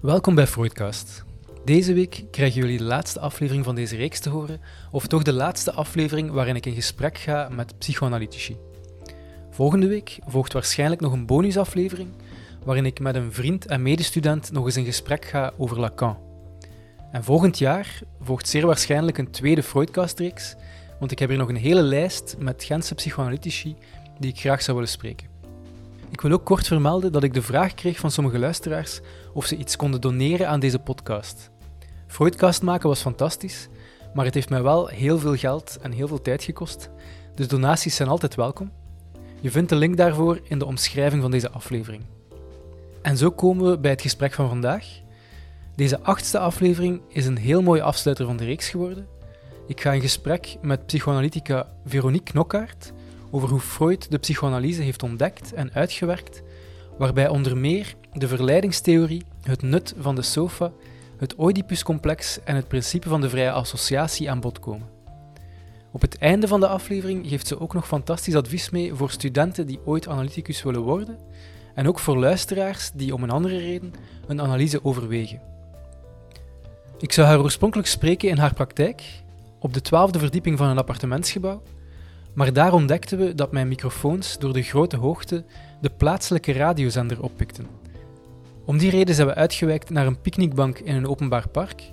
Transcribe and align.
Welkom 0.00 0.34
bij 0.34 0.46
Freudcast. 0.46 1.24
Deze 1.64 1.92
week 1.92 2.24
krijgen 2.30 2.60
jullie 2.60 2.78
de 2.78 2.84
laatste 2.84 3.20
aflevering 3.20 3.64
van 3.64 3.74
deze 3.74 3.96
reeks 3.96 4.20
te 4.20 4.28
horen, 4.28 4.60
of 4.90 5.06
toch 5.06 5.22
de 5.22 5.32
laatste 5.32 5.72
aflevering 5.72 6.30
waarin 6.30 6.56
ik 6.56 6.66
in 6.66 6.74
gesprek 6.74 7.18
ga 7.18 7.48
met 7.52 7.78
psychoanalytici. 7.78 8.56
Volgende 9.50 9.86
week 9.86 10.18
volgt 10.26 10.52
waarschijnlijk 10.52 11.00
nog 11.00 11.12
een 11.12 11.26
bonusaflevering 11.26 12.08
waarin 12.64 12.86
ik 12.86 13.00
met 13.00 13.14
een 13.14 13.32
vriend 13.32 13.66
en 13.66 13.82
medestudent 13.82 14.52
nog 14.52 14.64
eens 14.64 14.76
in 14.76 14.84
gesprek 14.84 15.24
ga 15.24 15.52
over 15.56 15.80
Lacan. 15.80 16.18
En 17.12 17.24
volgend 17.24 17.58
jaar 17.58 18.00
volgt 18.20 18.48
zeer 18.48 18.66
waarschijnlijk 18.66 19.18
een 19.18 19.30
tweede 19.30 19.62
Freudcast-reeks, 19.62 20.54
want 20.98 21.10
ik 21.10 21.18
heb 21.18 21.28
hier 21.28 21.38
nog 21.38 21.48
een 21.48 21.56
hele 21.56 21.82
lijst 21.82 22.36
met 22.38 22.64
Gentse 22.64 22.94
psychoanalytici 22.94 23.76
die 24.18 24.30
ik 24.30 24.40
graag 24.40 24.62
zou 24.62 24.76
willen 24.76 24.92
spreken. 24.92 25.37
Ik 26.10 26.20
wil 26.20 26.32
ook 26.32 26.44
kort 26.44 26.66
vermelden 26.66 27.12
dat 27.12 27.22
ik 27.22 27.34
de 27.34 27.42
vraag 27.42 27.74
kreeg 27.74 27.98
van 27.98 28.10
sommige 28.10 28.38
luisteraars 28.38 29.00
of 29.32 29.46
ze 29.46 29.56
iets 29.56 29.76
konden 29.76 30.00
doneren 30.00 30.48
aan 30.48 30.60
deze 30.60 30.78
podcast. 30.78 31.50
Freudcast 32.06 32.62
maken 32.62 32.88
was 32.88 33.00
fantastisch, 33.00 33.68
maar 34.14 34.24
het 34.24 34.34
heeft 34.34 34.50
mij 34.50 34.62
wel 34.62 34.86
heel 34.86 35.18
veel 35.18 35.36
geld 35.36 35.78
en 35.82 35.92
heel 35.92 36.08
veel 36.08 36.22
tijd 36.22 36.42
gekost, 36.42 36.90
dus 37.34 37.48
donaties 37.48 37.96
zijn 37.96 38.08
altijd 38.08 38.34
welkom. 38.34 38.70
Je 39.40 39.50
vindt 39.50 39.68
de 39.68 39.76
link 39.76 39.96
daarvoor 39.96 40.40
in 40.42 40.58
de 40.58 40.66
omschrijving 40.66 41.22
van 41.22 41.30
deze 41.30 41.50
aflevering. 41.50 42.02
En 43.02 43.16
zo 43.16 43.30
komen 43.30 43.70
we 43.70 43.78
bij 43.78 43.90
het 43.90 44.02
gesprek 44.02 44.32
van 44.32 44.48
vandaag. 44.48 44.86
Deze 45.74 46.02
achtste 46.02 46.38
aflevering 46.38 47.00
is 47.08 47.26
een 47.26 47.38
heel 47.38 47.62
mooie 47.62 47.82
afsluiter 47.82 48.26
van 48.26 48.36
de 48.36 48.44
reeks 48.44 48.68
geworden. 48.68 49.06
Ik 49.66 49.80
ga 49.80 49.92
in 49.92 50.00
gesprek 50.00 50.56
met 50.62 50.86
psychoanalytica 50.86 51.66
Veronique 51.84 52.32
Knokkaert 52.32 52.92
over 53.30 53.48
hoe 53.48 53.60
Freud 53.60 54.10
de 54.10 54.18
psychoanalyse 54.18 54.82
heeft 54.82 55.02
ontdekt 55.02 55.52
en 55.52 55.72
uitgewerkt, 55.72 56.42
waarbij 56.98 57.28
onder 57.28 57.56
meer 57.56 57.94
de 58.12 58.28
verleidingstheorie, 58.28 59.22
het 59.42 59.62
nut 59.62 59.94
van 59.98 60.14
de 60.14 60.22
sofa, 60.22 60.72
het 61.16 61.38
Oedipuscomplex 61.38 62.38
en 62.44 62.56
het 62.56 62.68
principe 62.68 63.08
van 63.08 63.20
de 63.20 63.28
vrije 63.28 63.50
associatie 63.50 64.30
aan 64.30 64.40
bod 64.40 64.60
komen. 64.60 64.88
Op 65.90 66.00
het 66.00 66.18
einde 66.18 66.48
van 66.48 66.60
de 66.60 66.68
aflevering 66.68 67.28
geeft 67.28 67.46
ze 67.46 67.60
ook 67.60 67.74
nog 67.74 67.86
fantastisch 67.86 68.34
advies 68.34 68.70
mee 68.70 68.94
voor 68.94 69.10
studenten 69.10 69.66
die 69.66 69.80
ooit 69.84 70.08
analyticus 70.08 70.62
willen 70.62 70.82
worden 70.82 71.18
en 71.74 71.88
ook 71.88 71.98
voor 71.98 72.18
luisteraars 72.18 72.90
die 72.94 73.14
om 73.14 73.22
een 73.22 73.30
andere 73.30 73.58
reden 73.58 73.92
een 74.26 74.40
analyse 74.40 74.84
overwegen. 74.84 75.40
Ik 76.98 77.12
zou 77.12 77.26
haar 77.26 77.40
oorspronkelijk 77.42 77.88
spreken 77.88 78.28
in 78.28 78.38
haar 78.38 78.54
praktijk, 78.54 79.02
op 79.58 79.74
de 79.74 79.80
twaalfde 79.80 80.18
verdieping 80.18 80.58
van 80.58 80.68
een 80.68 80.78
appartementsgebouw, 80.78 81.62
maar 82.38 82.52
daar 82.52 82.72
ontdekten 82.72 83.18
we 83.18 83.34
dat 83.34 83.52
mijn 83.52 83.68
microfoons 83.68 84.38
door 84.38 84.52
de 84.52 84.62
grote 84.62 84.96
hoogte 84.96 85.44
de 85.80 85.90
plaatselijke 85.90 86.52
radiozender 86.52 87.22
oppikten. 87.22 87.66
Om 88.64 88.78
die 88.78 88.90
reden 88.90 89.14
zijn 89.14 89.26
we 89.26 89.34
uitgewijkt 89.34 89.90
naar 89.90 90.06
een 90.06 90.20
picknickbank 90.20 90.78
in 90.78 90.94
een 90.94 91.06
openbaar 91.06 91.48
park. 91.48 91.92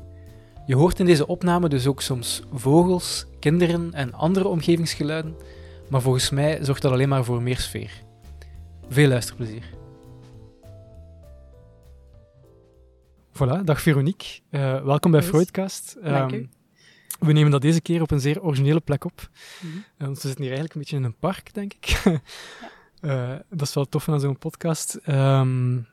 Je 0.66 0.76
hoort 0.76 1.00
in 1.00 1.06
deze 1.06 1.28
opname 1.28 1.70
dus 1.70 1.88
ook 1.88 2.02
soms 2.02 2.44
vogels, 2.54 3.26
kinderen 3.40 3.94
en 3.94 4.14
andere 4.14 4.48
omgevingsgeluiden, 4.48 5.36
maar 5.90 6.02
volgens 6.02 6.30
mij 6.30 6.60
zorgt 6.62 6.82
dat 6.82 6.92
alleen 6.92 7.10
maar 7.10 7.24
voor 7.24 7.42
meer 7.42 7.60
sfeer. 7.60 7.92
Veel 8.90 9.08
luisterplezier. 9.08 9.64
Voilà, 13.32 13.64
dag 13.64 13.82
Veronique. 13.82 14.40
Uh, 14.50 14.84
welkom 14.84 15.12
bij 15.12 15.24
Freudcast. 15.24 15.98
Dank 16.04 16.32
u. 16.32 16.50
Ehm, 17.20 17.26
we 17.26 17.32
nemen 17.32 17.52
dat 17.52 17.62
deze 17.62 17.82
keer 17.82 18.02
op 18.02 18.12
een 18.12 18.20
zeer 18.20 18.42
originele 18.42 18.80
plek 18.80 19.04
op. 19.04 19.30
Mm 19.62 19.84
-hmm. 19.98 20.14
we 20.14 20.20
zitten 20.20 20.44
hier 20.44 20.56
eigenlijk 20.56 20.74
een 20.74 20.80
beetje 20.80 20.98
in 20.98 21.04
een 21.04 21.18
park, 21.20 21.54
denk 21.54 21.74
ik. 21.74 21.86
ja. 21.86 22.22
uh, 23.32 23.40
dat 23.50 23.68
is 23.68 23.74
wel 23.74 23.86
tof 23.86 24.10
aan 24.10 24.20
zo'n 24.20 24.38
podcast. 24.38 25.00
Um, 25.08 25.88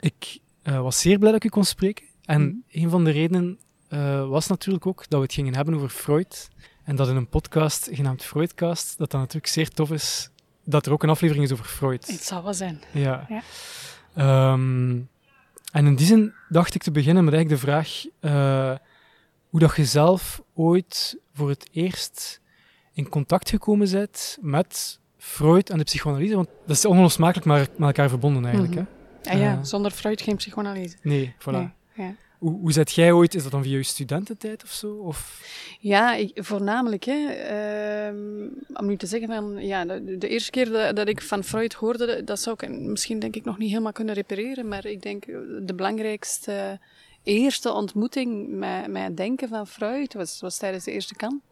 ik 0.00 0.38
uh, 0.62 0.80
was 0.80 1.00
zeer 1.00 1.18
blij 1.18 1.32
dat 1.32 1.44
ik 1.44 1.50
u 1.50 1.52
kon 1.52 1.64
spreken. 1.64 2.06
En 2.24 2.40
mm 2.40 2.46
-hmm. 2.46 2.82
een 2.82 2.90
van 2.90 3.04
de 3.04 3.10
redenen 3.10 3.58
was 4.28 4.46
natuurlijk 4.46 4.86
ook 4.86 4.98
dat 5.08 5.18
we 5.18 5.24
het 5.24 5.34
gingen 5.34 5.54
hebben 5.54 5.74
over 5.74 5.88
Freud. 5.88 6.48
En 6.84 6.96
dat 6.96 7.08
in 7.08 7.16
een 7.16 7.28
podcast 7.28 7.88
genaamd 7.92 8.22
Freudcast, 8.22 8.98
dat 8.98 9.10
dan 9.10 9.20
natuurlijk 9.20 9.52
zeer 9.52 9.68
tof 9.68 9.90
is 9.90 10.30
dat 10.64 10.86
er 10.86 10.92
ook 10.92 11.02
een 11.02 11.08
aflevering 11.08 11.44
is 11.44 11.52
over 11.52 11.64
Freud. 11.64 12.06
Het 12.06 12.24
zal 12.24 12.42
wel 12.42 12.54
zijn. 12.54 12.82
Ja. 12.92 13.26
ja. 13.28 14.52
Um, 14.52 15.08
en 15.72 15.86
in 15.86 15.94
die 15.94 16.06
zin 16.06 16.32
dacht 16.48 16.74
ik 16.74 16.82
te 16.82 16.90
beginnen 16.90 17.24
met 17.24 17.34
eigenlijk 17.34 17.62
de 17.62 17.66
vraag 17.66 18.04
hoe 19.54 19.62
dat 19.62 19.76
je 19.76 19.84
zelf 19.84 20.42
ooit 20.54 21.18
voor 21.32 21.48
het 21.48 21.68
eerst 21.72 22.40
in 22.92 23.08
contact 23.08 23.50
gekomen 23.50 23.90
bent 23.90 24.38
met 24.40 25.00
Freud 25.16 25.70
en 25.70 25.78
de 25.78 25.84
psychoanalyse. 25.84 26.34
Want 26.34 26.48
dat 26.66 26.76
is 26.76 26.84
onlosmakelijk 26.84 27.46
maar 27.46 27.58
met 27.58 27.86
elkaar 27.86 28.08
verbonden 28.08 28.44
eigenlijk. 28.44 28.74
Mm 28.74 28.78
-hmm. 28.78 28.88
hè? 29.22 29.32
Ja, 29.32 29.44
ja, 29.44 29.56
uh, 29.56 29.64
zonder 29.64 29.90
Freud 29.90 30.20
geen 30.20 30.36
psychoanalyse. 30.36 30.96
Nee, 31.02 31.34
voilà. 31.38 31.50
Nee, 31.50 31.68
ja. 31.94 32.14
Hoe, 32.38 32.60
hoe 32.60 32.72
zet 32.72 32.92
jij 32.92 33.12
ooit, 33.12 33.34
is 33.34 33.42
dat 33.42 33.52
dan 33.52 33.62
via 33.62 33.76
je 33.76 33.82
studententijd 33.82 34.62
of 34.62 34.70
zo? 34.70 34.94
Of? 34.94 35.42
Ja, 35.80 36.14
ik, 36.14 36.30
voornamelijk. 36.34 37.04
Hè, 37.04 38.10
uh, 38.10 38.20
om 38.72 38.86
nu 38.86 38.96
te 38.96 39.06
zeggen 39.06 39.28
van, 39.28 39.66
ja, 39.66 39.84
de, 39.84 40.18
de 40.18 40.28
eerste 40.28 40.50
keer 40.50 40.70
dat, 40.70 40.96
dat, 40.96 41.08
ik 41.08 41.22
van 41.22 41.44
Freud 41.44 41.72
hoorde, 41.72 42.24
dat 42.24 42.40
zou 42.40 42.56
ik 42.60 42.70
misschien 42.70 43.18
denk 43.18 43.36
ik 43.36 43.44
nog 43.44 43.58
niet 43.58 43.70
helemaal 43.70 43.92
kunnen 43.92 44.14
repareren, 44.14 44.68
maar 44.68 44.86
ik 44.86 45.02
denk 45.02 45.24
de 45.66 45.74
belangrijkste 45.74 46.78
eerste 47.24 47.72
ontmoeting 47.72 48.48
met, 48.48 48.86
met 48.86 49.02
het 49.02 49.16
denken 49.16 49.48
van 49.48 49.66
Freud 49.66 50.14
was, 50.14 50.40
was 50.40 50.56
tijdens 50.56 50.84
de 50.84 50.92
eerste 50.92 51.14
kan 51.14 51.42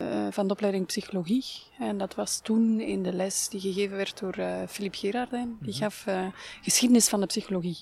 uh, 0.00 0.26
van 0.30 0.46
de 0.46 0.52
opleiding 0.52 0.86
psychologie. 0.86 1.44
En 1.78 1.98
dat 1.98 2.14
was 2.14 2.40
toen 2.40 2.80
in 2.80 3.02
de 3.02 3.12
les 3.12 3.48
die 3.48 3.60
gegeven 3.60 3.96
werd 3.96 4.18
door 4.18 4.38
uh, 4.38 4.62
Philippe 4.68 4.96
Gerardijn. 4.96 5.56
Die 5.60 5.72
gaf 5.72 6.06
uh, 6.08 6.26
geschiedenis 6.62 7.08
van 7.08 7.20
de 7.20 7.26
psychologie. 7.26 7.78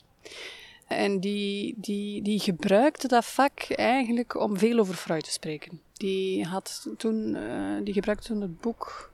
En 0.86 1.20
die, 1.20 1.74
die, 1.76 2.22
die 2.22 2.40
gebruikte 2.40 3.08
dat 3.08 3.24
vak 3.24 3.60
eigenlijk 3.70 4.34
om 4.34 4.58
veel 4.58 4.78
over 4.78 4.94
Freud 4.94 5.24
te 5.24 5.30
spreken. 5.30 5.80
Die, 5.92 6.44
had 6.44 6.88
toen, 6.96 7.36
die 7.84 7.94
gebruikte 7.94 8.26
toen 8.26 8.40
het 8.40 8.60
boek, 8.60 9.12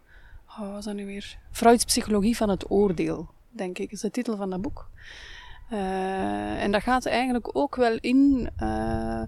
oh, 0.49 0.59
wat 0.59 0.71
was 0.71 0.85
dat 0.85 0.95
nu 0.95 1.07
weer? 1.07 1.39
Freuds 1.51 1.85
Psychologie 1.85 2.37
van 2.37 2.49
het 2.49 2.71
Oordeel, 2.71 3.29
denk 3.51 3.79
ik, 3.79 3.93
is 3.93 4.01
de 4.01 4.11
titel 4.11 4.37
van 4.37 4.51
dat 4.51 4.63
boek. 4.63 4.89
Uh, 5.73 6.63
en 6.63 6.73
dat 6.73 6.83
gaat 6.83 7.07
eigenlijk 7.07 7.57
ook 7.57 7.77
wel 7.77 7.99
in 8.01 8.51
uh, 8.63 9.23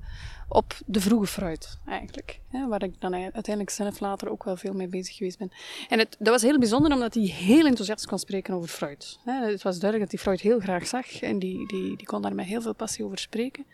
op 0.49 0.75
de 0.87 1.01
vroege 1.01 1.27
Freud, 1.27 1.79
eigenlijk. 1.87 2.41
Hè, 2.51 2.67
waar 2.67 2.83
ik 2.83 3.01
dan 3.01 3.15
uiteindelijk 3.15 3.71
zelf 3.71 4.01
later 4.01 4.31
ook 4.31 4.45
wel 4.45 4.57
veel 4.57 4.73
mee 4.73 4.89
bezig 4.89 5.17
geweest 5.17 5.39
ben. 5.39 5.53
En 5.89 5.99
het, 5.99 6.17
dat 6.19 6.29
was 6.29 6.43
heel 6.43 6.59
bijzonder, 6.59 6.93
omdat 6.93 7.15
hij 7.15 7.23
heel 7.23 7.67
enthousiast 7.67 8.07
kon 8.07 8.19
spreken 8.19 8.55
over 8.55 8.69
Freud. 8.69 9.19
Hè, 9.25 9.51
het 9.51 9.63
was 9.63 9.79
duidelijk 9.79 10.11
dat 10.11 10.21
hij 10.21 10.21
Freud 10.21 10.41
heel 10.41 10.61
graag 10.61 10.87
zag 10.87 11.21
en 11.21 11.39
die, 11.39 11.67
die, 11.67 11.97
die 11.97 12.07
kon 12.07 12.23
daar 12.23 12.35
met 12.35 12.47
heel 12.47 12.63
veel 12.63 12.75
passie 12.75 13.05
over 13.05 13.19
spreken. 13.19 13.67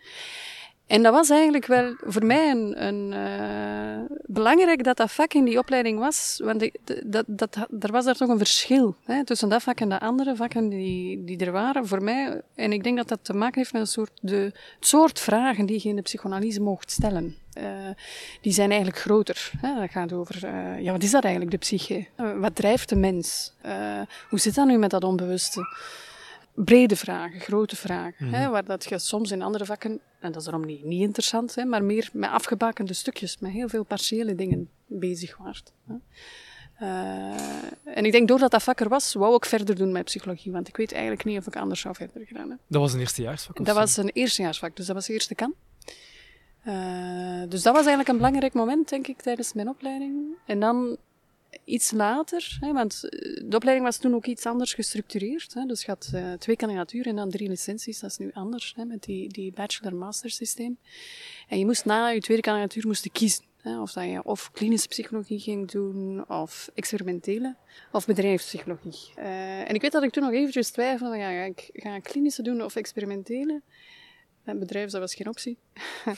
En 0.87 1.03
dat 1.03 1.13
was 1.13 1.29
eigenlijk 1.29 1.65
wel 1.65 1.95
voor 1.99 2.25
mij 2.25 2.51
een, 2.51 2.85
een 2.85 3.11
uh, 3.11 4.17
belangrijk 4.25 4.83
dat 4.83 4.97
dat 4.97 5.11
vak 5.11 5.33
in 5.33 5.45
die 5.45 5.57
opleiding 5.57 5.99
was, 5.99 6.39
want 6.43 6.61
ik, 6.61 6.75
dat, 7.03 7.25
dat, 7.27 7.55
er 7.79 7.91
was 7.91 8.05
daar 8.05 8.15
toch 8.15 8.29
een 8.29 8.37
verschil 8.37 8.95
hè, 9.03 9.25
tussen 9.25 9.49
dat 9.49 9.63
vak 9.63 9.79
en 9.79 9.89
de 9.89 9.99
andere 9.99 10.35
vakken 10.35 10.69
die, 10.69 11.23
die 11.23 11.37
er 11.37 11.51
waren 11.51 11.87
voor 11.87 12.03
mij. 12.03 12.41
En 12.55 12.73
ik 12.73 12.83
denk 12.83 12.97
dat 12.97 13.07
dat 13.07 13.19
te 13.21 13.33
maken 13.33 13.57
heeft 13.59 13.73
met 13.73 13.81
een 13.81 13.87
soort 13.87 14.11
de, 14.21 14.35
het 14.35 14.87
soort 14.87 15.19
vragen 15.19 15.65
die 15.65 15.79
je 15.83 15.89
in 15.89 15.95
de 15.95 16.01
psychoanalyse 16.01 16.61
mocht 16.61 16.91
stellen. 16.91 17.35
Uh, 17.57 17.63
die 18.41 18.53
zijn 18.53 18.69
eigenlijk 18.69 18.99
groter. 18.99 19.51
Hè. 19.57 19.79
Dat 19.79 19.91
gaat 19.91 20.13
over, 20.13 20.45
uh, 20.45 20.81
ja, 20.81 20.91
wat 20.91 21.03
is 21.03 21.11
dat 21.11 21.23
eigenlijk, 21.23 21.51
de 21.51 21.57
psyche? 21.57 22.07
wat 22.39 22.55
drijft 22.55 22.89
de 22.89 22.95
mens? 22.95 23.53
hoe 24.29 24.39
zit 24.39 24.55
dat 24.55 24.67
nu 24.67 24.77
met 24.77 24.89
dat 24.89 25.03
onbewuste? 25.03 25.61
Brede 26.53 26.95
vragen, 26.95 27.39
grote 27.39 27.75
vragen. 27.75 28.25
Mm. 28.27 28.33
Hè, 28.33 28.49
waar 28.49 28.65
dat 28.65 28.83
je 28.83 28.99
soms 28.99 29.31
in 29.31 29.41
andere 29.41 29.65
vakken, 29.65 29.99
en 30.19 30.31
dat 30.31 30.35
is 30.35 30.43
daarom 30.43 30.65
niet, 30.65 30.83
niet 30.83 31.01
interessant, 31.01 31.55
hè, 31.55 31.65
maar 31.65 31.83
meer 31.83 32.09
met 32.13 32.29
afgebakende 32.29 32.93
stukjes, 32.93 33.37
met 33.39 33.51
heel 33.51 33.69
veel 33.69 33.83
partiële 33.83 34.35
dingen 34.35 34.69
bezig 34.85 35.37
waart. 35.37 35.73
Hè. 35.87 35.95
Uh, 36.81 37.35
en 37.83 38.05
ik 38.05 38.11
denk 38.11 38.27
doordat 38.27 38.51
dat 38.51 38.63
vak 38.63 38.79
er 38.79 38.89
was, 38.89 39.13
wou 39.13 39.35
ik 39.35 39.45
verder 39.45 39.75
doen 39.75 39.91
met 39.91 40.03
psychologie, 40.03 40.51
want 40.51 40.67
ik 40.67 40.77
weet 40.77 40.91
eigenlijk 40.91 41.23
niet 41.23 41.37
of 41.37 41.47
ik 41.47 41.55
anders 41.55 41.81
zou 41.81 41.95
verder 41.95 42.25
gedaan 42.25 42.49
hebben. 42.49 42.65
Dat 42.67 42.81
was 42.81 42.93
een 42.93 42.99
eerstejaarsvak? 42.99 43.65
Dat 43.65 43.75
was 43.75 43.97
een 43.97 44.09
eerstejaarsvak, 44.13 44.75
dus 44.75 44.85
dat 44.85 44.95
was 44.95 45.05
de 45.05 45.13
eerste 45.13 45.35
kan. 45.35 45.53
Uh, 46.67 47.43
dus 47.49 47.61
dat 47.61 47.73
was 47.73 47.85
eigenlijk 47.85 48.07
een 48.07 48.17
belangrijk 48.17 48.53
moment, 48.53 48.89
denk 48.89 49.07
ik, 49.07 49.21
tijdens 49.21 49.53
mijn 49.53 49.69
opleiding. 49.69 50.37
En 50.45 50.59
dan 50.59 50.97
iets 51.63 51.91
later, 51.91 52.57
hè, 52.59 52.73
want 52.73 53.01
de 53.45 53.55
opleiding 53.55 53.85
was 53.85 53.97
toen 53.97 54.15
ook 54.15 54.25
iets 54.25 54.45
anders 54.45 54.73
gestructureerd. 54.73 55.53
Hè, 55.53 55.65
dus 55.65 55.81
je 55.81 55.87
had 55.87 56.11
uh, 56.13 56.33
twee 56.33 56.55
kandidaturen 56.55 57.05
en 57.05 57.15
dan 57.15 57.29
drie 57.29 57.49
licenties. 57.49 57.99
Dat 57.99 58.09
is 58.09 58.17
nu 58.17 58.31
anders, 58.33 58.73
hè, 58.75 58.85
met 58.85 59.03
die, 59.03 59.29
die 59.29 59.51
bachelor-master 59.51 60.29
systeem. 60.29 60.77
En 61.47 61.59
je 61.59 61.65
moest 61.65 61.85
na 61.85 62.07
je 62.07 62.19
tweede 62.19 62.43
kandidatuur 62.43 62.87
moest 62.87 63.11
kiezen. 63.11 63.43
Hè, 63.61 63.81
of 63.81 63.91
dat 63.91 64.03
je 64.03 64.23
of 64.23 64.51
klinische 64.51 64.87
psychologie 64.87 65.39
ging 65.39 65.71
doen, 65.71 66.29
of 66.29 66.69
experimentele, 66.73 67.55
of 67.91 68.05
bedrijfspsychologie. 68.05 69.13
Uh, 69.17 69.69
en 69.69 69.75
ik 69.75 69.81
weet 69.81 69.91
dat 69.91 70.03
ik 70.03 70.11
toen 70.11 70.23
nog 70.23 70.31
eventjes 70.31 70.71
twijfelde, 70.71 71.17
ga 71.17 71.29
ik 71.29 71.69
ga 71.73 71.99
klinische 71.99 72.41
doen 72.41 72.63
of 72.63 72.75
experimentele? 72.75 73.61
Een 74.45 74.59
bedrijf, 74.59 74.89
dat 74.89 75.01
was 75.01 75.15
geen 75.15 75.27
optie. 75.27 75.57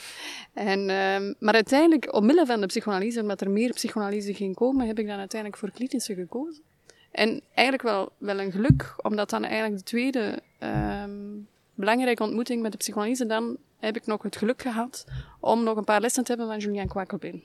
en, 0.52 0.80
uh, 0.80 1.34
maar 1.38 1.54
uiteindelijk, 1.54 2.14
omwille 2.14 2.46
van 2.46 2.60
de 2.60 2.66
psychoanalyse, 2.66 3.20
omdat 3.20 3.40
er 3.40 3.50
meer 3.50 3.72
psychoanalyse 3.72 4.34
ging 4.34 4.54
komen, 4.54 4.86
heb 4.86 4.98
ik 4.98 5.06
dan 5.06 5.18
uiteindelijk 5.18 5.60
voor 5.60 5.70
klinische 5.70 6.14
gekozen. 6.14 6.62
En 7.10 7.42
eigenlijk 7.54 7.88
wel, 7.88 8.12
wel 8.18 8.40
een 8.40 8.52
geluk, 8.52 8.94
omdat 9.02 9.30
dan 9.30 9.44
eigenlijk 9.44 9.76
de 9.76 9.82
tweede 9.82 10.42
um, 10.60 11.48
belangrijke 11.74 12.22
ontmoeting 12.22 12.62
met 12.62 12.72
de 12.72 12.78
psychoanalyse, 12.78 13.26
dan 13.26 13.56
heb 13.78 13.96
ik 13.96 14.06
nog 14.06 14.22
het 14.22 14.36
geluk 14.36 14.62
gehad 14.62 15.04
om 15.40 15.64
nog 15.64 15.76
een 15.76 15.84
paar 15.84 16.00
lessen 16.00 16.24
te 16.24 16.28
hebben 16.32 16.48
van 16.48 16.58
Julian 16.58 16.88
Kwakkelbeen. 16.88 17.44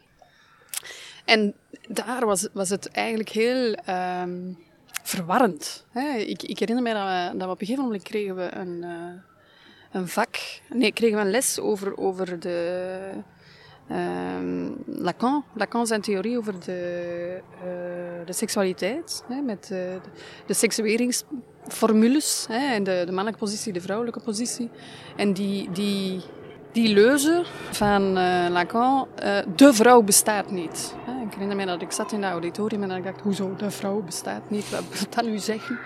En 1.26 1.54
daar 1.88 2.26
was, 2.26 2.48
was 2.54 2.70
het 2.70 2.88
eigenlijk 2.88 3.30
heel 3.30 3.78
um, 3.90 4.58
verwarrend. 5.04 5.86
Hè. 5.90 6.18
Ik, 6.18 6.44
ik, 6.44 6.60
herinner 6.60 6.84
me 6.84 6.94
dat 6.94 7.32
we, 7.32 7.38
dat 7.38 7.50
op 7.50 7.60
een 7.60 7.66
gegeven 7.66 7.84
moment 7.84 8.04
kregen 8.04 8.36
we 8.36 8.56
een, 8.56 8.84
uh, 8.84 9.31
een 9.92 10.08
vak, 10.08 10.38
nee, 10.70 10.92
kregen 10.92 11.18
we 11.18 11.24
een 11.24 11.30
les 11.30 11.60
over, 11.60 11.98
over 11.98 12.40
de 12.40 12.98
um, 13.92 14.76
Lacan, 14.86 15.44
Lacan 15.54 15.88
zijn 15.88 16.02
theorie 16.02 16.38
over 16.38 16.54
de, 16.66 17.40
uh, 17.56 18.26
de 18.26 18.34
seksualiteit, 18.34 19.24
hè, 19.28 19.42
met 19.42 19.68
de, 19.68 19.98
de 20.46 20.54
seksueringsformules, 20.54 22.46
hè, 22.50 22.74
en 22.74 22.84
de, 22.84 23.04
de 23.06 23.12
mannelijke 23.12 23.40
positie, 23.40 23.74
de 23.74 23.82
vrouwelijke 23.82 24.20
positie. 24.20 24.70
En 25.16 25.34
die, 25.34 25.72
die, 25.72 26.22
die 26.72 26.94
leuze 26.94 27.44
van 27.72 28.18
uh, 28.18 28.46
Lacan, 28.50 29.08
de 29.56 29.74
vrouw 29.74 30.02
bestaat 30.02 30.52
niet. 30.52 30.96
Ik 31.26 31.38
herinner 31.38 31.56
me 31.58 31.66
dat 31.66 31.82
ik 31.82 31.92
zat 31.92 32.12
in 32.12 32.24
het 32.24 32.32
auditorium 32.32 32.82
en 32.84 32.90
dat 32.90 32.98
ik 32.98 33.04
dacht, 33.04 33.22
hoezo, 33.22 33.56
de 33.56 33.72
vrouw 33.72 34.02
bestaat 34.02 34.50
niet? 34.50 34.70
Wat 34.70 34.84
wil 34.90 35.02
dat 35.10 35.26
nu 35.26 35.38
zeggen? 35.38 35.80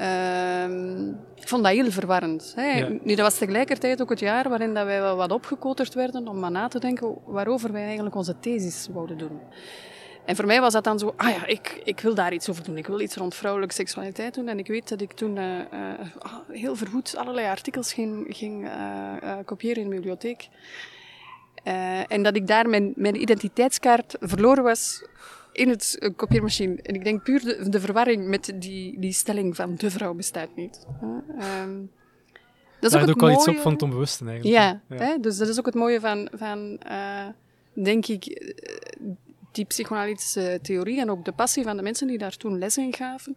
Uh, 0.00 1.08
ik 1.34 1.48
vond 1.48 1.62
dat 1.62 1.72
heel 1.72 1.90
verwarrend. 1.90 2.52
Hè. 2.56 2.78
Ja. 2.78 2.88
Nu, 2.88 3.14
dat 3.14 3.18
was 3.18 3.38
tegelijkertijd 3.38 4.02
ook 4.02 4.10
het 4.10 4.20
jaar 4.20 4.48
waarin 4.48 4.74
dat 4.74 4.84
wij 4.84 5.00
wel 5.00 5.16
wat 5.16 5.32
opgekoterd 5.32 5.94
werden 5.94 6.28
om 6.28 6.38
maar 6.38 6.50
na 6.50 6.68
te 6.68 6.78
denken 6.78 7.14
waarover 7.24 7.72
wij 7.72 7.84
eigenlijk 7.84 8.14
onze 8.14 8.38
thesis 8.40 8.88
wouden 8.92 9.18
doen. 9.18 9.40
En 10.24 10.36
voor 10.36 10.46
mij 10.46 10.60
was 10.60 10.72
dat 10.72 10.84
dan 10.84 10.98
zo, 10.98 11.14
ah 11.16 11.30
ja, 11.30 11.46
ik, 11.46 11.80
ik 11.84 12.00
wil 12.00 12.14
daar 12.14 12.32
iets 12.32 12.48
over 12.48 12.64
doen. 12.64 12.76
Ik 12.76 12.86
wil 12.86 13.00
iets 13.00 13.16
rond 13.16 13.34
vrouwelijke 13.34 13.74
seksualiteit 13.74 14.34
doen. 14.34 14.48
En 14.48 14.58
ik 14.58 14.66
weet 14.66 14.88
dat 14.88 15.00
ik 15.00 15.12
toen 15.12 15.36
uh, 15.36 15.58
uh, 15.58 15.90
heel 16.48 16.76
verwoed 16.76 17.16
allerlei 17.16 17.46
artikels 17.46 17.92
ging, 17.92 18.26
ging 18.28 18.64
uh, 18.64 19.36
kopiëren 19.44 19.82
in 19.82 19.88
de 19.88 19.94
bibliotheek. 19.94 20.48
en 22.08 22.22
dat 22.22 22.36
ik 22.36 22.46
daar 22.46 22.68
mijn, 22.68 22.92
mijn 22.96 23.20
identiteitskaart 23.20 24.16
verloren 24.20 24.64
was 24.64 25.04
in 25.58 25.68
het 25.68 26.12
kopieermachine. 26.16 26.82
En 26.82 26.94
ik 26.94 27.04
denk 27.04 27.22
puur 27.22 27.40
de, 27.40 27.68
de, 27.68 27.80
verwarring 27.80 28.28
met 28.28 28.52
die, 28.54 29.00
die 29.00 29.12
stelling 29.12 29.56
van 29.56 29.74
de 29.74 29.90
vrouw 29.90 30.14
bestaat 30.14 30.56
niet. 30.56 30.86
Um, 31.62 31.90
dat 32.80 32.94
is 32.94 33.00
ook, 33.00 33.08
ook 33.08 33.22
al 33.22 33.30
iets 33.30 33.48
op 33.48 33.56
van 33.56 33.72
het 33.72 33.82
onbewuste 33.82 34.24
eigenlijk. 34.24 34.56
Ja, 34.56 34.80
ja. 34.88 35.04
Hè? 35.04 35.20
dus 35.20 35.36
dat 35.36 35.48
is 35.48 35.58
ook 35.58 35.66
het 35.66 35.74
mooie 35.74 36.00
van, 36.00 36.28
van 36.32 36.80
denk 37.72 38.06
ik, 38.06 38.54
die 39.52 39.64
psychoanalytische 39.64 40.58
theorie 40.62 41.00
en 41.00 41.10
ook 41.10 41.24
de 41.24 41.32
passie 41.32 41.64
van 41.64 41.76
de 41.76 41.82
mensen 41.82 42.06
die 42.06 42.18
daar 42.18 42.36
toen 42.36 42.58
les 42.58 42.76
in 42.76 42.94
gaven, 42.94 43.36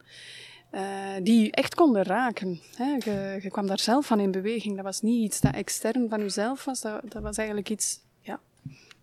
uh, 0.72 0.82
die 1.24 1.52
echt 1.52 1.76
konden 1.76 2.04
raken. 2.04 2.60
Hè. 2.76 2.96
Je, 3.00 3.40
je, 3.42 3.50
kwam 3.50 3.68
daar 3.68 3.80
zelf 3.80 4.06
van 4.06 4.20
in 4.20 4.32
beweging. 4.32 4.76
Dat 4.76 4.86
was 4.86 5.02
niet 5.02 5.24
iets 5.24 5.40
dat 5.40 5.54
extern 5.54 6.10
van 6.10 6.20
jezelf 6.20 6.66
was, 6.66 6.82
dat, 6.82 7.02
dat 7.12 7.22
was 7.22 7.38
eigenlijk 7.38 7.70
iets 7.70 8.00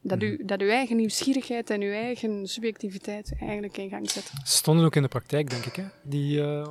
dat, 0.01 0.23
u, 0.23 0.33
mhm. 0.33 0.47
dat 0.47 0.61
uw 0.61 0.69
eigen 0.69 0.97
nieuwsgierigheid 0.97 1.71
en 1.71 1.81
uw 1.83 1.93
eigen 1.93 2.47
subjectiviteit 2.47 3.33
eigenlijk 3.41 3.77
in 3.77 3.89
gang 3.89 4.11
zet. 4.11 4.33
Stonden 4.43 4.85
ook 4.85 4.97
in 4.97 5.03
de 5.03 5.09
praktijk, 5.09 5.51
denk 5.51 5.65
ik, 5.65 5.77
hè? 5.77 5.85
Die, 6.03 6.41
uh, 6.41 6.69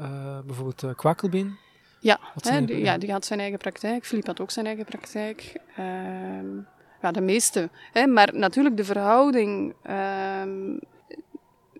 uh, 0.00 0.38
bijvoorbeeld 0.46 0.82
uh, 0.82 0.94
Kwakelbeen. 0.94 1.56
Ja, 2.00 2.20
hè, 2.40 2.64
die, 2.64 2.78
ja, 2.78 2.98
die 2.98 3.12
had 3.12 3.24
zijn 3.24 3.40
eigen 3.40 3.58
praktijk. 3.58 4.04
Filip 4.04 4.26
had 4.26 4.40
ook 4.40 4.50
zijn 4.50 4.66
eigen 4.66 4.84
praktijk. 4.84 5.60
Ehm, 5.76 6.56
ja, 7.02 7.10
de 7.10 7.20
meeste. 7.20 7.70
Hè? 7.92 8.06
Maar 8.06 8.34
natuurlijk 8.34 8.76
de 8.76 8.84
verhouding. 8.84 9.74
Uh, 9.86 10.42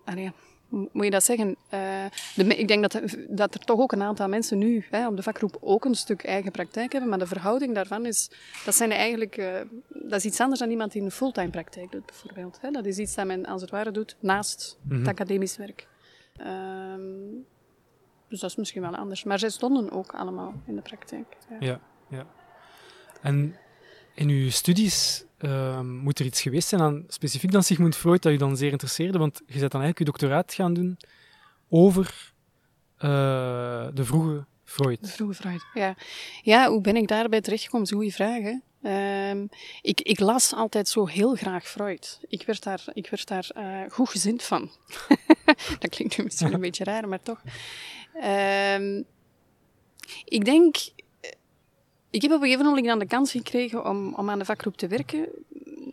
allee, 0.05 0.32
moet 0.69 1.05
je 1.05 1.11
dat 1.11 1.25
zeggen? 1.25 1.49
Uh, 1.49 2.05
de, 2.35 2.45
ik 2.45 2.69
denk 2.69 2.93
dat, 2.93 3.17
dat 3.29 3.55
er 3.55 3.61
toch 3.61 3.81
ook 3.81 3.93
een 3.93 4.03
aantal 4.03 4.29
mensen 4.29 4.59
nu 4.59 4.85
hè, 4.91 5.07
op 5.07 5.17
de 5.17 5.23
vakgroep 5.23 5.57
ook 5.61 5.85
een 5.85 5.95
stuk 5.95 6.25
eigen 6.25 6.51
praktijk 6.51 6.93
hebben. 6.93 7.11
Maar 7.11 7.19
de 7.19 7.27
verhouding 7.27 7.75
daarvan 7.75 8.07
is, 8.07 8.31
dat 8.65 8.75
zijn 8.75 8.91
eigenlijk, 8.91 9.37
uh, 9.37 9.61
dat 9.89 10.19
is 10.19 10.25
iets 10.25 10.41
anders 10.41 10.61
dan 10.61 10.71
iemand 10.71 10.93
die 10.93 11.03
een 11.03 11.11
fulltime 11.11 11.51
praktijk 11.51 11.93
doet, 11.93 12.07
bijvoorbeeld. 12.07 12.59
Hè. 12.61 12.71
Dat 12.71 12.87
is 12.87 12.99
iets 12.99 13.15
dat 13.15 13.27
men 13.27 13.47
als 13.47 13.61
het 13.61 13.71
ware 13.71 13.91
doet 13.91 14.17
naast 14.21 14.79
mm 14.83 14.91
-hmm. 14.91 14.99
het 14.99 15.09
academisch 15.09 15.57
werk. 15.57 15.87
Um, 16.41 17.47
dus 18.29 18.41
dat 18.41 18.51
is 18.51 18.57
misschien 18.57 18.83
wel 18.83 18.97
anders. 18.97 19.25
Maar 19.25 19.39
zij 19.39 19.51
stonden 19.51 19.91
ook 19.91 20.15
allemaal 20.15 20.55
in 20.67 20.75
de 20.75 20.83
praktijk. 20.83 21.37
Ja, 21.49 21.57
ja. 21.61 21.81
ja. 22.09 22.27
En 23.23 23.57
in 24.15 24.29
uw 24.29 24.51
studies 24.51 25.25
uh, 25.38 25.81
moet 25.81 26.19
er 26.19 26.27
iets 26.27 26.43
geweest 26.43 26.69
zijn 26.69 26.81
aan 26.81 27.05
specifiek 27.09 27.50
dan 27.50 27.62
Sigmund 27.62 27.97
Freud 27.97 28.23
dat 28.23 28.33
u 28.33 28.37
dan 28.37 28.56
zeer 28.56 28.71
interesseerde, 28.71 29.19
want 29.19 29.43
je 29.47 29.59
bent 29.59 29.73
dan 29.73 29.81
eigenlijk 29.81 29.99
uw 29.99 30.06
doctoraat 30.06 30.55
gaan 30.55 30.75
doen 30.75 30.97
over 31.69 32.33
uh, 32.97 33.88
de 33.94 34.05
vroege 34.05 34.44
Freud. 34.65 35.00
De 35.00 35.09
vroege 35.09 35.35
Freud, 35.35 35.65
ja. 35.75 35.94
Ja, 36.43 36.69
hoe 36.69 36.81
ben 36.81 36.97
ik 36.97 37.09
daarbij 37.09 37.41
terechtgekomen? 37.41 37.88
Dat 37.88 38.00
is 38.00 38.06
een 38.06 38.15
goede 38.15 38.43
vraag? 38.43 38.65
Um, 39.33 39.49
ik, 39.83 40.00
ik, 40.00 40.21
las 40.21 40.55
altijd 40.55 40.88
zo 40.88 41.06
heel 41.06 41.35
graag 41.35 41.69
Freud. 41.69 42.21
Ik 42.29 42.43
werd 42.47 42.62
daar, 42.62 42.85
ik 42.93 43.11
werd 43.11 43.27
daar 43.27 43.50
uh, 43.56 43.91
goed 43.91 44.09
gezind 44.09 44.43
van. 44.43 44.71
dat 45.81 45.91
klinkt 45.91 46.19
nu 46.19 46.25
misschien 46.25 46.53
een 46.53 46.61
beetje 46.61 46.85
raar, 46.85 47.09
maar 47.09 47.23
toch. 47.23 47.43
Um, 48.25 49.05
ik 50.25 50.44
denk 50.44 50.77
ik 52.17 52.23
heb 52.23 52.31
op 52.31 52.37
een 52.37 52.47
gegeven 52.47 52.67
moment 52.67 52.87
dan 52.87 52.99
de 52.99 53.07
kans 53.07 53.31
gekregen 53.31 53.89
om, 53.89 54.15
om 54.15 54.31
aan 54.31 54.39
de 54.39 54.45
vakgroep 54.45 54.77
te 54.77 54.87
werken. 54.87 55.29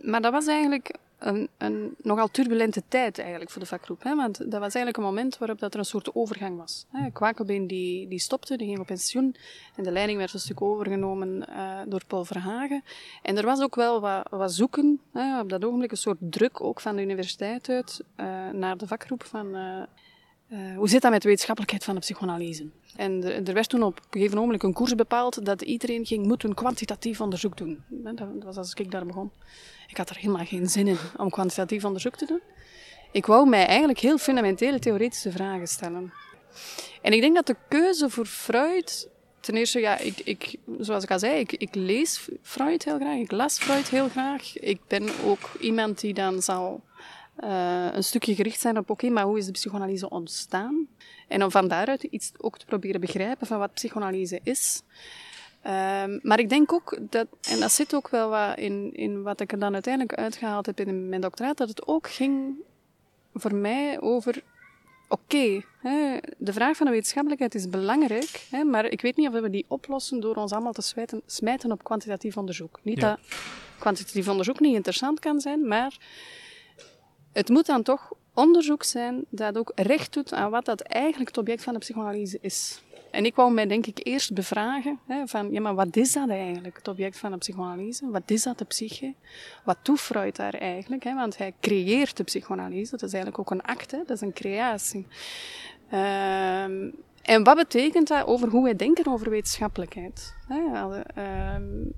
Maar 0.01 0.21
dat 0.21 0.31
was 0.31 0.47
eigenlijk 0.47 0.95
een, 1.17 1.49
een 1.57 1.95
nogal 2.01 2.27
turbulente 2.27 2.83
tijd 2.87 3.19
eigenlijk 3.19 3.51
voor 3.51 3.61
de 3.61 3.67
vakgroep. 3.67 4.03
Hè? 4.03 4.15
Want 4.15 4.37
dat 4.37 4.59
was 4.59 4.75
eigenlijk 4.75 4.97
een 4.97 5.03
moment 5.03 5.37
waarop 5.37 5.59
dat 5.59 5.73
er 5.73 5.79
een 5.79 5.85
soort 5.85 6.15
overgang 6.15 6.57
was. 6.57 6.85
Hè? 6.91 7.11
Kwakelbeen 7.11 7.67
die, 7.67 8.07
die 8.07 8.19
stopte, 8.19 8.57
die 8.57 8.67
ging 8.67 8.79
op 8.79 8.85
pensioen. 8.85 9.35
En 9.75 9.83
de 9.83 9.91
leiding 9.91 10.17
werd 10.17 10.33
een 10.33 10.39
stuk 10.39 10.61
overgenomen 10.61 11.45
uh, 11.49 11.79
door 11.87 12.01
Paul 12.07 12.25
Verhagen. 12.25 12.83
En 13.21 13.37
er 13.37 13.45
was 13.45 13.61
ook 13.61 13.75
wel 13.75 14.01
wat, 14.01 14.27
wat 14.29 14.53
zoeken, 14.53 14.99
hè? 15.13 15.39
op 15.39 15.49
dat 15.49 15.65
ogenblik 15.65 15.91
een 15.91 15.97
soort 15.97 16.17
druk 16.19 16.61
ook 16.61 16.81
van 16.81 16.95
de 16.95 17.01
universiteit 17.01 17.69
uit 17.69 18.03
uh, 18.17 18.49
naar 18.49 18.77
de 18.77 18.87
vakgroep 18.87 19.23
van... 19.23 19.55
Uh, 19.55 19.83
uh, 20.53 20.77
hoe 20.77 20.89
zit 20.89 21.01
dat 21.01 21.11
met 21.11 21.21
de 21.21 21.27
wetenschappelijkheid 21.27 21.83
van 21.83 21.95
de 21.95 22.01
psychoanalyse? 22.01 22.69
En 22.95 23.23
er, 23.23 23.47
er 23.47 23.53
werd 23.53 23.69
toen 23.69 23.83
op 23.83 23.97
een 23.97 24.03
gegeven 24.09 24.37
moment 24.37 24.63
een 24.63 24.73
koers 24.73 24.95
bepaald 24.95 25.45
dat 25.45 25.61
iedereen 25.61 26.05
ging 26.05 26.25
moeten 26.25 26.53
kwantitatief 26.53 27.21
onderzoek 27.21 27.57
doen. 27.57 27.83
Dat 27.89 28.27
was 28.43 28.57
als 28.57 28.73
ik 28.73 28.91
daar 28.91 29.05
begon. 29.05 29.31
Ik 29.87 29.97
had 29.97 30.09
er 30.09 30.15
helemaal 30.15 30.45
geen 30.45 30.69
zin 30.69 30.87
in 30.87 30.97
om 31.17 31.29
kwantitatief 31.29 31.85
onderzoek 31.85 32.15
te 32.15 32.25
doen. 32.25 32.41
Ik 33.11 33.25
wou 33.25 33.49
mij 33.49 33.65
eigenlijk 33.65 33.99
heel 33.99 34.17
fundamentele 34.17 34.79
theoretische 34.79 35.31
vragen 35.31 35.67
stellen. 35.67 36.13
En 37.01 37.13
ik 37.13 37.21
denk 37.21 37.35
dat 37.35 37.47
de 37.47 37.55
keuze 37.67 38.09
voor 38.09 38.25
Freud 38.25 39.09
ten 39.39 39.55
eerste, 39.55 39.79
ja, 39.79 39.97
ik, 39.97 40.19
ik, 40.23 40.55
zoals 40.79 41.03
ik 41.03 41.11
al 41.11 41.19
zei, 41.19 41.39
ik, 41.39 41.51
ik, 41.51 41.75
lees 41.75 42.27
Freud 42.41 42.83
heel 42.83 42.99
graag. 42.99 43.17
Ik 43.17 43.31
las 43.31 43.57
Freud 43.57 43.89
heel 43.89 44.09
graag. 44.09 44.59
Ik 44.59 44.79
ben 44.87 45.09
ook 45.25 45.49
iemand 45.59 45.99
die 45.99 46.13
dan 46.13 46.41
zal 46.41 46.83
uh, 47.39 47.87
een 47.91 48.03
stukje 48.03 48.35
gericht 48.35 48.59
zijn 48.59 48.77
op, 48.77 48.89
oké, 48.89 49.09
maar 49.09 49.23
hoe 49.23 49.37
is 49.37 49.45
de 49.45 49.51
psychoanalyse 49.51 50.09
ontstaan? 50.09 50.87
En 51.27 51.43
om 51.43 51.51
van 51.51 51.67
daaruit 51.67 52.03
iets 52.03 52.31
ook 52.37 52.57
te 52.57 52.65
proberen 52.65 53.01
begrijpen 53.01 53.47
van 53.47 53.59
wat 53.59 53.73
psychoanalyse 53.73 54.39
is. 54.43 54.81
Um, 55.65 56.19
maar 56.21 56.39
ik 56.39 56.49
denk 56.49 56.73
ook 56.73 56.97
dat, 57.09 57.27
en 57.49 57.59
dat 57.59 57.71
zit 57.71 57.95
ook 57.95 58.09
wel 58.09 58.29
wat 58.29 58.57
in, 58.57 58.93
in 58.93 59.21
wat 59.21 59.39
ik 59.39 59.51
er 59.51 59.59
dan 59.59 59.73
uiteindelijk 59.73 60.13
uitgehaald 60.13 60.65
heb 60.65 60.79
in 60.79 61.09
mijn 61.09 61.21
doctoraat, 61.21 61.57
dat 61.57 61.69
het 61.69 61.87
ook 61.87 62.09
ging 62.09 62.55
voor 63.33 63.55
mij 63.55 64.01
over 64.01 64.43
oké, 65.07 65.63
okay, 65.81 66.21
de 66.37 66.53
vraag 66.53 66.77
van 66.77 66.85
de 66.85 66.91
wetenschappelijkheid 66.91 67.55
is 67.55 67.69
belangrijk, 67.69 68.47
hè, 68.49 68.63
maar 68.63 68.85
ik 68.85 69.01
weet 69.01 69.15
niet 69.15 69.27
of 69.27 69.33
we 69.33 69.49
die 69.49 69.65
oplossen 69.67 70.19
door 70.19 70.35
ons 70.35 70.51
allemaal 70.51 70.73
te 70.73 70.81
smijten, 70.81 71.21
smijten 71.25 71.71
op 71.71 71.83
kwantitatief 71.83 72.37
onderzoek. 72.37 72.79
Niet 72.83 72.99
ja. 72.99 73.09
dat 73.09 73.19
kwantitatief 73.79 74.27
onderzoek 74.27 74.59
niet 74.59 74.75
interessant 74.75 75.19
kan 75.19 75.39
zijn, 75.39 75.67
maar 75.67 75.97
het 77.33 77.49
moet 77.49 77.65
dan 77.65 77.83
toch 77.83 78.11
onderzoek 78.33 78.83
zijn 78.83 79.25
dat 79.29 79.57
ook 79.57 79.71
recht 79.75 80.13
doet 80.13 80.33
aan 80.33 80.51
wat 80.51 80.65
dat 80.65 80.81
eigenlijk 80.81 81.27
het 81.27 81.37
object 81.37 81.63
van 81.63 81.73
de 81.73 81.79
psychoanalyse 81.79 82.37
is. 82.41 82.81
En 83.11 83.25
ik 83.25 83.35
wou 83.35 83.53
mij 83.53 83.67
denk 83.67 83.85
ik 83.85 83.99
eerst 84.03 84.33
bevragen 84.33 84.99
hè, 85.07 85.27
van, 85.27 85.51
ja 85.51 85.61
maar 85.61 85.75
wat 85.75 85.95
is 85.95 86.13
dat 86.13 86.29
eigenlijk, 86.29 86.77
het 86.77 86.87
object 86.87 87.17
van 87.17 87.31
de 87.31 87.37
psychoanalyse? 87.37 88.09
Wat 88.09 88.31
is 88.31 88.43
dat 88.43 88.57
de 88.57 88.65
psyche? 88.65 89.13
Wat 89.63 89.77
doet 89.81 89.99
Freud 89.99 90.35
daar 90.35 90.53
eigenlijk? 90.53 91.03
Hè? 91.03 91.13
Want 91.15 91.37
hij 91.37 91.53
creëert 91.59 92.17
de 92.17 92.23
psychoanalyse, 92.23 92.91
dat 92.91 93.03
is 93.03 93.13
eigenlijk 93.13 93.39
ook 93.39 93.51
een 93.51 93.65
act, 93.65 93.91
hè? 93.91 93.97
dat 93.97 94.09
is 94.09 94.21
een 94.21 94.33
creatie. 94.33 95.07
Um, 95.93 96.95
en 97.21 97.43
wat 97.43 97.55
betekent 97.55 98.07
dat 98.07 98.27
over 98.27 98.49
hoe 98.49 98.63
wij 98.63 98.75
denken 98.75 99.07
over 99.07 99.29
wetenschappelijkheid? 99.29 100.35
Hè? 100.47 100.59
Um, 101.55 101.93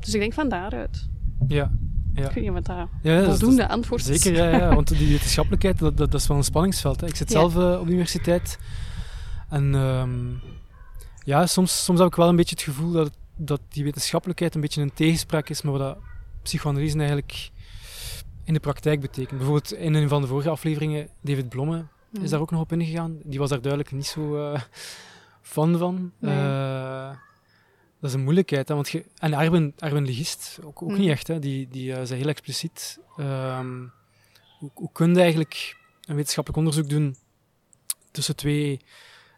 dus 0.00 0.14
ik 0.14 0.20
denk 0.20 0.32
van 0.32 0.48
daaruit. 0.48 1.08
Ja, 1.48 1.70
ja. 2.14 2.28
Ik 2.28 2.34
weet 2.34 2.44
niet 2.44 2.52
wat 2.52 2.66
dat 2.66 2.88
ja, 3.02 3.24
voldoende 3.24 3.68
antwoord 3.68 4.08
is. 4.08 4.22
Zeker, 4.22 4.42
ja, 4.42 4.58
ja, 4.58 4.74
want 4.74 4.88
die 4.88 5.08
wetenschappelijkheid, 5.08 5.78
dat, 5.78 5.96
dat, 5.96 6.10
dat 6.10 6.20
is 6.20 6.26
wel 6.26 6.36
een 6.36 6.44
spanningsveld. 6.44 7.00
Hè. 7.00 7.06
Ik 7.06 7.16
zit 7.16 7.30
zelf 7.30 7.56
uh, 7.56 7.78
op 7.80 7.86
de 7.86 7.92
universiteit 7.92 8.58
en 9.48 9.74
um, 9.74 10.40
ja, 11.24 11.46
soms, 11.46 11.84
soms 11.84 11.98
heb 11.98 12.08
ik 12.08 12.14
wel 12.14 12.28
een 12.28 12.36
beetje 12.36 12.54
het 12.54 12.64
gevoel 12.64 12.92
dat, 12.92 13.10
dat 13.36 13.60
die 13.68 13.84
wetenschappelijkheid 13.84 14.54
een 14.54 14.60
beetje 14.60 14.82
een 14.82 14.94
tegenspraak 14.94 15.48
is 15.48 15.62
met 15.62 15.72
wat 15.72 15.80
dat 15.80 15.98
psychoanalyse 16.42 16.98
eigenlijk 16.98 17.50
in 18.44 18.54
de 18.54 18.60
praktijk 18.60 19.00
betekent. 19.00 19.38
Bijvoorbeeld 19.38 19.72
in 19.72 19.94
een 19.94 20.08
van 20.08 20.20
de 20.20 20.26
vorige 20.26 20.48
afleveringen, 20.48 21.08
David 21.20 21.48
Blomme 21.48 21.84
is 22.12 22.20
mm. 22.20 22.26
daar 22.26 22.40
ook 22.40 22.50
nog 22.50 22.60
op 22.60 22.72
ingegaan. 22.72 23.18
Die 23.24 23.38
was 23.38 23.48
daar 23.48 23.60
duidelijk 23.60 23.92
niet 23.92 24.06
zo 24.06 24.52
uh, 24.52 24.60
fan 25.42 25.78
van. 25.78 26.12
Nee. 26.18 26.36
Uh, 26.36 27.10
dat 28.00 28.10
is 28.10 28.16
een 28.16 28.22
moeilijkheid. 28.22 28.68
Hè, 28.68 28.74
want 28.74 28.88
je, 28.90 29.04
en 29.18 29.34
Arben, 29.34 29.74
Arben 29.78 30.04
Ligist 30.04 30.58
ook, 30.64 30.82
ook 30.82 30.90
Mm. 30.90 30.98
niet 30.98 31.10
echt. 31.10 31.26
Hè, 31.26 31.38
die 31.38 31.68
die 31.68 31.90
uh, 31.90 32.00
zei 32.04 32.20
heel 32.20 32.28
expliciet. 32.28 32.98
ehm, 33.16 33.78
hoe, 34.58 34.70
hoe 34.74 34.90
kun 34.92 35.14
je 35.14 35.20
eigenlijk 35.20 35.76
een 36.04 36.14
wetenschappelijk 36.14 36.58
onderzoek 36.66 36.90
doen 36.90 37.16
tussen 38.10 38.36
twee 38.36 38.80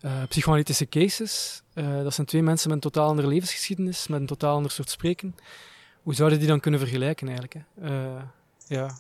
uh, 0.05 0.23
psychoanalytische 0.29 0.89
cases? 0.89 1.63
Uh, 1.75 2.03
dat 2.03 2.15
zijn 2.15 2.27
twee 2.27 2.43
mensen 2.43 2.69
met 2.69 2.77
een 2.85 2.91
totaal 2.91 3.09
andere 3.09 3.29
levensgeschiedenis, 3.29 4.07
met 4.09 4.21
een 4.21 4.27
totaal 4.27 4.55
ander 4.57 4.71
soort 4.71 4.91
spreken. 4.91 5.37
Hoe 6.03 6.15
zouden 6.15 6.39
die 6.39 6.49
dan 6.49 6.61
kunnen 6.61 6.81
vergelijken 6.81 7.29
eigenlijk? 7.29 7.57
Hè? 7.81 7.91
Ja. 8.67 8.97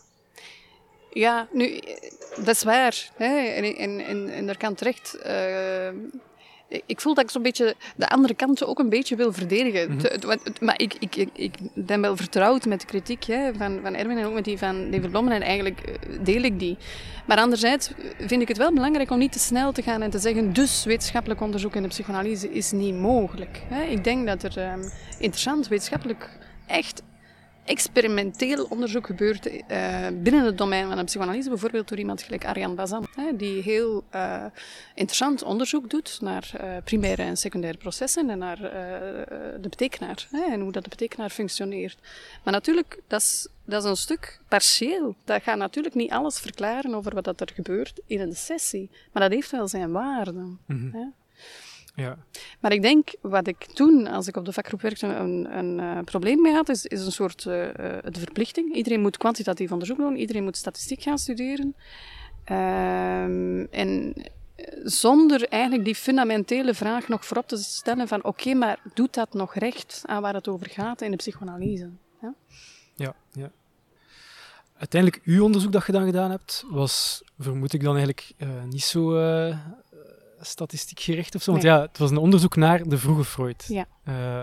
Ja, 1.12 1.49
nu, 1.52 1.81
dat 2.37 2.49
is 2.49 2.62
waar. 2.62 3.11
Hè? 3.14 3.37
En, 3.37 3.76
en, 3.76 4.00
en, 4.07 4.28
en 4.28 4.47
daar 4.47 4.57
kan 4.57 4.75
terecht. 4.75 5.19
Ik 6.86 7.00
voel 7.00 7.14
dat 7.14 7.24
ik 7.24 7.30
zo'n 7.30 7.42
beetje 7.42 7.74
de 7.96 8.08
andere 8.08 8.34
kant 8.34 8.64
ook 8.64 8.78
een 8.78 8.88
beetje 8.88 9.16
wil 9.16 9.32
verdedigen. 9.32 9.90
Mm 9.90 9.98
-hmm. 9.98 10.38
Maar 10.60 10.80
ik, 10.80 10.94
ik, 10.98 11.16
ik, 11.16 11.28
ik, 11.32 11.54
ben 11.74 12.00
wel 12.00 12.16
vertrouwd 12.16 12.64
met 12.64 12.80
de 12.80 12.86
kritiek 12.86 13.24
hè, 13.24 13.54
van, 13.54 13.78
van 13.82 13.94
Erwin 13.94 14.18
en 14.18 14.24
ook 14.24 14.34
met 14.34 14.44
die 14.44 14.58
van 14.58 14.90
David 14.90 15.10
Blommen. 15.10 15.32
En 15.32 15.42
eigenlijk 15.42 15.80
eh, 15.80 16.18
deel 16.24 16.42
ik 16.42 16.58
die. 16.58 16.76
Maar 17.26 17.38
anderzijds 17.38 17.90
vind 18.18 18.42
ik 18.42 18.48
het 18.48 18.56
wel 18.56 18.72
belangrijk 18.72 19.10
om 19.10 19.18
niet 19.18 19.32
te 19.32 19.38
snel 19.38 19.72
te 19.72 19.82
gaan 19.82 20.02
en 20.02 20.10
te 20.10 20.18
zeggen... 20.18 20.52
dus 20.52 20.84
wetenschappelijk 20.84 21.40
onderzoek 21.40 21.74
in 21.74 21.82
de 21.82 21.88
psychoanalyse 21.88 22.52
is 22.52 22.70
niet 22.72 22.94
mogelijk. 22.94 23.62
Hè? 23.68 23.82
Ik 23.82 24.04
denk 24.04 24.26
dat 24.26 24.42
er 24.42 24.72
um, 24.72 24.90
interessant 25.18 25.68
wetenschappelijk 25.68 26.28
echt 26.66 27.02
experimenteel 27.64 28.64
onderzoek 28.64 29.07
gebeurt 29.07 29.47
uh, 29.47 30.07
binnen 30.12 30.45
het 30.45 30.59
domein 30.59 30.87
van 30.88 30.97
de 30.97 31.04
psychoanalyse, 31.04 31.49
bijvoorbeeld 31.49 31.88
door 31.88 31.99
iemand 31.99 32.23
gelijk 32.23 32.45
Arjan 32.45 32.75
Bazan, 32.75 33.07
hè, 33.14 33.37
die 33.37 33.62
heel 33.62 34.04
uh, 34.14 34.45
interessant 34.95 35.42
onderzoek 35.42 35.90
doet 35.90 36.19
naar 36.21 36.50
uh, 36.54 36.76
primaire 36.85 37.23
en 37.23 37.37
secundaire 37.37 37.78
processen 37.78 38.31
en 38.31 38.38
naar 38.38 38.59
de 39.61 39.69
betekenaar 39.69 40.28
hè, 40.31 40.42
en 40.52 40.61
hoe 40.61 40.73
dat 40.73 40.85
de 40.85 40.90
betekenaar 40.90 41.31
functioneert. 41.31 41.99
Maar 42.45 42.52
natuurlijk, 42.52 43.00
dat 43.07 43.21
is, 43.21 43.49
dat 43.64 43.85
is 43.85 43.90
een 43.90 43.97
stuk 43.97 44.40
partieel. 44.49 45.14
Dat 45.25 45.42
gaat 45.42 45.59
natuurlijk 45.59 45.95
niet 45.95 46.11
alles 46.11 46.40
verklaren 46.40 46.95
over 46.95 47.14
wat 47.14 47.25
dat 47.25 47.40
er 47.40 47.50
gebeurt 47.54 48.00
in 48.07 48.21
een 48.21 48.37
sessie, 48.37 48.90
maar 49.12 49.23
dat 49.23 49.33
heeft 49.33 49.50
wel 49.50 49.69
zijn 49.69 49.92
waarde. 49.92 50.40
Mm 50.40 50.59
-hmm. 50.66 50.90
hè. 50.92 51.21
Ja. 51.94 52.16
Maar 52.61 52.72
ik 52.72 52.82
denk, 52.82 53.08
wat 53.20 53.46
ik 53.46 53.64
toen, 53.64 54.06
als 54.06 54.26
ik 54.28 54.37
op 54.37 54.44
de 54.44 54.52
vakgroep 54.52 54.80
werkte, 54.80 55.06
een, 55.06 55.58
een 55.58 55.78
uh, 55.78 55.99
probleem 56.04 56.40
mee 56.42 56.52
had, 56.52 56.68
is, 56.68 56.87
is 56.87 57.04
een 57.04 57.12
soort 57.12 57.44
uh, 57.44 57.66
uh, 57.66 57.72
de 58.02 58.18
verplichting. 58.18 58.75
Iedereen 58.75 59.00
moet 59.00 59.16
kwantitatief 59.16 59.72
onderzoek 59.72 59.96
doen, 59.96 60.16
iedereen 60.16 60.44
moet 60.44 60.56
statistiek 60.56 61.02
gaan 61.02 61.18
studeren. 61.18 61.75
Um, 62.50 63.64
en 63.70 64.14
zonder 64.82 65.49
eigenlijk 65.49 65.84
die 65.84 65.94
fundamentele 65.94 66.75
vraag 66.75 67.08
nog 67.08 67.25
voorop 67.25 67.49
te 67.49 67.56
stellen 67.56 68.08
van 68.08 68.18
oké, 68.18 68.28
okay, 68.28 68.52
maar 68.52 68.78
doet 68.94 69.14
dat 69.14 69.34
nog 69.34 69.54
recht 69.54 70.02
aan 70.06 70.22
waar 70.22 70.34
het 70.34 70.49
over 70.49 70.70
gaat 70.70 71.00
in 71.00 71.11
de 71.11 71.16
psychoanalyse? 71.16 71.90
Ja, 72.20 72.34
ja. 72.94 73.14
ja. 73.32 73.50
Uiteindelijk, 74.76 75.22
uw 75.25 75.44
onderzoek 75.44 75.72
dat 75.72 75.87
je 75.87 75.92
dan 75.92 76.04
gedaan 76.04 76.30
hebt, 76.30 76.64
was, 76.70 77.22
vermoed 77.38 77.72
ik 77.72 77.82
dan 77.82 77.96
eigenlijk 77.96 78.32
niet 78.70 78.82
zo 78.82 79.14
statistiek 80.44 81.00
gericht 81.00 81.34
of 81.34 81.42
zo. 81.42 81.50
Want 81.50 81.62
nee. 81.62 81.72
ja, 81.72 81.80
het 81.80 81.99
was 81.99 82.11
een 82.11 82.16
onderzoek 82.16 82.56
naar 82.56 82.88
de 82.88 82.99
vroege 82.99 83.25
Freud. 83.25 83.64
Ja. 83.68 83.87
Uh, 84.08 84.42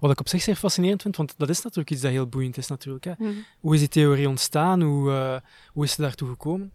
wat 0.00 0.10
ik 0.10 0.20
op 0.20 0.28
zich 0.28 0.42
zeer 0.42 0.56
fascinerend 0.56 1.02
vind, 1.02 1.16
want 1.16 1.34
dat 1.36 1.48
is 1.48 1.62
natuurlijk 1.62 1.90
iets 1.90 2.00
dat 2.00 2.10
heel 2.10 2.26
boeiend 2.26 2.56
is 2.56 2.66
natuurlijk. 2.66 3.04
Hè. 3.04 3.12
Mm. 3.18 3.44
Hoe 3.60 3.74
is 3.74 3.80
die 3.80 3.88
theorie 3.88 4.28
ontstaan? 4.28 4.82
Hoe, 4.82 5.10
uh, 5.10 5.36
hoe 5.72 5.84
is 5.84 5.92
ze 5.92 6.00
daartoe 6.02 6.28
gekomen? 6.28 6.72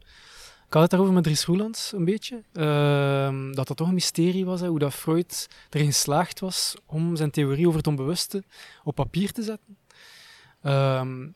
Ik 0.67 0.77
had 0.77 0.81
het 0.81 0.91
daarover 0.91 1.13
met 1.15 1.23
Dries 1.23 1.45
Roelands 1.45 1.91
een 1.93 2.05
beetje. 2.05 2.43
Uh, 2.53 3.53
dat 3.55 3.67
dat 3.67 3.77
toch 3.77 3.87
een 3.87 3.93
mysterie 3.93 4.45
was, 4.45 4.61
hè, 4.61 4.67
hoe 4.67 4.79
dat 4.79 4.93
Freud 4.93 5.49
erin 5.69 5.85
geslaagd 5.85 6.39
was 6.39 6.75
om 6.85 7.15
zijn 7.15 7.31
theorie 7.31 7.65
over 7.65 7.77
het 7.77 7.87
onbewuste 7.87 8.43
op 8.83 8.95
papier 8.95 9.31
te 9.31 9.43
zetten. 9.43 9.77
Um, 10.63 11.35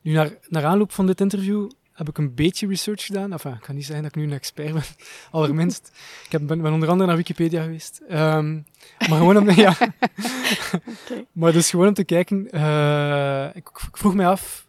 nu, 0.00 0.12
naar, 0.12 0.38
naar 0.48 0.64
aanloop 0.64 0.92
van 0.92 1.06
dit 1.06 1.20
interview 1.20 1.70
heb 1.98 2.08
ik 2.08 2.18
een 2.18 2.34
beetje 2.34 2.66
research 2.66 3.04
gedaan. 3.04 3.32
Enfin, 3.32 3.52
ik 3.52 3.60
kan 3.60 3.74
niet 3.74 3.84
zeggen 3.84 4.02
dat 4.02 4.14
ik 4.14 4.20
nu 4.20 4.26
een 4.26 4.36
expert 4.36 4.72
ben, 4.72 4.82
allerminst. 5.30 5.90
ik 6.24 6.32
heb, 6.32 6.46
ben, 6.46 6.62
ben 6.62 6.72
onder 6.72 6.88
andere 6.88 7.08
naar 7.08 7.16
Wikipedia 7.16 7.62
geweest. 7.62 8.00
Um, 8.10 8.66
maar 8.98 9.18
gewoon 9.18 9.36
om, 9.36 9.50
ja. 9.66 9.70
okay. 9.70 11.26
Maar 11.32 11.52
dus 11.52 11.70
gewoon 11.70 11.88
om 11.88 11.94
te 11.94 12.04
kijken. 12.04 12.48
Uh, 12.50 13.44
ik, 13.46 13.68
ik, 13.68 13.96
vroeg 13.96 14.14
mij 14.14 14.26
af 14.26 14.66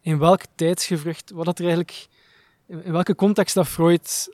in 0.00 0.18
welk 0.18 0.40
tijdsgevricht, 0.54 1.30
wat 1.30 1.44
dat 1.44 1.58
er 1.58 1.64
eigenlijk, 1.64 2.06
in, 2.66 2.84
in 2.84 2.92
welke 2.92 3.14
context 3.14 3.54
dat 3.54 3.68
Freud 3.68 4.28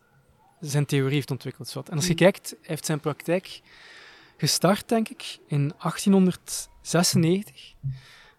zijn 0.60 0.86
theorie 0.86 1.14
heeft 1.14 1.30
ontwikkeld. 1.30 1.74
En 1.74 1.96
als 1.96 2.06
je 2.06 2.14
kijkt, 2.14 2.50
hij 2.50 2.58
heeft 2.62 2.86
zijn 2.86 3.00
praktijk 3.00 3.60
gestart, 4.36 4.88
denk 4.88 5.08
ik, 5.08 5.38
in 5.46 5.72
1896. 5.78 7.74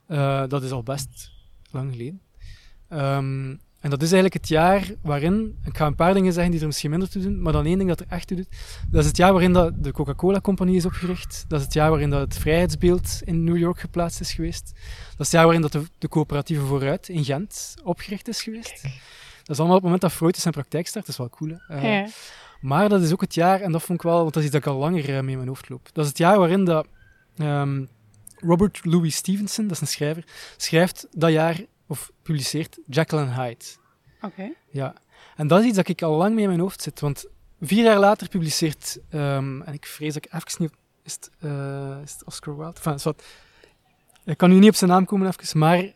Uh, 0.07 0.43
dat 0.47 0.63
is 0.63 0.71
al 0.71 0.83
best 0.83 1.31
lang 1.71 1.91
geleden. 1.91 2.21
Um, 2.89 3.61
en 3.81 3.89
dat 3.89 4.01
is 4.01 4.11
eigenlijk 4.11 4.33
het 4.33 4.47
jaar 4.47 4.91
waarin, 5.01 5.57
ik 5.63 5.77
ga 5.77 5.85
een 5.85 5.95
paar 5.95 6.13
dingen 6.13 6.33
zeggen 6.33 6.51
die 6.51 6.61
er 6.61 6.67
misschien 6.67 6.89
minder 6.89 7.09
toe 7.09 7.21
doen, 7.21 7.41
maar 7.41 7.53
dan 7.53 7.65
één 7.65 7.77
ding 7.77 7.89
dat 7.89 7.99
er 7.99 8.05
echt 8.09 8.27
toe 8.27 8.37
doet. 8.37 8.47
Dat 8.89 9.01
is 9.01 9.07
het 9.07 9.17
jaar 9.17 9.31
waarin 9.31 9.53
dat 9.53 9.83
de 9.83 9.91
Coca-Cola-compagnie 9.91 10.75
is 10.75 10.85
opgericht. 10.85 11.45
Dat 11.47 11.59
is 11.59 11.65
het 11.65 11.73
jaar 11.73 11.89
waarin 11.89 12.09
dat 12.09 12.21
het 12.21 12.37
vrijheidsbeeld 12.37 13.19
in 13.23 13.43
New 13.43 13.57
York 13.57 13.79
geplaatst 13.79 14.19
is 14.19 14.33
geweest. 14.33 14.71
Dat 15.09 15.19
is 15.19 15.25
het 15.25 15.31
jaar 15.31 15.43
waarin 15.43 15.61
dat 15.61 15.71
de, 15.71 15.83
de 15.97 16.07
coöperatieve 16.07 16.65
Vooruit 16.65 17.09
in 17.09 17.23
Gent 17.23 17.75
opgericht 17.83 18.27
is 18.27 18.41
geweest. 18.41 18.81
Kijk. 18.81 19.01
Dat 19.43 19.49
is 19.49 19.57
allemaal 19.57 19.77
op 19.77 19.83
het 19.83 19.83
moment 19.83 20.01
dat 20.01 20.11
Freud 20.11 20.37
zijn 20.37 20.53
praktijk 20.53 20.87
start. 20.87 21.05
Dat 21.05 21.13
is 21.13 21.19
wel 21.19 21.29
cool? 21.29 21.59
Uh, 21.69 21.83
ja. 21.83 22.07
Maar 22.61 22.89
dat 22.89 23.01
is 23.01 23.11
ook 23.11 23.21
het 23.21 23.33
jaar, 23.33 23.61
en 23.61 23.71
dat 23.71 23.81
vond 23.81 23.99
ik 23.99 24.05
wel, 24.05 24.21
want 24.21 24.33
dat 24.33 24.43
is 24.43 24.43
iets 24.43 24.51
dat 24.51 24.65
ik 24.65 24.71
al 24.71 24.79
langer 24.79 25.09
uh, 25.09 25.19
mee 25.19 25.31
in 25.31 25.37
mijn 25.37 25.47
hoofd 25.47 25.69
loop. 25.69 25.89
Dat 25.93 26.03
is 26.03 26.09
het 26.09 26.17
jaar 26.17 26.39
waarin 26.39 26.65
dat 26.65 26.87
um, 27.37 27.89
Robert 28.37 28.85
Louis 28.85 29.15
Stevenson, 29.15 29.63
dat 29.63 29.75
is 29.75 29.81
een 29.81 29.87
schrijver, 29.87 30.23
schrijft 30.57 31.07
dat 31.11 31.31
jaar 31.31 31.59
of 31.91 32.11
publiceert 32.21 32.79
and 33.13 33.33
Hyde. 33.33 33.65
Oké. 34.15 34.25
Okay. 34.25 34.55
Ja, 34.69 34.93
en 35.35 35.47
dat 35.47 35.59
is 35.59 35.65
iets 35.65 35.75
dat 35.75 35.87
ik 35.87 36.01
al 36.01 36.17
lang 36.17 36.33
mee 36.33 36.43
in 36.43 36.49
mijn 36.49 36.61
hoofd 36.61 36.81
zit. 36.81 36.99
Want 36.99 37.25
vier 37.61 37.83
jaar 37.83 37.99
later 37.99 38.29
publiceert, 38.29 38.99
um, 39.13 39.61
en 39.61 39.73
ik 39.73 39.85
vrees 39.85 40.13
dat 40.13 40.25
ik 40.25 40.33
even 40.33 40.61
niet. 40.61 40.71
Is 41.03 41.13
het, 41.13 41.31
uh, 41.39 41.97
is 42.03 42.11
het 42.11 42.25
Oscar 42.25 42.57
Wilde? 42.57 42.73
Enfin, 42.75 42.99
wat, 43.03 43.23
ik 44.25 44.37
kan 44.37 44.49
nu 44.49 44.59
niet 44.59 44.69
op 44.69 44.75
zijn 44.75 44.89
naam 44.89 45.05
komen, 45.05 45.27
even, 45.27 45.59
maar 45.59 45.83
uh, 45.83 45.91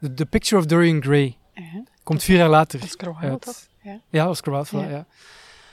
the, 0.00 0.14
the, 0.14 0.26
Picture 0.26 0.60
of 0.60 0.66
Dorian 0.66 1.02
Gray 1.02 1.36
uh 1.54 1.72
-huh. 1.72 1.86
komt 2.02 2.22
vier 2.22 2.36
jaar 2.36 2.48
later. 2.48 2.82
Oscar 2.82 3.16
Wilde, 3.20 3.46
uit. 3.46 3.68
Ja. 3.82 4.00
ja, 4.10 4.28
Oscar 4.28 4.52
Wilde, 4.52 4.86
ja. 4.86 4.90
ja. 4.90 5.06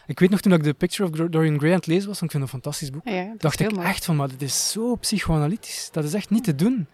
Ik 0.05 0.19
weet 0.19 0.29
nog 0.29 0.41
toen 0.41 0.53
ik 0.53 0.63
The 0.63 0.73
Picture 0.73 1.09
of 1.09 1.29
Dorian 1.29 1.57
Gray 1.57 1.69
aan 1.71 1.77
het 1.77 1.87
lezen 1.87 2.07
was, 2.07 2.19
want 2.19 2.33
ik 2.33 2.39
vind 2.39 2.43
het 2.43 2.53
een 2.53 2.61
fantastisch 2.61 2.89
boek, 2.89 3.01
ja, 3.05 3.33
dacht 3.37 3.59
ik 3.59 3.75
mooi. 3.75 3.87
echt 3.87 4.05
van, 4.05 4.15
maar 4.15 4.27
dit 4.27 4.41
is 4.41 4.71
zo 4.71 4.95
psychoanalytisch. 4.95 5.89
Dat 5.91 6.03
is 6.03 6.13
echt 6.13 6.29
niet 6.29 6.43
te 6.43 6.55
doen. 6.55 6.87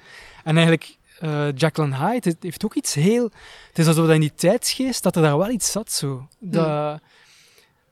En 0.43 0.55
eigenlijk 0.55 0.97
uh, 1.23 1.51
Jacqueline 1.55 1.97
Hyde 1.97 2.29
het 2.29 2.43
heeft 2.43 2.65
ook 2.65 2.73
iets 2.73 2.93
heel... 2.93 3.23
Het 3.67 3.79
is 3.79 3.87
alsof 3.87 4.05
dat 4.05 4.15
in 4.15 4.21
die 4.21 4.33
tijdsgeest, 4.33 5.03
dat 5.03 5.15
er 5.15 5.21
daar 5.21 5.37
wel 5.37 5.49
iets 5.49 5.71
zat 5.71 5.91
zo. 5.91 6.27
Dat, 6.39 6.65
Hmm. 6.65 6.99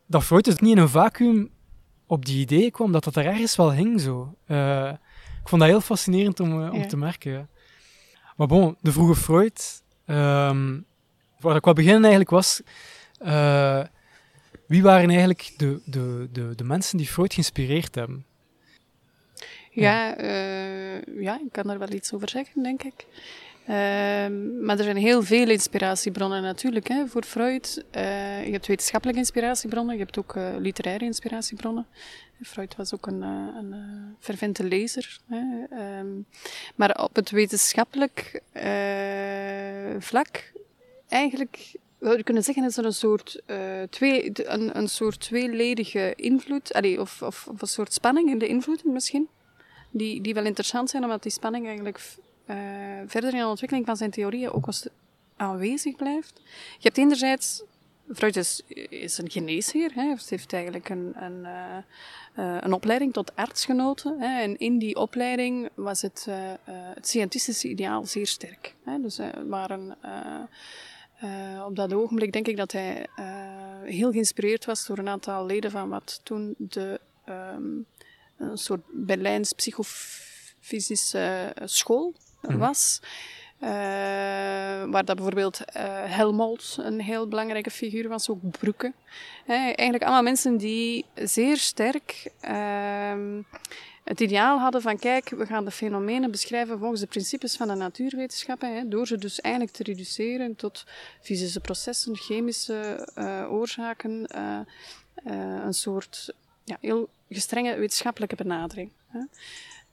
dat 0.06 0.24
Freud 0.24 0.46
dus 0.46 0.56
niet 0.56 0.76
in 0.76 0.78
een 0.78 0.90
vacuüm 0.90 1.50
op 2.08 2.26
die 2.26 2.40
idee 2.40 2.72
kwam, 2.72 2.92
dat 2.92 3.04
dat 3.04 3.16
er 3.16 3.26
ergens 3.26 3.56
wel 3.56 3.74
hing 3.74 4.02
zo. 4.02 4.36
Uh, 4.48 4.92
ik 5.42 5.50
vond 5.50 5.62
dat 5.62 5.70
heel 5.70 5.82
fascinerend 5.82 6.40
om, 6.40 6.64
uh, 6.64 6.74
om 6.74 6.88
te 6.88 6.98
merken. 6.98 7.32
Ja. 7.32 7.48
Maar 8.36 8.48
bon, 8.48 8.78
de 8.82 8.92
vroege 8.92 9.16
Freud... 9.16 9.84
Um, 10.06 10.86
waar 11.40 11.56
ik 11.56 11.64
wou 11.64 11.76
beginnen 11.76 12.02
eigenlijk 12.02 12.30
was... 12.30 12.62
Uh, 13.22 13.84
wie 14.68 14.84
waren 14.84 15.10
eigenlijk 15.10 15.54
de, 15.58 15.82
de, 15.86 16.28
de, 16.32 16.56
de 16.56 16.64
mensen 16.64 16.98
die 16.98 17.08
Freud 17.08 17.34
geïnspireerd 17.34 17.96
hebben? 17.96 18.26
Ja, 19.70 20.22
uh, 20.22 21.22
ja, 21.22 21.40
ik 21.40 21.52
kan 21.52 21.68
daar 21.68 21.80
wel 21.80 21.92
iets 21.92 22.14
over 22.14 22.30
zeggen, 22.30 22.64
denk 22.64 22.84
ik. 22.84 23.06
Uh, 23.70 23.76
maar 24.62 24.78
er 24.78 24.84
zijn 24.84 24.98
heel 24.98 25.24
veel 25.24 25.50
inspiratiebronnen 25.50 26.42
natuurlijk 26.42 26.88
hè, 26.88 27.08
voor 27.08 27.24
Freud. 27.24 27.84
Uh, 27.96 28.46
je 28.46 28.52
hebt 28.52 28.68
wetenschappelijke 28.68 29.22
inspiratiebronnen, 29.22 29.96
je 29.96 30.02
hebt 30.02 30.18
ook 30.18 30.36
uh, 30.36 30.50
literaire 30.58 31.06
inspiratiebronnen. 31.06 31.88
Freud 32.42 32.76
was 32.76 32.94
ook 32.94 33.08
een, 33.08 33.22
een 33.22 33.76
fervente 34.20 34.64
lezer. 34.64 35.20
Hè. 35.28 35.42
Um, 36.00 36.26
maar 36.76 37.04
op 37.04 37.16
het 37.16 37.30
wetenschappelijk 37.30 38.42
vlak, 40.00 40.52
eigenlijk 41.08 41.76
we 41.98 42.24
kunnen 42.24 42.44
zeggen 42.44 42.64
dat 42.64 42.78
er 42.78 42.86
een 42.86 42.94
soort, 42.94 43.42
twee, 43.90 44.32
een, 44.34 44.78
een 44.78 44.88
soort 44.88 45.20
tweeledige 45.20 46.14
invloed, 46.16 46.74
allee, 46.74 47.02
of, 47.02 47.22
of, 47.22 47.48
of, 47.48 47.62
een 47.62 47.68
soort 47.68 47.94
spanning 47.94 48.30
in 48.30 48.38
de 48.38 48.48
invloeden 48.48 48.94
misschien, 48.94 49.28
die, 49.91 50.22
die 50.22 50.34
wel 50.34 50.46
interessant 50.46 50.89
zijn, 50.89 51.03
omdat 51.03 51.24
die 51.24 51.31
spanning 51.31 51.65
eigenlijk 51.65 52.01
uh, 52.46 52.55
verder 53.05 53.34
in 53.34 53.39
de 53.39 53.48
ontwikkeling 53.48 53.86
van 53.86 53.98
zijn 53.98 54.12
theorieën 54.12 54.51
ook 54.51 54.67
aanwezig 55.36 55.96
blijft. 55.96 56.41
Je 56.53 56.84
hebt 56.88 56.98
enerzijds, 56.98 57.63
Freud 58.13 58.36
is, 58.36 58.62
is 58.89 59.17
een 59.17 59.31
geneesheer, 59.31 59.91
hè, 59.93 60.15
heeft 60.29 60.53
eigenlijk 60.53 60.89
een, 60.89 61.13
een, 61.15 61.39
uh, 62.38 62.58
een 62.60 62.74
opleiding 62.74 63.13
tot 63.13 63.36
arts 63.36 63.65
genoten. 63.65 64.19
Hè, 64.19 64.41
en 64.41 64.58
in 64.58 64.77
die 64.77 64.96
opleiding 64.96 65.69
was 65.74 66.01
het, 66.01 66.27
het 66.93 67.08
scientistische 67.08 67.67
ideaal 67.67 68.05
zeer 68.05 68.27
sterk. 68.27 68.75
Hè, 68.84 69.01
dus 69.01 69.19
waren... 69.48 69.98
Op 71.65 71.75
dat 71.75 71.93
ogenblik 71.93 72.34
denk 72.34 72.48
ik 72.48 72.58
dat 72.58 72.72
hij 72.72 73.08
heel 73.84 74.12
geïnspireerd 74.12 74.65
was 74.65 74.86
door 74.86 74.98
een 74.98 75.08
aantal 75.08 75.46
leden 75.46 75.72
van 75.72 75.89
wat 75.89 76.22
toen 76.24 76.55
de 76.58 77.00
um, 77.29 77.86
een 78.39 78.58
soort 78.58 78.81
Berlijns 78.91 79.53
psychofysische 79.53 81.53
school 81.65 82.13
Mhm. 82.41 82.58
was. 82.58 83.01
Eh, 83.60 83.69
waar 84.89 85.05
dat 85.05 85.15
bijvoorbeeld 85.15 85.65
eh 85.65 85.84
Helmholtz 86.05 86.77
een 86.77 87.01
heel 87.01 87.27
belangrijke 87.27 87.72
figuur 87.72 88.08
was, 88.08 88.29
ook 88.29 88.51
Broeke. 88.60 88.93
Eigenlijk 89.48 90.03
allemaal 90.03 90.24
mensen 90.24 90.58
die 90.58 91.05
zeer 91.15 91.58
sterk 91.58 92.31
ehm, 92.39 93.41
het 94.03 94.19
ideaal 94.19 94.60
hadden 94.60 94.81
van 94.81 95.00
kijk, 95.00 95.29
we 95.29 95.46
gaan 95.46 95.65
de 95.65 95.72
fenomenen 95.72 96.31
beschrijven 96.31 96.79
volgens 96.79 97.00
de 97.01 97.08
principes 97.08 97.55
van 97.55 97.67
de 97.67 97.74
natuurwetenschappen, 97.74 98.89
door 98.89 99.08
ze 99.08 99.17
dus 99.17 99.41
eigenlijk 99.41 99.75
te 99.75 99.84
reduceren 99.84 100.55
tot 100.55 100.86
fysische 101.22 101.60
processen, 101.60 102.15
chemische 102.15 103.10
eh, 103.15 103.51
oorzaken, 103.51 104.27
eh, 104.27 104.60
eh, 105.15 105.63
een 105.65 105.74
soort 105.74 106.34
ja, 106.63 106.77
heel 106.81 107.10
gestrenge 107.30 107.76
wetenschappelijke 107.76 108.36
benadering. 108.36 108.92
Hè. 109.08 109.20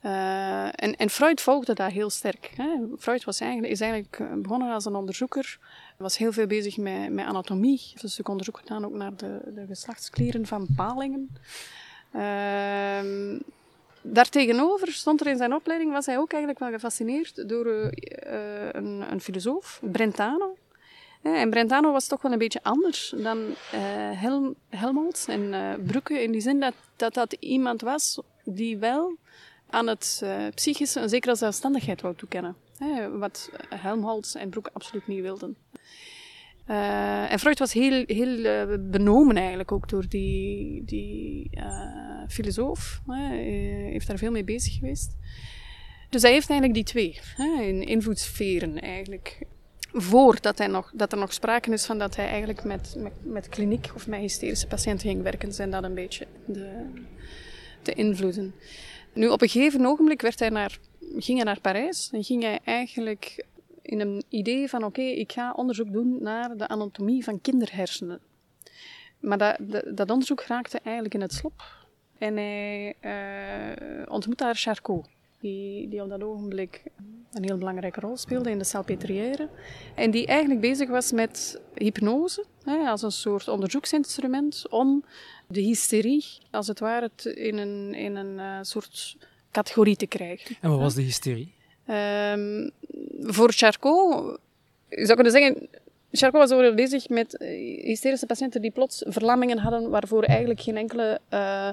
Eh, 0.01 0.67
en, 0.67 0.97
en 0.97 1.11
Freud 1.11 1.41
volgde 1.41 1.75
dat 1.75 1.91
heel 1.91 2.11
sterk. 2.11 2.53
Hè. 2.57 2.79
Freud 2.99 3.25
was 3.25 3.41
eigenlijk, 3.41 3.73
is 3.73 3.81
eigenlijk 3.81 4.43
begonnen 4.43 4.73
als 4.73 4.85
een 4.85 4.95
onderzoeker, 4.95 5.59
was 5.97 6.19
heel 6.19 6.33
veel 6.33 6.47
bezig 6.47 6.77
met, 6.77 7.13
met 7.13 7.27
anatomie. 7.27 7.81
Heeft 7.91 8.03
een 8.03 8.09
stuk 8.09 8.29
onderzoek 8.29 8.59
gedaan 8.59 8.85
ook 8.85 8.95
naar 8.95 9.17
de, 9.17 9.41
de 9.55 9.67
geslachtsklieren 9.67 10.47
van 10.47 10.67
palingen. 10.77 11.31
Ehm 12.13 13.39
daartegenover 14.13 14.93
stond 14.93 15.21
er 15.21 15.27
in 15.27 15.37
zijn 15.37 15.55
opleiding, 15.55 15.93
was 15.93 16.07
hij 16.07 16.19
ook 16.19 16.31
eigenlijk 16.31 16.63
wel 16.63 16.71
gefascineerd 16.71 17.49
door 17.49 17.67
eh, 17.67 18.69
een, 18.73 19.05
een 19.13 19.21
filosoof, 19.21 19.81
Brentano. 19.83 20.57
En 21.35 21.51
Brentano 21.51 21.93
was 21.93 22.07
toch 22.07 22.23
wel 22.23 22.33
een 22.33 22.39
beetje 22.39 22.63
anders 22.63 23.15
dan 23.17 23.39
eh 23.73 23.81
Helm, 24.21 24.55
Helmholtz 24.69 25.29
en 25.29 25.51
Brugge, 25.87 26.23
in 26.23 26.33
die 26.33 26.41
zin 26.41 26.61
dat, 26.61 26.75
dat 26.97 27.15
dat 27.15 27.33
iemand 27.33 27.81
was 27.81 28.21
die 28.45 28.79
wel 28.79 29.17
aan 29.71 29.87
het 29.87 30.21
eh, 30.23 30.47
psychische 30.55 31.01
een 31.01 31.09
zekere 31.09 31.35
zelfstandigheid 31.35 32.01
wou 32.01 32.15
toekennen. 32.17 32.57
Wat 33.19 33.51
Helmholtz 33.69 34.35
en 34.35 34.49
Brugge 34.49 34.71
absoluut 34.73 35.07
niet 35.07 35.21
wilden. 35.21 35.57
En 36.67 37.39
Freud 37.39 37.59
was 37.59 37.73
heel, 37.73 38.05
heel 38.07 38.67
benomen 38.91 39.37
eigenlijk 39.37 39.73
ook 39.73 39.89
door 39.89 40.09
die, 40.09 40.85
die 40.85 41.51
filosoof. 42.29 43.01
Hè. 43.07 43.35
Heeft 43.91 44.07
daar 44.07 44.19
veel 44.19 44.31
mee 44.31 44.45
bezig 44.45 44.75
geweest. 44.75 45.17
Dus 46.11 46.23
hij 46.23 46.33
heeft 46.33 46.51
eigenlijk 46.51 46.75
die 46.75 46.93
twee 46.93 47.19
hè, 47.37 47.63
in 47.63 47.83
invloedssferen 47.83 48.81
eigenlijk. 48.81 49.39
Voordat 49.99 50.59
hij 50.59 50.67
nog, 50.67 50.91
dat 50.95 51.13
er 51.13 51.19
nog 51.19 51.33
sprake 51.33 51.73
is 51.73 51.87
van 51.87 51.99
dat 51.99 52.17
hij 52.17 52.29
eigenlijk 52.29 52.65
met, 52.65 52.95
met, 52.99 53.13
met 53.23 53.49
kliniek 53.49 53.91
of 53.95 54.07
met 54.07 54.21
hysterische 54.21 54.67
patiënten 54.67 55.09
ging 55.09 55.23
werken, 55.23 55.53
zijn 55.53 55.71
dat 55.71 55.85
een 55.85 55.95
beetje 55.95 56.27
de, 56.45 56.85
de 57.83 57.93
invloeden. 57.93 58.55
Nu, 59.13 59.29
op 59.29 59.43
een 59.43 59.49
gegeven 59.49 59.87
ogenblik 59.87 60.23
werd 60.23 60.39
hij 60.39 60.49
naar, 60.49 60.79
ging 61.01 61.37
hij 61.39 61.47
naar 61.47 61.61
Parijs 61.61 62.11
en 62.13 62.25
ging 62.25 62.43
hij 62.43 62.59
eigenlijk 62.65 63.45
in 63.83 64.01
een 64.01 64.25
idee 64.29 64.69
van 64.69 64.85
oké, 64.85 65.03
ik 65.03 65.33
ga 65.33 65.53
onderzoek 65.53 65.93
doen 65.93 66.17
naar 66.21 66.57
de 66.57 66.69
anatomie 66.69 67.25
van 67.25 67.41
kinderhersenen. 67.41 68.21
Maar 69.21 69.39
dat, 69.39 69.57
dat, 69.97 70.11
onderzoek 70.11 70.43
raakte 70.43 70.81
eigenlijk 70.83 71.15
in 71.15 71.21
het 71.21 71.33
slop. 71.33 71.63
En 72.19 72.37
hij 72.37 72.95
uh, 73.01 74.13
ontmoette 74.13 74.45
daar 74.45 74.55
Charcot, 74.55 75.09
die, 75.41 75.89
die 75.89 76.03
op 76.03 76.09
dat 76.09 76.23
ogenblik 76.23 76.83
een 77.33 77.45
heel 77.45 77.59
belangrijke 77.59 78.01
rol 78.01 78.17
speelde 78.17 78.51
in 78.51 78.59
de 78.59 78.65
Salpêtrière. 78.65 79.49
En 79.95 80.11
die 80.11 80.27
eigenlijk 80.27 80.61
bezig 80.61 80.89
was 80.89 81.13
met 81.13 81.61
hypnose, 81.75 82.45
hè, 82.63 82.89
als 82.89 83.03
een 83.03 83.13
soort 83.13 83.49
onderzoeksinstrument 83.49 84.69
om 84.71 85.05
de 85.47 85.61
hysterie, 85.61 86.25
als 86.51 86.67
het 86.67 86.81
ware, 86.81 87.11
in 87.35 87.57
een, 87.57 87.95
in 87.95 88.17
een 88.17 88.39
uh, 88.39 88.59
soort 88.63 89.17
categorie 89.51 89.97
te 89.97 90.07
krijgen. 90.07 90.57
En 90.61 90.71
wat 90.71 90.79
was 90.79 90.95
de 90.95 91.03
hysterie? 91.03 91.55
Um, 91.89 92.71
voor 93.21 93.53
Charcot, 93.53 94.39
ik 94.89 95.05
zou 95.05 95.15
kunnen 95.15 95.33
zeggen, 95.33 95.69
Charcot 96.17 96.49
was 96.49 96.53
ook 96.53 96.75
bezig 96.75 97.09
met 97.09 97.37
hysterische 97.83 98.27
patiënten 98.27 98.61
die 98.61 98.71
plots 98.71 99.03
verlammingen 99.07 99.59
hadden 99.59 99.91
waarvoor 99.91 100.23
eigenlijk 100.23 100.61
geen 100.61 100.77
enkele 100.77 101.21
uh, 101.31 101.69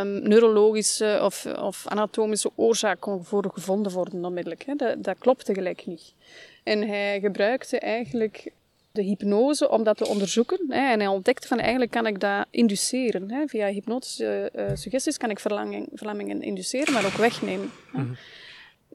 um, 0.00 0.22
neurologische 0.28 1.20
of, 1.22 1.46
of, 1.46 1.86
anatomische 1.86 2.50
oorzaak 2.54 3.00
kon 3.00 3.26
gevonden 3.54 3.92
worden 3.92 4.24
onmiddellijk. 4.24 4.64
Hè. 4.66 4.74
Dat, 4.74 5.04
dat 5.04 5.18
klopte 5.18 5.54
gelijk 5.54 5.86
niet. 5.86 6.14
En 6.62 6.88
hij 6.88 7.20
gebruikte 7.20 7.78
eigenlijk 7.78 8.52
de 8.92 9.02
hypnose 9.02 9.70
om 9.70 9.84
dat 9.84 9.96
te 9.96 10.06
onderzoeken. 10.06 10.66
Hè. 10.68 10.90
En 10.92 10.98
hij 10.98 11.08
ontdekte 11.08 11.48
van 11.48 11.58
eigenlijk 11.58 11.90
kan 11.90 12.06
ik 12.06 12.20
dat 12.20 12.46
induceren. 12.50 13.30
Hè. 13.30 13.46
Via 13.46 13.66
hypnotische 13.66 14.50
uh, 14.56 14.64
suggesties 14.74 15.16
kan 15.16 15.30
ik 15.30 15.38
verlammingen, 15.38 16.42
induceren, 16.42 16.92
maar 16.92 17.04
ook 17.04 17.12
wegnemen. 17.16 17.70
Mm 17.92 18.00
-hmm. 18.00 18.16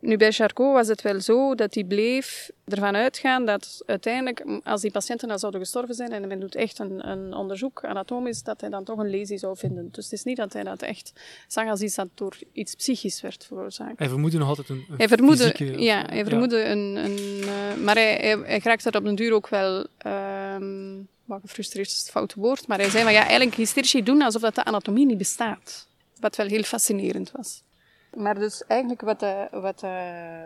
Nu, 0.02 0.18
bij 0.18 0.32
Charcot 0.32 0.74
was 0.74 0.88
het 0.88 1.02
wel 1.02 1.22
zo 1.22 1.56
dat 1.56 1.74
hij 1.74 1.84
bleef 1.84 2.50
ervan 2.66 2.96
uitgaan 2.96 3.46
dat 3.46 3.84
uiteindelijk, 3.86 4.46
als 4.64 4.82
die 4.82 4.92
patiënten 4.92 5.28
dan 5.28 5.40
zouden 5.40 5.62
gestorven 5.62 5.96
zijn 5.96 6.12
en 6.12 6.28
men 6.28 6.40
doet 6.40 6.56
echt 6.56 6.80
een, 6.80 7.10
een 7.10 7.34
onderzoek 7.34 7.84
anatomisch, 7.86 8.44
dat 8.44 8.62
hij 8.62 8.70
dan 8.70 8.84
toch 8.84 8.98
een 8.98 9.10
lesie 9.10 9.38
zou 9.38 9.58
vinden. 9.58 9.90
Dus 9.92 10.04
het 10.04 10.14
is 10.14 10.24
niet 10.24 10.38
dat 10.38 10.54
hij 10.54 10.64
dat 10.64 10.82
echt 10.82 11.14
zag 11.48 11.68
als 11.68 11.82
iets 11.82 11.96
dat 11.96 12.08
door 12.14 12.38
iets 12.52 12.76
psychisch 12.76 13.22
werd 13.22 13.46
veroorzaakt. 13.46 14.00
Hij 14.00 14.10
vermoedde 14.10 14.38
nog 14.38 14.48
altijd 14.48 14.70
een, 14.70 14.86
een 14.90 14.98
hij 14.98 15.08
vermoedde, 15.08 15.44
fysieke... 15.44 15.82
Ja, 15.82 16.06
hij 16.10 16.26
vermoedde 16.26 16.58
ja. 16.58 16.72
een... 16.72 16.96
een 16.96 17.18
uh, 17.18 17.84
maar 17.84 17.96
hij, 17.96 18.16
hij, 18.16 18.38
hij 18.38 18.60
raakte 18.64 18.90
er 18.90 18.98
op 18.98 19.04
den 19.04 19.16
duur 19.16 19.34
ook 19.34 19.50
wel... 19.50 19.88
Um, 20.06 21.08
wat 21.26 21.42
gefrustreerd 21.42 21.88
is 21.88 21.98
het 21.98 22.10
foute 22.10 22.40
woord, 22.40 22.68
maar 22.68 22.78
hij 22.78 22.90
zei 22.90 23.04
van 23.04 23.14
ja, 23.14 23.22
eigenlijk 23.22 23.56
hysterisch 23.56 23.92
doen 24.04 24.22
alsof 24.22 24.42
dat 24.42 24.56
de 24.56 24.64
anatomie 24.64 25.06
niet 25.06 25.18
bestaat. 25.18 25.88
Wat 26.20 26.36
wel 26.36 26.48
heel 26.48 26.64
fascinerend 26.64 27.32
was. 27.32 27.64
Maar 28.14 28.40
dus 28.40 28.64
eigenlijk 28.68 29.02
wat, 29.02 29.24
uh, 29.24 29.44
wat 29.52 29.84
uh, 29.84 30.42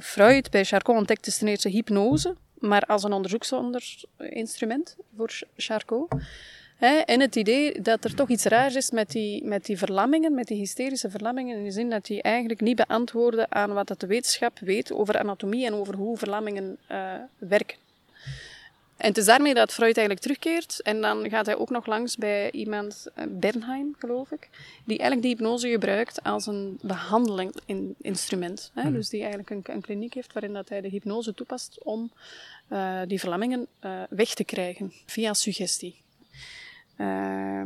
Freud 0.00 0.50
bij 0.50 0.64
Charcot 0.64 0.96
ontdekte 0.96 1.28
is 1.30 1.38
ten 1.38 1.48
eerste 1.48 1.68
hypnose, 1.68 2.34
maar 2.58 2.82
als 2.82 3.02
een 3.02 3.12
onderzoeksinstrument 3.12 4.96
voor 5.16 5.40
Charcot. 5.56 6.14
En 7.06 7.20
het 7.20 7.36
idee 7.36 7.80
dat 7.80 8.04
er 8.04 8.14
toch 8.14 8.28
iets 8.28 8.44
raars 8.44 8.74
is 8.74 8.90
met 8.90 9.10
die, 9.10 9.44
met 9.44 9.64
die 9.64 9.78
verlammingen, 9.78 10.34
met 10.34 10.46
die 10.46 10.58
hysterische 10.58 11.10
verlammingen, 11.10 11.56
in 11.56 11.64
de 11.64 11.70
zin 11.70 11.90
dat 11.90 12.04
die 12.04 12.22
eigenlijk 12.22 12.60
niet 12.60 12.76
beantwoorden 12.76 13.52
aan 13.52 13.72
wat 13.72 13.94
de 13.98 14.06
wetenschap 14.06 14.58
weet 14.58 14.92
over 14.92 15.18
anatomie 15.18 15.66
en 15.66 15.74
over 15.74 15.94
hoe 15.94 16.16
verlammingen 16.16 16.78
uh, 16.90 17.14
werken. 17.38 17.76
En 18.98 19.08
het 19.08 19.16
is 19.16 19.24
daarmee 19.24 19.54
dat 19.54 19.72
Freud 19.72 19.96
eigenlijk 19.96 20.20
terugkeert. 20.20 20.80
En 20.82 21.00
dan 21.00 21.28
gaat 21.30 21.46
hij 21.46 21.56
ook 21.56 21.70
nog 21.70 21.86
langs 21.86 22.16
bij 22.16 22.50
iemand, 22.50 23.06
Bernheim 23.28 23.94
geloof 23.98 24.30
ik, 24.30 24.48
die 24.84 24.98
eigenlijk 24.98 25.22
die 25.22 25.30
hypnose 25.30 25.68
gebruikt 25.68 26.22
als 26.22 26.46
een 26.46 26.78
behandelinginstrument. 26.82 28.70
Hè? 28.74 28.88
Mm. 28.88 28.92
Dus 28.92 29.08
die 29.08 29.20
eigenlijk 29.20 29.50
een, 29.50 29.62
een, 29.64 29.80
kliniek 29.80 30.14
heeft 30.14 30.32
waarin 30.32 30.52
dat 30.52 30.68
hij 30.68 30.80
de 30.80 30.88
hypnose 30.88 31.34
toepast 31.34 31.84
om 31.84 32.12
uh, 32.72 33.00
die 33.06 33.20
verlammingen 33.20 33.66
uh, 33.84 34.02
weg 34.10 34.34
te 34.34 34.44
krijgen 34.44 34.92
via 35.06 35.34
suggestie. 35.34 36.00
Uh, 36.96 37.62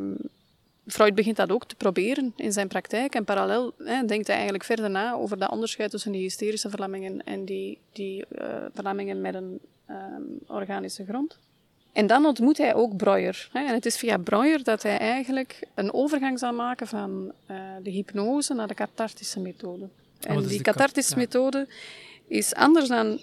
Freud 0.87 1.15
begint 1.15 1.37
dat 1.37 1.51
ook 1.51 1.65
te 1.65 1.75
proberen 1.75 2.33
in 2.37 2.53
zijn 2.53 2.69
praktijk. 2.69 3.15
En 3.15 3.25
parallel 3.25 3.75
hè, 3.79 4.05
denkt 4.05 4.27
hij 4.27 4.35
eigenlijk 4.35 4.65
verder 4.65 4.91
na 4.91 5.13
over 5.13 5.39
dat 5.39 5.51
onderscheid 5.51 5.91
tussen 5.91 6.13
die 6.13 6.23
hysterische 6.23 6.71
verlammingen 6.71 7.25
en 7.25 7.45
die, 7.45 7.79
die 7.93 8.25
uh, 8.39 8.47
verlammingen 8.73 9.21
met 9.21 9.35
een 9.35 9.61
um, 9.93 10.39
organische 10.47 11.05
grond. 11.05 11.39
En 11.93 12.07
dan 12.07 12.25
ontmoet 12.27 12.59
hij 12.59 12.75
ook 12.75 12.97
Breuer. 12.97 13.49
Hè, 13.53 13.65
en 13.65 13.75
het 13.75 13.87
is 13.87 13.97
via 13.97 14.19
Breuer 14.19 14.63
dat 14.63 14.83
hij 14.83 14.99
eigenlijk 14.99 15.69
een 15.75 15.93
overgang 15.93 16.39
zal 16.39 16.53
maken 16.53 16.87
van 16.87 17.33
uh, 17.51 17.57
de 17.83 17.91
hypnose 17.91 18.55
naar 18.55 18.69
de 18.69 18.75
cathartische 18.75 19.41
methode. 19.41 19.89
En 20.21 20.37
oh, 20.37 20.49
die 20.49 20.63
cathartische 20.63 21.15
ja. 21.15 21.21
methode 21.21 21.69
is 22.29 22.55
anders 22.55 22.89
dan... 22.89 23.21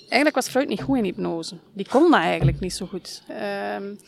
Eigenlijk 0.00 0.34
was 0.34 0.48
Freud 0.48 0.68
niet 0.68 0.82
goed 0.82 0.96
in 0.96 1.04
hypnose. 1.04 1.56
Die 1.72 1.88
kon 1.88 2.10
dat 2.10 2.20
eigenlijk 2.20 2.60
niet 2.60 2.72
zo 2.72 2.86
goed. 2.86 3.22
Um, 3.30 3.98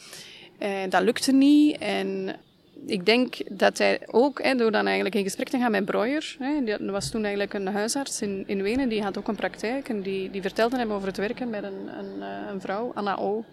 en 0.59 0.90
dat 0.90 1.03
lukte 1.03 1.33
niet. 1.33 1.79
En 1.79 2.37
ik 2.86 3.06
denk 3.06 3.36
dat 3.48 3.78
hij 3.78 4.00
ook, 4.06 4.42
hè, 4.42 4.54
door 4.54 4.70
dan 4.70 4.86
eigenlijk 4.86 5.14
in 5.14 5.22
gesprek 5.22 5.48
te 5.48 5.58
gaan 5.58 5.70
met 5.70 5.84
Breuer, 5.84 6.36
hè, 6.38 6.64
dat 6.64 6.80
was 6.80 7.10
toen 7.10 7.20
eigenlijk 7.20 7.54
een 7.54 7.66
huisarts 7.66 8.22
in, 8.22 8.44
in 8.46 8.62
Wenen, 8.62 8.88
die 8.88 9.02
had 9.02 9.18
ook 9.18 9.28
een 9.28 9.36
praktijk 9.36 9.88
en 9.88 10.02
die, 10.02 10.30
die 10.30 10.42
vertelde 10.42 10.76
hem 10.76 10.92
over 10.92 11.06
het 11.06 11.16
werken 11.16 11.50
met 11.50 11.62
een, 11.62 11.98
een, 11.98 12.22
een 12.52 12.60
vrouw, 12.60 12.92
Anna 12.94 13.16
O, 13.16 13.44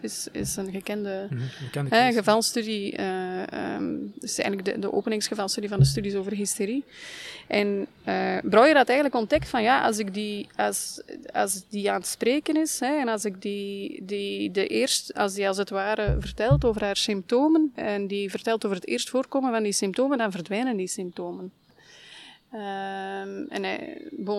is, 0.00 0.28
is 0.32 0.56
een 0.56 0.70
gekende 0.70 1.26
mm 1.30 1.38
-hmm, 1.72 1.86
hè, 1.88 2.12
gevalstudie, 2.12 2.98
uh, 3.00 3.29
um, 3.76 4.12
is 4.20 4.38
eigenlijk 4.38 4.74
de, 4.74 4.78
de 4.80 4.90
van 5.68 5.78
de 5.78 5.84
studies 5.84 6.14
over 6.14 6.32
hysterie. 6.32 6.84
En 7.46 7.86
uh, 8.08 8.36
had 8.76 8.88
eigenlijk 8.88 9.14
ontdekt 9.14 9.48
van 9.48 9.62
ja, 9.62 9.82
als 9.82 9.98
ik 9.98 10.14
die, 10.14 10.48
als, 10.56 11.02
als 11.32 11.62
die 11.68 11.90
aan 11.90 11.96
het 11.96 12.06
spreken 12.06 12.56
is 12.56 12.80
hè, 12.80 13.00
en 13.00 13.08
als 13.08 13.24
ik 13.24 13.42
die, 13.42 14.04
die 14.04 14.50
de 14.50 14.66
eerst, 14.66 15.14
als 15.14 15.34
die 15.34 15.48
als 15.48 15.56
het 15.56 15.70
ware 15.70 16.16
vertelt 16.20 16.64
over 16.64 16.82
haar 16.82 16.96
symptomen 16.96 17.72
en 17.74 18.06
die 18.06 18.30
vertelt 18.30 18.64
over 18.64 18.76
het 18.76 18.86
eerst 18.86 19.08
voorkomen 19.08 19.52
van 19.52 19.62
die 19.62 19.72
symptomen, 19.72 20.18
dan 20.18 20.32
verdwijnen 20.32 20.76
die 20.76 20.88
symptomen. 20.88 21.52
Ehm, 22.50 23.44
en 23.48 23.64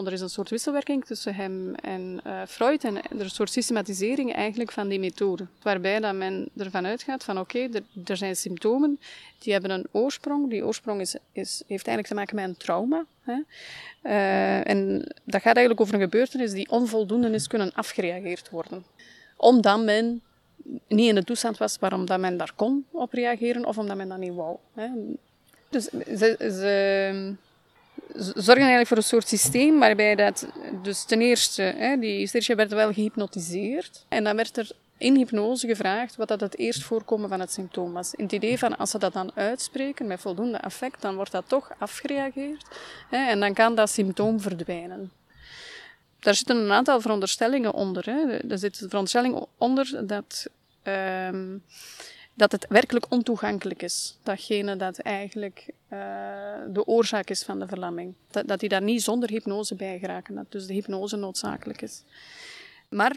er 0.06 0.14
is 0.14 0.22
een 0.22 0.30
soort 0.30 0.50
wisselwerking 0.50 1.06
tussen 1.06 1.36
hem 1.36 1.76
en 1.76 2.22
uh, 2.28 2.42
Freud 2.48 2.84
en 2.84 2.96
er 2.96 3.12
is 3.12 3.22
een 3.22 3.30
soort 3.30 3.52
systematisering 3.52 4.34
eigenlijk 4.34 4.72
van 4.72 4.88
die 4.88 5.00
methode. 5.00 5.48
Waarbij 5.62 6.00
dat 6.00 6.16
men 6.16 6.50
ervan 6.58 6.86
uitgaat 6.86 7.24
van 7.24 7.40
oké, 7.40 7.70
er, 8.06 8.18
zijn 8.18 8.36
symptomen 8.36 9.00
die 9.40 9.54
hebben 9.54 9.72
een 9.72 9.88
oorsprong. 9.92 10.50
Die 10.50 10.66
oorsprong 10.66 11.02
is, 11.02 11.16
is, 11.32 11.64
heeft 11.68 11.88
eigenlijk 11.88 12.08
te 12.08 12.14
maken 12.14 12.36
met 12.36 12.46
een 12.46 12.58
trauma. 12.58 13.06
Hè. 13.22 13.40
Uh, 14.04 14.68
en 14.68 14.98
dat 15.24 15.42
gaat 15.42 15.56
eigenlijk 15.56 15.82
over 15.82 15.94
een 15.94 16.02
gebeurtenis 16.02 16.52
die 16.52 16.70
onvoldoende 16.70 17.30
is 17.30 17.48
kunnen 17.48 17.74
afgereageerd 17.74 18.50
worden. 18.50 18.86
Omdat 19.36 19.84
men 19.84 20.22
niet 20.88 21.10
in 21.10 21.16
de 21.16 21.24
toestand 21.24 21.58
was 21.58 21.78
waarom 21.80 22.06
dat 22.06 22.20
men 22.20 22.38
daar 22.38 22.54
kon 22.56 22.86
op 22.92 23.14
reageren 23.14 23.66
of 23.66 23.78
omdat 23.78 23.98
men 23.98 24.10
dat 24.10 24.18
niet 24.18 24.34
wou. 24.34 24.58
Hè. 24.74 24.88
Dus 25.70 25.84
ze, 25.90 26.36
ze 26.40 27.36
zorgen 28.16 28.56
eigenlijk 28.56 28.88
voor 28.88 28.98
een 28.98 29.04
soort 29.04 29.28
systeem 29.28 29.80
waarbij 29.80 30.16
dat, 30.16 30.48
dus 30.82 31.04
ten 31.04 31.22
eerste, 31.22 31.62
hè, 31.62 31.98
die 31.98 32.28
Stertje 32.28 32.56
werd 32.56 32.72
wel 32.72 32.94
gehypnotiseerd 32.94 34.06
en 34.08 34.24
dan 34.24 34.36
werd 34.36 34.58
er 34.58 34.72
in 34.98 35.16
hypnose 35.16 35.68
gevraagd 35.68 36.16
wat 36.16 36.28
dat 36.28 36.42
het 36.42 36.58
eerst 36.58 36.84
voorkomen 36.84 37.30
van 37.30 37.40
het 37.40 37.52
symptoom 37.52 37.94
was. 37.94 38.14
In 38.14 38.24
het 38.24 38.34
idee 38.34 38.58
van 38.60 38.78
als 38.78 38.90
ze 38.90 38.98
dat 38.98 39.14
dan 39.14 39.32
uitspreken 39.36 40.08
met 40.08 40.20
voldoende 40.20 40.62
affect, 40.62 41.02
dan 41.02 41.16
wordt 41.16 41.32
dat 41.32 41.44
toch 41.48 41.72
afgereageerd 41.78 42.66
hè, 43.10 43.30
en 43.30 43.40
dan 43.40 43.54
kan 43.54 43.76
dat 43.76 43.90
symptoom 43.90 44.40
verdwijnen. 44.40 45.12
Daar 46.20 46.36
zitten 46.36 46.58
een 46.58 46.72
aantal 46.72 47.02
veronderstellingen 47.02 47.74
onder. 47.74 48.06
Hè. 48.06 48.38
Er 48.38 48.58
zit 48.58 48.80
de 48.80 48.88
veronderstelling 48.88 49.46
onder 49.58 50.08
dat 50.08 50.48
ehm, 50.84 51.58
dat 52.42 52.52
het 52.52 52.66
werkelijk 52.70 53.06
ontoegankelijk 53.10 53.82
is. 53.82 54.18
Datgene 54.24 54.76
dat 54.76 54.98
eigenlijk 54.98 55.66
uh, 55.68 56.00
de 56.70 56.86
oorzaak 56.86 57.30
is 57.30 57.44
van 57.44 57.60
de 57.60 57.68
verlamming. 57.68 58.14
Dat, 58.32 58.48
dat 58.48 58.60
die 58.60 58.70
daar 58.70 58.82
niet 58.82 59.04
zonder 59.04 59.30
hypnose 59.30 59.76
bij 59.76 60.00
geraken. 60.00 60.36
Dat 60.36 60.52
dus 60.52 60.66
de 60.66 60.74
hypnose 60.74 61.16
noodzakelijk 61.16 61.82
is. 61.82 62.04
Maar 62.90 63.16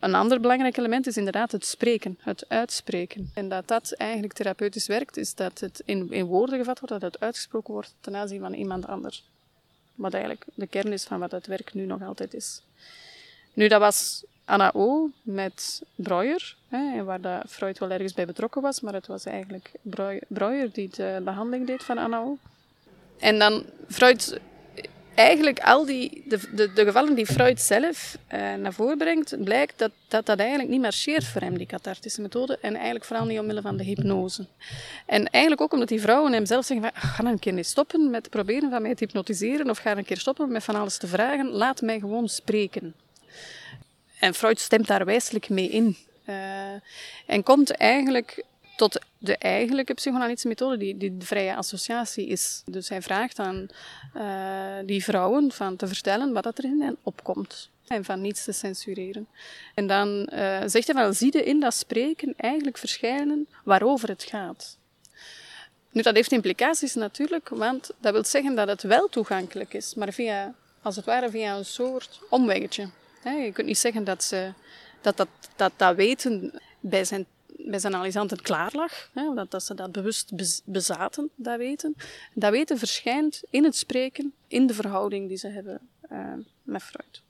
een 0.00 0.14
ander 0.14 0.40
belangrijk 0.40 0.76
element 0.76 1.06
is 1.06 1.16
inderdaad 1.16 1.52
het 1.52 1.64
spreken, 1.64 2.18
het 2.20 2.44
uitspreken. 2.48 3.30
En 3.34 3.48
dat 3.48 3.68
dat 3.68 3.92
eigenlijk 3.92 4.32
therapeutisch 4.32 4.86
werkt, 4.86 5.16
is 5.16 5.34
dat 5.34 5.60
het 5.60 5.82
in, 5.84 6.12
in 6.12 6.24
woorden 6.24 6.58
gevat 6.58 6.80
wordt, 6.80 7.00
dat 7.00 7.12
het 7.12 7.20
uitgesproken 7.20 7.72
wordt 7.72 7.94
ten 8.00 8.16
aanzien 8.16 8.40
van 8.40 8.54
iemand 8.54 8.86
anders. 8.86 9.24
Wat 9.94 10.12
eigenlijk 10.14 10.44
de 10.54 10.66
kern 10.66 10.92
is 10.92 11.04
van 11.04 11.18
wat 11.18 11.30
het 11.30 11.46
werk 11.46 11.74
nu 11.74 11.84
nog 11.84 12.02
altijd 12.02 12.34
is. 12.34 12.62
Nu, 13.52 13.68
dat 13.68 13.80
was 13.80 14.24
Anna 14.44 14.70
O. 14.74 15.10
met 15.22 15.82
Breuer, 15.94 16.56
hè, 16.68 17.04
waar 17.04 17.20
dat 17.20 17.42
Freud 17.48 17.78
wel 17.78 17.90
ergens 17.90 18.14
bij 18.14 18.26
betrokken 18.26 18.62
was, 18.62 18.80
maar 18.80 18.92
het 18.92 19.06
was 19.06 19.24
eigenlijk 19.24 19.70
Breuer 20.28 20.72
die 20.72 20.88
de 20.88 21.20
behandeling 21.24 21.66
deed 21.66 21.82
van 21.82 21.98
Anna 21.98 22.18
O. 22.18 22.38
En 23.18 23.38
dan 23.38 23.64
Freud, 23.88 24.40
eigenlijk 25.14 25.60
al 25.60 25.84
die, 25.84 26.22
de, 26.28 26.38
de, 26.54 26.72
de 26.72 26.84
gevallen 26.84 27.14
die 27.14 27.26
Freud 27.26 27.60
zelf 27.60 28.18
eh, 28.26 28.54
naar 28.54 28.72
voren 28.72 28.98
brengt, 28.98 29.44
blijkt 29.44 29.78
dat, 29.78 29.90
dat 30.08 30.26
dat 30.26 30.38
eigenlijk 30.38 30.68
niet 30.68 30.80
marcheert 30.80 31.24
voor 31.24 31.40
hem, 31.40 31.58
die 31.58 31.66
cathartische 31.66 32.20
methode, 32.20 32.58
en 32.60 32.74
eigenlijk 32.74 33.04
vooral 33.04 33.26
niet 33.26 33.38
omwille 33.38 33.60
van 33.60 33.76
de 33.76 33.84
hypnose. 33.84 34.46
En 35.06 35.26
eigenlijk 35.30 35.62
ook 35.62 35.72
omdat 35.72 35.88
die 35.88 36.00
vrouwen 36.00 36.32
hem 36.32 36.46
zelf 36.46 36.64
zeggen 36.64 36.90
van, 36.92 37.10
ga 37.10 37.24
een 37.24 37.38
keer 37.38 37.52
niet 37.52 37.66
stoppen 37.66 38.10
met 38.10 38.30
proberen 38.30 38.70
van 38.70 38.82
mij 38.82 38.94
te 38.94 39.04
hypnotiseren, 39.04 39.70
of 39.70 39.78
ga 39.78 39.96
een 39.96 40.04
keer 40.04 40.18
stoppen 40.18 40.52
met 40.52 40.64
van 40.64 40.74
alles 40.74 40.96
te 40.96 41.06
vragen, 41.06 41.50
laat 41.50 41.80
mij 41.80 41.98
gewoon 41.98 42.28
spreken. 42.28 42.94
En 44.20 44.34
Freud 44.34 44.60
stemt 44.60 44.86
daar 44.86 45.04
wijselijk 45.04 45.48
mee 45.48 45.68
in. 45.68 45.96
Uh, 46.26 46.34
en 47.26 47.42
komt 47.42 47.70
eigenlijk 47.70 48.44
tot 48.76 49.00
de 49.18 49.36
eigenlijke 49.36 49.94
psychoanalytische 49.94 50.48
methode, 50.48 50.76
die, 50.76 50.96
die 50.96 51.16
de 51.16 51.26
vrije 51.26 51.56
associatie 51.56 52.26
is. 52.26 52.62
Dus 52.66 52.88
hij 52.88 53.02
vraagt 53.02 53.38
aan 53.38 53.68
uh, 54.16 54.22
die 54.84 55.04
vrouwen 55.04 55.52
van 55.52 55.76
te 55.76 55.86
vertellen 55.86 56.32
wat 56.32 56.58
er 56.58 56.64
in 56.64 56.80
hen 56.80 56.96
opkomt. 57.02 57.70
En 57.86 58.04
van 58.04 58.20
niets 58.20 58.44
te 58.44 58.52
censureren. 58.52 59.28
En 59.74 59.86
dan 59.86 60.28
uh, 60.32 60.60
zegt 60.66 60.86
hij 60.86 60.94
wel, 60.94 61.12
zie 61.12 61.36
je 61.36 61.44
in 61.44 61.60
dat 61.60 61.74
spreken 61.74 62.34
eigenlijk 62.36 62.78
verschijnen 62.78 63.48
waarover 63.64 64.08
het 64.08 64.22
gaat. 64.22 64.78
Nu, 65.90 66.02
dat 66.02 66.14
heeft 66.14 66.32
implicaties 66.32 66.94
natuurlijk, 66.94 67.48
want 67.48 67.90
dat 68.00 68.12
wil 68.12 68.24
zeggen 68.24 68.54
dat 68.54 68.68
het 68.68 68.82
wel 68.82 69.08
toegankelijk 69.08 69.74
is, 69.74 69.94
maar 69.94 70.12
via, 70.12 70.54
als 70.82 70.96
het 70.96 71.04
ware 71.04 71.30
via 71.30 71.56
een 71.56 71.64
soort 71.64 72.20
omweggetje. 72.28 72.88
Je 73.22 73.50
kunt 73.52 73.66
niet 73.66 73.78
zeggen 73.78 74.04
dat, 74.04 74.24
ze, 74.24 74.52
dat, 75.00 75.16
dat, 75.16 75.28
dat, 75.56 75.72
dat 75.76 75.96
weten 75.96 76.60
bij 76.80 77.04
zijn, 77.04 77.26
bij 77.46 77.78
zijn 77.78 77.94
analysanten 77.94 78.42
klaar 78.42 78.70
lag, 78.72 79.10
dat, 79.34 79.50
dat 79.50 79.62
ze 79.62 79.74
dat 79.74 79.92
bewust 79.92 80.32
bezaten, 80.64 81.30
dat 81.34 81.58
weten. 81.58 81.96
Dat 82.34 82.50
weten 82.50 82.78
verschijnt 82.78 83.42
in 83.50 83.64
het 83.64 83.76
spreken, 83.76 84.32
in 84.48 84.66
de 84.66 84.74
verhouding 84.74 85.28
die 85.28 85.36
ze 85.36 85.48
hebben 85.48 85.80
uh, 86.12 86.32
met 86.62 86.82
Freud. 86.82 87.22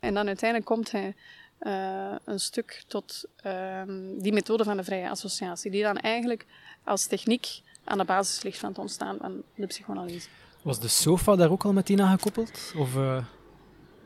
En 0.00 0.14
dan 0.14 0.26
uiteindelijk 0.26 0.70
komt 0.70 0.90
hij 0.90 1.14
uh, 1.60 2.14
een 2.24 2.40
stuk 2.40 2.84
tot 2.86 3.24
uh, 3.46 3.82
die 4.16 4.32
methode 4.32 4.64
van 4.64 4.76
de 4.76 4.84
vrije 4.84 5.08
associatie, 5.08 5.70
die 5.70 5.82
dan 5.82 5.96
eigenlijk 5.96 6.46
als 6.84 7.06
techniek 7.06 7.60
aan 7.84 7.98
de 7.98 8.04
basis 8.04 8.42
ligt 8.42 8.58
van 8.58 8.68
het 8.68 8.78
ontstaan 8.78 9.16
van 9.20 9.42
de 9.54 9.66
psychoanalyse. 9.66 10.28
Was 10.62 10.80
de 10.80 10.88
SOFA 10.88 11.36
daar 11.36 11.50
ook 11.50 11.64
al 11.64 11.72
meteen 11.72 12.00
aan 12.00 12.18
gekoppeld? 12.18 12.72
Of, 12.76 12.94
uh... 12.94 13.24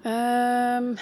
Um, 0.07 0.95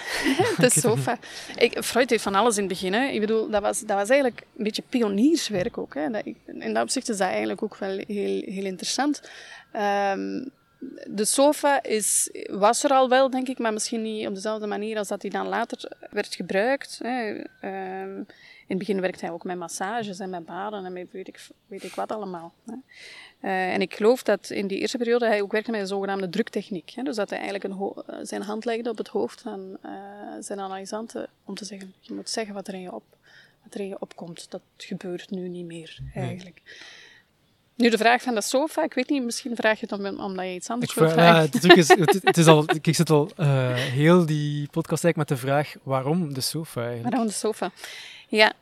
de 0.57 0.71
sofa. 0.71 1.19
Ik, 1.57 1.83
Freud 1.83 2.11
heeft 2.11 2.23
van 2.23 2.35
alles 2.35 2.57
in 2.57 2.63
het 2.63 2.73
begin. 2.73 2.93
Hè. 2.93 3.09
Ik 3.09 3.21
bedoel, 3.21 3.51
dat 3.51 3.63
was, 3.63 3.81
dat 3.81 3.97
was 3.97 4.09
eigenlijk 4.09 4.43
een 4.57 4.65
beetje 4.65 4.83
pionierswerk 4.89 5.79
ook. 5.79 5.95
Hè. 5.95 6.11
Dat, 6.11 6.23
in 6.47 6.75
dat 6.75 6.83
opzicht 6.83 7.09
is 7.09 7.17
dat 7.17 7.29
eigenlijk 7.29 7.63
ook 7.63 7.77
wel 7.77 8.05
heel, 8.07 8.43
heel 8.45 8.65
interessant. 8.65 9.21
Um, 9.73 10.51
de 11.07 11.25
sofa 11.25 11.83
is, 11.83 12.31
was 12.51 12.85
er 12.85 12.91
al 12.91 13.09
wel, 13.09 13.31
denk 13.31 13.49
ik, 13.49 13.59
maar 13.59 13.73
misschien 13.73 14.03
niet 14.03 14.27
op 14.27 14.35
dezelfde 14.35 14.67
manier 14.67 14.99
als 14.99 15.09
dat 15.09 15.21
die 15.21 15.31
dan 15.31 15.49
later 15.49 15.93
werd 16.11 16.35
gebruikt. 16.35 17.01
Hè. 17.03 17.29
Um, 18.03 18.17
in 18.19 18.60
het 18.77 18.87
begin 18.87 19.01
werkte 19.01 19.25
hij 19.25 19.35
ook 19.35 19.45
met 19.45 19.59
massages 19.59 20.19
en 20.19 20.31
met 20.31 20.45
baden 20.45 20.85
en 20.85 20.93
met 20.93 21.13
weet 21.13 21.29
ik, 21.29 21.47
weet 21.67 21.85
ik 21.85 21.95
wat 21.95 22.13
allemaal. 22.13 22.53
Hè. 22.67 22.75
Uh, 23.43 23.73
en 23.73 23.81
ik 23.81 23.95
geloof 23.95 24.23
dat 24.23 24.51
in 24.51 24.67
die 24.67 24.79
eerste 24.79 24.99
periode 24.99 25.27
hij 25.27 25.43
ook 25.43 25.53
werkte 25.53 25.71
met 25.71 25.81
een 25.81 25.87
zogenaamde 25.87 26.29
druktechniek. 26.29 26.91
Hè. 26.91 27.03
Dus 27.03 27.17
dat 27.17 27.31
hij 27.31 27.39
eigenlijk 27.39 27.75
een 27.75 28.05
eh, 28.07 28.19
zijn 28.23 28.43
hand 28.43 28.65
legde 28.65 28.91
op 28.91 28.99
het 28.99 29.09
hoofd 29.09 29.41
van 29.41 29.77
uh, 29.85 29.91
zijn 30.41 30.61
analysanten 30.61 31.29
om 31.45 31.55
te 31.55 31.65
zeggen, 31.65 31.95
je 32.01 32.15
moet 32.15 32.31
zeggen 32.31 32.55
wat 32.55 32.69
er 32.69 32.75
in 32.75 32.81
je, 32.81 32.95
op, 32.95 33.03
wat 33.63 33.75
er 33.75 33.81
in 33.81 33.89
je 33.89 34.01
opkomt. 34.01 34.51
Dat 34.51 34.63
gebeurt 34.77 35.31
nu 35.31 35.49
niet 35.49 35.67
meer, 35.67 35.99
eigenlijk. 36.15 36.63
Nu 37.75 37.91
de 37.91 37.99
vraag 37.99 38.23
van 38.23 38.35
de 38.35 38.43
sofa, 38.43 38.85
ik 38.85 38.95
weet 38.95 39.09
niet, 39.09 39.23
misschien 39.23 39.57
vraag 39.57 39.81
je 39.81 39.87
het 39.91 39.99
om, 39.99 40.21
omdat 40.21 40.45
je 40.45 40.55
iets 40.55 40.71
anders 40.71 40.95
wil 40.95 41.09
vragen. 41.09 41.35
Ja, 41.35 41.41
het, 41.41 41.77
is, 41.77 41.89
het, 41.89 42.21
het 42.23 42.37
is 42.37 42.47
al, 42.47 42.65
ik 42.81 42.95
zit 42.95 43.11
al 43.11 43.31
uh, 43.37 43.75
heel 43.75 44.27
die 44.27 44.69
podcast 44.71 45.05
eigenlijk 45.05 45.17
met 45.17 45.29
de 45.29 45.47
vraag, 45.47 45.75
waarom 45.83 46.35
de 46.35 46.41
sofa 46.41 46.81
eigenlijk? 46.81 47.11
Waarom 47.11 47.29
de 47.29 47.35
sofa? 47.35 47.71
Ja, 48.31 48.53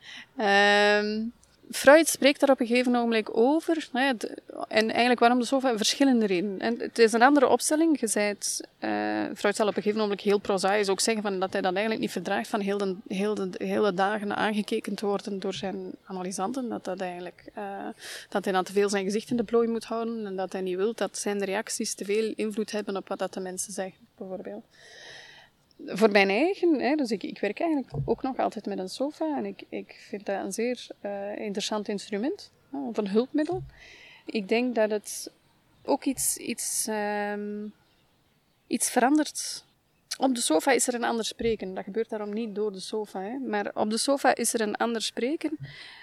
um, 0.99 1.33
Freud 1.71 2.07
spreekt 2.07 2.39
daar 2.39 2.49
op 2.49 2.59
een 2.59 2.67
gegeven 2.67 2.91
moment 2.91 3.33
over. 3.33 3.87
Hè, 3.91 4.11
en 4.67 4.89
eigenlijk 4.89 5.19
waarom 5.19 5.39
de 5.39 5.45
sofa 5.45 5.77
verschillende 5.77 6.25
redenen. 6.25 6.59
En 6.59 6.79
het 6.79 6.99
is 6.99 7.13
een 7.13 7.21
andere 7.21 7.47
opstelling. 7.47 7.99
Je 7.99 8.07
zei 8.07 8.35
uh, 8.79 8.89
Freud 9.35 9.55
zal 9.55 9.67
op 9.67 9.75
een 9.75 9.81
gegeven 9.81 9.99
moment 9.99 10.21
heel 10.21 10.37
prozaïs 10.37 10.89
ook 10.89 10.99
zeggen 10.99 11.23
van 11.23 11.39
dat 11.39 11.51
hij 11.51 11.61
dat 11.61 11.71
eigenlijk 11.71 12.01
niet 12.01 12.11
verdraagt 12.11 12.47
van 12.47 12.59
heel 12.59 12.77
de, 13.33 13.49
heel 13.57 13.95
dagen 13.95 14.35
aangekeken 14.35 14.95
te 14.95 15.05
worden 15.05 15.39
door 15.39 15.53
zijn 15.53 15.91
analysanten. 16.05 16.69
Dat, 16.69 16.83
dat, 16.83 17.01
eigenlijk, 17.01 17.43
uh, 17.57 17.87
dat 18.29 18.43
hij 18.43 18.53
dan 18.53 18.63
te 18.63 18.73
veel 18.73 18.89
zijn 18.89 19.03
gezicht 19.03 19.29
in 19.29 19.37
de 19.37 19.43
plooi 19.43 19.67
moet 19.67 19.85
houden 19.85 20.25
en 20.25 20.35
dat 20.35 20.51
hij 20.51 20.61
niet 20.61 20.77
wil 20.77 20.93
dat 20.93 21.17
zijn 21.17 21.43
reacties 21.43 21.93
te 21.93 22.05
veel 22.05 22.33
invloed 22.35 22.71
hebben 22.71 22.97
op 22.97 23.07
wat 23.07 23.19
dat 23.19 23.33
de 23.33 23.39
mensen 23.39 23.73
zeggen, 23.73 24.07
bijvoorbeeld 24.17 24.63
voor 25.85 26.11
mijn 26.11 26.29
eigen, 26.29 26.79
hè, 26.79 26.95
dus 26.95 27.11
ik, 27.11 27.23
ik 27.23 27.39
werk 27.39 27.59
eigenlijk 27.59 27.93
ook 28.05 28.21
nog 28.21 28.37
altijd 28.37 28.65
met 28.65 28.79
een 28.79 28.89
sofa 28.89 29.37
en 29.37 29.45
ik, 29.45 29.63
ik 29.69 30.05
vind 30.09 30.25
dat 30.25 30.43
een 30.43 30.51
zeer 30.51 30.87
uh, 31.01 31.39
interessant 31.39 31.87
instrument, 31.87 32.51
of 32.71 32.97
een 32.97 33.07
hulpmiddel. 33.07 33.63
Ik 34.25 34.47
denk 34.47 34.75
dat 34.75 34.91
het 34.91 35.31
ook 35.83 36.03
iets, 36.03 36.37
iets, 36.37 36.87
um, 36.89 37.73
iets 38.67 38.89
verandert 38.89 39.65
op 40.21 40.35
de 40.35 40.41
sofa 40.41 40.71
is 40.71 40.87
er 40.87 40.93
een 40.93 41.03
ander 41.03 41.25
spreken. 41.25 41.73
Dat 41.73 41.83
gebeurt 41.83 42.09
daarom 42.09 42.33
niet 42.33 42.55
door 42.55 42.71
de 42.71 42.79
sofa. 42.79 43.21
Hè. 43.21 43.37
Maar 43.37 43.71
op 43.73 43.89
de 43.89 43.97
sofa 43.97 44.35
is 44.35 44.53
er 44.53 44.61
een 44.61 44.75
ander 44.75 45.01
spreken. 45.01 45.57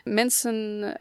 Mensen 0.04 0.54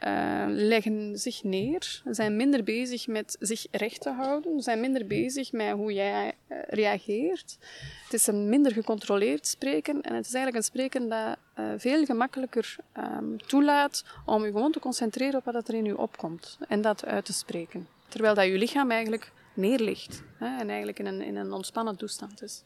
uh, 0.08 0.46
leggen 0.48 1.18
zich 1.18 1.44
neer, 1.44 2.02
zijn 2.06 2.36
minder 2.36 2.64
bezig 2.64 3.08
met 3.08 3.36
zich 3.40 3.66
recht 3.72 4.02
te 4.02 4.10
houden, 4.10 4.62
zijn 4.62 4.80
minder 4.80 5.08
bezig 5.08 5.52
met 5.52 5.72
hoe 5.72 5.94
jij 5.94 6.34
uh, 6.48 6.58
reageert. 6.68 7.58
Het 8.04 8.14
is 8.14 8.28
een 8.28 8.50
minder 8.50 8.72
gecontroleerd 8.72 9.48
spreken 9.48 10.02
en 10.02 10.16
het 10.16 10.26
is 10.26 10.34
eigenlijk 10.34 10.56
een 10.56 10.72
spreken 10.72 11.10
dat 11.10 11.38
uh, 11.60 11.66
veel 11.78 12.06
gemakkelijker 12.06 12.76
um, 12.98 13.38
toelaat 13.48 14.04
om 14.26 14.46
je 14.46 14.52
gewoon 14.52 14.72
te 14.72 14.80
concentreren 14.80 15.40
op 15.40 15.46
wat 15.46 15.68
er 15.68 15.74
in 15.74 15.86
je 15.86 15.98
opkomt 15.98 16.58
en 16.68 16.82
dat 16.82 17.06
uit 17.06 17.26
te 17.26 17.34
spreken. 17.34 17.88
Terwijl 18.08 18.36
dat 18.36 18.46
je 18.46 18.58
lichaam 18.58 18.92
eigenlijk 18.92 19.32
neerligt 19.56 20.24
hè, 20.38 20.60
en 20.60 20.68
eigenlijk 20.68 21.00
in 21.00 21.06
een, 21.06 21.22
in 21.22 21.36
een 21.36 21.52
ontspannen 21.52 21.96
toestand 21.96 22.42
is. 22.42 22.64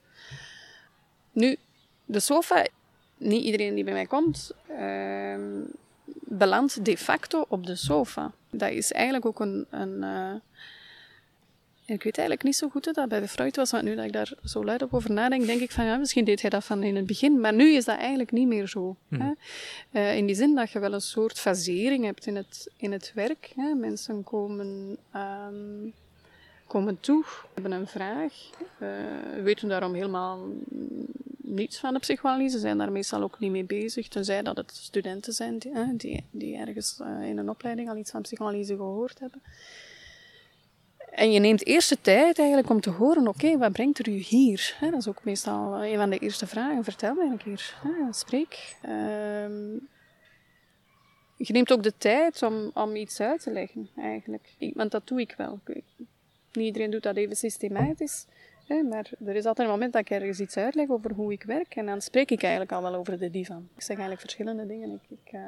Nu, 1.31 1.57
de 2.05 2.19
sofa, 2.19 2.67
niet 3.17 3.43
iedereen 3.43 3.75
die 3.75 3.83
bij 3.83 3.93
mij 3.93 4.05
komt, 4.05 4.51
uh, 4.69 5.63
belandt 6.19 6.85
de 6.85 6.97
facto 6.97 7.45
op 7.47 7.65
de 7.65 7.75
sofa. 7.75 8.31
Dat 8.49 8.71
is 8.71 8.91
eigenlijk 8.91 9.25
ook 9.25 9.39
een, 9.39 9.65
een, 9.69 10.03
uh, 10.03 10.33
ik 11.85 12.03
weet 12.03 12.17
eigenlijk 12.17 12.43
niet 12.43 12.55
zo 12.55 12.69
goed 12.69 12.85
hoe 12.85 12.93
dat 12.93 13.09
bij 13.09 13.27
Freud 13.27 13.55
was, 13.55 13.71
want 13.71 13.83
nu 13.83 13.95
dat 13.95 14.05
ik 14.05 14.13
daar 14.13 14.33
zo 14.43 14.63
luid 14.63 14.81
op 14.81 14.93
over 14.93 15.11
nadenk, 15.11 15.45
denk 15.45 15.61
ik 15.61 15.71
van 15.71 15.85
ja, 15.85 15.97
misschien 15.97 16.25
deed 16.25 16.41
hij 16.41 16.49
dat 16.49 16.63
van 16.63 16.83
in 16.83 16.95
het 16.95 17.05
begin, 17.05 17.39
maar 17.39 17.53
nu 17.53 17.73
is 17.73 17.85
dat 17.85 17.97
eigenlijk 17.97 18.31
niet 18.31 18.47
meer 18.47 18.67
zo. 18.67 18.95
Hè? 19.09 19.17
Mhm. 19.17 19.33
Eh, 19.91 20.17
in 20.17 20.25
die 20.25 20.35
zin 20.35 20.55
dat 20.55 20.71
je 20.71 20.79
wel 20.79 20.93
een 20.93 21.01
soort 21.01 21.39
fasering 21.39 22.05
hebt 22.05 22.25
in 22.25 22.35
het, 22.35 22.71
in 22.77 22.91
het 22.91 23.11
werk. 23.15 23.51
Hè? 23.55 23.73
Mensen 23.73 24.23
komen, 24.23 24.97
ehm, 25.11 25.87
komen 26.69 26.99
toe, 26.99 27.23
hebben 27.53 27.71
een 27.71 27.87
vraag, 27.87 28.33
eh, 28.79 28.87
weten 29.43 29.69
daarom 29.69 29.93
helemaal 29.93 30.47
niets 31.37 31.79
van 31.79 31.93
de 31.93 31.99
psychoanalyse, 31.99 32.59
zijn 32.59 32.77
daar 32.77 32.91
meestal 32.91 33.21
ook 33.21 33.39
niet 33.39 33.51
mee 33.51 33.63
bezig, 33.63 34.07
tenzij 34.07 34.41
dat 34.41 34.57
het 34.57 34.71
studenten 34.75 35.33
zijn 35.33 35.57
die, 35.57 35.73
hè, 35.73 35.95
die, 35.95 36.23
die 36.31 36.57
ergens 36.57 36.99
eh, 36.99 37.27
in 37.27 37.37
een 37.37 37.49
opleiding 37.49 37.89
al 37.89 37.97
iets 37.97 38.11
van 38.11 38.21
psychoanalyse 38.21 38.75
gehoord 38.75 39.19
hebben. 39.19 39.41
En 41.11 41.31
je 41.31 41.39
neemt 41.39 41.65
eerst 41.65 41.89
de 41.89 41.97
tijd 42.01 42.37
eigenlijk 42.39 42.69
om 42.69 42.81
te 42.81 42.89
horen, 42.89 43.27
oké, 43.27 43.57
wat 43.57 43.71
brengt 43.71 43.99
er 43.99 44.07
u 44.09 44.11
hier? 44.11 44.77
Dat 44.81 44.93
is 44.93 45.07
ook 45.07 45.23
meestal 45.23 45.83
een 45.85 45.97
van 45.97 46.09
de 46.09 46.17
eerste 46.17 46.47
vragen. 46.47 46.83
Vertel 46.83 47.09
eigenlijk 47.19 47.43
hier, 47.43 47.75
hè, 47.83 48.13
spreek. 48.13 48.75
Ehm, 48.81 49.71
je 51.35 51.53
neemt 51.53 51.71
ook 51.73 51.83
de 51.83 51.93
tijd 51.97 52.43
om, 52.43 52.71
om 52.73 52.95
iets 52.95 53.19
uit 53.19 53.41
te 53.43 53.51
leggen, 53.51 53.89
eigenlijk. 53.95 54.53
Ik- 54.57 54.75
Want 54.75 54.91
dat 54.91 55.07
doe 55.07 55.19
ik 55.19 55.33
wel. 55.37 55.59
Niet 56.53 56.65
iedereen 56.65 56.89
doet 56.89 57.03
dat 57.03 57.15
even 57.15 57.35
systematisch. 57.35 58.25
Hè, 58.67 58.83
maar 58.83 59.11
er 59.25 59.35
is 59.35 59.45
altijd 59.45 59.67
een 59.67 59.73
moment 59.73 59.93
dat 59.93 60.01
ik 60.01 60.09
ergens 60.09 60.39
iets 60.39 60.57
uitleg 60.57 60.89
over 60.89 61.11
hoe 61.11 61.31
ik 61.31 61.43
werk. 61.43 61.75
En 61.75 61.85
dan 61.85 62.01
spreek 62.01 62.31
ik 62.31 62.41
eigenlijk 62.41 62.71
al 62.71 62.81
wel 62.81 62.95
over 62.95 63.19
de 63.19 63.29
divan. 63.29 63.69
Ik 63.75 63.81
zeg 63.81 63.97
eigenlijk 63.97 64.19
verschillende 64.19 64.65
dingen. 64.65 64.91
Ik, 64.91 65.17
ik, 65.23 65.33
eh, 65.33 65.41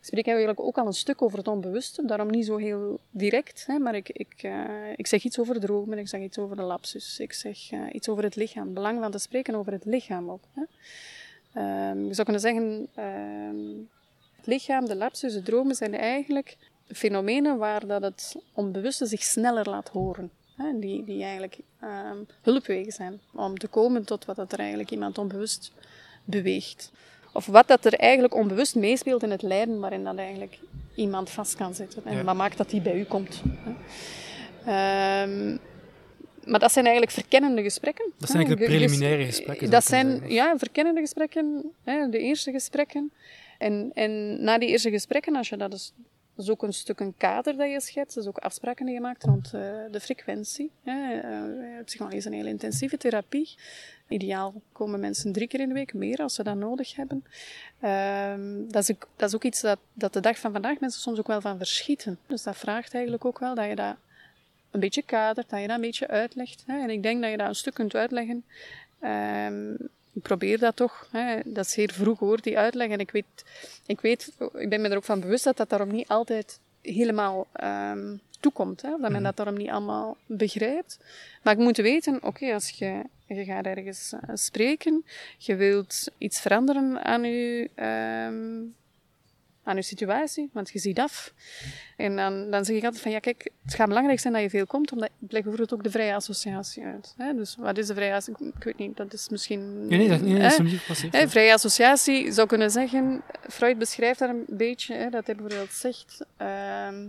spreek 0.00 0.26
eigenlijk 0.26 0.60
ook 0.60 0.78
al 0.78 0.86
een 0.86 0.92
stuk 0.92 1.22
over 1.22 1.38
het 1.38 1.48
onbewuste, 1.48 2.06
daarom 2.06 2.30
niet 2.30 2.46
zo 2.46 2.56
heel 2.56 3.00
direct, 3.10 3.64
hè, 3.66 3.78
maar 3.78 3.94
ik, 3.94 4.08
ik, 4.08 4.34
eh, 4.42 4.64
ik 4.96 5.06
zeg 5.06 5.24
iets 5.24 5.38
over 5.38 5.60
dromen, 5.60 5.98
ik 5.98 6.08
zeg 6.08 6.20
iets 6.20 6.38
over 6.38 6.56
de 6.56 6.62
lapsus, 6.62 7.20
ik 7.20 7.32
zeg 7.32 7.70
eh, 7.70 7.80
iets 7.92 8.08
over 8.08 8.24
het 8.24 8.36
lichaam. 8.36 8.74
Belang 8.74 9.00
van 9.00 9.10
te 9.10 9.18
spreken 9.18 9.54
over 9.54 9.72
het 9.72 9.84
lichaam 9.84 10.30
ook. 10.30 10.44
Hè. 10.54 10.62
Ehm, 11.52 12.04
je 12.04 12.14
zou 12.14 12.22
kunnen 12.22 12.40
zeggen, 12.40 12.88
ehm, 12.94 13.56
het 14.36 14.46
lichaam, 14.46 14.86
de 14.86 14.96
lapsus, 14.96 15.32
de 15.32 15.42
dromen 15.42 15.74
zijn 15.74 15.94
eigenlijk 15.94 16.56
fenomenen 16.92 17.58
waar 17.58 17.86
dat 17.86 18.02
het 18.02 18.36
onbewuste 18.52 19.06
zich 19.06 19.22
sneller 19.22 19.68
laat 19.68 19.88
horen. 19.88 20.30
Hè, 20.56 20.78
die, 20.78 21.04
die 21.04 21.22
eigenlijk 21.22 21.58
ehm, 21.80 22.16
hulpwegen 22.42 22.92
zijn 22.92 23.20
om 23.34 23.58
te 23.58 23.66
komen 23.66 24.04
tot 24.04 24.24
wat 24.24 24.36
dat 24.36 24.52
er 24.52 24.58
eigenlijk 24.58 24.90
iemand 24.90 25.18
onbewust 25.18 25.72
beweegt. 26.24 26.92
Of 27.32 27.46
wat 27.46 27.68
dat 27.68 27.84
er 27.84 27.94
eigenlijk 27.94 28.34
onbewust 28.34 28.74
meespeelt 28.74 29.22
in 29.22 29.30
het 29.30 29.42
lijden 29.42 29.80
waarin 29.80 30.04
dat 30.04 30.16
eigenlijk 30.16 30.58
iemand 30.94 31.30
vast 31.30 31.56
kan 31.56 31.74
zitten. 31.74 32.02
En 32.04 32.16
Ja. 32.16 32.24
wat 32.24 32.34
maakt 32.36 32.56
dat 32.56 32.70
die 32.70 32.80
bij 32.80 32.98
u 32.98 33.04
komt. 33.04 33.42
Hè. 33.64 33.72
Ehm, 34.64 35.56
maar 36.44 36.60
dat 36.60 36.72
zijn 36.72 36.84
eigenlijk 36.84 37.14
verkennende 37.14 37.62
gesprekken. 37.62 38.12
Dat 38.18 38.28
zijn 38.30 38.42
eigenlijk 38.42 38.70
de 38.70 38.76
preliminaire 38.76 39.24
gesprekken, 39.24 39.70
Dat 39.70 39.84
zijn 39.84 40.22
ja, 40.30 40.58
verkennende 40.58 41.00
gesprekken, 41.00 41.72
hè, 41.84 42.08
de 42.08 42.18
eerste 42.18 42.50
gesprekken. 42.50 43.12
En, 43.58 43.90
en 43.94 44.42
na 44.44 44.58
die 44.58 44.68
eerste 44.68 44.90
gesprekken, 44.90 45.36
als 45.36 45.48
je 45.48 45.56
dat 45.56 45.72
is, 45.72 45.92
dat 46.38 46.46
is 46.46 46.52
ook 46.52 46.62
een 46.62 46.72
stuk 46.72 47.00
een 47.00 47.14
kader 47.16 47.56
dat 47.56 47.70
je 47.70 47.80
schetst, 47.80 48.14
dat 48.14 48.24
is 48.24 48.30
ook 48.30 48.38
afspraken 48.38 48.86
die 48.86 48.94
je 48.94 49.00
maakt 49.00 49.24
rond 49.24 49.46
eh, 49.54 49.60
de 49.90 50.00
frequentie. 50.00 50.70
Hè. 50.82 51.20
Eh, 51.20 51.84
psychologie 51.84 52.18
is 52.18 52.24
een 52.24 52.32
hele 52.32 52.48
intensieve 52.48 52.96
therapie. 52.96 53.56
Ideaal 54.08 54.54
komen 54.72 55.00
mensen 55.00 55.32
drie 55.32 55.48
keer 55.48 55.60
in 55.60 55.68
de 55.68 55.74
week, 55.74 55.94
meer 55.94 56.18
als 56.18 56.34
ze 56.34 56.42
dat 56.42 56.56
nodig 56.56 56.96
hebben. 56.96 57.24
Ehm, 57.80 58.68
dat, 58.68 58.82
is 58.82 58.90
ook, 58.90 59.08
dat 59.16 59.28
is 59.28 59.34
ook 59.34 59.44
iets 59.44 59.60
dat, 59.60 59.78
dat 59.92 60.12
de 60.12 60.20
dag 60.20 60.38
van 60.38 60.52
vandaag 60.52 60.80
mensen 60.80 61.00
soms 61.00 61.18
ook 61.18 61.26
wel 61.26 61.40
van 61.40 61.56
verschieten. 61.56 62.18
Dus 62.26 62.42
dat 62.42 62.56
vraagt 62.56 62.94
eigenlijk 62.94 63.24
ook 63.24 63.38
wel 63.38 63.54
dat 63.54 63.68
je 63.68 63.74
dat 63.74 63.96
een 64.70 64.80
beetje 64.80 65.02
kadert, 65.02 65.50
dat 65.50 65.60
je 65.60 65.66
dat 65.66 65.76
een 65.76 65.82
beetje 65.82 66.08
uitlegt. 66.08 66.62
Hè. 66.66 66.78
En 66.80 66.90
ik 66.90 67.02
denk 67.02 67.22
dat 67.22 67.30
je 67.30 67.36
dat 67.36 67.48
een 67.48 67.54
stuk 67.54 67.74
kunt 67.74 67.94
uitleggen. 67.94 68.44
Ehm, 69.00 69.74
ik 70.12 70.22
probeer 70.22 70.58
dat 70.58 70.76
toch. 70.76 71.08
Hè. 71.10 71.40
Dat 71.44 71.64
is 71.64 71.72
zeer 71.72 71.92
vroeg 71.92 72.18
hoor, 72.18 72.40
die 72.40 72.58
uitleg. 72.58 72.88
En 72.88 72.98
ik 72.98 73.10
weet, 73.10 73.44
ik 73.86 74.00
weet, 74.00 74.32
ik 74.54 74.68
ben 74.68 74.80
me 74.80 74.88
er 74.88 74.96
ook 74.96 75.04
van 75.04 75.20
bewust 75.20 75.44
dat 75.44 75.56
dat 75.56 75.68
daarom 75.68 75.92
niet 75.92 76.08
altijd 76.08 76.60
helemaal 76.82 77.46
ehm, 77.52 78.16
toekomt. 78.40 78.82
Hè. 78.82 78.90
Dat 79.00 79.10
men 79.10 79.22
dat 79.22 79.36
daarom 79.36 79.56
niet 79.56 79.70
allemaal 79.70 80.16
begrijpt. 80.26 80.98
Maar 81.42 81.52
ik 81.52 81.58
moet 81.58 81.76
weten, 81.76 82.22
oké, 82.22 82.52
als 82.52 82.70
je, 82.70 83.02
je 83.26 83.44
gaat 83.44 83.64
ergens 83.64 84.12
eh, 84.12 84.30
spreken, 84.34 85.04
je 85.38 85.56
wilt 85.56 86.10
iets 86.18 86.40
veranderen 86.40 87.04
aan 87.04 87.24
je, 87.24 87.70
ehm, 87.74 88.60
aan 89.68 89.76
je 89.76 89.82
situatie, 89.82 90.50
want 90.52 90.70
je 90.70 90.78
ziet 90.78 90.98
af. 90.98 91.32
En 91.96 92.16
dan, 92.16 92.50
dan 92.50 92.64
zeg 92.64 92.76
ik 92.76 92.84
altijd 92.84 93.02
van, 93.02 93.12
ja 93.12 93.18
kijk, 93.18 93.50
het 93.64 93.74
gaat 93.74 93.88
belangrijk 93.88 94.20
zijn 94.20 94.32
dat 94.32 94.42
je 94.42 94.50
veel 94.50 94.66
komt, 94.66 94.92
omdat 94.92 95.08
ik 95.20 95.28
bijvoorbeeld 95.28 95.74
ook 95.74 95.82
de 95.82 95.90
vrije 95.90 96.14
associatie 96.14 96.84
uit. 96.84 97.14
Hè? 97.16 97.34
Dus 97.34 97.56
wat 97.58 97.78
is 97.78 97.86
de 97.86 97.94
vrije 97.94 98.14
associatie? 98.14 98.52
Ik 98.56 98.64
weet 98.64 98.78
niet, 98.78 98.96
dat 98.96 99.12
is 99.12 99.28
misschien... 99.28 99.86
Nee, 99.86 99.98
nee, 99.98 100.08
dat, 100.08 100.20
nee, 100.20 100.40
dat 100.40 100.56
hè? 100.56 100.64
is 100.64 101.02
niet. 101.02 101.12
Hè, 101.12 101.28
vrije 101.28 101.52
associatie 101.52 102.32
zou 102.32 102.48
kunnen 102.48 102.70
zeggen, 102.70 103.22
Freud 103.48 103.78
beschrijft 103.78 104.18
daar 104.18 104.28
een 104.28 104.44
beetje, 104.46 104.94
hè, 104.94 105.10
dat 105.10 105.26
hij 105.26 105.34
bijvoorbeeld 105.34 105.72
zegt, 105.72 106.24
ehm, 106.36 107.08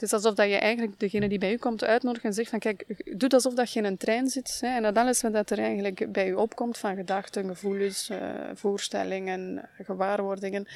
het 0.00 0.06
is 0.08 0.12
alsof 0.12 0.34
dat 0.34 0.48
je 0.48 0.56
eigenlijk 0.56 1.00
degene 1.00 1.28
die 1.28 1.38
bij 1.38 1.52
u 1.52 1.56
komt 1.56 1.84
uitnodigt 1.84 2.24
en 2.24 2.32
zegt 2.32 2.50
van 2.50 2.58
kijk, 2.58 2.84
doe 3.18 3.30
alsof 3.30 3.54
dat 3.54 3.72
je 3.72 3.78
in 3.78 3.84
een 3.84 3.96
trein 3.96 4.28
zit 4.28 4.58
hè, 4.60 4.76
en 4.76 4.82
dat 4.82 4.96
alles 4.96 5.22
wat 5.22 5.50
er 5.50 5.58
eigenlijk 5.58 6.12
bij 6.12 6.28
u 6.28 6.34
opkomt 6.34 6.78
van 6.78 6.96
gedachten, 6.96 7.46
gevoelens, 7.46 8.08
eh, 8.08 8.18
voorstellingen, 8.54 9.68
gewaarwordingen, 9.82 10.66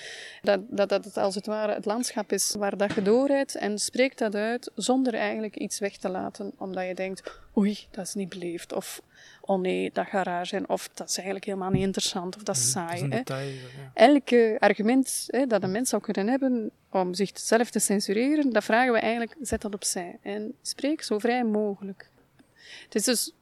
dat, 0.42 0.60
dat 0.68 0.88
dat 0.88 1.04
het 1.04 1.16
als 1.16 1.34
het 1.34 1.46
ware 1.46 1.74
het 1.74 1.84
landschap 1.84 2.32
is 2.32 2.54
waar 2.58 2.76
dat 2.76 2.94
je 2.94 3.02
doorrijdt 3.02 3.54
en 3.54 3.78
spreekt 3.78 4.18
dat 4.18 4.34
uit 4.34 4.70
zonder 4.74 5.14
eigenlijk 5.14 5.56
iets 5.56 5.78
weg 5.78 5.96
te 5.96 6.08
laten, 6.08 6.52
omdat 6.58 6.86
je 6.86 6.94
denkt, 6.94 7.40
oei, 7.56 7.78
dat 7.90 8.06
is 8.06 8.14
niet 8.14 8.28
beleefd, 8.28 8.72
of 8.72 9.02
oh 9.44 9.60
nee, 9.60 9.90
dat 9.92 10.06
gaat 10.06 10.26
raar 10.26 10.46
zijn, 10.46 10.68
of 10.68 10.88
dat 10.94 11.08
is 11.08 11.14
eigenlijk 11.16 11.44
helemaal 11.46 11.70
niet 11.70 11.82
interessant, 11.82 12.36
of 12.36 12.42
dat 12.42 12.56
is 12.56 12.74
Mhm, 12.74 12.86
Dat 12.86 12.94
is 12.94 12.98
saai. 12.98 13.10
detail. 13.10 13.48
Ja. 13.50 13.90
Elke 13.94 14.56
argument 14.58 15.24
hè, 15.26 15.46
dat 15.46 15.62
een 15.62 15.70
mens 15.70 15.88
zou 15.88 16.02
kunnen 16.02 16.28
hebben 16.28 16.70
om 16.90 17.14
zichzelf 17.14 17.70
te 17.70 17.78
censureren, 17.78 18.50
dat 18.52 18.64
vragen 18.64 18.92
we 18.92 18.98
eigenlijk, 18.98 19.36
zet 19.40 19.60
dat 19.60 19.74
opzij 19.74 20.18
en 20.22 20.54
spreek 20.62 21.02
zo 21.02 21.18
vrij 21.18 21.44
mogelijk. 21.44 22.08
Het 22.84 22.94
is 22.94 23.04
dus 23.04 23.32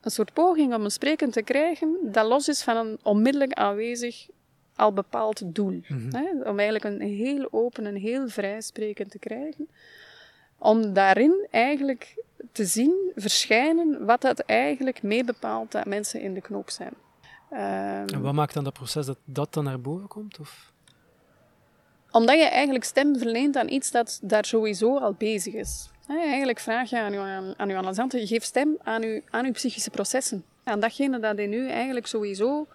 een 0.00 0.10
soort 0.10 0.32
poging 0.32 0.74
om 0.74 0.84
een 0.84 0.90
spreken 0.90 1.30
te 1.30 1.42
krijgen 1.42 1.96
dat 2.02 2.26
los 2.26 2.48
is 2.48 2.62
van 2.62 2.76
een 2.76 2.98
onmiddellijk 3.02 3.52
aanwezig 3.52 4.26
al 4.76 4.92
bepaald 4.92 5.54
doel. 5.54 5.80
Mhm. 5.88 6.14
Hè? 6.16 6.30
Om 6.50 6.58
eigenlijk 6.58 6.84
een 6.84 7.00
heel 7.00 7.48
open 7.50 7.86
en 7.86 7.94
heel 7.94 8.28
vrij 8.28 8.60
spreken 8.60 9.08
te 9.08 9.18
krijgen. 9.18 9.68
Om 10.58 10.92
daarin 10.92 11.46
eigenlijk 11.50 12.24
te 12.52 12.64
zien 12.64 13.12
verschijnen 13.14 14.06
wat 14.06 14.20
dat 14.20 14.38
eigenlijk 14.38 15.02
mee 15.02 15.24
bepaalt 15.24 15.72
dat 15.72 15.84
mensen 15.86 16.20
in 16.20 16.34
de 16.34 16.40
knoop 16.40 16.70
zijn. 16.70 16.92
Ehm, 17.50 18.08
En 18.14 18.22
wat 18.22 18.32
maakt 18.32 18.54
dan 18.54 18.64
dat 18.64 18.72
proces 18.72 19.06
dat 19.06 19.18
dat 19.24 19.54
dan 19.54 19.64
naar 19.64 19.80
boven 19.80 20.08
komt? 20.08 20.38
Of? 20.38 20.72
Omdat 22.10 22.36
je 22.36 22.44
eigenlijk 22.44 22.84
stem 22.84 23.18
verleent 23.18 23.56
aan 23.56 23.68
iets 23.68 23.90
dat 23.90 24.18
daar 24.22 24.44
sowieso 24.44 24.98
al 24.98 25.12
bezig 25.12 25.54
is. 25.54 25.90
Eigenlijk 26.08 26.60
vraag 26.60 26.90
je 26.90 27.00
aan 27.00 27.12
je, 27.12 27.54
aan, 27.56 27.68
je 28.08 28.26
geeft 28.26 28.46
stem 28.46 28.76
aan 28.82 29.02
uw, 29.02 29.20
aan 29.30 29.44
uw 29.44 29.52
psychische 29.52 29.90
processen. 29.90 30.44
Aan 30.64 30.80
datgene 30.80 31.18
dat 31.18 31.38
in 31.38 31.52
u 31.52 31.68
eigenlijk 31.68 32.06
sowieso 32.06 32.66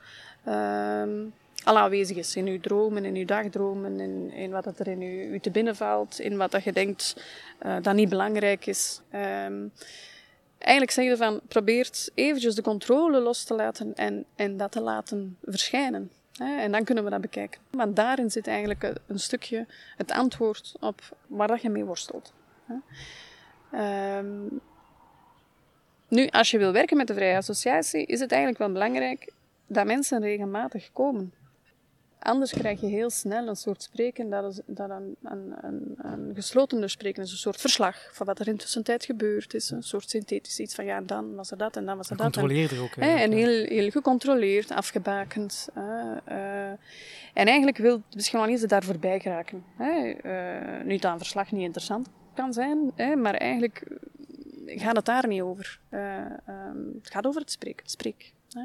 ehm, 0.43 1.25
al 1.63 1.77
aanwezig 1.77 2.17
is. 2.17 2.35
In 2.35 2.47
uw 2.47 2.59
dromen, 2.59 3.05
in 3.05 3.15
uw 3.15 3.25
dagdromen, 3.25 3.99
in, 3.99 4.31
in 4.31 4.51
wat 4.51 4.79
er 4.79 4.87
in 4.87 5.01
u, 5.01 5.23
u 5.33 5.39
te 5.39 5.51
binnenvalt, 5.51 6.19
in 6.19 6.37
wat 6.37 6.51
dat 6.51 6.63
je 6.63 6.71
denkt 6.73 7.23
eh, 7.59 7.75
dat 7.81 7.95
niet 7.95 8.09
belangrijk 8.09 8.65
is. 8.65 9.01
Ehm, 9.09 9.67
eigenlijk 10.57 10.91
zeg 10.91 11.05
je 11.05 11.17
van, 11.17 11.41
probeert 11.47 12.11
eventjes 12.13 12.55
de 12.55 12.61
controle 12.61 13.19
los 13.19 13.43
te 13.43 13.53
laten 13.55 13.95
en, 13.95 14.25
en 14.35 14.57
dat 14.57 14.71
te 14.71 14.81
laten 14.81 15.37
verschijnen. 15.43 16.11
Hè, 16.31 16.59
En 16.59 16.71
dan 16.71 16.83
kunnen 16.83 17.03
we 17.03 17.09
dat 17.09 17.21
bekijken. 17.21 17.61
Want 17.69 17.95
daarin 17.95 18.31
zit 18.31 18.47
eigenlijk 18.47 18.83
een- 18.83 18.97
een 19.07 19.19
stukje 19.19 19.65
het 19.97 20.11
antwoord 20.11 20.73
op 20.79 21.01
waar 21.27 21.47
dat 21.47 21.61
je 21.61 21.69
mee 21.69 21.83
worstelt. 21.85 22.33
hè. 22.65 22.75
Ehm, 23.71 24.39
nu, 26.07 26.27
als 26.27 26.51
je 26.51 26.57
wil 26.57 26.71
werken 26.71 26.97
met 26.97 27.07
de 27.07 27.13
vrije 27.13 27.37
associatie, 27.37 28.05
is 28.05 28.19
het 28.19 28.31
eigenlijk 28.31 28.61
wel 28.61 28.71
belangrijk 28.71 29.31
dat 29.67 29.85
mensen 29.85 30.21
regelmatig 30.21 30.89
komen. 30.93 31.33
Anders 32.23 32.51
krijg 32.51 32.81
je 32.81 32.87
heel 32.87 33.09
snel 33.09 33.47
een 33.47 33.55
soort 33.55 33.83
spreken 33.83 34.29
dat, 34.29 34.53
is, 34.53 34.61
dat 34.65 34.89
een, 34.89 35.15
een, 35.23 35.53
een, 35.61 35.95
een 35.97 36.31
gesloten 36.35 36.89
spreken 36.89 37.23
is. 37.23 37.31
Een 37.31 37.37
soort 37.37 37.61
verslag 37.61 38.09
van 38.13 38.25
wat 38.25 38.39
er 38.39 38.47
in 38.47 38.53
de 38.53 38.59
tussentijd 38.59 39.05
gebeurd 39.05 39.53
is. 39.53 39.69
Een 39.69 39.83
soort 39.83 40.09
synthetisch 40.09 40.59
iets 40.59 40.75
van 40.75 40.85
ja, 40.85 41.01
dan 41.01 41.35
was 41.35 41.51
er 41.51 41.57
dat 41.57 41.75
en 41.75 41.85
dan 41.85 41.97
was 41.97 42.09
er 42.09 42.17
dat. 42.17 42.25
En- 42.25 42.31
Controleer 42.31 42.73
er 42.73 42.81
ook. 42.81 42.95
Hè, 42.95 43.15
en 43.15 43.31
heel, 43.31 43.65
heel 43.65 43.89
gecontroleerd, 43.89 44.71
afgebakend. 44.71 45.69
hè, 45.73 46.15
eh. 46.25 46.69
en 47.33 47.47
eigenlijk 47.47 47.77
wil 47.77 48.01
de 48.09 48.17
psychologie 48.17 48.67
daar 48.67 48.83
voorbij 48.83 49.19
geraken. 49.19 49.63
Hè. 49.77 50.09
Eh, 50.11 50.85
nu 50.85 50.97
dat 50.97 51.11
een 51.11 51.17
verslag 51.17 51.51
niet 51.51 51.63
interessant 51.63 52.07
kan 52.33 52.53
zijn, 52.53 52.91
hè, 52.95 53.15
maar 53.15 53.33
eigenlijk 53.33 53.83
eh, 54.65 54.81
gaat 54.81 54.95
het 54.95 55.05
daar 55.05 55.27
niet 55.27 55.41
over. 55.41 55.79
Eh, 55.89 56.17
ehm, 56.25 56.77
het 57.01 57.11
gaat 57.11 57.25
over 57.27 57.41
het 57.41 57.51
spreken. 57.51 57.89
Spreek. 57.89 58.33
Hè. 58.49 58.63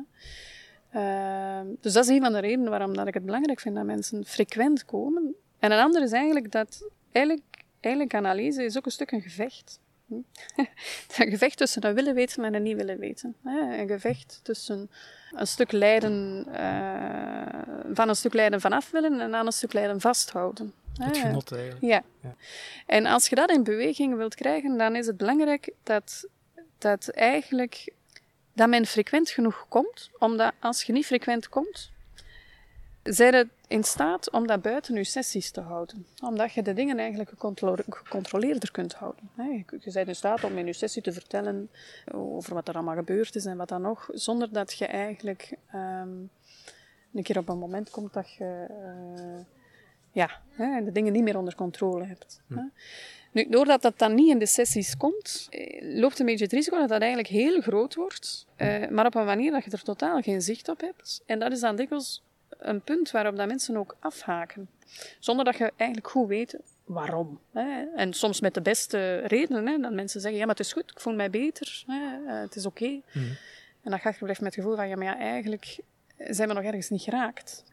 Ehm, 0.97 1.67
dus 1.81 1.93
dat 1.93 2.05
is 2.05 2.11
een 2.11 2.21
van 2.21 2.33
de 2.33 2.39
redenen 2.39 2.71
waarom 2.71 2.97
dat 2.97 3.07
ik 3.07 3.15
het 3.15 3.25
belangrijk 3.25 3.61
vind 3.61 3.75
dat 3.75 3.85
mensen 3.85 4.25
frequent 4.25 4.85
komen. 4.85 5.35
En 5.59 5.73
een 5.73 5.81
andere 5.81 6.05
is 6.05 6.13
eigenlijk 6.13 6.53
dat 6.53 6.89
eigenlijk, 7.13 7.47
eigenlijk 7.81 8.15
analyse 8.15 8.65
is 8.65 8.77
ook 8.77 8.85
een 8.85 8.93
stuk 8.93 9.11
een 9.11 9.21
gevecht. 9.21 9.81
een 11.19 11.31
gevecht 11.31 11.57
tussen 11.57 11.87
een 11.87 11.95
willen 11.95 12.15
weten 12.15 12.45
en 12.45 12.55
een 12.55 12.63
niet 12.63 12.77
willen 12.77 12.99
weten. 12.99 13.37
Een 13.45 13.89
gevecht 13.89 14.41
tussen 14.43 14.91
een 15.33 15.47
stuk 15.47 15.73
lijden, 15.73 16.47
uh, 16.51 17.93
van 17.93 18.09
een 18.09 18.17
stuk 18.17 18.35
lijden 18.35 18.61
vanaf 18.61 18.91
willen 18.91 19.21
en 19.21 19.35
aan 19.35 19.47
een 19.47 19.53
stuk 19.53 19.73
lijden 19.73 20.01
vasthouden. 20.01 20.73
Het 20.99 21.17
genot 21.17 21.53
eigenlijk. 21.53 21.85
Ja. 21.85 22.03
ja. 22.23 22.35
En 22.87 23.07
als 23.07 23.29
je 23.29 23.35
dat 23.35 23.51
in 23.51 23.63
beweging 23.63 24.17
wilt 24.17 24.35
krijgen, 24.35 24.79
dan 24.79 24.97
is 24.97 25.07
het 25.07 25.17
belangrijk 25.17 25.73
dat, 25.83 26.29
dat 26.79 27.09
eigenlijk 27.09 27.95
dat 28.57 28.69
men 28.69 28.87
frequent 28.87 29.31
genoeg 29.31 29.67
komt. 29.69 30.11
Omdat 30.19 30.53
als 30.61 30.83
je 30.83 30.93
niet 30.93 31.07
frequent 31.07 31.49
komt, 31.49 31.91
zijn 33.03 33.35
het 33.35 33.49
in 33.69 33.85
staat 33.85 34.31
om 34.31 34.47
dat 34.47 34.63
buiten 34.63 34.95
je 34.95 35.05
sessies 35.05 35.51
te 35.51 35.61
houden. 35.61 36.07
Omdat 36.23 36.53
je 36.53 36.63
de 36.63 36.73
dingen 36.73 36.99
eigenlijk 36.99 37.31
gecontroleerder 37.89 38.71
kunt 38.71 38.95
houden. 38.95 39.31
Je 39.37 39.65
bent 39.93 40.09
in 40.09 40.17
staat 40.17 40.45
om 40.45 40.59
in 40.59 40.67
je 40.67 40.73
sessie 40.73 41.03
te 41.03 41.13
vertellen 41.13 41.71
over 42.13 42.55
wat 42.55 42.69
er 42.69 42.75
allemaal 42.75 42.95
gebeurd 42.95 43.35
is 43.35 43.45
en 43.45 43.57
wat 43.57 43.69
dan 43.69 43.83
nog, 43.83 44.09
zonder 44.13 44.53
dat 44.53 44.73
je 44.73 44.87
eigenlijk 44.87 45.53
ehm, 45.71 46.09
een 47.15 47.23
keer 47.23 47.39
op 47.39 47.49
een 47.49 47.59
moment 47.59 47.91
komt 47.91 48.13
dat 48.13 48.33
je 48.33 48.67
uh, 48.71 49.45
ja, 50.11 50.31
de 50.81 50.93
dingen 50.93 51.13
niet 51.13 51.23
meer 51.23 51.39
onder 51.39 51.55
controle 51.55 52.05
hebt. 52.05 52.43
Hm. 52.47 52.59
Nu, 53.37 53.47
doordat 53.49 53.83
dat 53.83 53.99
dan 53.99 54.15
niet 54.15 54.31
in 54.31 54.39
de 54.39 54.47
sessies 54.47 54.97
komt, 54.97 55.47
eh, 55.51 56.01
loopt 56.01 56.19
een 56.19 56.27
beetje 56.27 56.45
het 56.45 56.53
risico 56.53 56.79
dat 56.79 56.89
dat 56.89 57.01
eigenlijk 57.01 57.29
heel 57.29 57.61
groot 57.61 57.95
wordt, 57.95 58.47
eh, 58.57 58.89
maar 58.89 59.07
op 59.07 59.15
een 59.15 59.25
manier 59.25 59.51
dat 59.51 59.65
je 59.65 59.71
er 59.71 59.83
totaal 59.83 60.21
geen 60.21 60.43
zicht 60.43 60.69
op 60.69 60.81
hebt. 60.81 61.23
En 61.27 61.39
dat 61.39 61.53
is 61.53 61.61
dan 61.61 61.77
dikwijls 61.77 62.23
een 62.59 62.81
punt 62.81 63.11
waarop 63.11 63.37
dat 63.37 63.47
mensen 63.47 63.77
ook 63.77 63.97
afhaken. 64.01 64.69
Zonder 65.19 65.45
dat 65.45 65.57
je 65.57 65.73
eigenlijk 65.77 66.11
goed 66.11 66.29
weet 66.29 66.57
waarom. 66.85 67.41
Hè. 67.53 67.85
En 67.95 68.13
soms 68.13 68.41
met 68.41 68.55
de 68.55 68.63
beste 68.63 69.17
redenen. 69.17 69.67
Hè, 69.67 69.79
dat 69.79 69.93
mensen 69.93 70.21
zeggen, 70.21 70.39
ja, 70.39 70.47
maar 70.47 70.57
het 70.57 70.65
is 70.65 70.73
goed, 70.73 70.91
ik 70.91 71.01
voel 71.01 71.15
mij 71.15 71.31
beter, 71.31 71.85
hè, 71.87 72.17
eh, 72.27 72.41
het 72.41 72.57
is 72.57 72.67
oké. 72.67 73.01
Mhm. 73.13 73.25
En 73.83 73.91
dan 73.91 73.99
ga 73.99 74.09
je 74.09 74.17
blijven 74.19 74.45
met 74.45 74.55
het 74.55 74.65
gevoel 74.65 74.77
van, 74.77 74.89
ja, 74.89 74.97
maar 74.97 75.07
ja, 75.07 75.19
eigenlijk 75.19 75.79
zijn 76.19 76.49
we 76.49 76.55
nog 76.55 76.65
ergens 76.65 76.89
niet 76.89 77.03
geraakt. 77.03 77.65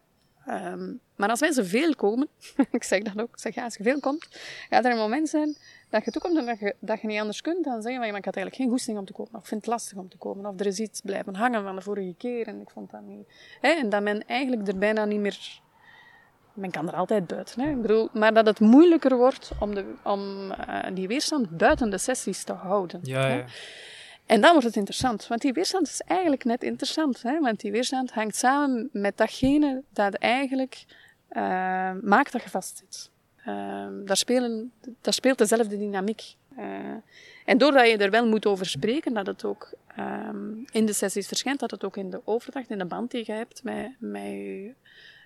Ehm, 0.46 0.94
maar 1.16 1.30
als 1.30 1.40
mensen 1.40 1.66
veel 1.66 1.96
komen, 1.96 2.28
ik 2.72 2.84
zeg 2.84 3.02
dat 3.02 3.22
ook, 3.22 3.30
ik 3.30 3.40
zeg 3.40 3.56
ja, 3.56 3.64
als 3.64 3.76
je 3.76 3.84
veel 3.84 4.00
komt, 4.00 4.28
gaat 4.70 4.86
er 4.86 4.92
een 4.92 4.98
moment 4.98 5.30
zijn 5.30 5.56
dat 5.90 6.06
je 6.06 6.12
toekomt 6.12 6.38
en 6.38 6.46
dat 6.46 6.60
je, 6.60 6.76
dat 6.80 7.02
je 7.02 7.08
niet 7.08 7.20
anders 7.20 7.42
kunt 7.42 7.64
dan 7.64 7.82
zeggen 7.82 7.96
van 7.96 8.06
ja, 8.06 8.10
maar 8.10 8.20
ik 8.20 8.26
had 8.26 8.36
eigenlijk 8.36 8.56
geen 8.56 8.70
goesting 8.70 8.98
om 8.98 9.06
te 9.06 9.14
komen, 9.14 9.34
of 9.34 9.40
ik 9.40 9.48
vind 9.48 9.62
het 9.62 9.70
lastig 9.70 9.98
om 9.98 10.10
te 10.10 10.18
komen, 10.18 10.46
of 10.46 10.60
er 10.60 10.66
is 10.66 10.80
iets 10.80 11.02
blijven 11.02 11.36
hangen 11.36 11.64
van 11.64 11.76
de 11.76 11.82
vorige 11.82 12.16
keer 12.18 12.48
en 12.48 12.62
ik 12.62 12.70
vond 12.70 12.92
dat 12.92 13.02
niet. 13.02 13.28
Hè? 13.62 13.70
En 13.70 13.90
dat 13.90 14.04
men 14.04 14.28
eigenlijk 14.28 14.68
er 14.68 14.78
bijna 14.78 15.06
niet 15.06 15.20
meer. 15.20 15.62
Men 16.54 16.72
kan 16.72 16.88
er 16.88 16.96
altijd 16.96 17.28
buiten. 17.28 17.62
Hè? 17.62 17.70
Ik 17.70 17.82
bedoel, 17.82 18.10
maar 18.14 18.34
dat 18.34 18.46
het 18.46 18.60
moeilijker 18.60 19.18
wordt 19.18 19.52
om, 19.60 19.76
de, 19.76 19.94
om 20.04 20.52
uh, 20.52 20.80
die 20.94 21.08
weerstand 21.08 21.58
buiten 21.58 21.90
de 21.90 21.98
sessies 21.98 22.44
te 22.44 22.54
houden. 22.54 23.00
Ja, 23.04 23.28
ja. 23.28 23.46
En 24.26 24.42
dan 24.42 24.52
wordt 24.52 24.66
het 24.66 24.76
interessant, 24.76 25.28
want 25.28 25.42
die 25.42 25.54
weerstand 25.54 25.88
is 25.88 26.02
eigenlijk 26.02 26.44
net 26.44 26.64
interessant. 26.64 27.22
Hè? 27.22 27.40
Want 27.40 27.60
die 27.60 27.72
weerstand 27.72 28.12
hangt 28.12 28.36
samen 28.36 28.90
met 28.92 29.18
datgene 29.18 29.84
dat 29.90 30.14
eigenlijk 30.14 30.86
uh, 31.32 31.92
maakt 32.02 32.32
dat 32.32 32.44
je 32.44 32.50
vastzit. 32.50 33.10
Uh, 33.48 33.86
daar, 34.06 34.18
spelen, 34.18 34.72
daar 35.02 35.14
speelt 35.14 35.38
dezelfde 35.38 35.78
dynamiek. 35.78 36.36
Uh, 36.58 36.66
en 37.46 37.58
doordat 37.58 37.88
je 37.88 37.98
er 37.98 38.12
wel 38.12 38.28
moet 38.28 38.46
over 38.46 38.66
spreken, 38.66 39.14
dat 39.14 39.28
het 39.28 39.44
ook 39.44 39.74
um, 40.00 40.66
in 40.72 40.86
de 40.86 40.94
sessies 40.94 41.28
verschijnt, 41.28 41.60
dat 41.60 41.72
het 41.72 41.84
ook 41.84 41.98
in 41.98 42.10
de 42.10 42.22
overdracht, 42.24 42.70
in 42.70 42.78
de 42.78 42.86
band 42.86 43.12
die 43.12 43.24
je 43.26 43.32
hebt 43.32 43.64
met, 43.64 43.96
met 44.00 44.24
je 44.24 44.74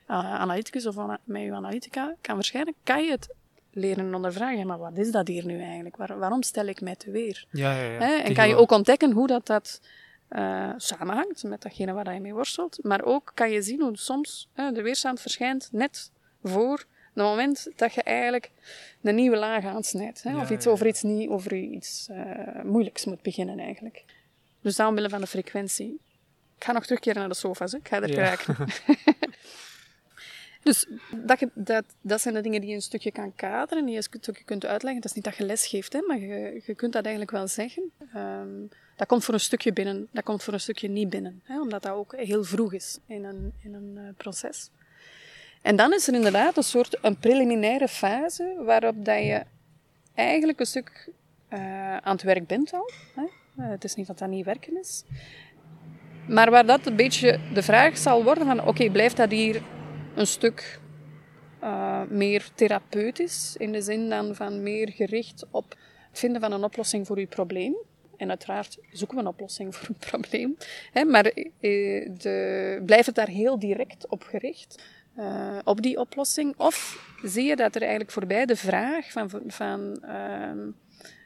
analyticus 0.08 0.86
of 0.86 0.96
met 1.24 1.42
je 1.42 1.54
analytica 1.54 2.16
kan 2.22 2.36
verschijnen, 2.36 2.74
kan 2.84 3.04
je 3.04 3.12
het 3.12 3.34
leren 3.78 4.16
ondervragen. 4.16 4.68
Maar 4.68 4.78
wat 4.78 4.98
is 4.98 5.12
dat 5.12 5.28
hier 5.28 5.46
nu 5.46 5.62
eigenlijk? 5.62 5.96
waarom 5.96 6.44
stel 6.44 6.66
ik 6.66 6.82
mij 6.82 6.96
te 6.96 7.12
weer? 7.12 7.46
Ja, 7.52 7.72
ja, 7.72 7.92
ja. 7.92 8.24
En 8.24 8.34
kan 8.34 8.48
je 8.48 8.56
ook 8.56 8.72
ontdekken 8.72 9.12
hoe 9.12 9.28
dat, 9.28 9.46
dat 9.46 9.82
uh, 10.30 10.70
samenhangt 10.78 11.44
met 11.44 11.62
datgene 11.62 11.94
waar 11.94 12.14
je 12.14 12.20
mee 12.20 12.34
worstelt. 12.34 12.80
Maar 12.84 13.04
ook 13.04 13.32
kan 13.34 13.52
je 13.52 13.62
zien 13.62 13.82
hoe 13.82 13.98
soms 13.98 14.50
uh, 14.56 14.74
de 14.74 14.82
weerstand 14.82 15.22
verschijnt 15.22 15.70
net 15.72 16.12
voor 16.44 16.86
het 17.14 17.26
moment 17.26 17.68
dat 17.76 17.94
je 17.94 18.04
eigenlijk 18.04 18.52
een 19.02 19.16
nieuwe 19.16 19.38
laag 19.38 19.66
aansnijdt. 19.66 20.24
Hè? 20.24 20.40
of 20.40 20.50
iets 20.50 20.68
over 20.68 20.88
iets, 20.88 21.02
niet, 21.02 21.30
over 21.30 21.54
iets 21.54 22.08
uh, 22.12 22.64
moeilijks 22.64 23.06
moet 23.06 23.22
beginnen 23.22 23.60
eigenlijk. 23.60 24.04
Dus 24.62 24.76
daarom 24.76 24.96
willen 24.96 25.10
van 25.10 25.22
de 25.22 25.28
frequentie. 25.28 26.00
Ik 26.58 26.64
ga 26.64 26.72
nog 26.72 26.84
terugkeren 26.84 27.20
naar 27.20 27.30
de 27.30 27.36
sofa's. 27.36 27.72
Hè? 27.72 27.78
Ik 27.78 27.88
ga 27.88 28.02
er 28.02 28.10
geraken. 28.10 28.56
Dus 30.68 30.86
dat, 31.16 31.44
dat, 31.54 31.84
dat 32.02 32.22
zijn 32.22 32.34
de 32.34 32.42
dingen 32.42 32.62
die 32.62 32.70
je 32.70 32.76
een 32.76 32.82
stukje 32.82 33.12
kan 33.12 33.36
kaderen, 33.36 33.84
die 33.84 33.92
je 33.92 33.98
een 33.98 34.22
stukje 34.22 34.44
kunt 34.44 34.66
uitleggen. 34.66 35.02
Dat 35.02 35.10
is 35.10 35.16
niet 35.16 35.26
dat 35.26 35.36
je 35.36 35.46
les 35.46 35.68
geeft, 35.68 35.94
hè, 35.94 36.02
maar 36.08 36.20
je, 36.20 36.62
je 36.66 36.76
kunt 36.76 36.94
dat 36.94 37.04
eigenlijk 37.04 37.32
wel 37.32 37.48
zeggen. 37.48 37.92
Um, 38.16 38.70
dat 38.96 39.08
komt 39.08 39.24
voor 39.24 39.34
een 39.34 39.40
stukje 39.40 39.74
binnen, 39.74 40.08
dat 40.12 40.24
komt 40.24 40.44
voor 40.44 40.54
een 40.54 40.60
stukje 40.60 40.90
niet 40.90 41.10
binnen. 41.10 41.42
Hè, 41.44 41.62
omdat 41.62 41.84
dat 41.84 41.92
ook 41.92 42.16
heel 42.16 42.44
vroeg 42.44 42.74
is 42.74 42.98
in 43.06 43.24
een, 43.24 43.54
in 43.64 43.74
een 43.74 43.94
uh, 43.96 44.02
proces. 44.18 44.70
En 45.62 45.76
dan 45.76 45.94
is 45.94 46.08
er 46.08 46.14
inderdaad 46.14 46.58
een 46.58 46.64
soort 46.64 46.98
een 47.02 47.18
preliminaire 47.18 47.88
fase 47.88 48.62
waarop 48.66 49.06
dat 49.06 49.24
je 49.24 49.44
eigenlijk 50.14 50.60
een 50.60 50.66
stuk 50.66 51.10
uh, 51.50 51.98
aan 51.98 52.14
het 52.14 52.24
werk 52.24 52.48
bent 52.48 52.74
al. 52.74 52.92
Hè. 53.16 53.24
Uh, 53.24 53.70
het 53.70 53.84
is 53.84 53.96
niet 53.96 54.08
dat 54.08 54.18
dat 54.18 54.30
niet 54.30 54.46
werken 54.46 54.80
is. 54.80 55.04
Maar 56.28 56.52
waar 56.52 56.66
dat 56.66 56.86
een 56.86 56.96
beetje 56.96 57.40
de 57.54 57.64
vraag 57.64 57.98
zal 57.98 58.24
worden 58.24 58.46
van, 58.46 58.68
oké, 58.68 58.90
blijft 58.90 59.18
dat 59.18 59.32
hier 59.32 59.62
een 60.18 60.28
stuk 60.28 60.80
uh, 61.64 62.02
meer 62.10 62.50
therapeutisch, 62.56 63.56
in 63.58 63.72
de 63.72 63.82
zin 63.82 64.10
dan 64.10 64.36
van 64.36 64.64
meer 64.64 64.92
gericht 64.92 65.46
op 65.52 65.70
het 66.10 66.20
vinden 66.20 66.42
van 66.42 66.52
een 66.52 66.64
oplossing 66.64 67.08
voor 67.08 67.18
uw 67.18 67.28
probleem. 67.28 67.76
En 68.18 68.30
uiteraard 68.30 68.78
zoeken 68.92 69.18
we 69.18 69.24
een 69.24 69.30
oplossing 69.30 69.74
voor 69.76 69.88
een 69.88 70.10
probleem. 70.10 70.58
Hè, 70.92 71.04
maar 71.04 71.26
uh, 71.26 72.10
de, 72.18 72.82
blijft 72.86 73.06
het 73.06 73.16
daar 73.16 73.28
heel 73.28 73.60
direct 73.60 74.08
op 74.08 74.24
gericht, 74.24 74.84
uh, 75.18 75.58
op 75.64 75.82
die 75.82 76.00
oplossing? 76.00 76.54
Of 76.58 77.08
zie 77.24 77.44
je 77.44 77.56
dat 77.56 77.76
er 77.76 77.82
eigenlijk 77.82 78.12
voorbij 78.12 78.46
de 78.46 78.56
vraag 78.56 79.12
van, 79.12 79.30
van 79.48 79.98
ehm, 80.02 80.70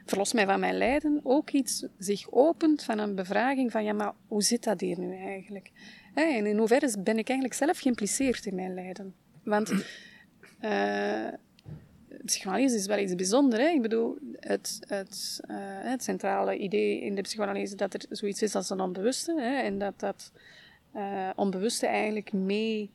verlos 0.06 0.32
mij 0.32 0.46
van 0.46 0.60
mijn 0.60 0.76
lijden, 0.76 1.20
ook 1.22 1.50
iets 1.50 1.86
zich 1.98 2.30
opent 2.30 2.84
van 2.84 2.98
een 2.98 3.14
bevraging 3.14 3.70
van 3.70 3.84
ja, 3.84 3.92
maar 3.92 4.12
hoe 4.26 4.42
zit 4.42 4.64
dat 4.64 4.80
hier 4.80 4.98
nu 4.98 5.16
eigenlijk? 5.16 5.70
En 6.14 6.46
in 6.46 6.58
hoeverre 6.58 6.94
ben 6.98 7.18
ik 7.18 7.28
eigenlijk 7.28 7.58
zelf 7.58 7.78
geïmpliceerd 7.78 8.46
in 8.46 8.54
mijn 8.54 8.74
lijden? 8.74 9.14
Want 9.44 9.72
uh, 10.60 11.28
psychoanalyse 12.24 12.76
is 12.76 12.86
wel 12.86 12.98
iets 12.98 13.14
bijzonders. 13.14 13.62
Hè? 13.62 13.68
Ik 13.68 13.82
bedoel, 13.82 14.18
het, 14.40 14.78
het, 14.86 15.40
uh, 15.50 15.56
het, 15.58 16.02
centrale 16.02 16.56
idee 16.56 17.00
in 17.00 17.14
de 17.14 17.20
psychoanalyse 17.20 17.76
dat 17.76 17.94
er 17.94 18.04
zoiets 18.10 18.42
is 18.42 18.54
als 18.54 18.70
een 18.70 18.80
onbewuste. 18.80 19.40
Hè? 19.40 19.62
En 19.62 19.78
dat 19.78 20.00
dat 20.00 20.32
uh, 20.96 21.30
onbewuste 21.36 21.86
eigenlijk 21.86 22.32
mee 22.32 22.90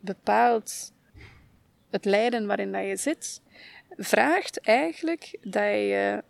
bepaalt 0.00 0.92
het 1.90 2.04
lijden 2.04 2.46
waarin 2.46 2.72
dat 2.72 2.86
je 2.86 2.96
zit. 2.96 3.40
Vraagt 3.96 4.60
eigenlijk 4.60 5.38
dat 5.42 5.72
je 5.72 6.22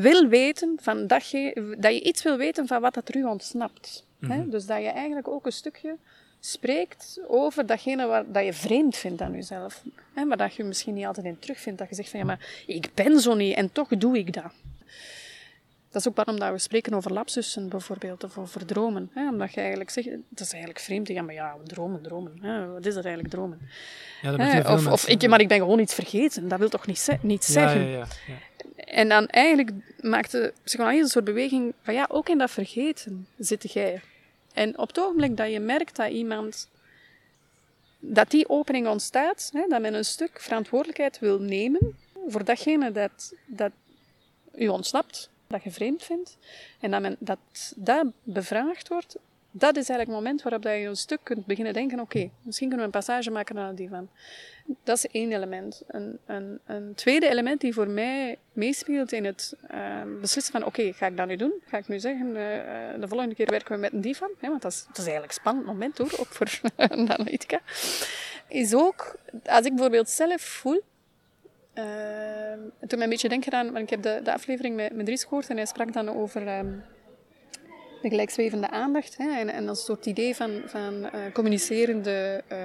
wil 0.00 0.26
weten 0.26 0.78
van 0.80 1.06
dat 1.06 1.30
je, 1.30 1.74
dat 1.78 1.92
je 1.92 2.02
iets 2.02 2.22
wil 2.22 2.36
weten 2.36 2.66
van 2.66 2.80
wat 2.80 2.94
dat 2.94 3.08
er 3.08 3.16
u 3.16 3.24
ontsnapt. 3.24 4.04
hè? 4.20 4.36
Mhm. 4.36 4.50
Dus 4.50 4.66
dat 4.66 4.80
je 4.80 4.88
eigenlijk 4.88 5.28
ook 5.28 5.46
een 5.46 5.52
stukje 5.52 5.96
spreekt 6.40 7.20
over 7.26 7.66
datgene 7.66 8.06
waar, 8.06 8.32
dat 8.32 8.44
je 8.44 8.52
vreemd 8.52 8.96
vindt 8.96 9.20
aan 9.20 9.32
jezelf. 9.32 9.82
Hè? 10.14 10.24
Maar 10.24 10.36
dat 10.36 10.54
je 10.54 10.64
misschien 10.64 10.94
niet 10.94 11.06
altijd 11.06 11.26
in 11.26 11.38
terugvindt. 11.38 11.78
Dat 11.78 11.88
je 11.88 11.94
zegt 11.94 12.08
van 12.08 12.18
ja, 12.20 12.26
maar 12.26 12.64
ik 12.66 12.90
ben 12.94 13.20
zo 13.20 13.34
niet 13.34 13.56
en 13.56 13.72
toch 13.72 13.88
doe 13.88 14.18
ik 14.18 14.32
dat. 14.32 14.52
Dat 15.98 16.06
is 16.06 16.12
ook 16.12 16.24
waarom 16.24 16.44
dat 16.44 16.52
we 16.52 16.58
spreken 16.58 16.94
over 16.94 17.12
lapsussen 17.12 17.68
bijvoorbeeld, 17.68 18.24
of 18.24 18.38
over 18.38 18.66
dromen. 18.66 19.10
Hè? 19.14 19.28
Omdat 19.28 19.54
je 19.54 19.60
eigenlijk 19.60 19.90
zegt, 19.90 20.08
dat 20.28 20.40
is 20.40 20.52
eigenlijk 20.52 20.84
vreemd. 20.84 21.08
Ja, 21.08 21.22
maar 21.22 21.34
ja, 21.34 21.56
dromen, 21.64 22.02
dromen. 22.02 22.38
Hè? 22.40 22.66
Wat 22.66 22.86
is 22.86 22.94
dat 22.94 23.04
eigenlijk, 23.04 23.34
dromen? 23.34 23.60
Ja, 24.22 24.36
dat 24.36 24.66
of, 24.66 24.86
of 24.86 25.08
ik, 25.08 25.28
maar 25.28 25.40
ik 25.40 25.48
ben 25.48 25.58
gewoon 25.58 25.78
iets 25.78 25.94
vergeten. 25.94 26.48
Dat 26.48 26.58
wil 26.58 26.68
toch 26.68 26.86
niet, 26.86 27.18
niet 27.20 27.44
zeggen? 27.44 27.80
Ja, 27.80 27.98
ja, 27.98 28.06
ja, 28.26 28.34
en 28.84 29.08
dan 29.08 29.26
eigenlijk 29.26 29.70
maakt 30.00 30.30
de 30.30 30.52
psychologie 30.64 31.00
een 31.00 31.08
soort 31.08 31.24
beweging 31.24 31.74
van 31.82 31.94
ja, 31.94 32.06
ook 32.10 32.28
in 32.28 32.38
dat 32.38 32.50
vergeten 32.50 33.26
zit 33.38 33.72
jij. 33.72 34.00
En 34.52 34.78
op 34.78 34.88
het 34.88 34.98
ogenblik 35.00 35.36
dat 35.36 35.50
je 35.50 35.60
merkt 35.60 35.96
dat 35.96 36.10
iemand, 36.10 36.68
dat 37.98 38.30
die 38.30 38.48
opening 38.48 38.88
ontstaat, 38.88 39.50
hè, 39.52 39.64
dat 39.68 39.80
men 39.80 39.94
een 39.94 40.04
stuk 40.04 40.40
verantwoordelijkheid 40.40 41.18
wil 41.18 41.38
nemen 41.38 41.96
voor 42.26 42.44
datgene 42.44 42.92
dat, 42.92 43.34
dat 43.46 43.72
u 44.54 44.68
ontsnapt, 44.68 45.30
dat 45.48 45.62
je 45.62 45.70
vreemd 45.70 46.02
vindt, 46.02 46.38
en 46.80 46.90
dat 46.90 47.00
men 47.00 47.16
dat, 47.18 47.38
dat 47.76 48.06
bevraagd 48.22 48.88
wordt, 48.88 49.16
dat 49.50 49.76
is 49.76 49.88
eigenlijk 49.88 50.08
het 50.08 50.18
moment 50.18 50.42
waarop 50.42 50.62
je 50.62 50.88
een 50.88 50.96
stuk 50.96 51.20
kunt 51.22 51.46
beginnen 51.46 51.72
denken, 51.72 52.00
oké, 52.00 52.30
misschien 52.42 52.68
kunnen 52.68 52.86
we 52.88 52.92
een 52.92 53.04
passage 53.04 53.30
maken 53.30 53.54
naar 53.54 53.74
die 53.74 53.88
van. 53.88 54.08
Dat 54.82 54.96
is 54.96 55.06
één 55.06 55.32
element. 55.32 55.82
Een, 55.86 56.18
een, 56.26 56.58
een 56.66 56.94
tweede 56.94 57.28
element 57.28 57.60
die 57.60 57.72
voor 57.72 57.88
mij 57.88 58.38
meespeelt 58.52 59.12
in 59.12 59.24
het 59.24 59.56
uh, 59.70 60.02
beslissen 60.20 60.52
van, 60.52 60.64
oké, 60.64 60.92
ga 60.92 61.06
ik 61.06 61.16
dat 61.16 61.26
nu 61.26 61.36
doen? 61.36 61.52
Ga 61.66 61.78
ik 61.78 61.88
nu 61.88 61.98
zeggen, 61.98 62.26
uh, 62.26 62.34
de 63.00 63.08
volgende 63.08 63.34
keer 63.34 63.46
werken 63.46 63.74
we 63.74 63.80
met 63.80 63.92
een 63.92 64.00
divan? 64.00 64.30
Hè, 64.38 64.48
want 64.48 64.62
dat 64.62 64.72
is, 64.72 64.86
eigenlijk 64.94 65.26
een 65.26 65.40
spannend 65.40 65.66
moment 65.66 65.98
hoor, 65.98 66.14
ook 66.18 66.26
voor 66.26 66.60
een 66.76 67.12
analytica. 67.12 67.60
Is 68.48 68.74
ook, 68.74 69.16
als 69.44 69.66
ik 69.66 69.72
bijvoorbeeld 69.72 70.08
zelf 70.08 70.40
voel 70.40 70.82
het 72.78 72.90
doet 72.90 72.98
me 72.98 73.04
een 73.04 73.10
beetje 73.10 73.28
denken 73.28 73.52
aan, 73.52 73.72
want 73.72 73.78
ik 73.78 73.90
heb 73.90 74.02
de, 74.02 74.20
de 74.24 74.32
aflevering 74.32 74.76
met, 74.76 74.92
met 74.92 75.06
Dries 75.06 75.22
gehoord 75.22 75.48
en 75.48 75.56
hij 75.56 75.66
sprak 75.66 75.92
dan 75.92 76.08
over 76.08 76.58
um, 76.58 76.84
de 78.02 78.08
gelijkzwevende 78.08 78.70
aandacht. 78.70 79.16
Hè, 79.16 79.38
en, 79.38 79.48
en 79.48 79.66
dat 79.66 79.78
soort 79.78 80.06
idee 80.06 80.36
van, 80.36 80.62
van 80.66 80.94
uh, 80.94 81.10
communicerende 81.32 82.42
uh, 82.52 82.58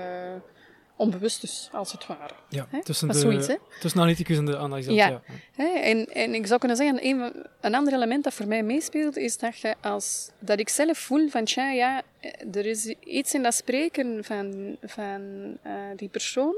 onbewust 0.95 1.41
dus, 1.41 1.69
als 1.71 1.91
het 1.91 2.07
ware. 2.07 2.33
Ja, 2.49 2.67
tussen, 2.83 3.07
de, 3.07 3.13
zoiets, 3.13 3.47
tussen 3.47 3.59
de 3.79 3.99
analyticus 3.99 4.37
en 4.37 4.45
de 4.45 4.57
analysant. 4.57 4.97
Ja. 4.97 5.21
ja. 5.55 5.81
En, 5.81 6.05
en 6.05 6.33
ik 6.33 6.47
zou 6.47 6.59
kunnen 6.59 6.77
zeggen, 6.77 7.05
een, 7.05 7.33
een 7.61 7.75
ander 7.75 7.93
element 7.93 8.23
dat 8.23 8.33
voor 8.33 8.47
mij 8.47 8.63
meespeelt, 8.63 9.17
is 9.17 9.37
dat, 9.37 9.59
je 9.59 9.75
als, 9.81 10.31
dat 10.39 10.59
ik 10.59 10.69
zelf 10.69 10.97
voel 10.97 11.29
van, 11.29 11.43
tja, 11.43 11.71
ja, 11.71 12.01
er 12.51 12.65
is 12.65 12.85
iets 13.03 13.33
in 13.33 13.43
dat 13.43 13.53
spreken 13.53 14.23
van, 14.23 14.77
van 14.81 15.21
uh, 15.67 15.73
die 15.95 16.09
persoon, 16.09 16.55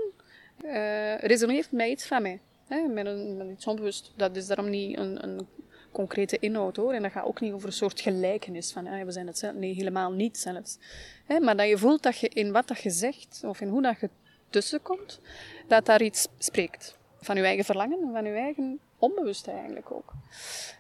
uh, 0.64 1.18
resoneert 1.18 1.72
met 1.72 1.88
iets 1.88 2.08
van 2.08 2.22
mij. 2.22 2.40
Hè, 2.68 2.88
met, 2.88 3.08
iets 3.52 3.68
onbewust. 3.68 4.14
Dat 4.16 4.36
is 4.36 4.48
daarom 4.48 4.70
niet 4.70 4.98
een, 4.98 5.24
een 5.24 5.48
concrete 5.92 6.40
inhoud 6.40 6.76
hoor. 6.76 6.94
En 6.94 7.02
dat 7.02 7.12
gaat 7.12 7.26
ook 7.26 7.42
niet 7.42 7.54
over 7.54 7.68
een 7.68 7.74
soort 7.74 8.02
gelijkenis 8.02 8.72
van 8.72 9.06
we 9.06 9.12
zijn 9.12 9.28
hetzelfde. 9.28 9.60
Nee, 9.60 9.74
helemaal 9.74 10.12
niet 10.12 10.38
zelfs. 10.38 10.78
Hè, 11.26 11.40
maar 11.40 11.58
dat 11.58 11.68
je 11.68 11.78
voelt 11.78 12.04
dat 12.04 12.20
je 12.20 12.30
in 12.30 12.52
wat 12.52 12.68
dat 12.68 12.82
je 12.82 12.90
zegt, 12.90 13.42
of 13.46 13.62
in 13.62 13.68
hoe 13.68 13.82
dat 13.82 14.00
je 14.00 14.10
tussenkomt, 14.50 15.20
dat 15.68 15.86
daar 15.86 16.02
iets 16.02 16.28
spreekt. 16.38 16.98
Van 17.22 17.36
je 17.36 17.44
eigen 17.44 17.66
verlangen 17.66 18.02
en 18.02 18.12
van 18.12 18.26
je 18.26 18.32
eigen 18.32 18.80
onbewust 18.98 19.48
eigenlijk 19.48 19.92
ook. 19.92 20.14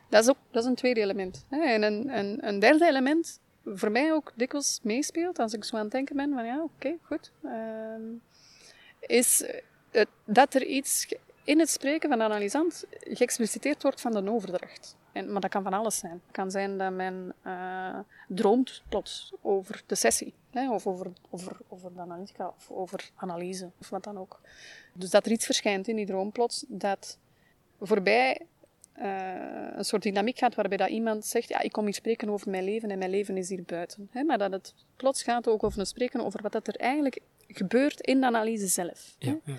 Dat 0.09 0.23
is, 0.23 0.29
ook, 0.29 0.37
dat 0.51 0.63
is 0.63 0.69
een 0.69 0.75
tweede 0.75 0.99
element. 0.99 1.45
Hè. 1.49 1.61
En 1.61 1.83
een, 1.83 2.17
een, 2.17 2.47
een, 2.47 2.59
derde 2.59 2.87
element, 2.87 3.39
voor 3.65 3.91
mij 3.91 4.13
ook 4.13 4.31
dikwijls 4.35 4.79
meespeelt, 4.83 5.39
als 5.39 5.53
ik 5.53 5.63
zo 5.63 5.75
aan 5.75 5.81
het 5.81 5.91
denken 5.91 6.15
ben 6.15 6.33
van 6.33 6.45
ja, 6.45 6.63
oké, 6.63 6.95
goed. 7.01 7.31
Uh, 7.43 7.51
is 9.07 9.43
het, 9.91 10.07
dat 10.25 10.53
er 10.53 10.65
iets 10.65 11.07
in 11.43 11.59
het 11.59 11.69
spreken 11.69 12.09
van 12.09 12.17
de 12.17 12.23
analysant 12.23 12.85
geëxpliciteerd 12.99 13.81
wordt 13.81 14.01
van 14.01 14.11
de 14.11 14.31
overdracht. 14.31 14.95
En, 15.11 15.31
maar 15.31 15.41
dat 15.41 15.49
kan 15.51 15.63
van 15.63 15.73
alles 15.73 15.97
zijn. 15.97 16.11
Het 16.11 16.31
kan 16.31 16.51
zijn 16.51 16.77
dat 16.77 16.91
men 16.91 17.33
uh, 17.47 17.99
droomt 18.27 18.83
plots 18.89 19.33
over 19.41 19.83
de 19.85 19.95
sessie, 19.95 20.33
hè, 20.51 20.71
of 20.71 20.87
over, 20.87 21.11
over, 21.29 21.57
over 21.67 21.93
de 21.93 21.99
analytica, 21.99 22.53
of 22.57 22.71
over 22.71 23.09
analyse, 23.15 23.69
of 23.79 23.89
wat 23.89 24.03
dan 24.03 24.17
ook. 24.17 24.39
Dus 24.93 25.09
dat 25.09 25.25
er 25.25 25.31
iets 25.31 25.45
verschijnt 25.45 25.87
in 25.87 25.95
die 25.95 26.05
droom 26.05 26.31
plots, 26.31 26.65
dat 26.67 27.17
voorbij 27.81 28.41
uh, 28.99 29.75
een 29.75 29.85
soort 29.85 30.03
dynamiek 30.03 30.37
gaat 30.37 30.55
waarbij 30.55 30.77
dat 30.77 30.89
iemand 30.89 31.25
zegt, 31.25 31.49
ja, 31.49 31.59
ik 31.59 31.71
kom 31.71 31.83
hier 31.83 31.93
spreken 31.93 32.29
over 32.29 32.49
mijn 32.49 32.63
leven 32.63 32.91
en 32.91 32.97
mijn 32.97 33.09
leven 33.09 33.37
is 33.37 33.49
hier 33.49 33.63
buiten. 33.65 34.09
Hè, 34.11 34.23
maar 34.23 34.37
dat 34.37 34.51
het 34.51 34.73
plots 34.95 35.23
gaat 35.23 35.47
ook 35.47 35.63
over 35.63 35.79
een 35.79 35.85
spreken 35.85 36.25
over 36.25 36.41
wat 36.41 36.51
dat 36.51 36.67
er 36.67 36.75
eigenlijk 36.75 37.19
gebeurt 37.47 38.01
in 38.01 38.19
de 38.19 38.25
analyse 38.25 38.67
zelf. 38.67 39.15
Ja, 39.19 39.37
ja. 39.43 39.55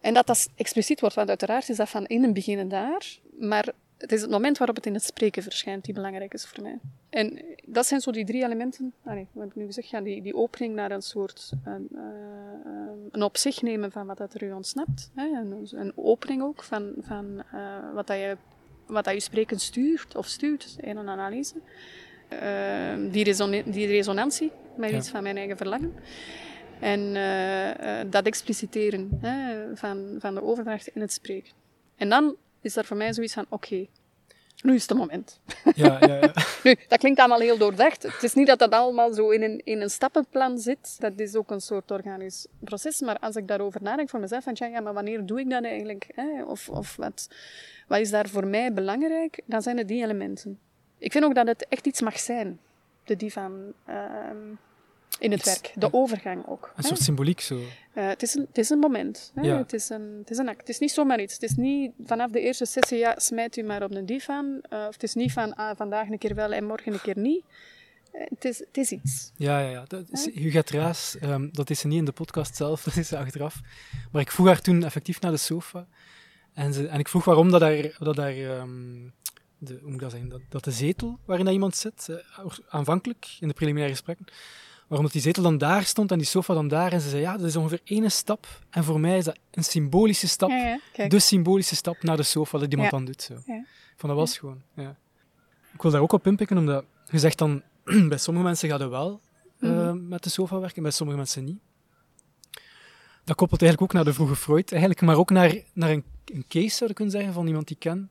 En 0.00 0.14
dat 0.14 0.26
dat 0.26 0.48
expliciet 0.56 1.00
wordt, 1.00 1.14
want 1.14 1.28
uiteraard 1.28 1.68
is 1.68 1.76
dat 1.76 1.88
van 1.88 2.06
in 2.06 2.22
het 2.22 2.32
begin 2.32 2.68
daar, 2.68 3.18
maar 3.38 3.72
het 4.00 4.12
is 4.12 4.20
het 4.20 4.30
moment 4.30 4.58
waarop 4.58 4.76
het 4.76 4.86
in 4.86 4.94
het 4.94 5.04
spreken 5.04 5.42
verschijnt 5.42 5.84
die 5.84 5.94
belangrijk 5.94 6.34
is 6.34 6.46
voor 6.46 6.62
mij. 6.62 6.78
En 7.10 7.44
dat 7.64 7.86
zijn 7.86 8.00
zo 8.00 8.10
die 8.10 8.24
drie 8.24 8.44
elementen, 8.44 8.92
allee, 9.04 9.26
wat 9.32 9.42
heb 9.42 9.52
ik 9.52 9.56
nu 9.56 9.66
gezegd, 9.66 9.88
ja, 9.88 10.00
die, 10.00 10.22
die 10.22 10.34
opening 10.34 10.74
naar 10.74 10.90
een 10.90 11.02
soort, 11.02 11.50
een, 11.64 11.88
uh, 11.92 12.00
een 13.10 13.22
op 13.22 13.36
zich 13.36 13.62
nemen 13.62 13.92
van 13.92 14.06
wat 14.06 14.18
dat 14.18 14.34
er 14.34 14.42
u 14.42 14.52
ontsnapt. 14.52 15.10
Hè, 15.14 15.24
een, 15.24 15.68
een 15.70 15.92
opening 15.94 16.42
ook 16.42 16.62
van, 16.62 16.92
van 16.98 17.42
uh, 17.54 17.92
wat, 17.94 18.06
dat 18.06 18.16
je, 18.16 18.36
wat 18.86 19.04
dat 19.04 19.14
je 19.14 19.20
spreken 19.20 19.58
stuurt 19.58 20.16
of 20.16 20.26
stuurt 20.26 20.76
in 20.80 20.96
een 20.96 21.08
analyse. 21.08 21.54
Uh, 22.32 23.12
die, 23.12 23.24
die 23.70 23.86
resonantie 23.86 24.52
met 24.76 24.90
ja. 24.90 24.96
iets 24.96 25.08
van 25.08 25.22
mijn 25.22 25.36
eigen 25.36 25.56
verlangen. 25.56 25.94
En 26.80 27.00
uh, 27.00 28.10
dat 28.10 28.26
expliciteren 28.26 29.18
hè, 29.20 29.76
van, 29.76 30.16
van 30.18 30.34
de 30.34 30.42
overdracht 30.42 30.86
in 30.86 31.00
het 31.00 31.12
spreken. 31.12 31.52
En 31.96 32.08
dan 32.08 32.36
is 32.60 32.76
er 32.76 32.84
voor 32.84 32.96
mij 32.96 33.12
zoiets 33.12 33.34
van, 33.34 33.44
oké, 33.48 33.54
okay, 33.54 33.88
nu 34.62 34.74
is 34.74 34.88
het 34.88 34.98
moment. 34.98 35.40
Ja, 35.74 35.98
ja, 36.00 36.14
ja. 36.14 36.32
nu, 36.64 36.76
dat 36.88 36.98
klinkt 36.98 37.18
allemaal 37.18 37.40
heel 37.40 37.58
doordacht. 37.58 38.02
Het 38.02 38.22
is 38.22 38.34
niet 38.34 38.46
dat 38.46 38.58
dat 38.58 38.72
allemaal 38.72 39.12
zo 39.12 39.30
in 39.30 39.42
een, 39.42 39.60
in 39.64 39.80
een 39.80 39.90
stappenplan 39.90 40.58
zit. 40.58 41.00
Dat 41.00 41.12
is 41.16 41.34
ook 41.34 41.50
een 41.50 41.60
soort 41.60 41.90
organisch 41.90 42.46
proces. 42.58 43.00
Maar 43.00 43.18
als 43.18 43.36
ik 43.36 43.48
daarover 43.48 43.82
nadenk 43.82 44.08
voor 44.08 44.20
mezelf, 44.20 44.44
van 44.44 44.56
ja, 44.56 44.80
maar 44.80 44.92
wanneer 44.92 45.26
doe 45.26 45.40
ik 45.40 45.50
dat 45.50 45.64
eigenlijk? 45.64 46.06
Hè? 46.14 46.44
Of, 46.44 46.68
of 46.68 46.96
wat, 46.96 47.28
wat 47.86 47.98
is 47.98 48.10
daar 48.10 48.28
voor 48.28 48.46
mij 48.46 48.72
belangrijk? 48.72 49.40
Dan 49.46 49.62
zijn 49.62 49.78
het 49.78 49.88
die 49.88 50.02
elementen. 50.02 50.58
Ik 50.98 51.12
vind 51.12 51.24
ook 51.24 51.34
dat 51.34 51.46
het 51.46 51.66
echt 51.68 51.86
iets 51.86 52.00
mag 52.00 52.18
zijn. 52.18 52.60
De 53.04 53.16
die 53.16 53.32
van... 53.32 53.72
Uh, 53.88 53.96
in 55.20 55.30
het 55.30 55.44
werk. 55.44 55.72
De 55.74 55.92
overgang 55.92 56.46
ook. 56.46 56.72
Een 56.76 56.82
soort 56.82 57.00
symboliek 57.00 57.40
zo. 57.40 57.54
Uh, 57.54 58.08
het, 58.08 58.22
is 58.22 58.34
een, 58.34 58.46
het 58.48 58.58
is 58.58 58.70
een 58.70 58.78
moment. 58.78 59.32
Hè? 59.34 59.42
Ja. 59.42 59.56
Het, 59.56 59.72
is 59.72 59.88
een, 59.88 60.16
het 60.20 60.30
is 60.30 60.38
een 60.38 60.48
act. 60.48 60.58
Het 60.58 60.68
is 60.68 60.78
niet 60.78 60.90
zomaar 60.90 61.20
iets. 61.20 61.32
Het 61.32 61.42
is 61.42 61.54
niet 61.54 61.92
vanaf 62.04 62.30
de 62.30 62.40
eerste 62.40 62.64
sessie, 62.64 62.98
ja, 62.98 63.14
smijt 63.18 63.56
u 63.56 63.62
maar 63.62 63.82
op 63.82 63.94
een 63.94 64.06
divan. 64.06 64.62
Uh, 64.72 64.84
of 64.88 64.92
het 64.92 65.02
is 65.02 65.14
niet 65.14 65.32
van 65.32 65.54
ah, 65.54 65.76
vandaag 65.76 66.08
een 66.08 66.18
keer 66.18 66.34
wel 66.34 66.52
en 66.52 66.64
morgen 66.64 66.92
een 66.92 67.00
keer 67.00 67.18
niet. 67.18 67.44
Uh, 68.14 68.20
het, 68.28 68.44
is, 68.44 68.58
het 68.58 68.76
is 68.76 68.90
iets. 68.90 69.32
Ja, 69.36 69.60
ja, 69.60 69.70
ja. 69.70 69.84
Dat 69.86 70.04
is, 70.10 70.34
Huguette 70.34 70.76
Raas, 70.76 71.16
um, 71.22 71.48
dat 71.52 71.70
is 71.70 71.78
ze 71.80 71.86
niet 71.86 71.98
in 71.98 72.04
de 72.04 72.12
podcast 72.12 72.56
zelf, 72.56 72.82
dat 72.84 72.96
is 72.96 73.08
ze 73.08 73.18
achteraf. 73.18 73.60
Maar 74.12 74.22
ik 74.22 74.30
vroeg 74.30 74.46
haar 74.46 74.60
toen 74.60 74.84
effectief 74.84 75.20
naar 75.20 75.30
de 75.30 75.36
sofa. 75.36 75.86
En, 76.52 76.72
ze, 76.72 76.86
en 76.86 76.98
ik 76.98 77.08
vroeg 77.08 77.24
waarom 77.24 77.50
dat 77.50 77.60
daar, 77.60 77.96
dat 77.98 78.16
daar 78.16 78.36
um, 78.36 79.12
de, 79.58 79.72
hoe 79.72 79.82
moet 79.82 79.94
ik 79.94 80.00
dat 80.00 80.10
zeggen, 80.10 80.28
dat, 80.28 80.40
dat 80.48 80.64
de 80.64 80.70
zetel 80.70 81.18
waarin 81.24 81.44
dat 81.44 81.54
iemand 81.54 81.76
zit, 81.76 82.08
aanvankelijk 82.68 83.36
in 83.40 83.48
de 83.48 83.54
preliminaire 83.54 83.94
gesprekken, 83.94 84.26
waarom 84.90 85.06
dat 85.06 85.12
die 85.12 85.22
zetel 85.22 85.42
dan 85.42 85.58
daar 85.58 85.84
stond 85.84 86.10
en 86.10 86.18
die 86.18 86.26
sofa 86.26 86.54
dan 86.54 86.68
daar. 86.68 86.92
En 86.92 87.00
ze 87.00 87.08
zei, 87.08 87.22
ja, 87.22 87.36
dat 87.36 87.46
is 87.46 87.56
ongeveer 87.56 87.80
één 87.84 88.10
stap. 88.10 88.46
En 88.70 88.84
voor 88.84 89.00
mij 89.00 89.16
is 89.16 89.24
dat 89.24 89.38
een 89.50 89.64
symbolische 89.64 90.28
stap. 90.28 90.50
Ja, 90.50 90.80
ja, 90.94 91.08
de 91.08 91.18
symbolische 91.18 91.74
stap 91.76 92.02
naar 92.02 92.16
de 92.16 92.22
sofa 92.22 92.58
dat 92.58 92.70
iemand 92.70 92.90
dan 92.90 93.04
doet. 93.04 93.22
Zo. 93.22 93.34
Van 93.96 94.08
dat 94.08 94.18
was 94.18 94.38
gewoon, 94.38 94.62
ja. 94.74 94.96
Ik 95.72 95.82
wil 95.82 95.90
daar 95.90 96.00
ook 96.00 96.12
op 96.12 96.26
inpikken, 96.26 96.58
omdat 96.58 96.84
je 97.10 97.18
zegt 97.18 97.38
dan, 97.38 97.62
bij 98.08 98.18
sommige 98.18 98.46
mensen 98.46 98.68
gaat 98.68 98.80
het 98.80 98.88
wel 98.88 99.20
mm 99.58 99.70
-hmm. 99.70 100.08
met 100.08 100.22
de 100.22 100.30
sofa 100.30 100.58
werken, 100.60 100.82
bij 100.82 100.90
sommige 100.90 101.18
mensen 101.18 101.44
niet. 101.44 101.58
Dat 103.24 103.36
koppelt 103.36 103.62
eigenlijk 103.62 103.92
ook 103.92 103.96
naar 103.96 104.12
de 104.12 104.14
vroege 104.14 104.36
Freud, 104.36 104.70
eigenlijk, 104.70 105.00
maar 105.00 105.16
ook 105.16 105.30
naar, 105.30 105.54
naar 105.72 105.90
een, 105.90 106.04
een 106.24 106.44
case, 106.48 106.76
zou 106.76 106.90
je 106.90 106.96
kunnen 106.96 107.14
zeggen, 107.14 107.32
van 107.32 107.46
iemand 107.46 107.66
die 107.66 107.76
ik 107.76 107.82
ken. 107.82 108.10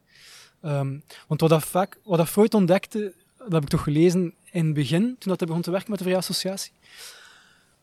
Um, 0.61 1.03
want 1.27 1.41
wat 1.41 1.49
dat, 1.49 1.63
vaak, 1.63 1.99
wat 2.03 2.17
dat 2.17 2.29
Freud 2.29 2.53
ontdekte, 2.53 3.13
dat 3.49 3.61
heb 3.61 3.63
ik 3.63 3.77
toch 3.77 3.83
gelezen 3.83 4.33
in 4.51 4.65
het 4.65 4.73
begin, 4.73 5.01
toen 5.01 5.29
dat 5.29 5.39
hij 5.39 5.47
begon 5.47 5.61
te 5.61 5.71
werken 5.71 5.89
met 5.89 5.99
de 5.99 6.05
Vrije 6.05 6.19
Associatie, 6.19 6.71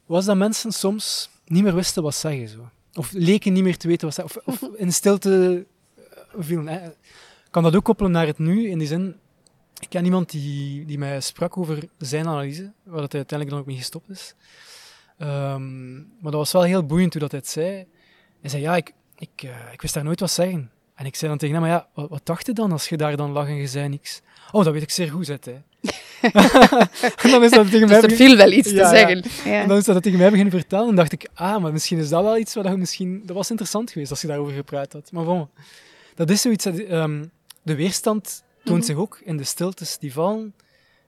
was 0.07 0.25
dat 0.25 0.37
mensen 0.37 0.73
soms 0.73 1.31
niet 1.45 1.63
meer 1.63 1.75
wisten 1.75 2.03
wat 2.03 2.15
zeggen. 2.15 2.49
Zo. 2.49 2.69
Of 2.95 3.13
leken 3.13 3.53
niet 3.53 3.63
meer 3.63 3.77
te 3.77 3.89
weten 3.89 4.07
wat 4.07 4.15
zeggen. 4.15 4.43
Of, 4.45 4.63
of 4.63 4.71
in 4.85 4.93
stilte 4.93 5.67
eh, 5.97 6.03
vielen. 6.39 6.69
Ik 6.69 6.93
kan 7.51 7.63
dat 7.63 7.77
ook 7.77 7.85
koppelen 7.85 8.13
naar 8.13 8.27
het 8.27 8.39
nu, 8.39 8.69
in 8.69 8.79
die 8.79 8.89
zin... 8.89 9.17
Ik 9.79 9.89
ken 9.89 10.05
iemand 10.05 10.31
die, 10.31 10.85
die 10.85 10.99
mij 10.99 11.21
sprak 11.21 11.57
over 11.57 11.89
zijn 11.99 12.27
analyse, 12.27 12.73
waar 12.83 13.01
dat 13.01 13.13
hij 13.13 13.21
uiteindelijk 13.21 13.51
dan 13.51 13.59
ook 13.59 13.67
mee 13.67 13.77
gestopt 13.77 14.11
is. 14.11 14.35
Um, 15.19 15.97
maar 15.97 16.31
dat 16.31 16.41
was 16.41 16.53
wel 16.53 16.63
heel 16.63 16.87
boeiend 16.87 17.13
hoe 17.13 17.21
dat 17.21 17.31
hij 17.31 17.41
het 17.41 17.49
zei. 17.49 17.87
Hij 18.41 18.51
zei, 18.51 18.63
ja, 18.63 18.77
ik, 18.77 18.93
ik, 19.19 19.43
uh, 19.45 19.73
ik 19.73 19.83
wist 19.83 19.95
daar 19.95 20.05
nooit 20.05 20.21
wat 20.21 20.31
zeggen. 20.31 20.71
En 20.97 21.07
ik 21.07 21.15
zei 21.15 21.31
dan 21.31 21.39
tegen 21.39 21.55
hem, 21.55 21.65
maar 21.65 21.73
ja, 21.73 21.89
wat, 21.95 22.09
wat 22.09 22.27
dacht 22.27 22.47
je 22.47 22.53
dan 22.53 22.73
als 22.73 22.89
je 22.89 22.97
daar 22.97 23.17
dan 23.17 23.31
lag 23.31 23.47
en 23.47 23.57
je 23.57 23.67
zei 23.67 23.89
niks? 23.89 24.21
Oh, 24.53 24.65
dat 24.65 24.73
weet 24.73 24.83
ik 24.83 24.91
zeer 24.91 25.11
goed, 25.11 25.27
zei 25.27 25.39
hij. 25.43 25.63
en 27.23 27.31
dan 27.31 27.45
is 27.45 27.51
dat 27.51 27.71
tegen 27.71 27.89
dus 27.89 28.01
mij... 28.01 28.03
er 28.03 28.11
viel 28.11 28.37
wel 28.37 28.53
iets 28.53 28.69
te 28.69 28.75
zeggen. 28.77 29.23
Ja. 29.45 29.61
En 29.61 29.69
dan 29.69 29.77
is 29.77 29.85
dat 29.85 30.03
tegen 30.03 30.19
mij 30.19 30.31
beginnen 30.31 30.53
vertellen. 30.53 30.89
En 30.89 30.95
dacht 30.95 31.13
ik, 31.13 31.29
ah, 31.35 31.63
maar 31.63 31.73
misschien 31.73 31.99
is 31.99 32.09
dat 32.09 32.23
wel 32.23 32.39
iets 32.39 32.55
wat 32.55 32.65
je 32.65 32.77
misschien... 32.77 33.23
Dat 33.25 33.37
was 33.37 33.51
interessant 33.51 33.91
geweest 33.91 34.11
als 34.11 34.21
je 34.21 34.27
daarover 34.27 34.55
gepraat 34.55 34.93
had. 34.93 35.13
Maar 35.13 35.25
bon, 35.25 35.49
dat 36.15 36.31
is 36.31 36.41
zoiets... 36.41 36.65
Dat, 36.65 36.79
um, 36.79 37.31
de 37.63 37.75
weerstand 37.75 38.45
toont 38.65 38.85
zich 38.85 38.97
ook 38.97 39.21
in 39.25 39.37
de 39.37 39.45
stiltes 39.45 39.99
die 39.99 40.13
vallen. 40.13 40.55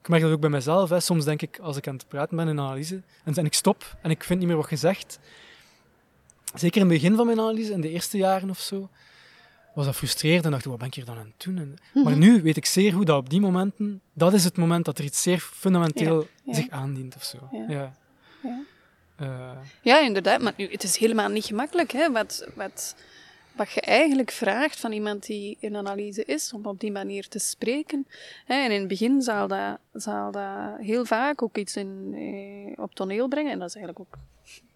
Ik 0.00 0.08
merk 0.08 0.22
dat 0.22 0.32
ook 0.32 0.40
bij 0.40 0.50
mezelf. 0.50 0.90
Hè. 0.90 1.00
Soms 1.00 1.24
denk 1.24 1.42
ik, 1.42 1.58
als 1.62 1.76
ik 1.76 1.88
aan 1.88 1.94
het 1.94 2.08
praten 2.08 2.36
ben 2.36 2.48
in 2.48 2.60
analyse, 2.60 3.02
en, 3.24 3.34
en 3.34 3.44
ik 3.44 3.54
stop 3.54 3.96
en 4.02 4.10
ik 4.10 4.24
vind 4.24 4.38
niet 4.38 4.48
meer 4.48 4.56
wat 4.56 4.66
gezegd. 4.66 5.18
Zeker 6.54 6.80
in 6.80 6.88
het 6.88 7.00
begin 7.00 7.16
van 7.16 7.26
mijn 7.26 7.40
analyse, 7.40 7.72
in 7.72 7.80
de 7.80 7.90
eerste 7.90 8.16
jaren 8.16 8.50
of 8.50 8.58
zo, 8.58 8.88
was 9.78 9.86
dat 9.86 9.96
frustrerend 9.96 10.44
en 10.44 10.50
dacht 10.50 10.64
ik, 10.64 10.70
wat 10.70 10.78
ben 10.78 10.88
ik 10.88 10.94
hier 10.94 11.04
dan 11.04 11.18
aan 11.18 11.32
het 11.36 11.44
doen? 11.44 11.58
En, 11.58 11.76
Maar 12.02 12.12
mhm. 12.12 12.18
nu 12.18 12.42
weet 12.42 12.56
ik 12.56 12.66
zeer 12.66 12.92
goed 12.92 13.06
dat 13.06 13.18
op 13.18 13.30
die 13.30 13.40
momenten, 13.40 14.00
dat 14.12 14.32
is 14.32 14.44
het 14.44 14.56
moment 14.56 14.84
dat 14.84 14.98
er 14.98 15.04
iets 15.04 15.22
zeer 15.22 15.38
fundamenteel 15.38 16.26
zich 16.46 16.68
aandient 16.70 17.16
of 17.16 17.24
zo. 17.24 17.38
Ja. 17.68 17.92
Ja. 18.42 18.60
Uh, 19.20 19.50
ja, 19.82 20.00
inderdaad. 20.00 20.40
Maar 20.40 20.52
nu, 20.56 20.70
het 20.70 20.82
is 20.82 20.96
helemaal 20.96 21.28
niet 21.28 21.44
gemakkelijk. 21.44 21.92
Hè? 21.92 22.10
Wat, 22.10 22.48
wat, 22.54 22.96
wat 23.56 23.70
je 23.70 23.80
eigenlijk 23.80 24.30
vraagt 24.30 24.80
van 24.80 24.92
iemand 24.92 25.26
die 25.26 25.56
in 25.60 25.76
analyse 25.76 26.24
is, 26.24 26.52
om 26.52 26.66
op 26.66 26.80
die 26.80 26.92
manier 26.92 27.28
te 27.28 27.38
spreken. 27.38 28.06
Hè? 28.44 28.54
En 28.54 28.70
in 28.70 28.78
het 28.78 28.88
begin 28.88 29.22
zal 29.22 29.48
dat, 29.48 29.78
zal 29.92 30.30
dat 30.30 30.78
heel 30.78 31.04
vaak 31.04 31.42
ook 31.42 31.56
iets 31.56 31.76
in, 31.76 32.14
eh, 32.14 32.82
op 32.82 32.94
toneel 32.94 33.28
brengen. 33.28 33.52
En 33.52 33.58
dat 33.58 33.68
is 33.68 33.74
eigenlijk 33.74 34.06
ook 34.06 34.18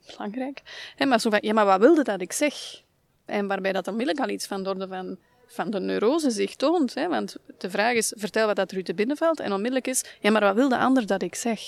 belangrijk. 0.07 0.62
Hè? 0.96 1.07
Maar 1.07 1.20
zo 1.20 1.30
van, 1.30 1.38
ja, 1.42 1.53
maar 1.53 1.66
wat 1.66 1.80
wilde 1.80 2.03
dat 2.03 2.20
ik 2.20 2.32
zeg? 2.32 2.82
En 3.24 3.46
waarbij 3.46 3.72
dat 3.72 3.88
onmiddellijk 3.88 4.26
al 4.26 4.34
iets 4.34 4.46
van 4.46 4.62
de, 4.62 4.86
van, 4.88 5.18
van 5.46 5.70
de 5.70 5.80
neurose 5.80 6.30
zich 6.30 6.56
toont. 6.56 6.94
Hè? 6.94 7.08
Want 7.08 7.36
de 7.58 7.70
vraag 7.70 7.94
is, 7.94 8.12
vertel 8.16 8.46
wat 8.46 8.56
dat 8.56 8.70
er 8.70 8.76
u 8.76 8.82
te 8.82 8.94
binnen 8.94 9.16
valt. 9.16 9.40
En 9.40 9.52
onmiddellijk 9.52 9.86
is, 9.86 10.04
ja, 10.20 10.30
maar 10.30 10.40
wat 10.42 10.54
wil 10.54 10.68
de 10.68 10.78
ander 10.78 11.06
dat 11.06 11.22
ik 11.22 11.34
zeg? 11.34 11.60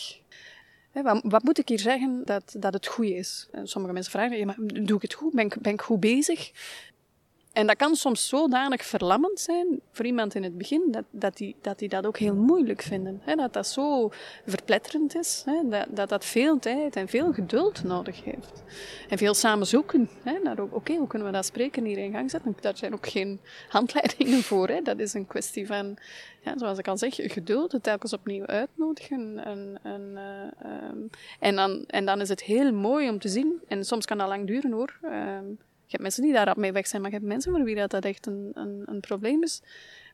Hè, 0.91 1.03
wat, 1.03 1.21
wat, 1.25 1.43
moet 1.43 1.59
ik 1.59 1.69
hier 1.69 1.79
zeggen 1.79 2.23
dat, 2.25 2.55
dat 2.59 2.73
het 2.73 2.87
goed 2.87 3.07
is? 3.07 3.49
Sommige 3.63 3.95
mensen 3.95 4.13
vragen, 4.13 4.39
ja, 4.39 4.45
maar 4.45 4.57
doe 4.59 4.97
ik 4.97 5.03
het 5.03 5.15
goed? 5.15 5.33
Ben 5.33 5.45
ik, 5.45 5.57
ben 5.61 5.73
ik 5.73 5.83
goed 5.83 6.01
bezig? 6.01 6.51
En 7.55 7.67
dat 7.67 7.77
kan 7.77 7.97
soms 7.97 8.29
zodanig 8.29 8.85
verlammend 8.85 9.41
zijn 9.41 9.81
voor 9.93 10.05
iemand 10.05 10.35
in 10.35 10.43
het 10.43 10.59
begin, 10.59 10.89
dat, 10.91 11.05
dat, 11.11 11.37
die, 11.37 11.57
dat 11.61 11.79
die 11.79 11.89
dat 11.89 12.07
ook 12.07 12.19
heel 12.19 12.35
moeilijk 12.35 12.83
vinden. 12.83 13.21
Hè? 13.23 13.35
Dat 13.35 13.53
dat 13.53 13.67
zo 13.67 14.11
verpletterend 14.47 15.17
is, 15.17 15.43
hè? 15.45 15.69
Dat, 15.69 15.87
dat 15.91 16.09
dat 16.09 16.25
veel 16.25 16.59
tijd 16.59 16.97
en 16.97 17.09
veel 17.09 17.33
geduld 17.33 17.85
nodig 17.85 18.25
heeft. 18.25 18.63
En 19.09 19.19
veel 19.19 19.35
samen 19.35 19.67
zoeken. 19.67 20.11
Oké, 20.71 20.95
hoe 20.95 21.07
kunnen 21.07 21.29
we 21.29 21.35
dat 21.35 21.45
spreken 21.45 21.85
hier 21.85 21.99
in 21.99 22.13
gang 22.13 22.31
zetten? 22.31 22.57
Daar 22.61 22.77
zijn 22.77 22.95
ook 22.95 23.09
geen 23.09 23.41
handleidingen 23.69 24.43
voor. 24.43 24.69
Hè? 24.69 24.83
Dat 24.83 24.99
is 24.99 25.15
een 25.15 25.27
kwestie 25.27 25.67
van, 25.67 25.97
ja, 26.41 26.59
zoals 26.59 26.79
ik 26.79 26.89
al 26.89 26.99
zeg, 26.99 27.15
geduld, 27.15 27.73
het 27.73 27.83
telkens 27.83 28.13
opnieuw 28.13 28.47
uitnodigen. 28.47 29.45
En, 29.45 29.79
en, 29.83 30.13
uh, 30.15 30.91
um, 30.91 31.11
en, 31.41 31.57
dan, 31.57 31.85
en 31.87 32.05
dan 32.05 32.21
is 32.21 32.29
het 32.29 32.43
heel 32.43 32.73
mooi 32.73 33.09
om 33.09 33.19
te 33.19 33.29
zien, 33.29 33.63
en 33.69 33.85
soms 33.85 34.05
kan 34.05 34.19
dat 34.19 34.29
lang 34.29 34.47
duren 34.47 34.73
hoor. 34.73 34.99
Je 35.03 35.57
hebt 35.97 36.03
mensen 36.03 36.23
die 36.23 36.33
daar 36.33 36.55
mee 36.57 36.73
weg 36.73 36.87
zijn, 36.87 37.03
maar 37.03 37.11
je 37.11 37.17
hebt 37.17 37.29
mensen 37.29 37.53
voor 37.53 37.65
wie 37.65 37.87
dat, 37.87 38.05
echt 38.05 38.27
een, 38.27 38.51
een, 38.55 38.83
een 38.87 39.01
probleem 39.01 39.43
is. 39.43 39.63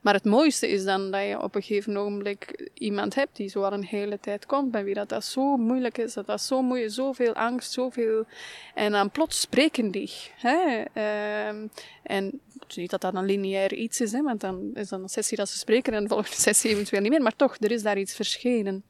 Maar 0.01 0.15
het 0.15 0.25
mooiste 0.25 0.69
is 0.69 0.85
dan 0.85 1.11
dat 1.11 1.23
je 1.27 1.43
op 1.43 1.55
een 1.55 1.63
gegeven 1.63 1.97
ogenblik 1.97 2.71
iemand 2.75 3.15
hebt 3.15 3.37
die 3.37 3.49
zo 3.49 3.63
al 3.63 3.73
een 3.73 3.85
hele 3.85 4.21
tijd 4.21 4.47
komt, 4.47 4.71
bij 4.71 4.85
wie 4.85 4.95
dat, 4.95 5.09
dat 5.09 5.25
zo 5.25 5.57
moeilijk 5.57 5.99
is, 5.99 6.15
dat 6.15 6.27
dat 6.27 6.41
zo 6.41 6.63
moeilijk 6.63 6.93
zoveel 6.93 7.33
angst, 7.33 7.73
zoveel... 7.73 8.27
En 8.75 8.93
dan 8.93 9.11
plots 9.11 9.41
spreken 9.41 9.91
die. 9.91 10.13
Hè? 10.37 10.79
Um, 11.49 11.71
en 12.03 12.41
is 12.69 12.77
niet 12.77 12.91
dat 12.91 13.01
dat 13.01 13.15
een 13.15 13.25
lineair 13.25 13.75
iets 13.75 14.01
is, 14.01 14.13
hè, 14.13 14.23
want 14.23 14.41
dan 14.41 14.71
is 14.75 14.89
dan 14.89 15.03
een 15.03 15.09
sessie 15.09 15.37
dat 15.37 15.49
ze 15.49 15.59
spreken 15.59 15.93
en 15.93 16.03
de 16.03 16.09
volgende 16.09 16.41
sessie 16.49 16.71
eventueel 16.71 17.01
niet 17.01 17.11
meer, 17.11 17.23
maar 17.23 17.37
toch, 17.37 17.57
er 17.61 17.71
is 17.71 17.83
daar 17.83 17.99
iets 17.99 18.15
verschenen. 18.15 18.85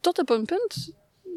Tot 0.00 0.18
op 0.18 0.30
een 0.30 0.44
punt 0.44 0.92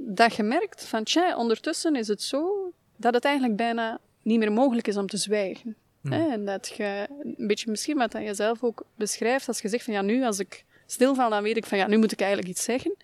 dat 0.07 0.36
je 0.36 0.43
merkt 0.43 0.86
van, 0.86 1.03
tja, 1.03 1.38
ondertussen 1.38 1.95
is 1.95 2.07
het 2.07 2.21
zo 2.21 2.71
dat 2.95 3.13
het 3.13 3.26
eigenlijk 3.26 3.55
bijna 3.55 3.99
niet 4.26 4.39
meer 4.39 4.51
mogelijk 4.51 4.88
is 4.88 4.97
om 4.97 5.07
te 5.07 5.17
zwijgen. 5.17 5.76
Hmm. 6.01 6.11
Hè? 6.11 6.32
En 6.32 6.45
dat 6.45 6.73
je 6.78 7.07
een 7.38 7.47
beetje 7.47 7.69
misschien 7.69 7.97
wat 7.97 8.13
je 8.13 8.34
zelf 8.34 8.63
ook 8.63 8.86
beschrijft, 8.95 9.47
als 9.47 9.61
je 9.61 9.69
zegt 9.69 9.84
van 9.84 9.93
ja, 9.93 10.01
nu 10.01 10.23
als 10.23 10.39
ik 10.39 10.65
stilval, 10.86 11.30
dan 11.30 11.43
weet 11.43 11.57
ik 11.57 11.65
van 11.65 11.78
ja, 11.78 11.88
nu 11.88 11.97
moet 11.97 12.11
ik 12.11 12.19
eigenlijk 12.19 12.49
iets 12.49 12.63
zeggen. 12.63 12.95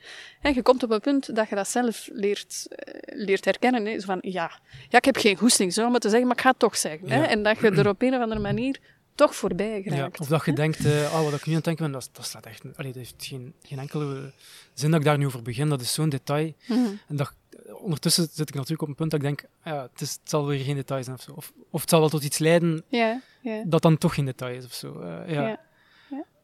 En 0.42 0.54
je 0.54 0.62
komt 0.62 0.84
op 0.84 0.92
een 0.92 1.00
punt 1.00 1.36
dat 1.36 1.50
je 1.50 1.56
dat 1.56 1.68
zelf 1.68 2.10
leert, 2.14 2.68
uh, 2.70 3.26
leert 3.26 3.46
herkennen. 3.46 3.86
Hè? 3.86 4.00
Zo 4.00 4.06
van 4.06 4.18
ja, 4.22 4.52
ja, 4.90 4.98
ik 4.98 5.06
heb 5.06 5.18
geen 5.18 5.38
goesting 5.38 5.74
zo 5.74 5.86
om 5.86 5.94
het 5.94 6.02
te 6.02 6.10
zeggen, 6.10 6.28
maar 6.28 6.38
ik 6.38 6.42
ga 6.42 6.50
het 6.50 6.60
toch 6.60 6.78
zeggen. 6.78 7.10
Hè? 7.10 7.24
En 7.24 7.44
dat 7.44 7.60
je 7.60 7.72
er 7.72 7.88
op 7.88 8.02
een 8.02 8.14
of 8.14 8.22
andere 8.22 8.42
manier 8.42 8.80
toch 9.16 9.36
voorbij 9.36 9.82
geraakt. 9.82 10.18
Ja, 10.18 10.24
of 10.24 10.28
dat 10.28 10.46
je 10.46 10.54
denkt, 10.54 10.86
uh, 10.86 11.14
oh, 11.14 11.24
wat 11.24 11.34
ik 11.34 11.46
nu 11.46 11.52
aan 11.52 11.56
het 11.56 11.64
denken 11.64 11.84
ben, 11.84 11.94
dat, 11.94 12.10
dat 12.12 12.26
slaat 12.26 12.46
echt... 12.46 12.64
Allee, 12.76 12.92
dat 12.92 13.02
heeft 13.02 13.14
geen, 13.18 13.54
geen 13.62 13.80
enkele 13.80 14.32
zin 14.74 14.92
dat 14.92 15.00
ik 15.00 15.06
daar 15.06 15.18
nu 15.18 15.26
over 15.26 15.42
begin. 15.42 15.70
Dat 15.70 15.82
is 15.82 15.94
zo'n 15.94 16.10
detail. 16.10 16.54
Mm 16.68 16.86
-hmm. 16.86 17.00
En 17.08 17.16
dat, 17.16 17.34
ondertussen 17.74 18.28
zit 18.32 18.50
ik 18.50 18.56
natuurlijk 18.56 18.82
op 18.82 18.88
een 18.88 18.96
punt 18.96 19.12
dat 19.12 19.20
ik 19.20 19.26
denk, 19.26 19.44
ja, 19.64 19.82
het, 19.82 20.02
is, 20.02 20.12
het 20.12 20.30
zal 20.30 20.46
weer 20.46 20.60
geen 20.60 20.76
detail 20.76 21.04
zijn 21.04 21.16
of 21.16 21.22
zo. 21.22 21.32
Of, 21.32 21.52
of 21.70 21.82
het 21.82 21.90
zal 21.90 22.00
wel 22.00 22.10
tot 22.10 22.24
iets 22.24 22.38
leiden 22.38 22.84
ja, 22.88 23.22
ja. 23.42 23.64
dat 23.66 23.82
dan 23.82 23.98
toch 23.98 24.14
geen 24.14 24.26
detail 24.26 24.56
is 24.56 24.66
of 24.66 24.74
zo. 24.74 25.02
Uh, 25.02 25.34
ja. 25.34 25.48
ja. 25.48 25.60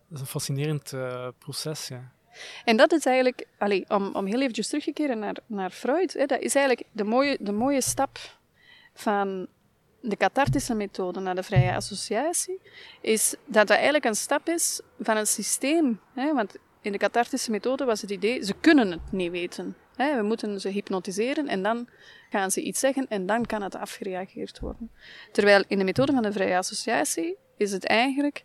Dat 0.09 0.17
is 0.17 0.19
een 0.19 0.25
fascinerend 0.25 0.91
uh, 0.91 1.27
proces, 1.37 1.87
ja. 1.87 2.11
En 2.65 2.77
dat 2.77 2.91
is 2.91 3.05
eigenlijk, 3.05 3.47
allee, 3.57 3.85
om, 3.87 4.15
om 4.15 4.25
heel 4.25 4.41
eventjes 4.41 4.67
terug 4.67 4.83
te 4.83 4.91
keren 4.91 5.19
naar, 5.19 5.35
naar 5.45 5.69
Freud, 5.69 6.13
hè, 6.13 6.25
dat 6.25 6.39
is 6.39 6.55
eigenlijk 6.55 6.87
de 6.91 7.03
mooie, 7.03 7.37
de 7.39 7.51
mooie 7.51 7.81
stap 7.81 8.19
van 8.93 9.47
de 10.01 10.17
cathartische 10.17 10.73
methode 10.73 11.19
naar 11.19 11.35
de 11.35 11.43
vrije 11.43 11.75
associatie, 11.75 12.59
is 13.01 13.35
dat 13.45 13.67
dat 13.67 13.69
eigenlijk 13.69 14.05
een 14.05 14.15
stap 14.15 14.47
is 14.47 14.81
van 14.99 15.17
een 15.17 15.27
systeem. 15.27 15.99
Hè, 16.13 16.33
want 16.33 16.55
in 16.81 16.91
de 16.91 16.97
cathartische 16.97 17.51
methode 17.51 17.85
was 17.85 18.01
het 18.01 18.09
idee, 18.09 18.43
ze 18.43 18.53
kunnen 18.61 18.91
het 18.91 19.11
niet 19.11 19.31
weten. 19.31 19.75
We 19.97 20.21
moeten 20.23 20.61
ze 20.61 20.69
hypnotiseren 20.69 21.47
en 21.47 21.63
dan 21.63 21.87
gaan 22.29 22.51
ze 22.51 22.61
iets 22.61 22.79
zeggen 22.79 23.07
en 23.07 23.25
dan 23.25 23.45
kan 23.45 23.61
het 23.61 23.75
afgereageerd 23.75 24.59
worden. 24.59 24.91
Terwijl 25.31 25.63
in 25.67 25.77
de 25.77 25.83
methode 25.83 26.11
van 26.11 26.21
de 26.21 26.31
vrije 26.31 26.57
associatie 26.57 27.37
is 27.57 27.71
het 27.71 27.85
eigenlijk 27.85 28.43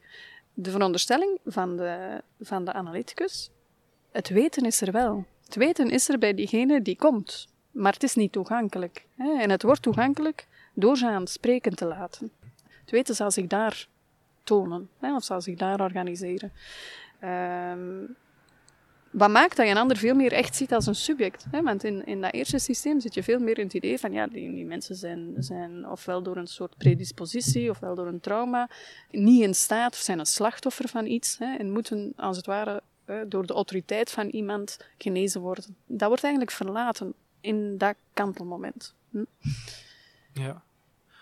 de 0.55 0.71
veronderstelling 0.71 1.39
van 1.45 1.77
de, 1.77 2.23
van 2.41 2.65
de 2.65 2.73
analyticus. 2.73 3.51
Het 4.13 4.29
weten 4.29 4.67
is 4.67 4.81
er 4.81 4.93
wel. 4.93 5.25
Het 5.45 5.55
weten 5.55 5.91
is 5.91 6.09
er 6.09 6.19
bij 6.19 6.35
diegene 6.35 6.83
die 6.83 6.97
komt, 6.97 7.49
maar 7.71 7.93
het 7.93 8.03
is 8.03 8.15
niet 8.15 8.33
toegankelijk. 8.33 9.07
En 9.17 9.51
het 9.51 9.63
wordt 9.63 9.83
toegankelijk 9.83 10.47
door 10.75 10.97
ze 10.97 11.07
aan 11.07 11.21
het 11.21 11.31
spreken 11.31 11.77
te 11.77 11.85
laten. 11.85 12.33
Het 12.81 12.91
weten 12.91 13.15
zal 13.15 13.31
zich 13.31 13.47
daar 13.47 13.89
tonen, 14.45 14.91
of 15.01 15.25
zal 15.25 15.41
zich 15.41 15.57
daar 15.57 15.81
organiseren. 15.81 16.53
Um, 17.25 18.17
wat 19.13 19.31
maakt 19.31 19.57
dat 19.57 19.67
je 19.67 19.73
een 19.73 19.79
ander 19.79 19.97
veel 19.97 20.15
meer 20.15 20.33
echt 20.33 20.57
ziet 20.57 20.73
als 20.73 20.87
een 20.87 20.95
subject. 20.95 21.45
Hè? 21.51 21.63
Want 21.63 21.85
in, 21.85 22.07
in 22.07 22.21
dat 22.21 22.33
eerste 22.33 22.59
systeem 22.59 23.01
zit 23.01 23.15
je 23.15 23.23
veel 23.23 23.39
meer 23.39 23.59
in 23.59 23.65
het 23.65 23.75
idee 23.75 23.99
van 23.99 24.13
ja, 24.13 24.27
die, 24.27 24.55
die 24.55 24.65
mensen 24.65 24.97
zijn, 24.97 25.35
zijn 25.39 25.89
ofwel 25.89 26.23
door 26.23 26.37
een 26.37 26.47
soort 26.47 26.77
predispositie 26.77 27.71
ofwel 27.71 27.95
door 27.95 28.07
een 28.07 28.21
trauma 28.21 28.71
niet 29.11 29.43
in 29.43 29.55
staat 29.55 29.93
of 29.93 29.99
zijn 29.99 30.19
een 30.19 30.27
slachtoffer 30.27 30.89
van 30.89 31.07
iets 31.07 31.39
hè? 31.39 31.57
en 31.57 31.71
moeten 31.71 32.13
als 32.17 32.37
het 32.37 32.47
ware 32.47 32.83
door 33.27 33.47
de 33.47 33.53
autoriteit 33.53 34.11
van 34.11 34.29
iemand 34.29 34.79
genezen 34.99 35.41
worden. 35.41 35.77
Dat 35.87 36.09
wordt 36.09 36.23
eigenlijk 36.23 36.55
verlaten 36.55 37.15
in 37.41 37.79
dat 37.79 37.95
kantelmoment. 38.15 38.95
Hm? 39.11 39.25
Ja. 40.33 40.63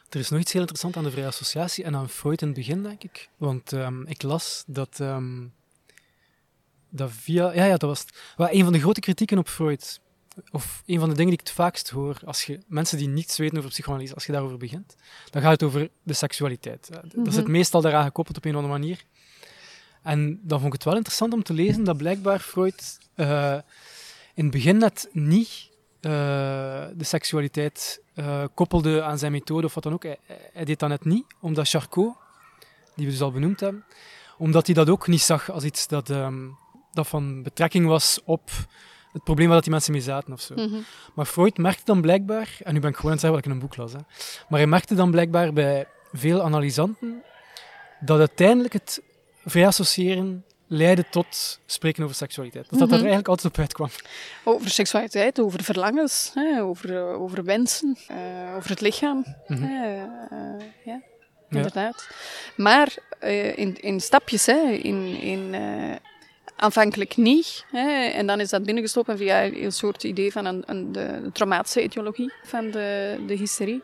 Er 0.08 0.20
is 0.20 0.28
nog 0.28 0.40
iets 0.40 0.52
heel 0.52 0.60
interessants 0.60 0.98
aan 0.98 1.04
de 1.04 1.10
vrije 1.10 1.26
associatie 1.26 1.84
en 1.84 1.96
aan 1.96 2.08
Freud 2.08 2.40
in 2.40 2.46
het 2.46 2.56
begin, 2.56 2.82
denk 2.82 3.02
ik. 3.02 3.28
Want 3.36 3.72
um, 3.72 4.06
ik 4.06 4.22
las 4.22 4.64
dat 4.66 4.98
um, 4.98 5.52
dat 6.90 7.10
via... 7.12 7.52
Ja, 7.52 7.64
ja, 7.64 7.76
dat 7.76 7.88
was 7.88 8.00
het. 8.00 8.14
een 8.36 8.64
van 8.64 8.72
de 8.72 8.80
grote 8.80 9.00
kritieken 9.00 9.38
op 9.38 9.48
Freud, 9.48 10.00
of 10.50 10.82
een 10.86 10.98
van 10.98 11.08
de 11.08 11.14
dingen 11.14 11.30
die 11.30 11.40
ik 11.40 11.46
het 11.46 11.56
vaakst 11.56 11.90
hoor, 11.90 12.20
als 12.24 12.44
je 12.44 12.60
mensen 12.66 12.98
die 12.98 13.08
niets 13.08 13.36
weten 13.36 13.58
over 13.58 13.70
psychoanalyse, 13.70 14.14
als 14.14 14.26
je 14.26 14.32
daarover 14.32 14.56
begint, 14.56 14.96
dan 15.30 15.42
gaat 15.42 15.50
het 15.50 15.62
over 15.62 15.88
de 16.02 16.12
seksualiteit. 16.12 16.88
Mm 16.90 17.10
-hmm. 17.10 17.24
Dat 17.24 17.34
zit 17.34 17.42
mhm. 17.42 17.52
meestal 17.52 17.80
daaraan 17.80 18.04
gekoppeld 18.04 18.36
op 18.36 18.44
een 18.44 18.50
of 18.50 18.56
andere 18.56 18.78
manier. 18.78 19.04
En 20.02 20.40
dan 20.42 20.58
vond 20.58 20.66
ik 20.66 20.72
het 20.72 20.84
wel 20.84 20.96
interessant 20.96 21.32
om 21.32 21.42
te 21.42 21.52
lezen 21.52 21.84
dat 21.84 21.96
blijkbaar 21.96 22.38
Freud 22.38 22.98
uh, 23.16 23.58
in 24.34 24.44
het 24.44 24.50
begin 24.50 24.76
net 24.76 25.08
niet 25.12 25.68
uh, 26.00 26.10
de 26.96 27.04
seksualiteit 27.04 28.02
uh, 28.14 28.44
koppelde 28.54 29.02
aan 29.02 29.18
zijn 29.18 29.32
methode 29.32 29.66
of 29.66 29.74
wat 29.74 29.82
dan 29.82 29.92
ook. 29.92 30.02
Hij, 30.02 30.18
hij, 30.52 30.64
deed 30.64 30.78
dat 30.78 30.88
net 30.88 31.04
niet, 31.04 31.24
omdat 31.40 31.68
Charcot, 31.68 32.16
die 32.96 33.06
we 33.06 33.12
dus 33.12 33.20
al 33.20 33.32
benoemd 33.32 33.60
hebben, 33.60 33.84
omdat 34.38 34.66
hij 34.66 34.74
dat 34.74 34.88
ook 34.88 35.06
niet 35.06 35.20
zag 35.20 35.50
als 35.50 35.64
iets 35.64 35.86
dat 35.86 36.08
um, 36.08 36.56
dat 36.92 37.08
van 37.08 37.42
betrekking 37.42 37.86
was 37.86 38.20
op 38.24 38.50
het 39.12 39.24
probleem 39.24 39.48
waar 39.48 39.60
die 39.60 39.70
mensen 39.70 39.92
mee 39.92 40.00
zaten 40.00 40.32
of 40.32 40.40
zo. 40.40 40.54
Mm 40.54 40.68
-hmm. 40.68 40.84
Maar 41.14 41.24
Freud 41.24 41.56
merkte 41.56 41.84
dan 41.84 42.00
blijkbaar, 42.00 42.56
en 42.62 42.74
nu 42.74 42.80
ben 42.80 42.90
ik 42.90 42.96
gewoon 42.96 43.10
aan 43.10 43.18
het 43.18 43.20
zeggen 43.20 43.30
wat 43.30 43.38
ik 43.38 43.44
in 43.44 43.50
een 43.50 43.58
boek 43.58 43.76
las, 43.76 43.92
hè, 43.92 43.98
maar 44.48 44.58
hij 44.58 44.66
merkte 44.68 44.94
dan 44.94 45.10
blijkbaar 45.10 45.52
bij 45.52 45.86
veel 46.12 46.42
analysanten 46.42 47.22
dat 48.00 48.18
uiteindelijk 48.18 48.72
het 48.72 49.02
vrij 49.44 49.66
associëren 49.66 50.44
leidde 50.66 51.04
tot 51.10 51.60
spreken 51.66 52.04
over 52.04 52.16
seksualiteit. 52.16 52.70
Dat 52.70 52.78
dat 52.78 52.88
mm 52.88 52.94
-hmm. 52.94 53.04
er 53.04 53.10
eigenlijk 53.10 53.28
altijd 53.28 53.52
op 53.52 53.58
uitkwam. 53.58 53.88
Over 54.44 54.70
seksualiteit, 54.70 55.40
over 55.40 55.64
verlangens, 55.64 56.30
hè, 56.34 56.62
over, 56.62 57.02
over 57.02 57.44
wensen, 57.44 57.96
uh, 58.10 58.56
over 58.56 58.70
het 58.70 58.80
lichaam. 58.80 59.24
Mm 59.46 59.56
-hmm. 59.56 59.70
uh, 59.70 60.02
uh, 60.32 60.64
ja, 60.84 61.00
inderdaad. 61.48 62.06
Ja. 62.08 62.14
Maar 62.56 62.94
in, 63.54 63.80
in 63.80 64.00
stapjes, 64.00 64.46
hè, 64.46 64.70
in, 64.70 65.20
in 65.20 65.54
Aanvankelijk 66.60 67.16
niet. 67.16 67.64
Hè. 67.70 68.04
En 68.04 68.26
dan 68.26 68.40
is 68.40 68.48
dat 68.48 68.64
binnengestoken 68.64 69.16
via 69.16 69.44
een 69.44 69.72
soort 69.72 70.04
idee 70.04 70.32
van 70.32 70.44
een, 70.44 70.62
een, 70.66 70.92
de, 70.92 71.30
traumatische 71.32 71.80
etiologie 71.80 72.32
van 72.42 72.70
de, 72.70 73.18
de 73.26 73.34
hysterie. 73.34 73.82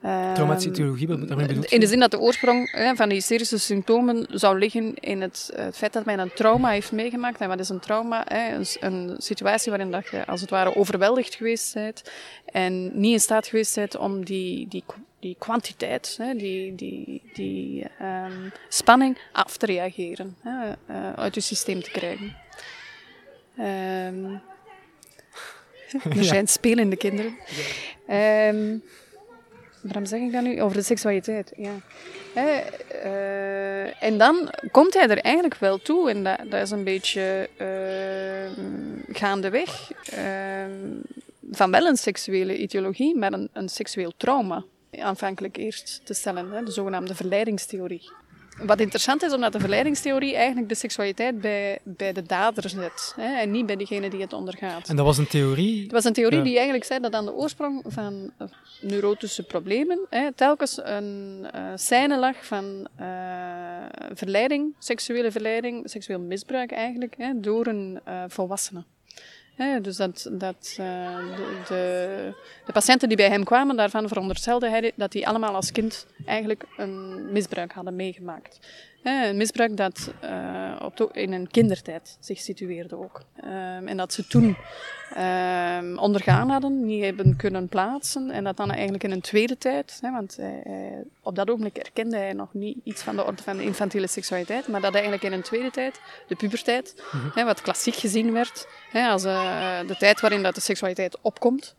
Traumatische 0.00 0.68
ehm, 0.68 0.78
etiologie, 0.78 1.08
wat 1.08 1.28
daarmee 1.28 1.46
bedoelt 1.46 1.72
In 1.72 1.80
de 1.80 1.86
zin 1.86 2.00
dat 2.00 2.10
de 2.10 2.18
oorsprong 2.18 2.70
hè, 2.70 2.94
van 2.94 3.08
de 3.08 3.14
hysterische 3.14 3.58
symptomen 3.58 4.26
zou 4.30 4.58
liggen 4.58 4.94
in 4.94 5.20
het, 5.20 5.50
het, 5.54 5.76
feit 5.76 5.92
dat 5.92 6.04
men 6.04 6.18
een 6.18 6.32
trauma 6.34 6.70
heeft 6.70 6.92
meegemaakt. 6.92 7.40
En 7.40 7.48
wat 7.48 7.60
is 7.60 7.68
een 7.68 7.80
trauma? 7.80 8.24
Hè? 8.28 8.54
Een, 8.54 8.66
een, 8.80 9.14
situatie 9.18 9.70
waarin 9.70 9.90
dat 9.90 10.08
je 10.08 10.26
als 10.26 10.40
het 10.40 10.50
ware 10.50 10.76
overweldigd 10.76 11.34
geweest 11.34 11.74
bent 11.74 12.02
en 12.44 13.00
niet 13.00 13.12
in 13.12 13.20
staat 13.20 13.46
geweest 13.46 13.74
bent 13.74 13.96
om 13.96 14.24
die, 14.24 14.68
die 14.68 14.84
die 15.24 15.36
kwantiteit, 15.38 16.14
hè, 16.18 16.34
die, 16.34 16.74
die, 16.74 17.22
die 17.32 17.86
um, 18.02 18.52
spanning 18.68 19.18
af 19.32 19.56
te 19.56 19.66
reageren, 19.66 20.36
hè, 20.42 20.72
uh, 20.90 21.12
uit 21.12 21.34
je 21.34 21.40
systeem 21.40 21.82
te 21.82 21.90
krijgen. 21.90 22.36
Um, 23.58 24.40
er 25.92 26.24
zijn 26.24 26.40
ja. 26.40 26.46
spelende 26.46 26.96
kinderen. 26.96 27.36
Um, 28.08 28.82
waarom 29.82 30.06
zeg 30.06 30.20
ik 30.20 30.32
dat 30.32 30.42
nu? 30.42 30.62
Over 30.62 30.76
de 30.76 30.82
seksualiteit, 30.82 31.52
ja. 31.56 31.74
uh, 32.34 34.02
en 34.02 34.18
dan 34.18 34.50
komt 34.70 34.94
hij 34.94 35.08
er 35.08 35.18
eigenlijk 35.18 35.54
wel 35.54 35.78
toe, 35.78 36.10
en 36.10 36.24
dat, 36.24 36.38
dat 36.50 36.62
is 36.62 36.70
een 36.70 36.84
beetje 36.84 37.48
uh, 37.58 38.64
gaandeweg, 39.16 39.90
uh, 40.18 40.64
van 41.50 41.70
wel 41.70 41.86
een 41.86 41.96
seksuele 41.96 42.56
ideologie, 42.56 43.16
maar 43.16 43.32
een, 43.32 43.48
een 43.52 43.68
seksueel 43.68 44.12
trauma 44.16 44.64
aanvankelijk 45.00 45.56
eerst 45.56 46.00
te 46.04 46.14
stellen, 46.14 46.50
hè, 46.50 46.62
de 46.62 46.70
zogenaamde 46.70 47.14
verleidingstheorie. 47.14 48.10
wat 48.62 48.80
interessant 48.80 49.22
is, 49.22 49.32
omdat 49.32 49.52
de 49.52 49.60
verleidingstheorie 49.60 50.34
eigenlijk 50.34 50.68
de 50.68 50.74
seksualiteit 50.74 51.40
bij, 51.40 51.78
bij 51.82 52.12
de 52.12 52.22
dader 52.22 52.68
zet. 52.68 53.12
Hè, 53.16 53.40
en 53.40 53.50
niet 53.50 53.66
bij 53.66 53.76
degene 53.76 54.10
die 54.10 54.20
het 54.20 54.32
ondergaat. 54.32 54.88
En 54.88 54.96
dat 54.96 55.04
was 55.04 55.18
een 55.18 55.26
theorie? 55.26 55.82
Het 55.82 55.92
was 55.92 56.04
een 56.04 56.12
theorie 56.12 56.42
die 56.42 56.54
eigenlijk 56.54 56.84
zei 56.84 57.00
dat 57.00 57.12
aan 57.12 57.24
de 57.24 57.34
oorsprong 57.34 57.82
van 57.86 58.32
neurotische 58.80 59.42
problemen 59.42 60.06
hè, 60.10 60.32
telkens 60.32 60.80
een 60.82 61.46
uh, 61.54 61.72
scène 61.74 62.18
lag 62.18 62.46
van 62.46 62.88
uh, 63.00 63.06
verleiding, 64.12 64.74
seksuele 64.78 65.30
verleiding, 65.30 65.90
seksueel 65.90 66.20
misbruik 66.20 66.72
eigenlijk, 66.72 67.14
hè, 67.18 67.40
door 67.40 67.66
een 67.66 68.00
volwassene. 68.28 68.84
Dus 69.56 69.96
dat, 69.96 70.28
dat 70.32 70.76
uh, 70.80 71.18
de, 71.68 72.32
de, 72.66 72.72
patiënten 72.72 73.08
die 73.08 73.16
bij 73.16 73.28
hem 73.28 73.44
kwamen, 73.44 73.76
daarvan 73.76 74.08
veronderstelde 74.08 74.68
hij 74.68 74.92
dat 74.94 75.12
die 75.12 75.28
allemaal 75.28 75.54
als 75.54 75.72
kind 75.72 76.06
eigenlijk 76.26 76.64
een 76.76 77.32
misbruik 77.32 77.72
hadden 77.72 77.96
meegemaakt. 77.96 78.58
een 79.02 79.36
misbruik 79.36 79.76
dat 79.76 80.12
uh, 80.24 80.63
op 80.84 81.10
in 81.12 81.32
een 81.32 81.50
kindertijd 81.50 82.16
zich 82.20 82.38
situeerde 82.38 82.98
ook. 82.98 83.22
Um, 83.44 83.88
en 83.88 83.96
dat 83.96 84.12
ze 84.12 84.26
toen 84.26 84.56
um, 85.18 85.98
ondergaan 85.98 86.50
hadden, 86.50 86.84
niet 86.84 87.04
hebben 87.04 87.36
kunnen 87.36 87.68
plaatsen. 87.68 88.30
En 88.30 88.44
dat 88.44 88.56
dan 88.56 88.70
eigenlijk 88.70 89.04
in 89.04 89.10
een 89.10 89.20
tweede 89.20 89.58
tijd, 89.58 89.98
hè, 90.00 90.10
want 90.10 90.36
hij, 90.36 91.04
op 91.22 91.34
dat 91.34 91.50
ogenblik 91.50 91.76
erkende 91.76 92.16
hij 92.16 92.32
nog 92.32 92.54
niet 92.54 92.78
iets 92.84 93.02
van 93.02 93.16
de 93.16 93.24
orde 93.24 93.42
van 93.42 93.56
de 93.56 93.62
infantiele 93.62 94.06
seksualiteit, 94.06 94.68
maar 94.68 94.80
dat 94.80 94.92
eigenlijk 94.92 95.22
in 95.22 95.32
een 95.32 95.42
tweede 95.42 95.70
tijd, 95.70 96.00
de 96.28 96.36
puberteit, 96.36 96.94
mm 96.96 97.20
-hmm. 97.20 97.30
hè, 97.34 97.44
wat 97.44 97.62
klassiek 97.62 97.94
gezien 97.94 98.32
werd, 98.32 98.66
hè, 98.90 99.08
als 99.08 99.24
uh, 99.24 99.78
de 99.86 99.96
tijd 99.96 100.20
waarin 100.20 100.42
dat 100.42 100.54
de 100.54 100.60
seksualiteit 100.60 101.18
opkomt, 101.20 101.74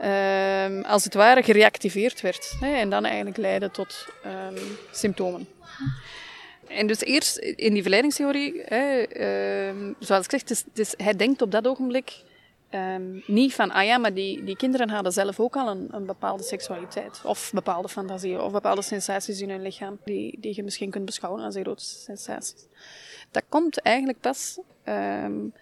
uh, 0.00 0.82
als 0.82 1.04
het 1.04 1.14
ware 1.14 1.42
gereactiveerd 1.42 2.20
werd. 2.20 2.56
Hè, 2.60 2.74
en 2.74 2.90
dan 2.90 3.04
eigenlijk 3.04 3.36
leidde 3.36 3.70
tot 3.70 4.06
um, 4.26 4.58
symptomen. 4.90 5.48
En 6.68 6.86
dus 6.86 7.00
eerst 7.00 7.36
in 7.36 7.72
die 7.72 7.82
verleidingstheorie, 7.82 8.62
hè, 8.64 9.04
uh, 9.68 9.94
zoals 9.98 10.26
ik 10.26 10.42
zeg, 10.44 10.94
hij 10.96 11.16
denkt 11.16 11.42
op 11.42 11.50
dat 11.50 11.66
ogenblik 11.66 12.22
um, 12.70 13.22
niet 13.26 13.54
van, 13.54 13.70
ah 13.70 13.84
ja, 13.84 13.98
maar 13.98 14.14
die, 14.14 14.44
die 14.44 14.56
kinderen 14.56 14.88
hadden 14.88 15.12
zelf 15.12 15.40
ook 15.40 15.56
al 15.56 15.68
een, 15.68 15.88
een 15.90 16.06
bepaalde 16.06 16.42
seksualiteit. 16.42 17.20
Of 17.24 17.50
bepaalde 17.54 17.88
fantasieën, 17.88 18.40
of 18.40 18.52
bepaalde 18.52 18.82
sensaties 18.82 19.40
in 19.40 19.50
hun 19.50 19.62
lichaam, 19.62 19.98
die, 20.04 20.38
die 20.40 20.54
je 20.54 20.62
misschien 20.62 20.90
kunt 20.90 21.04
beschouwen 21.04 21.42
als 21.42 21.54
erotische 21.54 21.98
sensaties. 21.98 22.66
Dat 23.30 23.42
komt 23.48 23.80
eigenlijk 23.80 24.20
pas... 24.20 24.58
Um, 24.84 25.52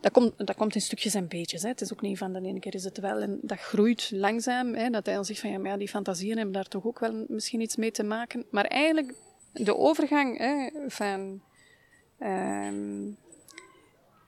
dat 0.00 0.12
komt, 0.12 0.32
dat 0.46 0.56
komt 0.56 0.74
in 0.74 0.80
stukjes 0.80 1.14
en 1.14 1.28
beetjes. 1.28 1.62
Hè. 1.62 1.68
Het 1.68 1.80
is 1.80 1.92
ook 1.92 2.00
niet 2.00 2.18
van 2.18 2.32
de 2.32 2.40
ene 2.40 2.60
keer 2.60 2.74
is 2.74 2.84
het 2.84 2.98
wel. 2.98 3.18
En 3.18 3.38
dat 3.42 3.58
groeit 3.58 4.10
langzaam. 4.12 4.74
Hè, 4.74 4.90
dat 4.90 5.06
hij 5.06 5.14
dan 5.14 5.24
zegt 5.24 5.40
van 5.40 5.62
ja, 5.62 5.76
die 5.76 5.88
fantasieën 5.88 6.36
hebben 6.36 6.54
daar 6.54 6.68
toch 6.68 6.84
ook 6.84 6.98
wel 6.98 7.24
misschien 7.28 7.60
iets 7.60 7.76
mee 7.76 7.90
te 7.90 8.02
maken. 8.02 8.44
Maar 8.50 8.64
eigenlijk 8.64 9.14
de 9.54 9.76
overgang 9.76 10.38
hè, 10.38 10.68
van 10.88 11.42
um, 12.20 13.16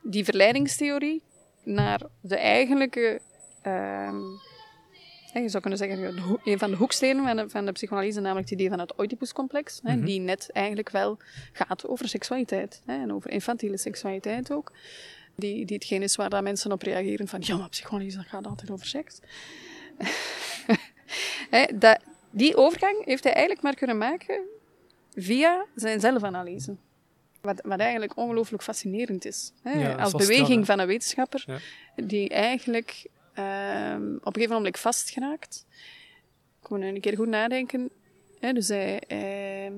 die 0.03 0.25
verleidingstheorie 0.25 1.23
naar 1.63 2.01
de 2.21 2.37
eigenlijke, 2.37 3.21
um, 3.67 4.41
je 5.33 5.49
zou 5.49 5.61
kunnen 5.61 5.79
zeggen, 5.79 6.23
een 6.45 6.59
van 6.59 6.71
de 6.71 6.77
hoekstenen 6.77 7.25
van 7.25 7.37
de, 7.37 7.49
van 7.49 7.65
de 7.65 7.73
psychoanalyse, 7.73 8.21
namelijk 8.21 8.51
het 8.51 8.59
idee 8.59 8.71
van 8.71 8.79
het 8.79 8.99
Oedipuscomplex, 8.99 9.81
mm 9.83 9.91
-hmm. 9.91 10.05
die 10.05 10.21
net 10.21 10.51
eigenlijk 10.53 10.91
wel 10.91 11.19
gaat 11.53 11.87
over 11.87 12.09
seksualiteit 12.09 12.83
hè, 12.87 13.03
en 13.03 13.13
over 13.13 13.31
infantiele 13.31 13.77
seksualiteit 13.77 14.53
ook. 14.53 14.73
Die, 15.35 15.65
die 15.65 15.77
hetgeen 15.77 16.03
is 16.03 16.17
waar 16.17 16.31
dat 16.31 16.43
mensen 16.43 16.73
op 16.73 16.83
reageren 16.83 17.29
van, 17.29 17.41
ja, 17.43 17.57
maar 17.57 17.69
psychoanalyse 17.69 18.23
gaat 18.23 18.47
altijd 18.47 18.71
over 18.71 18.87
seks. 18.87 19.21
dat, 21.79 21.99
die 22.31 22.57
overgang 22.57 23.05
heeft 23.05 23.25
hij 23.25 23.33
eigenlijk 23.33 23.63
maar 23.63 23.75
kunnen 23.75 23.99
maken 23.99 24.41
via 25.17 25.65
zijn 25.75 26.01
zelfanalyse. 26.01 26.77
Wat, 27.41 27.61
wat 27.65 27.81
eigenlijk 27.81 28.17
ongelooflijk 28.17 28.63
fascinerend 28.63 29.25
is. 29.25 29.53
Hè? 29.63 29.73
Ja, 29.73 29.95
Als 29.95 30.13
beweging 30.13 30.67
van 30.67 30.79
een 30.79 30.87
wetenschapper 30.87 31.45
ja. 31.47 31.59
die 32.05 32.29
eigenlijk 32.29 33.07
um, 33.39 34.17
op 34.17 34.27
een 34.27 34.35
gegeven 34.35 34.57
moment 34.57 34.79
vastgeraakt. 34.79 35.67
Ik 36.63 36.69
moet 36.69 36.79
nu 36.79 36.89
een 36.89 37.01
keer 37.01 37.17
goed 37.17 37.29
nadenken. 37.29 37.91
Hè? 38.41 38.53
Dus 38.53 38.69
hij, 38.69 39.03
hij, 39.07 39.73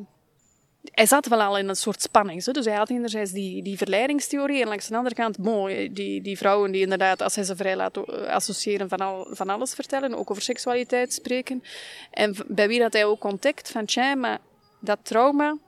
hij, 0.82 1.06
zat 1.06 1.28
wel 1.28 1.42
al 1.42 1.58
in 1.58 1.68
een 1.68 1.76
soort 1.76 2.02
spanning. 2.02 2.42
Zo. 2.42 2.52
Dus 2.52 2.64
hij 2.64 2.76
had 2.76 2.90
enerzijds 2.90 3.32
die, 3.32 3.62
die 3.62 3.76
verleidingstheorie 3.76 4.62
en 4.62 4.68
langs 4.68 4.88
de 4.88 4.96
andere 4.96 5.14
kant 5.14 5.38
bon, 5.38 5.66
die, 5.92 6.22
die 6.22 6.38
vrouwen 6.38 6.72
die 6.72 6.82
inderdaad, 6.82 7.22
als 7.22 7.34
hij 7.34 7.44
ze 7.44 7.56
vrij 7.56 7.76
laat 7.76 8.06
associëren, 8.26 8.88
van, 8.88 8.98
al, 8.98 9.26
van 9.30 9.48
alles 9.48 9.74
vertellen, 9.74 10.14
ook 10.14 10.30
over 10.30 10.42
seksualiteit 10.42 11.12
spreken. 11.12 11.62
En 12.10 12.36
bij 12.46 12.68
wie 12.68 12.78
dat 12.78 12.92
hij 12.92 13.04
ook 13.04 13.24
ontdekt 13.24 13.70
van, 13.70 13.84
tja, 13.84 14.14
maar 14.14 14.38
dat 14.80 14.98
trauma... 15.02 15.58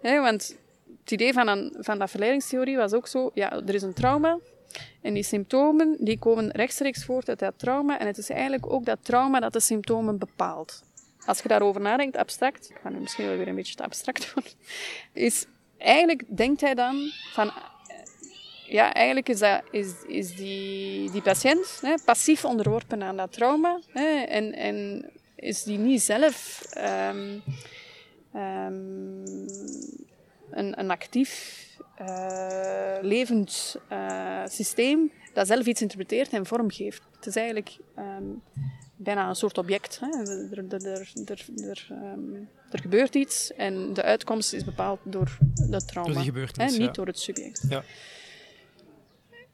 Hè, 0.00 0.20
want 0.20 0.56
het 1.00 1.10
idee 1.10 1.32
van, 1.32 1.48
een, 1.48 1.76
van 1.78 1.98
dat 1.98 2.10
verleidingstheorie 2.10 2.76
was 2.76 2.92
ook 2.92 3.06
zo, 3.06 3.30
ja, 3.34 3.52
er 3.52 3.74
is 3.74 3.82
een 3.82 3.94
trauma 3.94 4.38
en 5.02 5.14
die 5.14 5.22
symptomen 5.22 5.96
die 6.00 6.18
komen 6.18 6.50
rechtstreeks 6.50 7.04
voort 7.04 7.28
uit 7.28 7.38
dat 7.38 7.54
trauma 7.56 7.98
en 7.98 8.06
het 8.06 8.18
is 8.18 8.30
eigenlijk 8.30 8.72
ook 8.72 8.84
dat 8.84 8.98
trauma 9.02 9.40
dat 9.40 9.52
de 9.52 9.60
symptomen 9.60 10.18
bepaalt. 10.18 10.82
Als 11.26 11.40
je 11.40 11.48
daarover 11.48 11.80
nadenkt, 11.80 12.16
abstract, 12.16 12.70
ik 12.70 12.76
ga 12.82 12.88
nu 12.88 12.98
misschien 12.98 13.26
wel 13.26 13.36
weer 13.36 13.48
een 13.48 13.54
beetje 13.54 13.74
te 13.74 13.82
abstract 13.82 14.34
worden, 14.34 14.52
is 15.12 15.46
eigenlijk 15.78 16.36
denkt 16.36 16.60
hij 16.60 16.74
dan 16.74 17.10
van, 17.32 17.52
ja, 18.66 18.92
eigenlijk 18.92 19.28
is, 19.28 19.38
dat, 19.38 19.62
is, 19.70 19.92
is 20.06 20.36
die, 20.36 21.10
die 21.10 21.22
patiënt 21.22 21.78
hè, 21.82 21.94
passief 22.04 22.44
onderworpen 22.44 23.02
aan 23.02 23.16
dat 23.16 23.32
trauma 23.32 23.80
hè, 23.92 24.20
en, 24.20 24.52
en 24.52 25.10
is 25.34 25.62
die 25.62 25.78
niet 25.78 26.02
zelf 26.02 26.62
um, 27.10 27.42
um, 28.34 29.22
een, 30.50 30.78
een 30.80 30.90
actief, 30.90 31.64
uh, 32.00 32.96
levend 33.00 33.76
uh, 33.92 34.42
systeem 34.46 35.12
dat 35.32 35.46
zelf 35.46 35.66
iets 35.66 35.82
interpreteert 35.82 36.32
en 36.32 36.46
vorm 36.46 36.70
geeft. 36.70 37.02
Het 37.16 37.26
is 37.26 37.36
eigenlijk 37.36 37.76
um, 37.98 38.42
bijna 38.96 39.28
een 39.28 39.34
soort 39.34 39.58
object. 39.58 40.00
Hè. 40.00 40.06
Er, 40.06 40.58
er, 40.58 40.86
er, 40.86 41.12
er, 41.26 41.88
um, 41.90 42.48
er, 42.70 42.80
gebeurt 42.80 43.14
iets 43.14 43.52
en 43.54 43.92
de 43.92 44.02
uitkomst 44.02 44.52
is 44.52 44.64
bepaald 44.64 45.00
door 45.02 45.38
dat 45.70 45.88
trauma. 45.88 46.22
Hè, 46.22 46.64
niet 46.64 46.76
ja. 46.76 46.90
door 46.90 47.06
het 47.06 47.18
subject. 47.18 47.64
Ja. 47.68 47.82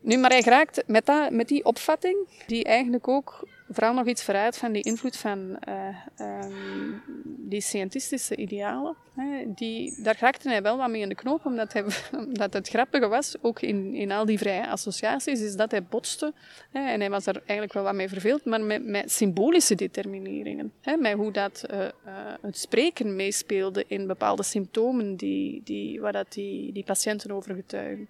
Nu, 0.01 0.17
maar 0.17 0.31
hij 0.31 0.43
geraakt 0.43 0.83
met, 0.87 1.07
dat, 1.07 1.31
met 1.31 1.49
die 1.49 1.65
opvatting, 1.65 2.17
die 2.47 2.65
eigenlijk 2.65 3.09
ook 3.09 3.49
vooral 3.69 3.95
nog 3.95 4.07
iets 4.07 4.25
vooruit 4.25 4.57
van 4.57 4.73
die 4.73 4.83
invloed 4.83 5.17
van 5.17 5.59
uh, 5.69 5.97
um, 6.21 7.03
die 7.25 7.61
scientistische 7.61 8.37
idealen. 8.37 8.97
Hè, 9.15 9.45
die, 9.55 10.03
daar 10.03 10.17
raakte 10.21 10.49
hij 10.49 10.63
wel 10.63 10.77
wat 10.77 10.89
mee 10.89 11.01
in 11.01 11.09
de 11.09 11.15
knoop, 11.15 11.47
omdat, 11.47 11.73
hij, 11.73 11.85
omdat 12.27 12.53
het 12.53 12.69
grappige 12.69 13.09
was, 13.09 13.35
ook 13.41 13.61
in, 13.61 13.95
in 13.95 14.13
al 14.13 14.25
die 14.25 14.39
vrije 14.39 14.69
associaties, 14.69 15.41
is 15.41 15.57
dat 15.57 15.71
hij 15.71 15.83
botste. 15.83 16.33
Hè, 16.71 16.89
en 16.89 17.01
hij 17.01 17.11
was 17.11 17.27
er 17.27 17.37
eigenlijk 17.37 17.73
wel 17.73 17.83
wat 17.83 17.95
mee 17.95 18.09
verveeld, 18.09 18.45
maar 18.45 18.61
met, 18.61 19.13
symbolische 19.13 19.75
determineringen. 19.75 20.73
Hè, 20.81 20.97
met 20.97 21.13
hoe 21.13 21.33
dat 21.33 21.65
uh, 21.71 21.79
uh, 21.81 21.89
het 22.41 22.59
spreken 22.59 23.17
meespeelde 23.17 23.85
in 23.89 24.07
bepaalde 24.07 24.43
symptomen 24.43 25.17
die, 25.17 25.61
die, 25.65 26.01
waar 26.01 26.13
dat 26.13 26.33
die, 26.33 26.73
die 26.73 26.85
patiënten 26.85 27.31
over 27.31 27.55
getuigen. 27.55 28.09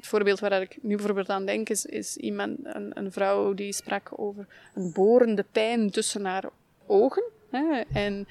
Het 0.00 0.08
voorbeeld 0.08 0.40
waar 0.40 0.60
ik 0.60 0.78
nu 0.82 0.96
bijvoorbeeld 0.96 1.28
aan 1.28 1.46
denk 1.46 1.68
is, 1.68 1.86
is 1.86 2.16
iemand, 2.16 2.58
een, 2.62 2.90
een 2.98 3.12
vrouw 3.12 3.54
die 3.54 3.72
sprak 3.72 4.10
over 4.16 4.46
een 4.74 4.92
borende 4.92 5.44
pijn 5.52 5.90
tussen 5.90 6.24
haar 6.24 6.44
ogen. 6.86 7.22
Hè, 7.50 7.82
en 7.92 8.28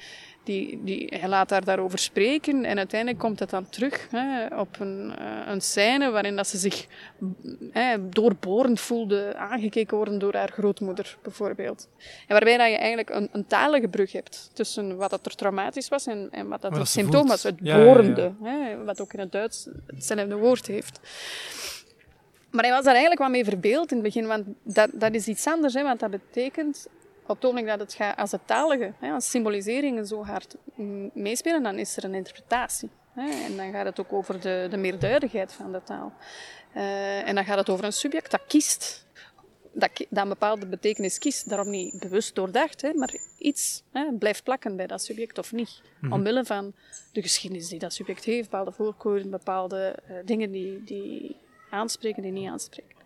die, 0.49 0.79
die, 0.83 1.13
hij 1.19 1.29
laat 1.29 1.49
haar 1.49 1.63
daarover 1.63 1.99
spreken 1.99 2.65
en 2.65 2.77
uiteindelijk 2.77 3.19
komt 3.19 3.39
het 3.39 3.49
dan 3.49 3.69
terug 3.69 4.07
hè, 4.11 4.47
op 4.59 4.79
een, 4.79 5.13
uh, 5.19 5.41
een 5.47 5.61
scène 5.61 6.09
waarin 6.09 6.35
dat 6.35 6.47
ze 6.47 6.57
zich 6.57 6.87
hè, 7.71 8.09
doorborend 8.09 8.79
voelde 8.79 9.35
aangekeken 9.35 9.97
worden 9.97 10.19
door 10.19 10.33
haar 10.33 10.51
grootmoeder, 10.51 11.17
bijvoorbeeld. 11.21 11.87
En 11.97 12.27
waarbij 12.27 12.57
dat 12.57 12.69
je 12.69 12.77
eigenlijk 12.77 13.09
een, 13.09 13.29
een 13.31 13.47
talige 13.47 13.87
brug 13.87 14.11
hebt 14.11 14.49
tussen 14.53 14.97
wat 14.97 15.09
dat 15.09 15.25
er 15.25 15.35
traumatisch 15.35 15.87
was 15.87 16.05
en, 16.05 16.27
en 16.31 16.47
wat 16.47 16.61
dat 16.61 16.77
het 16.77 16.87
symptoom 16.87 17.27
was, 17.27 17.43
het 17.43 17.55
ja, 17.61 17.83
borende, 17.83 18.31
ja, 18.43 18.51
ja. 18.51 18.63
Hè, 18.63 18.83
wat 18.83 19.01
ook 19.01 19.13
in 19.13 19.19
het 19.19 19.31
Duits 19.31 19.67
hetzelfde 19.85 20.35
woord 20.35 20.67
heeft. 20.67 20.99
Maar 22.49 22.63
hij 22.63 22.73
was 22.73 22.83
daar 22.83 22.93
eigenlijk 22.93 23.21
wat 23.21 23.31
mee 23.31 23.45
verbeeld 23.45 23.91
in 23.91 23.97
het 23.97 24.05
begin, 24.05 24.27
want 24.27 24.45
dat, 24.63 24.89
dat 24.93 25.13
is 25.13 25.27
iets 25.27 25.47
anders, 25.47 25.73
hè, 25.73 25.83
want 25.83 25.99
dat 25.99 26.11
betekent 26.11 26.87
op 27.29 27.35
het 27.35 27.45
ogenblik 27.45 27.67
dat 27.67 27.79
het 27.79 27.93
gaat 27.93 28.17
als 28.17 28.31
het 28.31 28.41
talige, 28.45 28.93
hè, 28.99 29.11
als 29.11 29.29
symboliseringen 29.29 30.07
zo 30.07 30.23
hard 30.23 30.55
meespelen, 31.13 31.63
dan 31.63 31.77
is 31.77 31.97
er 31.97 32.03
een 32.03 32.15
interpretatie. 32.15 32.89
Hè, 33.13 33.45
en 33.45 33.57
dan 33.57 33.71
gaat 33.71 33.85
het 33.85 33.99
ook 33.99 34.13
over 34.13 34.39
de, 34.39 34.67
de 34.69 34.77
meerduidigheid 34.77 35.53
van 35.53 35.71
de 35.71 35.83
taal. 35.83 36.13
Uh, 36.75 37.27
en 37.27 37.35
dan 37.35 37.45
gaat 37.45 37.57
het 37.57 37.69
over 37.69 37.85
een 37.85 37.93
subject 37.93 38.31
dat 38.31 38.41
kiest, 38.47 39.05
dat, 39.73 40.05
dat 40.09 40.23
een 40.23 40.29
bepaalde 40.29 40.65
betekenis 40.65 41.17
kiest, 41.17 41.49
daarom 41.49 41.69
niet 41.69 41.99
bewust 41.99 42.35
doordacht, 42.35 42.81
hè, 42.81 42.93
maar 42.93 43.15
iets 43.37 43.83
hè, 43.91 44.13
blijft 44.13 44.43
plakken 44.43 44.75
bij 44.75 44.87
dat 44.87 45.03
subject 45.03 45.37
of 45.37 45.51
niet. 45.51 45.81
Mm-hmm. 45.95 46.13
Omwille 46.13 46.45
van 46.45 46.73
de 47.11 47.21
geschiedenis 47.21 47.67
die 47.67 47.79
dat 47.79 47.93
subject 47.93 48.23
heeft, 48.23 48.49
bepaalde 48.49 48.71
voorkeuren, 48.71 49.29
bepaalde 49.29 49.95
uh, 50.09 50.17
dingen 50.25 50.51
die, 50.51 50.83
die 50.83 51.35
aanspreken, 51.69 52.21
die 52.21 52.31
niet 52.31 52.49
aanspreken. 52.49 52.97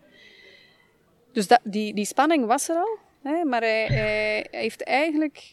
Dus 1.32 1.46
dat, 1.46 1.60
die, 1.62 1.94
die 1.94 2.04
spanning 2.04 2.46
was 2.46 2.68
er 2.68 2.76
al, 2.76 2.98
Hè, 3.24 3.44
maar 3.44 3.60
hij, 3.60 4.46
heeft 4.50 4.82
eigenlijk 4.82 5.52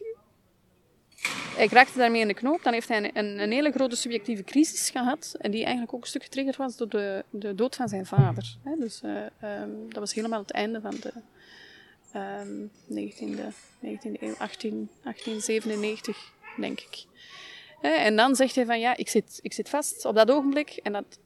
hij 1.56 1.68
raakte 1.68 1.98
daarmee 1.98 2.22
in 2.22 2.28
de 2.28 2.34
knoop. 2.34 2.64
Dan 2.64 2.74
heeft 2.74 2.88
hij 2.88 3.12
een, 3.14 3.40
een, 3.40 3.52
hele 3.52 3.72
grote 3.72 3.96
subjectieve 3.96 4.44
crisis 4.44 4.90
gehad. 4.90 5.36
En 5.40 5.52
die 5.52 5.64
eigenlijk 5.64 5.94
ook 5.94 6.02
een 6.02 6.08
stuk 6.08 6.24
getriggerd 6.24 6.58
was 6.58 6.78
door 6.78 6.90
de, 6.90 7.26
de 7.30 7.56
dood 7.56 7.76
van 7.76 7.90
zijn 7.90 8.06
vader. 8.06 8.58
Hè? 8.64 8.76
Dus 8.80 9.02
uh, 9.06 9.62
um, 9.62 9.90
dat 9.90 10.00
was 10.00 10.14
helemaal 10.14 10.42
het 10.42 10.52
einde 10.52 10.82
van 10.82 10.96
de 11.02 11.14
um, 12.16 12.72
19e, 12.90 13.54
19e 13.86 14.22
eeuw, 14.22 14.36
18, 14.38 14.90
1897, 15.04 16.34
denk 16.58 16.80
ik. 16.80 17.06
En 17.82 18.16
dan 18.16 18.36
zegt 18.36 18.56
hij 18.56 18.66
van 18.66 18.80
ja, 18.80 18.98
ik 18.98 19.10
zit, 19.10 19.40
ik 19.42 19.54
zit 19.54 19.70
vast 19.70 20.06
op 20.06 20.16
dat 20.16 20.32
ogenblik. 20.32 20.70
En 20.84 20.92
dat, 20.92 21.20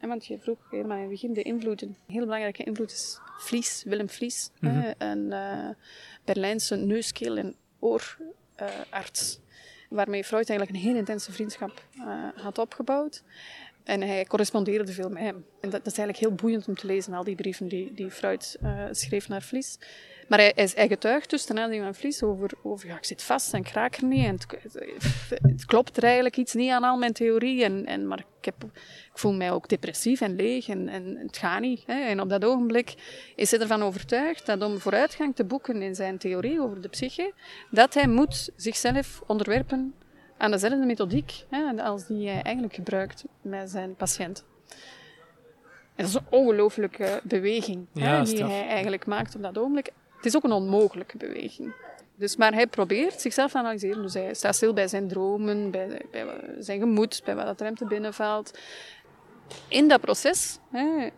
want 0.00 0.26
je 0.26 0.38
vroeg 0.38 0.58
helemaal 0.70 0.96
in 0.96 1.02
het 1.02 1.10
begin 1.10 1.32
de 1.32 1.42
invloeden. 1.42 1.88
Een 1.88 2.14
heel 2.14 2.24
belangrijke 2.24 2.64
invloed 2.64 2.92
is 2.92 3.18
Vlies, 3.38 3.82
Willem 3.86 4.08
Vlies. 4.08 4.50
Mm 4.60 4.70
-hmm. 4.70 4.94
Een 4.98 5.24
uh, 5.26 5.68
Berlijnse 6.24 6.76
neuskeel- 6.76 7.36
en 7.36 7.54
oorarts. 7.78 9.40
waarmee 9.88 10.24
Freud 10.24 10.48
eigenlijk 10.48 10.78
een 10.78 10.84
heel 10.88 10.98
intense 10.98 11.32
vriendschap 11.32 11.82
uh, 11.96 12.28
had 12.34 12.58
opgebouwd. 12.58 13.22
En 13.84 14.00
hij 14.00 14.24
correspondeerde 14.24 14.92
veel 14.92 15.08
met 15.08 15.22
hem. 15.22 15.44
En 15.60 15.70
dat, 15.70 15.84
dat, 15.84 15.92
is 15.92 15.98
eigenlijk 15.98 16.18
heel 16.18 16.34
boeiend 16.34 16.68
om 16.68 16.74
te 16.74 16.86
lezen, 16.86 17.12
al 17.12 17.24
die 17.24 17.34
brieven 17.34 17.68
die, 17.68 17.94
die 17.94 18.10
Freud 18.10 18.58
uh, 18.62 18.84
schreef 18.90 19.28
naar 19.28 19.42
Vlies. 19.42 19.78
Maar 20.28 20.38
hij, 20.38 20.68
hij 20.74 20.88
getuigt 20.88 21.30
dus 21.30 21.44
ten 21.44 21.58
aanzien 21.58 21.82
van 21.82 21.94
Vlies 21.94 22.22
over, 22.22 22.50
over 22.62 22.88
ja, 22.88 22.96
ik 22.96 23.04
zit 23.04 23.22
vast 23.22 23.52
en 23.52 23.60
ik 23.60 23.68
raak 23.68 23.96
er 23.96 24.04
niet. 24.04 24.24
En 24.24 24.38
het, 24.62 24.74
het, 25.42 25.64
klopt 25.64 25.96
er 25.96 26.02
eigenlijk 26.02 26.36
iets 26.36 26.54
niet 26.54 26.70
aan 26.70 26.84
al 26.84 26.96
mijn 26.96 27.12
theorie. 27.12 27.64
En, 27.64 27.86
en, 27.86 28.06
maar 28.06 28.18
ik, 28.18 28.44
heb, 28.44 28.54
ik 29.12 29.18
voel 29.18 29.32
mij 29.32 29.52
ook 29.52 29.68
depressief 29.68 30.20
en 30.20 30.36
leeg 30.36 30.68
en, 30.68 30.88
en 30.88 31.16
het 31.16 31.36
gaat 31.36 31.60
niet. 31.60 31.82
Hè. 31.86 32.00
En 32.00 32.20
op 32.20 32.28
dat 32.28 32.44
ogenblik 32.44 32.94
is 33.36 33.50
hij 33.50 33.60
ervan 33.60 33.82
overtuigd 33.82 34.46
dat 34.46 34.62
om 34.62 34.78
vooruitgang 34.78 35.34
te 35.34 35.44
boeken 35.44 35.82
in 35.82 35.94
zijn 35.94 36.18
theorie 36.18 36.60
over 36.60 36.80
de 36.80 36.88
psyche, 36.88 37.34
dat 37.70 37.94
hij 37.94 38.08
moet 38.08 38.50
zichzelf 38.56 39.22
onderwerpen 39.26 39.94
aan 40.38 40.50
dezelfde 40.50 40.86
methodiek 40.86 41.44
hè, 41.50 41.82
als 41.82 42.06
die 42.06 42.28
hij 42.28 42.42
eigenlijk 42.42 42.74
gebruikt 42.74 43.24
met 43.42 43.70
zijn 43.70 43.94
patiënten. 43.94 44.44
En 45.98 46.04
dat 46.04 46.06
is 46.06 46.14
een 46.14 46.38
ongelooflijke 46.38 47.20
beweging 47.24 47.86
ja, 47.92 48.18
hè, 48.18 48.24
die 48.24 48.44
hij 48.44 48.66
eigenlijk 48.66 49.06
maakt 49.06 49.34
op 49.34 49.42
dat 49.42 49.58
ogenblik. 49.58 49.90
Het 50.18 50.26
is 50.26 50.36
ook 50.36 50.44
een 50.44 50.52
onmogelijke 50.52 51.16
beweging. 51.16 51.74
Dus, 52.16 52.36
maar 52.36 52.52
hij 52.52 52.66
probeert 52.66 53.20
zichzelf 53.20 53.50
te 53.50 53.58
analyseren. 53.58 54.02
Dus 54.02 54.14
hij 54.14 54.34
staat 54.34 54.54
stil 54.54 54.72
bij 54.72 54.88
zijn 54.88 55.08
dromen, 55.08 55.70
bij, 55.70 56.02
bij 56.10 56.26
zijn 56.58 56.78
gemoed, 56.78 57.22
bij 57.24 57.34
wat 57.34 57.60
er 57.60 57.66
hem 57.66 57.74
te 57.74 57.86
binnenvalt. 57.86 58.58
In 59.68 59.88
dat 59.88 60.00
proces, 60.00 60.58
hè, 60.70 61.06
uh, 61.06 61.10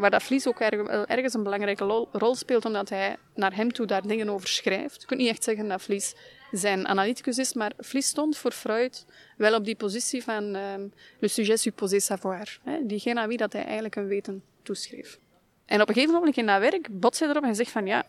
waar 0.00 0.10
dat 0.10 0.22
Vlies 0.22 0.46
ook 0.46 0.60
erg, 0.60 1.06
ergens 1.06 1.34
een 1.34 1.42
belangrijke 1.42 2.06
rol 2.12 2.34
speelt, 2.34 2.64
omdat 2.64 2.88
hij 2.88 3.16
naar 3.34 3.56
hem 3.56 3.72
toe 3.72 3.86
daar 3.86 4.06
dingen 4.06 4.28
over 4.28 4.48
schrijft. 4.48 5.00
Je 5.00 5.06
kunt 5.06 5.20
niet 5.20 5.28
echt 5.28 5.44
zeggen 5.44 5.68
dat 5.68 5.82
Vlies 5.82 6.14
zijn 6.50 6.86
analyticus 6.86 7.38
is, 7.38 7.52
maar 7.52 7.72
Vlies 7.78 8.06
stond 8.06 8.36
voor 8.36 8.52
Freud 8.52 9.04
wel 9.36 9.54
op 9.54 9.64
die 9.64 9.76
positie 9.76 10.22
van 10.22 10.54
um, 10.54 10.92
le 11.18 11.28
sujet 11.28 11.60
supposé 11.60 12.00
savoir. 12.00 12.58
Hè, 12.64 12.86
diegene 12.86 13.20
aan 13.20 13.28
wie 13.28 13.36
dat 13.36 13.52
hij 13.52 13.64
eigenlijk 13.64 13.96
een 13.96 14.06
weten 14.06 14.42
toeschreef. 14.62 15.18
En 15.66 15.80
op 15.80 15.88
een 15.88 15.94
gegeven 15.94 16.14
moment 16.14 16.36
in 16.36 16.46
dat 16.46 16.60
werk 16.60 17.00
botst 17.00 17.20
hij 17.20 17.28
erop 17.28 17.44
en 17.44 17.54
zegt 17.54 17.70
van 17.70 17.86
ja, 17.86 18.04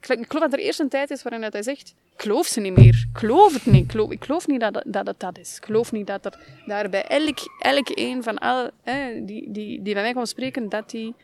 ik 0.00 0.08
geloof 0.08 0.42
dat 0.42 0.52
er 0.52 0.58
eerst 0.58 0.80
een 0.80 0.88
tijd 0.88 1.10
is 1.10 1.22
waarin 1.22 1.42
hij 1.50 1.62
zegt, 1.62 1.94
ik 2.12 2.22
geloof 2.22 2.46
ze 2.46 2.60
niet 2.60 2.76
meer. 2.76 3.06
Ik 3.12 3.18
geloof 3.18 3.52
het 3.52 3.66
niet. 3.66 3.84
Ik 3.84 3.90
geloof, 3.90 4.10
ik 4.10 4.24
geloof 4.24 4.46
niet 4.46 4.60
dat, 4.60 4.82
dat 4.86 5.06
het 5.06 5.20
dat 5.20 5.38
is. 5.38 5.56
Ik 5.56 5.64
geloof 5.64 5.92
niet 5.92 6.06
dat 6.06 6.24
er 6.24 6.38
daar 6.66 6.90
bij 6.90 7.04
elk, 7.04 7.38
elk 7.58 7.88
een 7.94 8.22
van 8.22 8.38
al, 8.38 8.70
hè, 8.82 9.24
die, 9.24 9.52
die, 9.52 9.82
die 9.82 9.94
bij 9.94 10.02
mij 10.02 10.12
kwam 10.12 10.24
spreken, 10.24 10.68
dat 10.68 10.90
die 10.90 11.14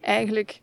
eigenlijk 0.00 0.60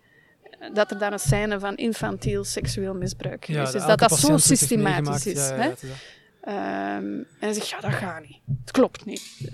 dat 0.74 0.92
er 0.92 0.98
daar 0.98 1.14
een 1.14 1.20
scène 1.20 1.60
van 1.60 1.76
infantiel 1.76 2.44
seksueel 2.44 2.94
misbruik 2.94 3.46
ja, 3.46 3.62
is. 3.62 3.72
Dus 3.72 3.86
dat 3.86 4.00
dat 4.00 4.20
zo 4.20 4.38
systematisch 4.38 5.26
is. 5.26 5.50
Ja, 5.50 5.56
ja, 5.56 6.98
um, 6.98 7.18
en 7.18 7.28
hij 7.40 7.54
zegt, 7.54 7.70
ja, 7.70 7.80
dat 7.80 7.94
gaat 7.94 8.22
niet. 8.22 8.40
Het 8.62 8.72
klopt 8.72 9.06
niet. 9.06 9.40
Uh, 9.46 9.52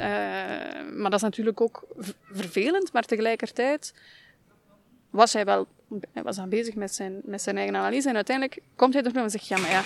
maar 0.93 1.09
dat 1.09 1.13
is 1.13 1.22
natuurlijk 1.22 1.61
ook 1.61 1.88
vervelend, 2.32 2.93
maar 2.93 3.03
tegelijkertijd 3.03 3.93
was 5.16 5.34
hij 5.34 5.45
wel 5.45 5.68
hij 6.13 6.24
was 6.24 6.38
aan 6.38 6.49
bezig 6.49 6.76
met 6.76 6.95
zijn, 6.95 7.22
met 7.24 7.41
zijn 7.41 7.57
eigen 7.57 7.76
analyse. 7.76 8.09
En 8.09 8.16
uiteindelijk 8.16 8.59
komt 8.76 8.93
hij 8.93 9.03
erop 9.03 9.16
en 9.16 9.30
zegt, 9.30 9.47
ja, 9.47 9.57
maar 9.57 9.70
ja, 9.70 9.82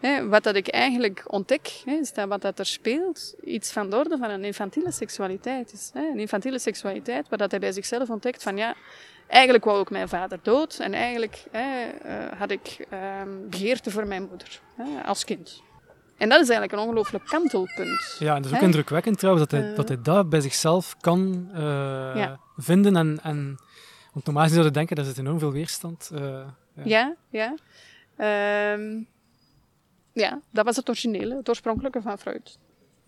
hè, 0.00 0.28
wat 0.28 0.42
dat 0.42 0.54
ik 0.54 0.68
eigenlijk 0.68 1.22
ontdek, 1.26 1.82
hè, 1.84 1.92
is 1.92 2.12
dat 2.12 2.28
wat 2.28 2.42
dat 2.42 2.58
er 2.58 2.66
speelt, 2.66 3.34
iets 3.44 3.72
van 3.72 3.90
de 3.90 3.96
orde 3.96 4.16
van 4.16 4.30
een 4.30 4.44
infantiele 4.44 4.90
seksualiteit 4.90 5.72
is. 5.72 5.90
Hè. 5.92 6.00
Een 6.00 6.18
infantiele 6.18 6.58
seksualiteit, 6.58 7.28
waar 7.28 7.38
dat 7.38 7.50
hij 7.50 7.60
bij 7.60 7.72
zichzelf 7.72 8.10
ontdekt 8.10 8.42
van, 8.42 8.56
ja, 8.56 8.74
eigenlijk 9.26 9.64
wou 9.64 9.80
ik 9.80 9.90
mijn 9.90 10.08
vader 10.08 10.38
dood 10.42 10.78
en 10.78 10.92
eigenlijk 10.92 11.44
hè, 11.50 11.86
uh, 12.06 12.38
had 12.38 12.50
ik 12.50 12.86
um, 13.22 13.48
begeerte 13.50 13.90
voor 13.90 14.06
mijn 14.06 14.26
moeder, 14.28 14.60
hè, 14.74 15.02
als 15.06 15.24
kind. 15.24 15.62
En 16.16 16.28
dat 16.28 16.40
is 16.40 16.48
eigenlijk 16.48 16.72
een 16.72 16.88
ongelooflijk 16.88 17.24
kantelpunt. 17.24 18.16
Ja, 18.18 18.34
en 18.36 18.42
dat 18.42 18.50
is 18.50 18.56
ook 18.56 18.64
indrukwekkend 18.64 19.18
trouwens, 19.18 19.48
dat 19.48 19.60
hij, 19.60 19.70
uh, 19.70 19.76
dat 19.76 19.88
hij 19.88 20.02
dat 20.02 20.28
bij 20.28 20.40
zichzelf 20.40 20.96
kan 21.00 21.48
uh, 21.52 21.60
ja. 22.14 22.40
vinden 22.56 22.96
en... 22.96 23.18
en 23.22 23.58
want 24.20 24.34
normaal 24.34 24.48
zouden 24.48 24.72
denken, 24.72 24.96
dat 24.96 25.06
zit 25.06 25.18
enorm 25.18 25.38
veel 25.38 25.52
weerstand. 25.52 26.10
Uh, 26.12 26.48
ja, 26.84 27.16
ja. 27.30 27.54
Ja. 28.18 28.72
Um, 28.72 29.08
ja, 30.12 30.40
dat 30.50 30.64
was 30.64 30.76
het 30.76 30.88
originele, 30.88 31.36
het 31.36 31.48
oorspronkelijke 31.48 32.02
van 32.02 32.18
Freud. 32.18 32.58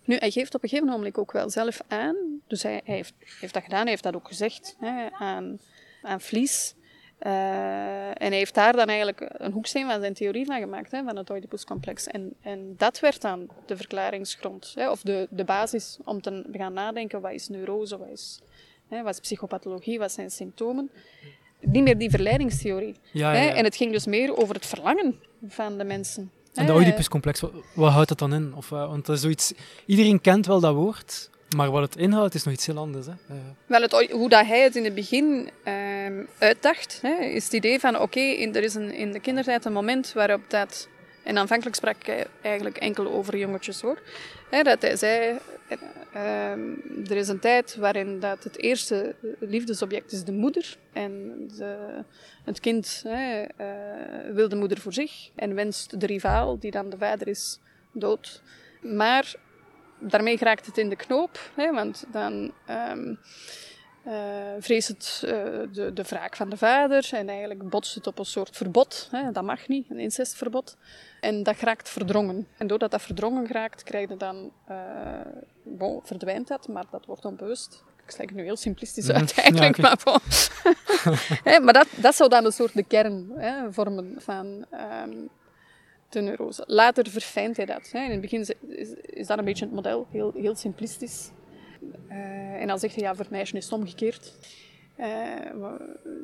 Nu, 0.05 0.15
hij 0.15 0.31
geeft 0.31 0.55
op 0.55 0.63
een 0.63 0.69
gegeven 0.69 0.91
moment 0.91 1.17
ook 1.17 1.31
wel 1.31 1.49
zelf 1.49 1.81
aan, 1.87 2.15
dus 2.47 2.63
hij, 2.63 2.81
heeft, 2.83 3.13
heeft, 3.39 3.53
dat 3.53 3.63
gedaan, 3.63 3.81
hij 3.81 3.89
heeft 3.89 4.03
dat 4.03 4.15
ook 4.15 4.27
gezegd 4.27 4.75
hè, 4.79 5.11
aan, 5.11 5.59
aan 6.01 6.21
Vlies. 6.21 6.75
Uh, 7.19 8.07
en 8.07 8.27
hij 8.29 8.37
heeft 8.37 8.53
daar 8.53 8.73
dan 8.73 8.87
eigenlijk 8.87 9.25
een 9.33 9.51
hoeksteen 9.51 9.87
van 9.87 9.99
zijn 9.99 10.13
theorie 10.13 10.45
van 10.45 10.59
gemaakt, 10.59 10.91
hè, 10.91 11.03
van 11.03 11.15
het 11.17 11.29
Oedipuscomplex. 11.29 12.07
En, 12.07 12.33
en 12.41 12.73
dat 12.77 12.99
werd 12.99 13.21
dan 13.21 13.49
de 13.65 13.77
verklaringsgrond, 13.77 14.71
hè, 14.75 14.89
of 14.89 15.01
de, 15.01 15.27
de 15.29 15.43
basis 15.43 15.97
om 16.03 16.21
te 16.21 16.45
gaan 16.51 16.73
nadenken, 16.73 17.21
wat 17.21 17.31
is 17.31 17.47
neurose, 17.47 17.99
is 18.11 18.41
Hè, 18.93 19.03
wat 19.03 19.13
is 19.13 19.19
psychopathologie, 19.19 19.99
wat 19.99 20.11
zijn 20.11 20.31
symptomen? 20.31 20.91
Niet 21.59 21.83
meer 21.83 21.97
die 21.97 22.09
verleidingstheorie. 22.09 22.95
Ja, 23.11 23.33
hè? 23.33 23.47
En 23.47 23.63
het 23.63 23.75
ging 23.75 23.91
dus 23.91 24.05
meer 24.05 24.37
over 24.37 24.55
het 24.55 24.65
verlangen 24.65 25.19
van 25.47 25.77
de 25.77 25.83
mensen. 25.83 26.31
En 26.53 26.65
de 26.65 26.73
Oedipuscomplex, 26.73 27.39
wat, 27.39 27.51
wat 27.73 27.91
houdt 27.91 28.09
dat 28.09 28.19
dan 28.19 28.33
in? 28.33 28.53
Of, 28.55 28.71
uh, 28.71 28.87
want 28.87 29.05
dat 29.05 29.15
is 29.15 29.21
zoiets, 29.21 29.53
iedereen 29.85 30.21
kent 30.21 30.45
wel 30.45 30.59
dat 30.59 30.73
woord, 30.73 31.29
maar 31.55 31.71
wat 31.71 31.81
het 31.81 31.95
inhoudt 31.95 32.33
is 32.33 32.43
nog 32.43 32.53
iets 32.53 32.65
heel 32.65 32.77
anders. 32.77 33.05
Hè? 33.05 33.11
Uh. 33.11 33.37
Wel, 33.65 33.81
het, 33.81 34.09
hoe 34.11 34.29
dat 34.29 34.45
hij 34.45 34.61
het 34.61 34.75
in 34.75 34.83
het 34.83 34.95
begin 34.95 35.49
uh, 35.67 35.73
uitdacht, 36.37 36.99
hè, 37.01 37.23
is 37.23 37.43
het 37.43 37.53
idee 37.53 37.79
van 37.79 37.95
oké, 37.95 38.03
okay, 38.03 38.51
er 38.51 38.63
is 38.63 38.75
een, 38.75 38.93
in 38.93 39.11
de 39.11 39.19
kindertijd 39.19 39.65
een 39.65 39.73
moment 39.73 40.13
waarop 40.13 40.41
dat... 40.47 40.87
En 41.23 41.37
aanvankelijk 41.37 41.75
sprak 41.75 41.95
ik 42.07 42.27
eigenlijk 42.41 42.77
enkel 42.77 43.11
over 43.11 43.37
jongetjes 43.37 43.81
hoor. 43.81 44.01
Hè, 44.49 44.61
dat 44.61 44.81
hij 44.81 44.95
zei, 44.95 45.39
uh, 46.15 47.09
er 47.09 47.17
is 47.17 47.27
een 47.27 47.39
tijd 47.39 47.75
waarin 47.75 48.19
dat 48.19 48.43
het 48.43 48.57
eerste 48.57 49.15
liefdesobject 49.39 50.11
is 50.11 50.23
de 50.23 50.31
moeder. 50.31 50.77
En 50.93 51.47
de, 51.57 52.03
het 52.43 52.59
kind 52.59 53.03
hè, 53.07 53.41
uh, 53.41 54.33
wil 54.33 54.49
de 54.49 54.55
moeder 54.55 54.79
voor 54.79 54.93
zich 54.93 55.29
en 55.35 55.55
wenst 55.55 55.99
de 55.99 56.05
rivaal, 56.05 56.59
die 56.59 56.71
dan 56.71 56.89
de 56.89 56.97
vader 56.97 57.27
is, 57.27 57.59
dood. 57.91 58.41
Maar 58.81 59.35
daarmee 59.99 60.37
raakt 60.37 60.65
het 60.65 60.77
in 60.77 60.89
de 60.89 60.95
knoop, 60.95 61.51
hè, 61.55 61.71
want 61.71 62.05
dan 62.11 62.53
um, 62.69 63.19
uh, 64.07 64.13
vreest 64.59 64.87
het 64.87 65.23
uh, 65.25 65.31
de, 65.71 65.93
de 65.93 66.03
wraak 66.03 66.35
van 66.35 66.49
de 66.49 66.57
vader 66.57 67.09
en 67.11 67.29
eigenlijk 67.29 67.69
botst 67.69 67.95
het 67.95 68.07
op 68.07 68.19
een 68.19 68.25
soort 68.25 68.57
verbod. 68.57 69.07
Hè, 69.11 69.31
dat 69.31 69.43
mag 69.43 69.67
niet, 69.67 69.89
een 69.89 69.99
incestverbod. 69.99 70.77
En 71.21 71.43
dat 71.43 71.59
raakt 71.59 71.89
verdrongen. 71.89 72.47
En 72.57 72.67
doordat 72.67 72.91
dat 72.91 73.01
verdrongen 73.01 73.47
raakt, 73.47 73.83
krijg 73.83 74.09
je 74.09 74.17
dan... 74.17 74.51
Bon, 75.63 75.99
verdwijnt 76.03 76.47
dat, 76.47 76.67
maar 76.67 76.85
dat 76.91 77.05
wordt 77.05 77.25
onbewust. 77.25 77.83
Ik 78.07 78.15
het 78.17 78.33
nu 78.33 78.43
heel 78.43 78.55
simplistisch 78.55 79.09
uit 79.09 79.35
mm, 79.35 79.43
eigenlijk, 79.43 79.77
ja, 79.77 79.91
okay. 79.91 79.97
maar 80.03 80.19
bon. 81.03 81.15
hey, 81.51 81.59
maar 81.59 81.73
dat, 81.73 81.87
dat 81.95 82.15
zou 82.15 82.29
dan 82.29 82.45
een 82.45 82.51
soort 82.51 82.73
de 82.73 82.83
kern 82.83 83.31
hè, 83.35 83.73
vormen 83.73 84.15
van 84.17 84.65
um, 85.05 85.29
de 86.09 86.21
neurose. 86.21 86.63
Later 86.67 87.09
verfijnt 87.09 87.57
hij 87.57 87.65
dat. 87.65 87.89
Hè. 87.91 88.03
In 88.03 88.11
het 88.11 88.21
begin 88.21 88.39
is, 88.39 88.51
is, 88.67 88.93
is, 88.93 89.27
dat 89.27 89.37
een 89.37 89.45
beetje 89.45 89.65
het 89.65 89.73
model, 89.73 90.07
heel, 90.11 90.31
heel 90.35 90.55
simplistisch. 90.55 91.31
Uh, 92.09 92.61
en 92.61 92.67
dan 92.67 92.79
zegt 92.79 92.95
hij, 92.95 93.03
ja, 93.03 93.09
voor 93.09 93.23
het 93.23 93.33
meisje 93.33 93.57
is 93.57 93.63
het 93.63 93.73
omgekeerd. 93.73 94.33
Uh, 94.99 95.07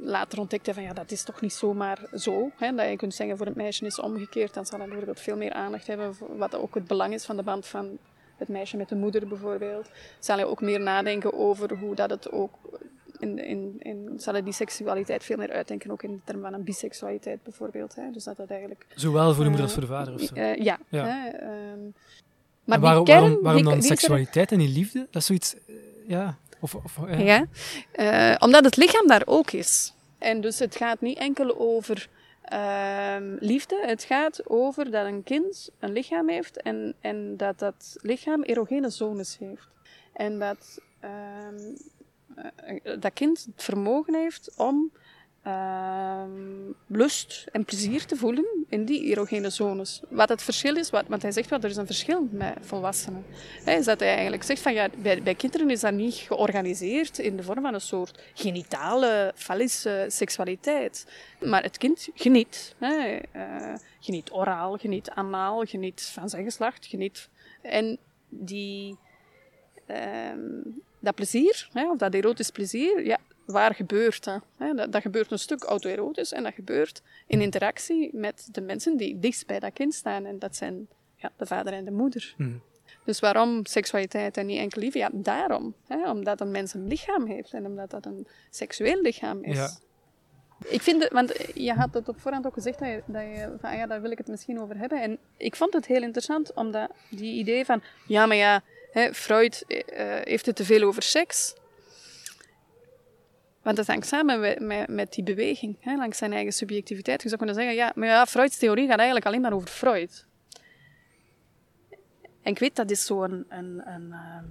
later 0.02 0.40
ontdekte 0.40 0.72
hij 0.72 0.80
van 0.80 0.90
ja, 0.90 0.94
dat 1.02 1.12
is 1.12 1.24
toch 1.24 1.42
niet 1.42 1.54
zomaar 1.54 2.00
zo. 2.14 2.52
Hè, 2.58 2.76
dat 2.76 2.90
je 2.90 2.96
kunt 2.96 3.14
zeggen 3.14 3.38
voor 3.38 3.46
het 3.46 3.56
meisje 3.56 3.86
is 3.86 4.00
omgekeerd. 4.00 4.54
Dan 4.54 4.66
zal 4.66 4.78
hij 4.80 4.88
bijvoorbeeld 4.88 5.20
veel 5.20 5.38
meer 5.38 5.54
aandacht 5.54 5.88
hebben 5.88 6.16
voor 6.16 6.38
wat 6.38 6.56
ook 6.56 6.76
het 6.76 6.88
belang 6.88 7.14
is 7.14 7.26
van 7.26 7.38
de 7.38 7.44
band 7.44 7.66
van 7.66 7.98
het 8.40 8.48
meisje 8.48 8.78
met 8.78 8.90
de 8.90 8.96
moeder 8.96 9.28
bijvoorbeeld. 9.28 9.90
Zal 10.20 10.36
hij 10.36 10.46
ook 10.46 10.62
meer 10.62 10.80
nadenken 10.80 11.34
over 11.34 11.78
hoe 11.78 11.96
dat 11.96 12.10
het 12.10 12.32
ook. 12.32 12.54
In, 13.20 13.46
in, 13.46 13.76
in, 13.80 14.14
zal 14.18 14.34
hij 14.34 14.44
die 14.44 14.54
seksualiteit 14.54 15.24
veel 15.24 15.38
meer 15.38 15.52
uitdenken, 15.52 15.92
ook 15.92 16.04
in 16.04 16.12
de 16.12 16.20
term 16.24 16.42
van 16.42 16.54
een 16.54 16.64
biseksualiteit 16.64 17.44
bijvoorbeeld. 17.44 17.96
Hè. 17.96 18.12
Dus 18.12 18.24
dat 18.24 18.38
dat 18.38 18.50
eigenlijk, 18.50 18.86
Zowel 18.96 19.34
voor 19.34 19.44
de 19.44 19.50
moeder 19.50 19.60
uh, 19.60 19.64
als 19.64 19.74
voor 19.74 19.82
de 19.82 19.88
vader 19.88 20.14
of 20.14 20.22
zo. 20.22 20.36
Uh, 20.36 20.56
ja. 20.56 20.80
ja. 20.90 21.06
Hè, 21.06 21.28
um, 21.72 21.94
maar 22.64 22.80
waarom, 22.80 23.04
kern, 23.04 23.20
waarom, 23.20 23.42
waarom 23.44 23.62
die, 23.62 23.72
dan 23.72 23.80
die 23.80 23.90
seksualiteit 23.90 24.52
en 24.52 24.58
die 24.58 24.70
liefde? 24.70 25.08
Dat 25.12 25.22
is 25.22 25.26
zoiets. 25.26 25.56
Ja. 26.08 26.38
Of, 26.60 26.76
of, 26.76 26.98
ja. 27.08 27.18
ja. 27.18 27.46
Uh, 28.32 28.36
omdat 28.40 28.66
het 28.66 28.78
lichaam 28.78 29.08
daar 29.08 29.24
ook 29.26 29.52
is. 29.52 29.94
En 30.18 30.42
dus 30.42 30.60
het 30.60 30.76
gaat 30.76 31.02
niet 31.02 31.18
enkel 31.18 31.60
over 31.60 32.10
Ehm, 32.50 33.36
liefde, 33.40 33.80
het 33.86 34.04
gaat 34.04 34.50
over 34.50 34.92
dat 34.92 35.06
een 35.06 35.24
kind 35.24 35.70
een 35.80 35.92
lichaam 35.92 36.30
heeft 36.30 36.62
en, 36.62 36.96
en 37.02 37.38
dat 37.38 37.60
dat 37.60 37.96
lichaam 38.02 38.44
erogene 38.44 38.90
zones 38.90 39.38
heeft. 39.38 39.68
En 40.14 40.40
dat 40.40 40.82
ehm, 41.00 41.76
eh, 42.36 43.00
dat 43.00 43.14
kind 43.14 43.46
het 43.46 43.64
vermogen 43.64 44.16
heeft 44.16 44.52
om 44.58 44.92
Ehm, 45.44 46.30
lust 46.88 47.48
en 47.52 47.66
plezier 47.66 48.06
te 48.06 48.16
voelen 48.16 48.66
in 48.70 48.86
die 48.86 49.04
erogene 49.04 49.50
zones. 49.50 50.02
Wat 50.10 50.30
het 50.30 50.42
verschil 50.42 50.76
is, 50.76 50.90
wat, 50.90 51.06
want 51.08 51.22
hij 51.22 51.32
zegt 51.32 51.50
wel, 51.50 51.60
er 51.60 51.70
is 51.70 51.76
een 51.76 51.86
verschil 51.86 52.28
met 52.32 52.58
volwassenen. 52.62 53.26
He, 53.64 53.78
is 53.78 53.86
dat 53.86 54.00
hij 54.00 54.14
eigenlijk 54.14 54.44
zegt 54.44 54.62
van 54.62 54.74
ja, 54.74 54.90
bij, 54.98 55.24
bij 55.24 55.36
kinderen 55.36 55.70
is 55.70 55.80
dat 55.80 55.94
niet 55.94 56.14
georganiseerd 56.14 57.20
in 57.20 57.38
de 57.38 57.44
vorm 57.44 57.62
van 57.62 57.74
een 57.74 57.82
soort 57.82 58.24
genitale, 58.34 59.32
fallische 59.36 60.06
seksualiteit. 60.08 61.06
Maar 61.40 61.64
het 61.64 61.78
kind 61.78 62.10
geniet. 62.14 62.76
He, 62.78 63.20
uh, 63.36 63.76
geniet 64.00 64.32
oraal, 64.32 64.78
geniet 64.78 65.10
anaal, 65.10 65.66
geniet 65.66 66.02
van 66.02 66.30
zijn 66.30 66.44
geslacht, 66.44 66.86
geniet. 66.86 67.30
En 67.62 67.98
die, 68.30 68.98
um, 69.88 70.82
dat 71.00 71.16
plezier, 71.16 71.70
of 71.74 71.98
dat 71.98 72.14
erotisch 72.14 72.52
plezier, 72.52 73.06
ja, 73.06 73.18
waar 73.52 73.76
gebeurt 73.76 74.24
dat? 74.24 74.42
dat? 74.76 74.92
dat? 74.92 75.02
gebeurt 75.02 75.32
een 75.32 75.40
stuk 75.40 75.64
autoerotisch 75.64 76.32
en 76.32 76.44
dat 76.44 76.54
gebeurt 76.54 77.02
in 77.28 77.42
interactie 77.42 78.10
met 78.14 78.48
de 78.52 78.62
mensen 78.62 78.98
die 78.98 79.20
dichtst 79.20 79.48
bij 79.48 79.60
dat 79.60 79.74
kind 79.74 79.94
staan. 79.94 80.26
En 80.26 80.40
dat 80.40 80.56
zijn 80.56 80.88
ja, 81.16 81.32
de 81.38 81.46
vader 81.46 81.74
en 81.74 81.86
de 81.86 81.92
moeder. 81.92 82.34
Mhm. 82.38 82.58
Dus 83.06 83.20
waarom 83.20 83.66
seksualiteit 83.66 84.38
en 84.38 84.46
niet 84.46 84.60
enkel 84.60 84.82
liefde? 84.82 85.00
Ja, 85.00 85.10
daarom. 85.14 85.76
Hè, 85.88 86.10
omdat 86.10 86.42
een 86.42 86.52
mens 86.52 86.74
een 86.74 86.88
lichaam 86.88 87.26
heeft 87.26 87.54
en 87.54 87.66
omdat 87.66 87.90
dat 87.90 88.06
een 88.06 88.28
seksueel 88.50 89.02
lichaam 89.02 89.44
is. 89.44 89.58
Ja. 89.58 89.70
Ik 90.66 90.82
vind 90.82 91.04
het, 91.04 91.12
want 91.12 91.34
je 91.54 91.74
had 91.74 91.94
het 91.94 92.10
op 92.10 92.20
voorhand 92.20 92.46
ook 92.46 92.54
gezegd 92.54 92.80
dat 92.80 92.88
je, 92.88 93.04
dat 93.06 93.22
je 93.22 93.56
van, 93.60 93.70
ah 93.70 93.76
ja, 93.76 93.88
daar 93.88 94.02
wil 94.02 94.12
ik 94.12 94.18
het 94.18 94.28
misschien 94.28 94.62
over 94.62 94.78
hebben. 94.78 95.02
En 95.02 95.20
ik 95.38 95.56
vond 95.56 95.74
het 95.74 95.86
heel 95.86 96.02
interessant, 96.02 96.54
omdat 96.54 96.92
die 97.10 97.40
idee 97.40 97.66
van, 97.66 97.82
ja, 98.08 98.26
maar 98.26 98.38
ja, 98.38 98.62
hè, 98.92 99.14
Freud 99.14 99.64
uh, 99.68 99.82
heeft 100.24 100.46
het 100.46 100.56
te 100.56 100.66
veel 100.66 100.88
over 100.88 101.04
seks. 101.04 101.56
Want 103.62 103.78
dat 103.78 103.88
hangt 103.88 104.08
samen 104.08 104.40
met, 104.40 104.60
met, 104.60 104.88
met 104.88 105.14
die 105.14 105.24
beweging, 105.24 105.78
hè, 105.80 105.96
langs 105.96 106.18
zijn 106.18 106.34
eigen 106.34 106.54
subjectiviteit. 106.54 107.22
Je 107.22 107.28
zou 107.28 107.38
kunnen 107.38 107.56
zeggen, 107.56 107.76
ja, 107.76 107.92
maar 107.96 108.08
ja, 108.08 108.26
Freuds 108.26 108.58
theorie 108.58 108.88
gaat 108.88 108.98
eigenlijk 108.98 109.26
alleen 109.26 109.42
maar 109.42 109.54
over 109.54 109.70
Freud. 109.70 110.26
En 112.42 112.52
ik 112.52 112.60
weet, 112.60 112.76
dat 112.76 112.92
is 112.92 113.06
zo'n 113.06 113.46
een, 113.50 113.82
een, 113.86 114.08
uh, 114.10 114.42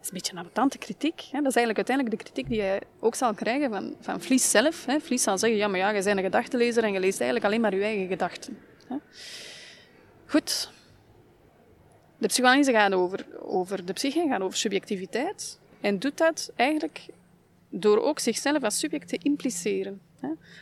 is 0.00 0.06
een 0.06 0.14
beetje 0.14 0.32
een 0.32 0.38
ambetante 0.38 0.78
kritiek. 0.78 1.20
Hè. 1.20 1.40
Dat 1.40 1.50
is 1.50 1.56
eigenlijk 1.56 1.76
uiteindelijk 1.76 2.16
de 2.16 2.24
kritiek 2.24 2.48
die 2.48 2.62
je 2.62 2.80
ook 3.00 3.14
zal 3.14 3.34
krijgen 3.34 3.70
van, 3.70 3.96
van 4.00 4.20
Vlies 4.20 4.50
zelf. 4.50 4.86
Hè. 4.86 5.00
Vlies 5.00 5.22
zal 5.22 5.38
zeggen, 5.38 5.58
ja, 5.58 5.68
maar 5.68 5.78
ja, 5.78 5.90
je 5.90 6.02
bent 6.02 6.16
een 6.18 6.24
gedachtenlezer 6.24 6.84
en 6.84 6.92
je 6.92 7.00
leest 7.00 7.20
eigenlijk 7.20 7.50
alleen 7.50 7.60
maar 7.60 7.74
je 7.74 7.82
eigen 7.82 8.06
gedachten. 8.06 8.58
Hè. 8.88 8.96
Goed. 10.26 10.70
De 12.18 12.26
psychoanalyse 12.26 12.72
gaat 12.72 12.92
over, 12.92 13.26
over 13.40 13.84
de 13.84 13.92
psyche, 13.92 14.26
gaat 14.28 14.40
over 14.40 14.58
subjectiviteit. 14.58 15.60
En 15.80 15.98
doet 15.98 16.18
dat 16.18 16.52
eigenlijk 16.56 17.06
door 17.80 18.02
ook 18.02 18.18
zichzelf 18.18 18.62
als 18.62 18.78
subject 18.78 19.08
te 19.08 19.18
impliceren. 19.22 20.00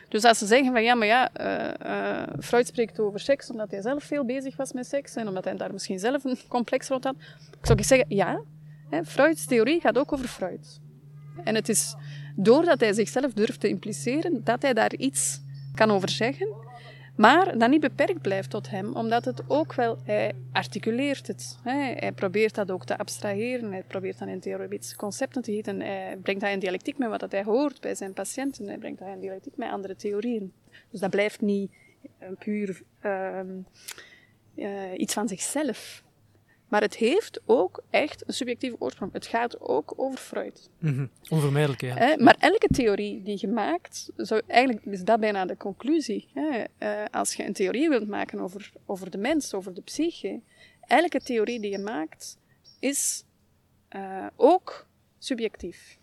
Dus 0.09 0.25
als 0.25 0.39
ze 0.39 0.47
zeggen 0.47 0.73
van 0.73 0.83
ja, 0.83 0.95
maar 0.95 1.07
ja, 1.07 1.31
uh, 1.41 1.87
uh, 1.87 2.23
Freud 2.41 2.67
spreekt 2.67 3.01
over 3.01 3.21
seks 3.21 3.51
omdat 3.51 3.71
hij 3.71 3.81
zelf 3.81 4.05
veel 4.05 4.25
bezig 4.25 4.57
was 4.57 4.73
met 4.73 4.87
seks 4.87 5.17
en 5.17 5.29
omdat 5.29 5.45
hij 5.45 5.57
daar 5.57 5.73
misschien 5.73 5.99
zelf 5.99 6.25
een 6.25 6.39
complex 6.49 6.89
rond 6.89 7.05
had, 7.05 7.15
ik 7.61 7.67
zou 7.67 7.83
zeggen 7.83 8.17
ja, 8.17 8.43
hè, 8.91 9.05
Freuds 9.05 9.47
theorie 9.47 9.81
gaat 9.81 9.99
ook 9.99 10.13
over 10.13 10.29
Freud. 10.29 10.81
En 11.45 11.55
het 11.55 11.69
is 11.69 11.95
doordat 12.37 12.81
hij 12.81 12.93
zichzelf 12.93 13.33
durft 13.33 13.61
te 13.61 13.69
impliceren 13.69 14.45
dat 14.45 14.63
hij 14.63 14.73
daar 14.73 14.95
iets 14.95 15.41
kan 15.75 15.91
over 15.91 16.09
zeggen 16.09 16.49
maar 17.23 17.59
dat 17.59 17.71
niet 17.71 17.81
beperkt 17.81 18.21
blijft 18.21 18.51
tot 18.51 18.71
hem, 18.71 18.95
omdat 18.95 19.25
het 19.25 19.43
ook 19.47 19.75
wel, 19.75 19.99
hij 20.05 20.33
articuleert 20.53 21.27
het. 21.27 21.59
Hij 21.63 22.13
probeert 22.15 22.55
dat 22.55 22.71
ook 22.71 22.85
te 22.85 22.99
abstraheren, 22.99 23.73
hij 23.73 23.83
probeert 23.83 24.19
dat 24.19 24.29
in 24.29 24.41
theoretische 24.41 24.97
concepten 24.97 25.43
te 25.43 25.53
gieten. 25.53 25.81
Hij 25.81 26.19
brengt 26.23 26.41
dat 26.41 26.51
in 26.51 26.59
dialectiek 26.59 26.99
met 26.99 27.09
wat 27.09 27.33
hij 27.33 27.45
hoort 27.45 27.81
bij 27.81 27.95
zijn 27.95 28.13
patiënten, 28.13 28.67
hij 28.67 28.79
brengt 28.79 28.99
dat 28.99 29.09
in 29.09 29.21
dialectiek 29.21 29.57
met 29.57 29.71
andere 29.71 29.97
theorieën. 29.97 30.53
Dus 30.91 31.01
dat 31.01 31.11
blijft 31.11 31.41
niet 31.41 31.71
puur 32.39 32.83
uh, 33.05 33.41
uh, 34.55 34.93
iets 34.97 35.15
van 35.15 35.29
zichzelf. 35.29 36.03
Maar 36.73 36.81
het 36.81 36.97
heeft 36.97 37.41
ook 37.45 37.83
echt 37.91 38.29
een 38.29 38.35
subjectieve 38.35 38.77
oorsprong. 38.79 39.13
Het 39.13 39.27
gaat 39.27 39.61
ook 39.61 39.93
over 39.97 40.19
Freud. 40.19 40.71
Mm 40.79 41.11
Onvermijdelijk, 41.29 41.81
ja. 41.81 42.17
maar 42.19 42.37
elke 42.39 42.69
theorie 42.69 43.23
die 43.23 43.37
je 43.41 43.49
maakt, 43.49 44.11
zou, 44.17 44.43
eigenlijk 44.47 44.85
is 44.87 45.03
dat 45.03 45.21
bijna 45.21 45.45
de 45.45 45.57
conclusie. 45.57 46.29
Hè? 46.35 46.65
Uh, 46.79 47.05
als 47.11 47.35
je 47.35 47.45
een 47.47 47.53
theorie 47.53 47.89
wilt 47.89 48.09
maken 48.09 48.41
over, 48.41 48.73
over 48.87 49.11
de 49.11 49.19
mens, 49.19 49.55
over 49.55 49.75
de 49.75 49.81
psyche, 49.81 50.41
elke 50.81 51.21
theorie 51.21 51.61
die 51.61 51.71
je 51.71 51.79
maakt, 51.79 52.37
is 52.79 53.25
uh, 53.97 54.27
ook 54.37 54.87
subjectief. 55.19 55.99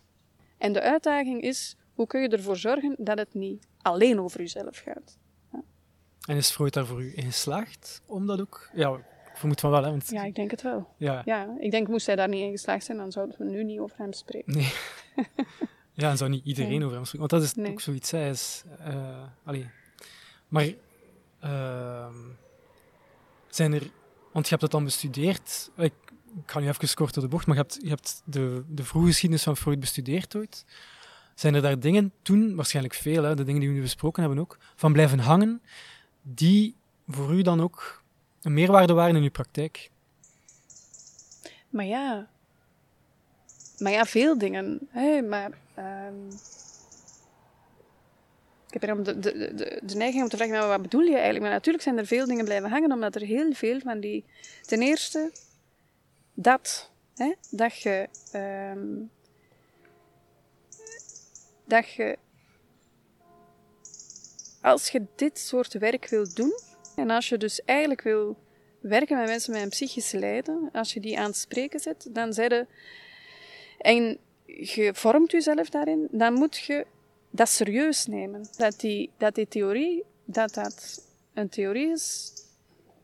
En 0.58 0.72
de 0.72 0.80
uitdaging 0.80 1.42
is, 1.42 1.76
hoe 1.94 2.06
kun 2.06 2.20
je 2.20 2.28
ervoor 2.28 2.56
zorgen 2.56 2.94
dat 2.98 3.18
het 3.18 3.34
niet 3.34 3.66
alleen 3.82 4.20
over 4.20 4.40
jezelf 4.40 4.78
gaat? 4.78 5.18
En 6.28 6.36
is 6.36 6.50
Freud 6.50 6.72
daar 6.72 6.86
voor 6.86 7.02
u 7.02 7.12
in 7.14 7.24
geslaagd 7.24 8.02
om 8.06 8.26
dat 8.26 8.40
ook... 8.40 8.70
Ja, 8.74 9.00
vermoed 9.40 9.60
van 9.60 9.70
wel, 9.70 9.84
hè? 9.84 9.90
Want... 9.90 10.10
Ja, 10.10 10.24
ik 10.24 10.34
denk 10.34 10.50
het 10.50 10.62
wel. 10.62 10.88
Ja. 10.96 11.22
ja. 11.24 11.56
Ik 11.58 11.70
denk, 11.70 11.88
moest 11.88 12.06
hij 12.06 12.16
daar 12.16 12.28
niet 12.28 12.42
in 12.42 12.50
geslaagd 12.50 12.84
zijn, 12.84 12.98
dan 12.98 13.12
zouden 13.12 13.36
we 13.38 13.44
nu 13.44 13.64
niet 13.64 13.78
over 13.78 13.98
hem 13.98 14.12
spreken. 14.12 14.52
Nee. 14.52 14.72
ja, 15.92 16.10
en 16.10 16.16
zou 16.16 16.30
niet 16.30 16.44
iedereen 16.44 16.82
over 16.82 16.96
hem 16.96 17.04
spreken. 17.04 17.28
Want 17.28 17.30
dat 17.30 17.56
is 17.56 17.70
ook 17.70 17.80
zoiets, 17.80 18.10
hij 18.10 18.28
is... 18.28 18.62
Uh, 18.80 19.22
allee. 19.44 19.68
Maar... 20.48 20.66
Uh, 21.44 22.06
zijn 23.48 23.72
er... 23.72 23.90
Want 24.32 24.44
je 24.44 24.50
hebt 24.50 24.62
het 24.62 24.70
dan 24.70 24.84
bestudeerd. 24.84 25.70
Ik, 25.76 25.92
ik 26.36 26.50
ga 26.50 26.60
nu 26.60 26.68
even 26.68 26.94
kort 26.94 27.14
door 27.14 27.22
de 27.22 27.28
bocht, 27.28 27.46
maar 27.46 27.56
je 27.56 27.62
hebt, 27.62 27.78
je 27.82 27.88
hebt 27.88 28.22
de, 28.24 28.64
de 28.68 28.84
vroege 28.84 29.08
geschiedenis 29.08 29.42
van 29.44 29.56
Freud 29.56 29.80
bestudeerd 29.80 30.36
ooit. 30.36 30.64
Zijn 31.34 31.54
er 31.54 31.62
daar 31.62 31.80
dingen 31.80 32.12
toen, 32.22 32.54
waarschijnlijk 32.54 32.94
veel, 32.94 33.22
hè, 33.22 33.34
de 33.34 33.44
dingen 33.44 33.60
die 33.60 33.68
we 33.68 33.74
nu 33.74 33.80
besproken 33.80 34.22
hebben 34.22 34.40
ook, 34.40 34.58
van 34.76 34.92
blijven 34.92 35.18
hangen, 35.18 35.62
die 36.22 36.76
voor 37.08 37.34
u 37.34 37.42
dan 37.42 37.60
ook 37.60 37.99
een 38.42 38.54
meerwaarde 38.54 38.92
waren 38.92 39.16
in 39.16 39.22
uw 39.22 39.30
praktijk? 39.30 39.90
Maar 41.68 41.84
ja, 41.84 42.28
maar 43.78 43.92
ja, 43.92 44.04
veel 44.04 44.38
dingen. 44.38 44.88
Maar 45.28 45.50
um, 45.78 46.28
ik 48.70 48.80
heb 48.80 49.04
de, 49.04 49.18
de, 49.18 49.80
de, 49.82 49.94
neiging 49.94 50.22
om 50.22 50.28
te 50.28 50.36
vragen, 50.36 50.68
wat 50.68 50.82
bedoel 50.82 51.00
je 51.00 51.14
eigenlijk? 51.14 51.42
Maar 51.42 51.52
natuurlijk 51.52 51.84
zijn 51.84 51.98
er 51.98 52.06
veel 52.06 52.26
dingen 52.26 52.44
blijven 52.44 52.70
hangen, 52.70 52.92
omdat 52.92 53.14
er 53.14 53.20
heel 53.20 53.52
veel 53.52 53.80
van 53.80 54.00
die... 54.00 54.24
Ten 54.66 54.82
eerste, 54.82 55.32
dat. 56.34 56.90
Hè? 57.14 57.34
Dat 57.50 57.80
je... 57.80 58.08
Um, 58.34 59.10
dat 61.64 61.90
je... 61.90 62.18
Als 64.62 64.88
je 64.88 65.06
dit 65.16 65.38
soort 65.38 65.72
werk 65.72 66.08
wilt 66.08 66.36
doen, 66.36 66.52
en 67.00 67.10
als 67.10 67.28
je 67.28 67.38
dus 67.38 67.64
eigenlijk 67.64 68.02
wil 68.02 68.36
werken 68.80 69.16
met 69.16 69.26
mensen 69.26 69.52
met 69.52 69.62
een 69.62 69.68
psychisch 69.68 70.12
lijden, 70.12 70.68
als 70.72 70.92
je 70.92 71.00
die 71.00 71.18
aan 71.18 71.26
het 71.26 71.36
spreken 71.36 71.80
zet, 71.80 72.08
dan 72.10 72.32
en 73.78 74.18
je 74.44 74.90
vormt 74.94 75.30
jezelf 75.30 75.68
daarin, 75.68 76.08
dan 76.10 76.32
moet 76.32 76.56
je 76.58 76.86
dat 77.30 77.48
serieus 77.48 78.06
nemen. 78.06 78.48
Dat 78.56 78.80
die, 78.80 79.10
dat 79.18 79.34
die 79.34 79.48
theorie, 79.48 80.04
dat 80.24 80.54
dat 80.54 81.04
een 81.34 81.48
theorie 81.48 81.90
is 81.90 82.32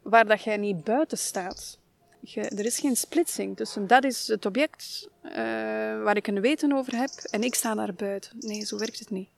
waar 0.02 0.26
dat 0.26 0.42
jij 0.42 0.56
niet 0.56 0.84
buiten 0.84 1.18
staat. 1.18 1.78
Je, 2.20 2.40
er 2.40 2.64
is 2.64 2.78
geen 2.78 2.96
splitsing 2.96 3.56
tussen 3.56 3.86
dat 3.86 4.04
is 4.04 4.28
het 4.28 4.46
object 4.46 5.08
uh, 5.22 5.32
waar 6.02 6.16
ik 6.16 6.26
een 6.26 6.40
weten 6.40 6.72
over 6.72 6.96
heb 6.96 7.10
en 7.10 7.42
ik 7.42 7.54
sta 7.54 7.74
daar 7.74 7.94
buiten. 7.94 8.36
Nee, 8.38 8.64
zo 8.64 8.78
werkt 8.78 8.98
het 8.98 9.10
niet 9.10 9.28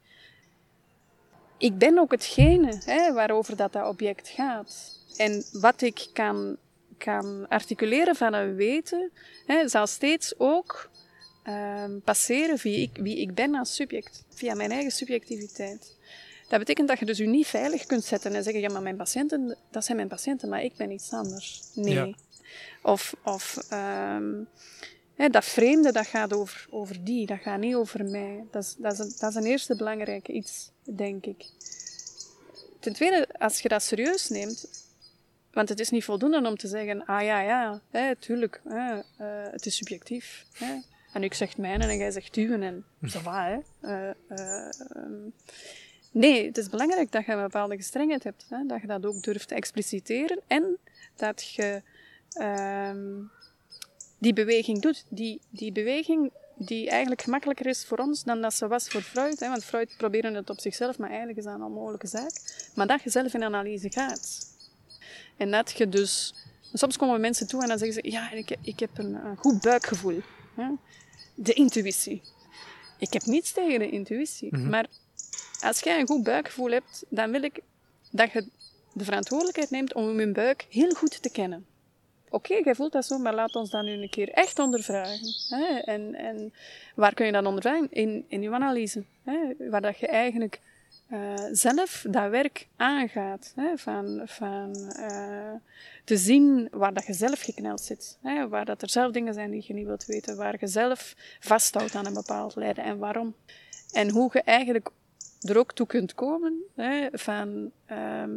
ik 1.59 1.79
ben 1.79 1.99
ook 1.99 2.11
hetgene 2.11 2.81
hè, 2.85 3.13
waarover 3.13 3.57
dat, 3.57 3.73
dat 3.73 3.89
object 3.89 4.29
gaat. 4.29 5.01
En 5.17 5.45
wat 5.53 5.83
ik 5.83 6.07
kan, 6.13 6.57
kan 6.99 7.49
articuleren 7.49 8.17
van 8.17 8.35
een 8.35 8.55
weten, 8.55 9.11
hè, 9.47 9.69
zal 9.69 9.87
steeds 9.87 10.35
ook 10.39 10.91
um, 11.49 12.01
passeren 12.01 12.59
via 12.59 12.79
ik, 12.79 12.91
wie 13.01 13.21
ik 13.21 13.35
ben 13.35 13.55
als 13.55 13.75
subject, 13.75 14.25
via 14.29 14.55
mijn 14.55 14.71
eigen 14.71 14.93
subjectiviteit. 14.93 15.97
Dat 16.49 16.59
betekent 16.59 16.89
dat 16.89 16.99
je 16.99 17.05
dus 17.05 17.19
je 17.19 17.27
niet 17.27 17.47
veilig 17.47 17.87
kunt 17.87 18.05
zetten 18.05 18.35
en 18.35 18.43
zeggen, 18.43 18.63
ja, 18.63 18.73
maar 18.73 18.83
mijn 18.83 18.97
patiënten, 18.97 19.57
dat 19.71 19.85
zijn 19.85 19.97
mijn 19.97 20.09
patiënten, 20.09 20.49
maar 20.49 20.63
ik 20.63 20.77
ben 20.77 20.91
iets 20.91 21.13
anders. 21.13 21.63
Nee. 21.75 21.95
Ja. 21.95 22.15
Of, 22.83 23.15
of 23.25 23.59
um, 23.73 24.49
dat 25.27 25.45
vreemde, 25.45 25.93
dat 25.93 26.07
gaat 26.07 26.33
over, 26.33 26.67
over 26.71 27.05
die, 27.05 27.27
dat 27.27 27.39
gaat 27.39 27.59
niet 27.59 27.75
over 27.75 28.05
mij. 28.05 28.45
Dat 28.51 28.63
is, 28.63 28.75
dat 28.79 28.93
is, 28.93 28.99
een, 28.99 29.13
dat 29.19 29.31
is 29.31 29.37
een 29.37 29.51
eerste 29.51 29.77
belangrijke 29.77 30.33
iets 30.33 30.71
denk 30.83 31.27
ik. 31.27 31.47
Ten 32.81 32.93
tweede, 32.93 33.29
als 33.39 33.61
je 33.61 33.69
dat 33.69 33.83
serieus 33.83 34.29
neemt, 34.29 34.87
want 35.53 35.69
het 35.69 35.81
is 35.81 35.91
niet 35.91 36.05
voldoende 36.05 36.49
om 36.49 36.57
te 36.57 36.69
zeggen, 36.69 37.05
ah 37.05 37.23
ja, 37.23 37.41
ja, 37.41 37.81
hè, 37.91 38.17
tuurlijk, 38.17 38.61
hè, 38.69 38.95
uh, 38.95 39.03
het 39.51 39.67
is 39.67 39.77
subjectief. 39.77 40.47
Hè. 40.53 40.79
En 41.13 41.23
ik 41.23 41.35
zeg 41.35 41.57
mijne 41.57 41.87
en 41.87 41.97
jij 41.97 42.11
zegt 42.11 42.35
uw 42.35 42.61
en 42.61 42.85
zo 43.13 43.19
va, 43.19 43.45
hè. 43.45 43.59
Uh, 43.83 44.15
uh, 44.29 45.33
Nee, 46.11 46.47
het 46.47 46.59
is 46.59 46.69
belangrijk 46.69 47.13
dat 47.13 47.25
je 47.25 47.33
een 47.33 47.43
bepaalde 47.43 47.77
gestrengheid 47.77 48.25
hebt. 48.25 48.47
Hè? 48.49 48.67
Dat 48.67 48.81
je 48.81 48.87
dat 48.87 49.07
ook 49.07 49.23
durft 49.23 49.49
te 49.49 49.55
expliciteren. 49.55 50.41
En 50.47 50.79
dat 51.17 51.53
je 51.55 51.83
ehm, 52.33 53.17
die 54.19 54.33
beweging 54.33 54.81
doet. 54.81 55.05
Die, 55.09 55.41
die 55.51 55.73
beweging 55.73 56.31
die 56.55 56.91
eigenlijk 56.91 57.23
gemakkelijker 57.23 57.67
is 57.67 57.85
voor 57.85 57.99
ons 57.99 58.25
dan 58.25 58.41
dat 58.41 58.55
ze 58.55 58.69
was 58.69 58.89
voor 58.89 59.03
Freud. 59.03 59.41
Hè? 59.41 59.49
Want 59.49 59.65
Freud 59.65 59.95
probeerde 59.97 60.31
het 60.31 60.51
op 60.51 60.61
zichzelf, 60.61 60.99
maar 60.99 61.09
eigenlijk 61.09 61.39
is 61.39 61.45
dat 61.45 61.55
een 61.55 61.63
onmogelijke 61.63 62.07
zaak. 62.07 62.31
Maar 62.75 62.87
dat 62.87 63.03
je 63.03 63.11
zelf 63.11 63.35
in 63.35 63.45
analyse 63.45 63.91
gaat. 63.91 64.47
En 65.37 65.51
dat 65.51 65.75
je 65.77 65.89
dus... 65.89 66.35
Soms 66.73 66.97
komen 66.97 67.21
mensen 67.21 67.47
toe 67.47 67.63
en 67.63 67.69
dan 67.69 67.79
zeggen 67.79 68.03
ze... 68.03 68.11
Ja, 68.11 68.31
ik, 68.31 68.57
ik 68.63 68.81
heb 68.81 68.99
een, 68.99 69.15
een 69.15 69.37
goed 69.37 69.61
buikgevoel. 69.61 70.21
Hè? 70.55 70.69
De 71.35 71.53
intuïtie. 71.53 72.23
Ik 72.99 73.13
heb 73.13 73.25
niets 73.25 73.53
tegen 73.53 73.79
de 73.79 73.91
intuïtie. 73.91 74.49
Mhm. 74.51 74.69
Maar 74.69 74.87
als 75.61 75.81
jij 75.81 76.01
een 76.01 76.07
goed 76.07 76.23
buikgevoel 76.23 76.71
hebt, 76.71 77.05
dan 77.09 77.31
wil 77.31 77.43
ik 77.43 77.61
dat 78.11 78.33
je 78.33 78.47
de 78.93 79.05
verantwoordelijkheid 79.05 79.71
neemt 79.71 79.95
om 79.95 80.21
je 80.21 80.33
buik 80.33 80.67
heel 80.71 80.91
goed 80.91 81.23
te 81.23 81.31
kennen. 81.31 81.67
Oké, 82.31 82.55
jij 82.55 82.75
voelt 82.75 82.93
dat 82.93 83.05
zo, 83.05 83.19
maar 83.19 83.35
laat 83.35 83.57
ons 83.57 83.71
dat 83.71 83.83
nu 83.83 83.93
een 83.93 84.11
keer 84.11 84.29
echt 84.29 84.59
ondervragen. 84.59 85.35
Hè? 85.49 85.79
En, 85.79 86.15
en 86.15 86.53
waar 86.95 87.15
kun 87.15 87.27
je 87.27 87.33
dat 87.33 87.47
ondervragen? 87.47 87.89
In, 87.91 88.25
in 88.29 88.43
je 88.43 88.51
analyse. 88.51 89.05
Hè? 89.25 89.39
Waar 89.71 89.81
dat 89.81 89.99
je 89.99 90.07
eigenlijk 90.07 90.61
eh, 91.09 91.35
zelf 91.53 92.05
dat 92.11 92.31
werk 92.31 92.67
aangaat. 92.77 93.53
Hè? 93.57 93.79
Van, 93.79 94.23
van 94.25 94.93
eh, 94.97 95.53
te 96.05 96.17
zien 96.17 96.69
waar 96.71 96.95
dat 96.95 97.07
je 97.07 97.13
zelf 97.13 97.41
gekneld 97.41 97.81
zit. 97.81 98.19
Hè? 98.23 98.49
Waar 98.49 98.65
dat 98.65 98.83
er 98.83 98.91
zelf 98.91 99.13
dingen 99.13 99.35
zijn 99.35 99.51
die 99.51 99.65
je 99.67 99.75
niet 99.75 99.87
wilt 99.87 100.07
weten. 100.07 100.37
Waar 100.37 100.57
je 100.61 100.67
zelf 100.67 101.15
vasthoudt 101.41 101.95
aan 101.95 102.07
een 102.07 102.15
bepaald 102.15 102.57
lijden 102.57 102.85
en 102.85 102.99
waarom. 102.99 103.35
En 103.93 104.11
hoe 104.11 104.31
je 104.33 104.43
eigenlijk 104.43 104.91
er 105.41 105.59
ook 105.59 105.73
toe 105.73 105.87
kunt 105.87 106.15
komen 106.15 106.63
hè, 106.75 107.09
van 107.13 107.71
ehm, 107.87 108.37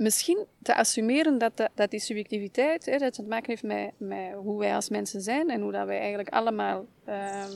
misschien 0.00 0.44
te 0.62 0.74
assumeren 0.76 1.38
dat, 1.38 1.56
de- 1.56 1.68
dat 1.74 1.90
die 1.90 2.00
subjectiviteit, 2.00 2.84
hè, 2.86 2.92
dat 2.92 3.00
het 3.00 3.14
te 3.14 3.22
maken 3.22 3.46
heeft 3.50 3.62
met, 3.62 3.90
met 3.96 4.32
hoe 4.34 4.58
wij 4.58 4.74
als 4.74 4.88
mensen 4.88 5.20
zijn 5.20 5.50
en 5.50 5.60
hoe 5.60 5.72
dat 5.72 5.86
wij 5.86 5.98
eigenlijk 5.98 6.28
allemaal 6.28 6.86
ehm, 7.04 7.50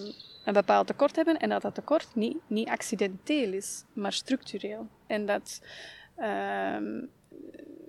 een 0.45 0.53
bepaald 0.53 0.87
tekort 0.87 1.17
hebben 1.17 1.37
en 1.39 1.49
dat 1.49 1.63
dat 1.63 1.75
tekort 1.75 2.15
niet, 2.15 2.37
niet 2.47 2.69
accidenteel 2.69 3.53
is, 3.53 3.85
maar 3.93 4.13
structureel. 4.13 4.87
En 5.07 5.27
dat 5.27 5.61
ehm, 6.17 7.01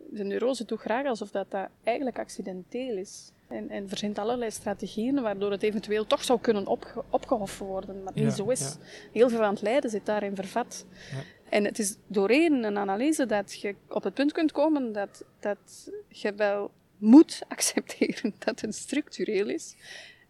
de 0.09 0.23
neurose 0.23 0.65
doet 0.65 0.79
graag 0.79 1.05
alsof 1.05 1.31
dat, 1.31 1.51
dat 1.51 1.67
eigenlijk 1.83 2.19
accidenteel 2.19 2.97
is. 2.97 3.31
En, 3.47 3.69
en 3.69 3.89
verzint 3.89 4.17
allerlei 4.19 4.51
strategieën 4.51 5.21
waardoor 5.21 5.51
het 5.51 5.63
eventueel 5.63 6.07
toch 6.07 6.23
zou 6.23 6.39
kunnen 6.39 6.67
opge 6.67 7.03
opgehoffen 7.09 7.65
worden, 7.65 8.03
maar 8.03 8.11
Ja, 8.15 8.23
niet 8.23 8.33
zo 8.33 8.49
is. 8.49 8.59
ja. 8.59 8.85
Heel 9.11 9.29
veel 9.29 9.37
van 9.37 9.49
het 9.49 9.61
lijden 9.61 9.89
zit 9.89 10.05
daarin 10.05 10.35
vervat. 10.35 10.85
Ja. 11.11 11.17
En 11.49 11.65
het 11.65 11.79
is 11.79 11.97
doorheen 12.07 12.63
een 12.63 12.77
analyse 12.77 13.25
dat 13.25 13.59
je 13.61 13.75
op 13.87 14.03
het 14.03 14.13
punt 14.13 14.31
kunt 14.31 14.51
komen 14.51 14.91
dat, 14.91 15.25
dat 15.39 15.91
je 16.09 16.33
wel 16.33 16.71
moet 16.97 17.41
accepteren 17.47 18.33
dat 18.39 18.61
het 18.61 18.75
structureel 18.75 19.49
is, 19.49 19.75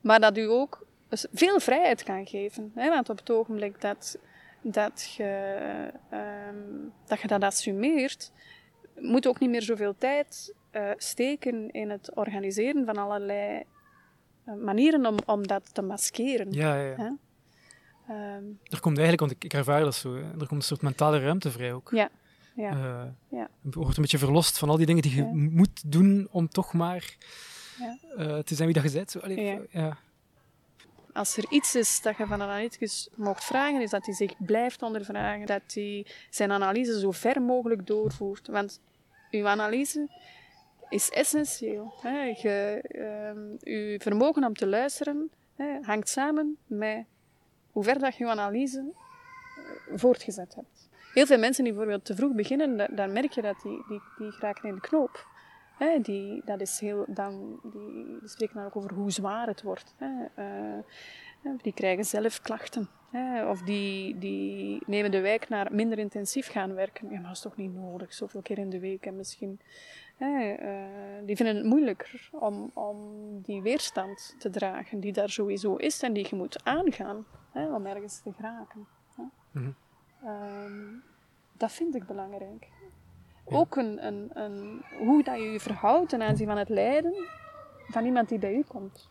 maar 0.02 0.20
dat 0.20 0.38
u 0.38 0.50
ook 0.50 0.86
veel 1.34 1.60
vrijheid 1.60 2.04
kan 2.04 2.28
geven. 2.28 2.72
Hè? 2.76 2.90
Want 2.90 3.10
op 3.10 3.18
het 3.18 3.32
ogenblik 3.32 3.82
dat, 3.82 4.18
dat, 4.62 5.14
je, 5.18 5.64
ehm, 6.10 6.56
dat 7.06 7.22
je 7.22 7.28
dat 7.28 7.44
assumeert, 7.44 8.32
moet 8.96 9.28
ook 9.28 9.40
niet 9.40 9.50
meer 9.50 9.62
zoveel 9.62 9.96
tijd 9.98 10.54
eh, 10.72 10.92
steken 10.98 11.72
in 11.72 11.90
het 11.90 12.16
organiseren 12.16 12.86
van 12.86 12.98
allerlei 12.98 13.64
eh, 14.46 14.54
manieren 14.54 15.06
om, 15.06 15.18
om 15.26 15.48
dat 15.48 15.74
te 15.74 15.82
maskeren. 15.82 16.52
Ja, 16.52 16.76
ja, 16.76 16.90
ja. 16.90 16.96
Hè? 16.96 17.10
Ehm, 18.08 18.44
Er 18.64 18.80
komt 18.80 18.98
eigenlijk, 18.98 19.20
want 19.20 19.32
ik, 19.32 19.44
ik 19.44 19.54
ervaar 19.54 19.80
dat 19.84 19.96
zo, 19.96 20.16
hè, 20.16 20.22
er 20.22 20.38
komt 20.48 20.52
een 20.52 20.62
soort 20.62 20.82
mentale 20.82 21.20
ruimte 21.20 21.52
vrij 21.52 21.74
ook. 21.74 21.90
ja, 21.92 22.10
ja. 22.56 22.70
Eh, 22.70 23.04
Ja. 23.38 23.48
Je 23.62 23.70
wordt 23.70 23.96
een 23.96 24.02
beetje 24.02 24.18
verlost 24.18 24.58
van 24.58 24.70
al 24.70 24.78
die 24.78 24.86
dingen 24.86 25.02
die 25.02 25.16
je 25.16 25.22
Ja. 25.24 25.30
moet 25.34 25.92
doen 25.92 26.28
om 26.32 26.48
toch 26.50 26.74
maar 26.74 27.16
Ja. 27.80 27.98
eh, 28.18 28.38
te 28.38 28.56
zijn 28.56 28.68
wie 28.72 28.82
dat 28.82 28.92
je 28.92 28.98
bent. 28.98 29.12
Zo, 29.12 29.20
allee, 29.20 29.42
Ja. 29.44 29.60
ja. 29.70 29.98
Als 31.14 31.38
er 31.38 31.46
iets 31.50 31.76
is 31.76 32.02
dat 32.02 32.18
je 32.18 32.26
van 32.26 32.40
een 32.42 32.48
analyticus 32.50 33.10
mocht 33.16 33.44
vragen, 33.44 33.82
is 33.82 33.90
dat 33.90 34.06
hij 34.06 34.16
zich 34.16 34.34
blijft 34.38 34.82
ondervragen. 34.82 35.46
Dat 35.46 35.62
hij 35.74 36.06
zijn 36.30 36.52
analyse 36.52 37.00
zo 37.00 37.12
ver 37.12 37.42
mogelijk 37.42 37.88
doorvoert. 37.88 38.48
Want 38.48 38.80
uw 39.32 39.48
analyse 39.48 40.10
is 40.90 41.10
essentieel. 41.10 41.94
Hè. 42.02 42.20
Je, 42.24 42.80
ehm, 42.88 43.74
uw 43.74 43.98
vermogen 44.00 44.44
om 44.44 44.54
te 44.54 44.68
luisteren 44.68 45.32
hè, 45.56 45.78
hangt 45.82 46.10
samen 46.10 46.58
met 46.68 47.06
hoe 47.76 47.84
ver 47.84 48.00
dat 48.00 48.16
je 48.16 48.24
je 48.24 48.30
analyse 48.30 48.80
eh, 49.58 49.98
voortgezet 49.98 50.56
hebt. 50.56 50.90
Heel 51.14 51.26
veel 51.26 51.40
mensen 51.40 51.64
die 51.64 51.74
bijvoorbeeld 51.74 52.06
te 52.06 52.16
vroeg 52.16 52.34
beginnen, 52.34 52.78
da- 52.78 52.88
dan 52.92 53.14
merk 53.14 53.32
je 53.32 53.42
dat 53.42 53.56
die, 53.64 53.84
die, 53.88 54.02
die 54.18 54.32
geraken 54.32 54.70
in 54.70 54.76
de 54.76 54.82
knoop. 54.82 55.28
Die, 56.02 56.42
dat 56.46 56.62
is 56.62 56.80
heel, 56.80 57.06
dan, 57.08 57.60
die, 57.64 57.92
die 58.20 58.30
spreken 58.30 58.56
dan 58.56 58.66
ook 58.66 58.76
over 58.76 58.94
hoe 58.94 59.12
zwaar 59.12 59.48
het 59.48 59.62
wordt. 59.62 59.96
Eh, 59.98 60.78
die 61.62 61.74
krijgen 61.74 62.06
zelf 62.06 62.42
klachten. 62.42 62.90
Of 63.50 63.62
die, 63.62 64.18
die 64.18 64.84
nemen 64.86 65.12
de 65.12 65.22
wijk 65.22 65.50
naar 65.50 65.74
minder 65.74 66.00
intensief 66.00 66.52
gaan 66.52 66.74
werken. 66.74 67.10
Ja, 67.10 67.14
maar 67.14 67.24
dat 67.24 67.32
is 67.32 67.42
toch 67.42 67.56
niet 67.56 67.74
nodig, 67.74 68.14
zoveel 68.14 68.42
keer 68.42 68.58
in 68.58 68.70
de 68.70 68.80
week. 68.80 69.06
En 69.06 69.16
misschien, 69.16 69.60
hè, 70.16 70.54
eh, 70.54 71.26
die 71.26 71.36
vinden 71.36 71.56
het 71.56 71.66
moeilijker 71.66 72.30
om, 72.32 72.72
om 72.74 72.98
die 73.42 73.62
weerstand 73.62 74.36
te 74.40 74.50
dragen, 74.50 75.00
die 75.00 75.14
daar 75.14 75.30
sowieso 75.30 75.76
is 75.76 76.02
en 76.02 76.14
die 76.14 76.28
je 76.30 76.36
moet 76.36 76.64
aangaan 76.64 77.26
hè, 77.52 77.74
om 77.74 77.86
ergens 77.86 78.22
te 78.22 78.34
geraken. 78.34 78.88
Mhm. 79.52 79.72
Ehm, 80.24 80.84
dat 81.58 81.72
vind 81.72 81.96
ik 81.96 82.06
belangrijk. 82.06 82.68
Ja. 83.48 83.58
Ook 83.58 83.76
een, 83.76 84.06
een, 84.06 84.30
een, 84.34 84.84
hoe 84.98 85.24
dat 85.24 85.38
je 85.38 85.52
je 85.52 85.60
verhoudt 85.60 86.10
ten 86.10 86.22
aanzien 86.22 86.48
van 86.48 86.58
het 86.58 86.70
lijden 86.70 87.14
van 87.88 88.06
iemand 88.06 88.30
die 88.30 88.40
bij 88.40 88.54
u 88.54 88.64
komt. 88.68 89.10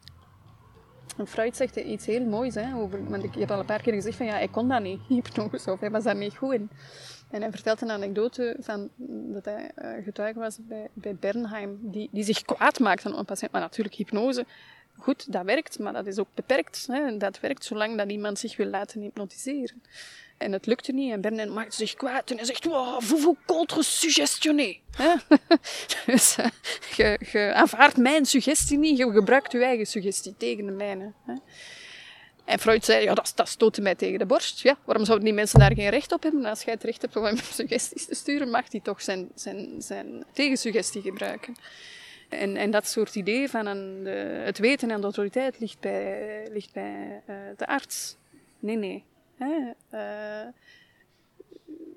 Freud 1.27 1.57
zegt 1.57 1.77
iets 1.77 2.07
heel 2.07 2.25
moois, 2.25 2.55
hè, 2.55 2.75
over, 2.77 3.09
want 3.09 3.25
ik, 3.25 3.33
je 3.33 3.39
hebt 3.39 3.51
al 3.51 3.59
een 3.59 3.65
paar 3.65 3.83
keer 3.83 3.93
gezegd 3.93 4.17
van 4.17 4.27
ja, 4.27 4.39
ik 4.39 4.51
kon 4.51 4.69
dat 4.69 4.83
niet, 4.83 5.01
hypnose, 5.09 5.73
of 5.73 5.81
hij 5.81 5.91
was 5.91 6.05
daar 6.05 6.17
niet 6.17 6.37
goed 6.37 6.53
in. 6.53 6.71
En 7.31 7.41
hij 7.41 7.51
vertelt 7.51 7.81
een 7.81 7.91
anekdote 7.91 8.57
van 8.61 8.89
dat 9.33 9.45
hij 9.45 9.71
eh, 9.75 10.05
getuige 10.05 10.39
was 10.39 10.59
bij, 10.61 10.89
bij 10.93 11.17
Bernheim, 11.17 11.79
die, 11.81 12.09
die 12.13 12.25
zich 12.25 12.43
kwaad 12.43 12.79
maakte 12.79 13.09
aan 13.09 13.19
een 13.19 13.25
patiënt. 13.25 13.53
Maar 13.53 13.61
natuurlijk, 13.61 13.95
hypnose, 13.95 14.47
goed, 14.97 15.33
dat 15.33 15.45
werkt, 15.45 15.79
maar 15.79 15.93
dat 15.93 16.07
is 16.07 16.19
ook 16.19 16.29
beperkt. 16.35 16.87
Hè. 16.91 17.17
Dat 17.17 17.41
werkt 17.41 17.65
zolang 17.65 17.99
dat 17.99 18.11
iemand 18.11 18.39
zich 18.39 18.57
wil 18.57 18.67
laten 18.67 19.01
hypnotiseren. 19.01 19.83
En 20.39 20.53
het 20.53 20.67
lukte 20.67 20.93
niet. 20.93 21.13
En 21.13 21.21
Bernheim 21.21 21.53
maakte 21.53 21.77
zich 21.77 21.95
kwaad 21.95 22.31
en 22.31 22.37
hij 22.37 22.47
zegt, 22.47 22.65
wow, 22.65 23.03
vous 23.03 23.23
vous 23.23 23.37
contre-suggestionné. 23.47 24.81
Hè? 24.97 25.15
dus 26.13 26.37
eh, 26.37 26.47
je, 26.97 27.19
je 27.33 27.53
aanvaardt 27.55 27.97
mijn 27.97 28.27
suggestie 28.27 28.79
niet, 28.79 28.99
je 28.99 29.11
gebruikt 29.11 29.53
je 29.53 29.65
eigen 29.65 29.87
suggestie 29.87 30.35
tegen 30.37 30.67
de 30.67 30.73
mijne. 30.73 31.13
Hè? 31.27 31.35
En 32.45 32.59
Freud 32.59 32.85
zei, 32.85 33.05
ja, 33.05 33.15
dat, 33.15 33.33
dat 33.35 33.49
stootte 33.49 33.81
mij 33.81 33.95
tegen 33.95 34.19
de 34.19 34.27
borst. 34.27 34.61
Ja, 34.61 34.79
waarom 34.85 35.05
zouden 35.05 35.27
die 35.27 35.35
mensen 35.35 35.59
daar 35.59 35.75
geen 35.75 35.89
recht 35.89 36.13
op 36.13 36.23
hebben? 36.23 36.45
Als 36.45 36.63
jij 36.63 36.73
het 36.73 36.85
recht 36.85 37.03
hebt 37.03 37.17
om 37.17 37.25
hem 37.25 37.37
suggesties 37.53 38.07
te 38.07 38.15
sturen, 38.15 38.51
mag 38.51 38.65
hij 38.71 38.81
toch 38.81 39.03
zijn, 39.03 39.31
zijn, 39.35 39.83
zijn 39.83 40.25
tegensuggestie 40.33 41.03
gebruiken. 41.03 41.55
En, 42.29 42.57
en 42.57 42.71
dat 42.71 42.87
soort 42.87 43.15
idee 43.15 43.49
van 43.49 43.67
een, 43.67 44.05
de, 44.05 44.11
het 44.45 44.59
weten 44.59 44.91
en 44.91 44.97
de 44.97 45.03
autoriteit 45.03 45.61
ligt 45.61 45.81
bij, 45.81 46.49
ligt 46.51 46.73
bij 46.73 47.23
eh, 47.27 47.37
de 47.57 47.67
arts. 47.67 48.17
Nee, 48.59 48.77
nee. 48.77 49.05
Hè? 49.37 49.47
Eh, 49.91 50.49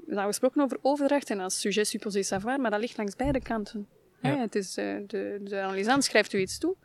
we 0.06 0.14
hebben 0.14 0.26
gesproken 0.26 0.62
over 0.62 0.78
overdracht 0.82 1.30
en 1.30 1.40
als 1.40 1.60
sujet 1.60 1.88
supposé 1.88 2.22
savoir, 2.24 2.60
maar 2.60 2.72
dat 2.72 2.80
ligt 2.80 2.98
langs 2.98 3.16
beide 3.16 3.42
kanten. 3.42 3.88
Hè? 4.22 4.36
Het 4.36 4.56
is, 4.56 4.78
eh, 4.78 4.96
de, 5.08 5.40
de 5.44 5.60
analysant 5.60 6.04
schrijft 6.04 6.34
u 6.34 6.40
iets 6.40 6.58
toe, 6.58 6.76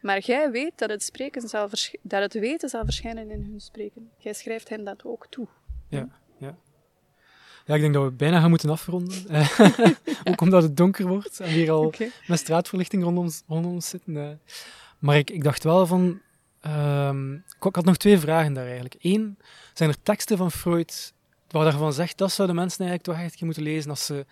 maar 0.00 0.18
jij 0.18 0.50
weet 0.50 0.72
dat 0.78 0.90
het, 0.90 1.02
spreken 1.02 1.48
zal 1.48 1.68
dat 2.02 2.22
het 2.22 2.32
weten 2.32 2.68
zal 2.68 2.84
verschijnen 2.84 3.30
in 3.30 3.42
hun 3.42 3.60
spreken. 3.60 4.10
Jij 4.18 4.32
schrijft 4.32 4.68
hen 4.68 4.84
dat 4.84 5.04
ook 5.04 5.26
toe. 5.30 5.46
Ja, 5.88 6.08
ja. 6.38 6.56
Ja, 7.66 7.74
ik 7.74 7.80
denk 7.80 7.94
dat 7.94 8.04
we 8.04 8.10
bijna 8.10 8.40
gaan 8.40 8.50
moeten 8.50 8.70
afronden. 8.70 9.24
Ook 10.30 10.40
omdat 10.40 10.62
het 10.62 10.76
donker 10.76 11.06
wordt 11.06 11.40
en 11.40 11.48
hier 11.48 11.70
al 11.70 11.92
met 12.26 12.38
straatverlichting 12.38 13.02
rondom, 13.02 13.24
ons- 13.24 13.42
rondom 13.48 13.72
ons 13.72 13.88
zitten. 13.88 14.40
Maar 14.98 15.16
ik, 15.16 15.30
ik 15.30 15.42
dacht 15.44 15.64
wel 15.64 15.86
van... 15.86 16.20
ehm, 16.62 17.32
ik, 17.34 17.64
ik 17.64 17.74
had 17.74 17.84
nog 17.84 17.96
twee 17.96 18.18
vragen 18.18 18.52
daar 18.52 18.64
eigenlijk. 18.64 18.96
Eén, 18.98 19.38
zijn 19.74 19.90
er 19.90 20.02
teksten 20.02 20.36
van 20.36 20.50
Freud 20.50 21.12
waar 21.52 21.64
daarvan 21.64 21.92
zegt 21.92 22.18
dat 22.18 22.32
zouden 22.32 22.56
mensen 22.56 22.86
eigenlijk 22.86 23.18
toch 23.18 23.26
echt 23.26 23.42
moeten 23.42 23.62
lezen 23.62 23.90
als 23.90 24.06
ze, 24.06 24.26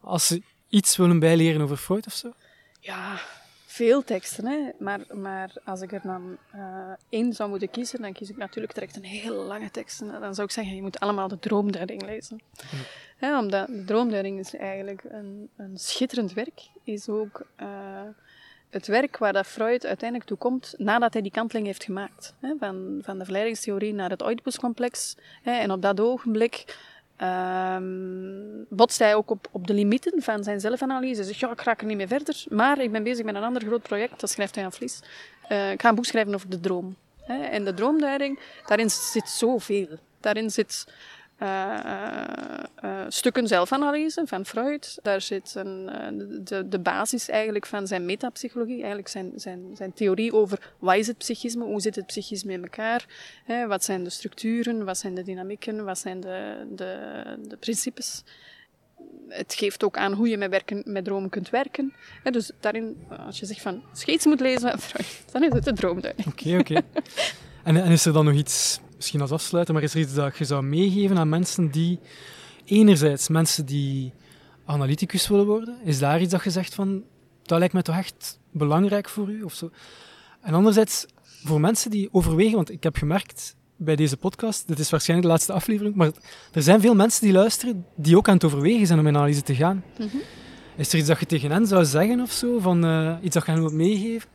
als 0.00 0.26
ze 0.26 0.42
iets 0.68 0.96
willen 0.96 1.18
bijleren 1.18 1.60
over 1.60 1.76
Freud 1.76 2.06
of 2.06 2.12
zo? 2.12 2.32
Ja, 2.80 3.18
veel 3.66 4.04
teksten, 4.04 4.46
hè. 4.46 4.70
Maar, 4.78 5.00
maar 5.12 5.52
als 5.64 5.80
ik 5.80 5.92
er 5.92 6.00
dan 6.02 6.36
eh, 6.50 6.92
één 7.08 7.32
zou 7.32 7.50
moeten 7.50 7.70
kiezen, 7.70 8.02
dan 8.02 8.12
kies 8.12 8.30
ik 8.30 8.36
natuurlijk 8.36 8.74
direct 8.74 8.96
een 8.96 9.04
hele 9.04 9.34
lange 9.34 9.70
tekst. 9.70 10.00
En 10.00 10.20
dan 10.20 10.34
zou 10.34 10.46
ik 10.46 10.52
zeggen, 10.52 10.74
je 10.74 10.82
moet 10.82 11.00
allemaal 11.00 11.28
de 11.28 11.38
droomduiding 11.38 12.02
lezen. 12.02 12.40
Hè, 13.16 13.38
omdat 13.38 13.66
de 13.66 13.84
droomduiding 13.84 14.38
is 14.38 14.54
eigenlijk 14.54 15.04
een, 15.08 15.48
een 15.56 15.78
schitterend 15.78 16.32
werk. 16.32 16.68
Is 16.84 17.08
ook 17.08 17.46
eh, 17.56 18.02
het 18.74 18.86
werk 18.86 19.18
waar 19.18 19.32
dat 19.32 19.46
Freud 19.46 19.86
uiteindelijk 19.86 20.28
toe 20.28 20.38
komt 20.38 20.74
nadat 20.76 21.12
hij 21.12 21.22
die 21.22 21.30
kanteling 21.30 21.66
heeft 21.66 21.84
gemaakt. 21.84 22.34
Hè, 22.40 22.54
van, 22.58 22.98
van 23.02 23.18
de 23.18 23.24
verleidingstheorie 23.24 23.94
naar 23.94 24.10
het 24.10 24.22
Oedipuscomplex. 24.22 25.16
En 25.42 25.70
op 25.70 25.82
dat 25.82 26.00
ogenblik 26.00 26.76
um, 27.22 28.66
botst 28.68 28.98
hij 28.98 29.14
ook 29.14 29.30
op, 29.30 29.48
op 29.50 29.66
de 29.66 29.74
limieten 29.74 30.22
van 30.22 30.44
zijn 30.44 30.60
zelfanalyse. 30.60 31.24
Zegt, 31.24 31.38
ja, 31.38 31.50
ik 31.50 31.60
raak 31.60 31.80
er 31.80 31.86
niet 31.86 31.96
meer 31.96 32.08
verder, 32.08 32.44
maar 32.48 32.80
ik 32.80 32.92
ben 32.92 33.02
bezig 33.02 33.24
met 33.24 33.34
een 33.34 33.42
ander 33.42 33.62
groot 33.62 33.82
project, 33.82 34.20
dat 34.20 34.30
schrijft 34.30 34.54
hij 34.54 34.64
aan 34.64 34.72
Vlies. 34.72 35.00
Uh, 35.48 35.70
ik 35.70 35.82
ga 35.82 35.88
een 35.88 35.94
boek 35.94 36.04
schrijven 36.04 36.34
over 36.34 36.50
de 36.50 36.60
droom. 36.60 36.96
Hè, 37.22 37.42
en 37.44 37.64
de 37.64 37.74
droomduiding, 37.74 38.38
daarin 38.66 38.90
zit 38.90 39.28
zoveel. 39.28 39.88
Daarin 40.20 40.50
zit 40.50 40.86
uh, 41.44 43.04
stukken 43.08 43.46
zelfanalyse 43.46 44.22
van 44.26 44.46
Freud. 44.46 44.98
Daar 45.02 45.20
zit 45.20 45.54
een, 45.54 45.90
de, 46.44 46.68
de 46.68 46.78
basis 46.78 47.28
eigenlijk 47.28 47.66
van 47.66 47.86
zijn 47.86 48.04
metapsychologie, 48.04 48.78
eigenlijk 48.78 49.08
zijn, 49.08 49.32
zijn, 49.36 49.60
zijn 49.74 49.92
theorie 49.92 50.32
over 50.32 50.72
wat 50.78 50.96
is 50.96 51.06
het 51.06 51.18
psychisme, 51.18 51.64
hoe 51.64 51.80
zit 51.80 51.94
het 51.94 52.06
psychisme 52.06 52.52
in 52.52 52.62
elkaar, 52.62 53.06
hè, 53.44 53.66
wat 53.66 53.84
zijn 53.84 54.04
de 54.04 54.10
structuren, 54.10 54.84
wat 54.84 54.98
zijn 54.98 55.14
de 55.14 55.22
dynamieken, 55.22 55.84
wat 55.84 55.98
zijn 55.98 56.20
de, 56.20 56.66
de, 56.70 57.22
de 57.48 57.56
principes. 57.56 58.22
Het 59.28 59.54
geeft 59.54 59.84
ook 59.84 59.96
aan 59.96 60.12
hoe 60.12 60.28
je 60.28 60.36
met, 60.36 60.50
werken, 60.50 60.82
met 60.84 61.04
dromen 61.04 61.30
kunt 61.30 61.50
werken. 61.50 61.92
Dus 62.30 62.50
daarin, 62.60 62.96
als 63.26 63.40
je 63.40 63.46
zegt 63.46 63.62
van, 63.62 63.82
iets 64.06 64.24
moet 64.24 64.40
lezen 64.40 64.78
Freud, 64.78 65.24
dan 65.32 65.42
is 65.42 65.52
het 65.52 65.64
de 65.64 65.72
droomduiding. 65.72 66.26
Oké, 66.26 66.58
oké. 66.58 66.80
En, 67.62 67.76
en 67.76 67.90
is 67.90 68.06
er 68.06 68.12
dan 68.12 68.24
nog 68.24 68.34
iets 68.34 68.80
misschien 68.96 69.20
als 69.20 69.30
afsluiten, 69.30 69.74
maar 69.74 69.82
is 69.82 69.94
er 69.94 70.00
iets 70.00 70.14
dat 70.14 70.38
je 70.38 70.44
zou 70.44 70.62
meegeven 70.62 71.18
aan 71.18 71.28
mensen 71.28 71.70
die, 71.70 71.98
enerzijds 72.64 73.28
mensen 73.28 73.66
die 73.66 74.12
analyticus 74.64 75.28
willen 75.28 75.46
worden, 75.46 75.78
is 75.84 75.98
daar 75.98 76.20
iets 76.20 76.30
dat 76.30 76.44
je 76.44 76.50
zegt 76.50 76.74
van, 76.74 77.02
dat 77.42 77.58
lijkt 77.58 77.72
mij 77.72 77.82
toch 77.82 77.96
echt 77.96 78.38
belangrijk 78.50 79.08
voor 79.08 79.30
u? 79.30 79.42
Of 79.42 79.54
zo? 79.54 79.70
En 80.40 80.54
anderzijds, 80.54 81.06
voor 81.44 81.60
mensen 81.60 81.90
die 81.90 82.08
overwegen, 82.12 82.54
want 82.54 82.70
ik 82.70 82.82
heb 82.82 82.96
gemerkt 82.96 83.56
bij 83.76 83.96
deze 83.96 84.16
podcast, 84.16 84.68
dit 84.68 84.78
is 84.78 84.90
waarschijnlijk 84.90 85.28
de 85.28 85.34
laatste 85.34 85.52
aflevering, 85.52 85.94
maar 85.94 86.10
er 86.52 86.62
zijn 86.62 86.80
veel 86.80 86.94
mensen 86.94 87.22
die 87.22 87.32
luisteren, 87.32 87.86
die 87.96 88.16
ook 88.16 88.28
aan 88.28 88.34
het 88.34 88.44
overwegen 88.44 88.86
zijn 88.86 88.98
om 88.98 89.06
in 89.06 89.16
analyse 89.16 89.42
te 89.42 89.54
gaan. 89.54 89.84
Mhm. 89.98 90.16
Is 90.76 90.92
er 90.92 90.98
iets 90.98 91.08
dat 91.08 91.20
je 91.20 91.26
tegen 91.26 91.50
hen 91.50 91.66
zou 91.66 91.84
zeggen 91.84 92.20
of 92.20 92.32
zo? 92.32 92.58
Van, 92.58 92.84
uh, 92.84 93.16
iets 93.22 93.34
dat 93.34 93.46
je 93.46 93.50
hen 93.50 93.60
wilt 93.60 93.72
meegeven? 93.72 94.28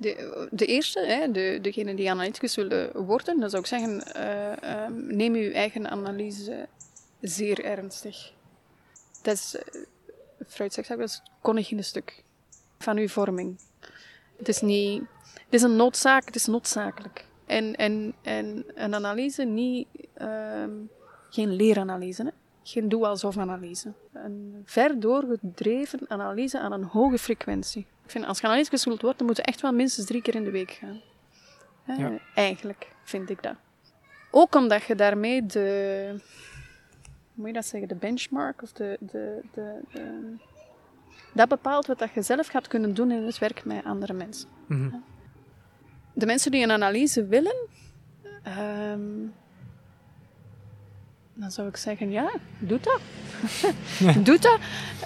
De, 0.00 0.48
de 0.50 0.66
eerste, 0.66 1.00
hè, 1.00 1.30
de, 1.30 1.58
degene 1.62 1.94
die 1.94 2.10
analyticus 2.10 2.54
willen 2.54 3.04
worden, 3.04 3.40
dan 3.40 3.50
zou 3.50 3.62
ik 3.62 3.68
zeggen, 3.68 4.02
uh, 4.16 4.86
neem 5.16 5.34
uw 5.34 5.50
eigen 5.52 5.90
analyse 5.90 6.68
zeer 7.20 7.64
ernstig. 7.64 8.32
Dat 9.22 9.34
is, 9.34 9.54
uh, 9.54 9.82
Freud 10.46 10.72
zegt 10.72 10.88
dat 10.88 10.98
is 10.98 11.22
een 11.42 11.84
stuk 11.84 12.22
van 12.78 12.96
uw 12.96 13.08
vorming. 13.08 13.58
Het 14.36 14.48
is 14.48 14.60
niet, 14.60 15.02
het 15.34 15.54
is 15.54 15.62
een 15.62 15.76
noodzaak, 15.76 16.24
het 16.24 16.36
is 16.36 16.46
noodzakelijk. 16.46 17.24
En, 17.46 17.74
en, 17.74 18.14
en 18.22 18.64
een 18.74 18.94
analyse 18.94 19.44
niet, 19.44 19.88
ehm, 20.14 20.70
geen 21.30 21.52
leeranalyse, 21.52 22.22
hè? 22.22 22.30
Geen 22.70 22.88
doe-alsof-analyse. 22.88 23.92
Een 24.12 24.62
ver 24.64 25.00
doorgedreven 25.00 26.00
analyse 26.08 26.58
aan 26.58 26.72
een 26.72 26.84
hoge 26.84 27.18
frequentie. 27.18 27.86
Ik 28.04 28.10
vind, 28.10 28.26
als 28.26 28.40
je 28.40 28.46
analyticus 28.46 28.84
wilt 28.84 29.02
worden, 29.02 29.26
moet 29.26 29.36
je 29.36 29.42
echt 29.42 29.60
wel 29.60 29.72
minstens 29.72 30.06
drie 30.06 30.22
keer 30.22 30.34
in 30.34 30.44
de 30.44 30.50
week 30.50 30.70
gaan. 30.70 31.00
Ja. 31.98 32.18
Eigenlijk 32.34 32.88
vind 33.02 33.30
ik 33.30 33.42
dat. 33.42 33.54
Ook 34.30 34.54
omdat 34.54 34.82
je 34.82 34.94
daarmee 34.94 35.46
de, 35.46 36.08
hoe 36.12 37.32
moet 37.34 37.46
je 37.46 37.52
dat 37.52 37.66
zeggen, 37.66 37.88
de 37.88 37.94
benchmark 37.94 38.62
of 38.62 38.72
de, 38.72 38.96
de, 39.00 39.40
de, 39.52 39.80
dat 41.34 41.48
bepaalt 41.48 41.86
wat 41.86 41.98
dat 41.98 42.10
je 42.14 42.22
zelf 42.22 42.46
gaat 42.46 42.68
kunnen 42.68 42.94
doen 42.94 43.10
in 43.10 43.22
het 43.22 43.38
werk 43.38 43.64
met 43.64 43.84
andere 43.84 44.12
mensen. 44.12 44.48
Mhm. 44.66 44.94
De 46.12 46.26
mensen 46.26 46.50
die 46.50 46.62
een 46.62 46.70
analyse 46.70 47.26
willen, 47.26 47.56
um, 48.92 49.34
dan 51.40 51.50
zou 51.50 51.68
ik 51.68 51.76
zeggen, 51.76 52.10
ja, 52.10 52.30
doe 52.58 52.80
dat. 52.80 53.00
doe 54.26 54.38
dat. 54.38 54.58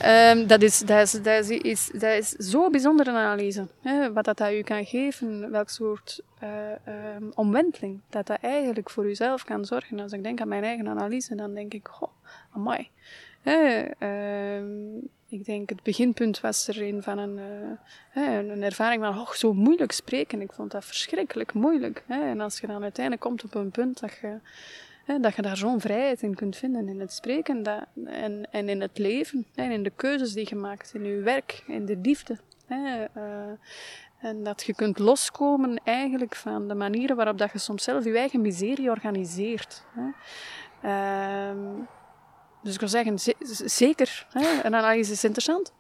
Um, 0.05 0.47
dat, 0.47 0.62
is, 0.62 0.78
dat, 0.78 1.01
is, 1.01 1.22
dat, 1.22 1.49
is, 1.49 1.91
dat 1.93 2.18
is 2.18 2.28
zo 2.28 2.70
bijzonder 2.70 3.09
een 3.09 3.14
analyse. 3.14 3.66
Hè? 3.80 4.12
Wat 4.12 4.24
dat, 4.24 4.37
dat 4.37 4.53
u 4.53 4.62
kan 4.62 4.85
geven, 4.85 5.51
welk 5.51 5.68
soort 5.68 6.20
uh, 6.43 6.49
um, 7.16 7.33
omwenteling 7.35 8.01
dat 8.09 8.26
dat 8.26 8.39
eigenlijk 8.41 8.91
voor 8.91 9.07
uzelf 9.07 9.45
kan 9.45 9.64
zorgen. 9.64 10.01
Als 10.01 10.12
ik 10.12 10.22
denk 10.22 10.41
aan 10.41 10.49
mijn 10.49 10.64
eigen 10.64 10.89
analyse, 10.89 11.35
dan 11.35 11.55
denk 11.55 11.74
ik, 11.74 11.89
goh, 11.89 12.12
amai. 12.51 12.89
Uh, 13.43 14.59
ik 15.28 15.45
denk, 15.45 15.68
het 15.68 15.83
beginpunt 15.83 16.41
was 16.41 16.68
er 16.68 16.83
een 16.83 17.03
van 17.03 17.18
een, 17.18 17.39
uh, 18.16 18.37
een 18.37 18.62
ervaring 18.62 19.03
van, 19.03 19.18
oh, 19.18 19.30
zo 19.30 19.53
moeilijk 19.53 19.93
spreken. 19.93 20.41
Ik 20.41 20.53
vond 20.53 20.70
dat 20.70 20.85
verschrikkelijk 20.85 21.53
moeilijk. 21.53 22.05
Hè? 22.07 22.22
En 22.30 22.41
als 22.41 22.61
je 22.61 22.66
dan 22.66 22.83
uiteindelijk 22.83 23.24
komt 23.24 23.45
op 23.45 23.55
een 23.55 23.70
punt 23.70 24.01
dat 24.01 24.12
je 24.20 24.39
dat 25.20 25.34
je 25.36 25.42
daar 25.42 25.57
zo'n 25.57 25.80
vrijheid 25.80 26.22
in 26.22 26.34
kunt 26.34 26.57
vinden 26.57 26.88
in 26.88 27.00
het 27.00 27.12
spreken 27.12 27.62
dat, 27.62 27.84
en, 28.05 28.48
en 28.50 28.68
in 28.68 28.80
het 28.80 28.98
leven. 28.98 29.46
en 29.55 29.70
in 29.70 29.82
de 29.82 29.92
keuzes 29.96 30.32
die 30.32 30.46
je 30.48 30.57
maakt, 30.57 30.94
in 30.94 31.05
je 31.05 31.20
werk, 31.20 31.62
in 31.66 31.86
de 31.86 31.98
liefde. 32.03 32.38
Hè, 32.66 33.05
uh, 33.16 33.59
en 34.20 34.44
dat 34.44 34.62
je 34.62 34.74
kunt 34.74 34.98
loskomen 34.98 35.80
eigenlijk 35.84 36.34
van 36.34 36.68
de 36.68 36.74
manieren 36.74 37.16
waarop 37.16 37.38
dat 37.38 37.53
je 37.53 37.59
soms 37.59 37.82
zelf 37.82 38.05
je 38.05 38.18
eigen 38.18 38.40
miserie 38.40 38.90
organiseert. 38.90 39.84
Hè. 39.94 40.09
Uh, 40.84 41.78
dus 42.62 42.74
ik 42.74 42.80
wil 42.80 42.88
zeggen, 42.88 43.18
zeker, 43.64 44.26
hè, 44.30 44.64
een 44.64 44.74
analyse 44.74 45.12
is 45.12 45.24
interessant. 45.24 45.72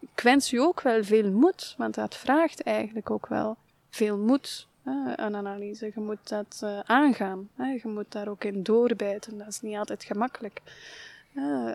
Ik 0.00 0.20
wens 0.22 0.52
u 0.52 0.58
ook 0.58 0.80
wel 0.80 1.04
veel 1.04 1.30
moed, 1.30 1.74
want 1.78 1.94
dat 1.94 2.16
vraagt 2.16 2.62
eigenlijk 2.62 3.10
ook 3.10 3.26
wel 3.26 3.56
veel 3.90 4.18
moed 4.18 4.68
een 4.84 5.36
analyse. 5.36 5.90
Je 5.94 6.00
moet 6.00 6.28
dat 6.28 6.60
uh, 6.64 6.78
aangaan. 6.80 7.48
Je 7.56 7.88
moet 7.88 8.12
daar 8.12 8.28
ook 8.28 8.44
in 8.44 8.62
doorbijten. 8.62 9.38
Dat 9.38 9.48
is 9.48 9.60
niet 9.60 9.76
altijd 9.76 10.04
gemakkelijk. 10.04 10.60
Uh, 11.34 11.72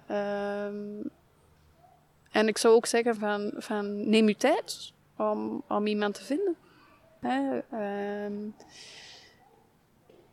en 2.32 2.48
ik 2.48 2.58
zou 2.58 2.76
ook 2.76 2.86
zeggen 2.86 3.16
van, 3.16 3.54
van 3.58 4.10
neem 4.10 4.28
je 4.28 4.36
tijd 4.36 4.94
om, 5.16 5.64
om 5.68 5.88
iemand 5.88 6.14
te 6.14 6.24
vinden. 6.24 6.56
Uh, 7.22 8.30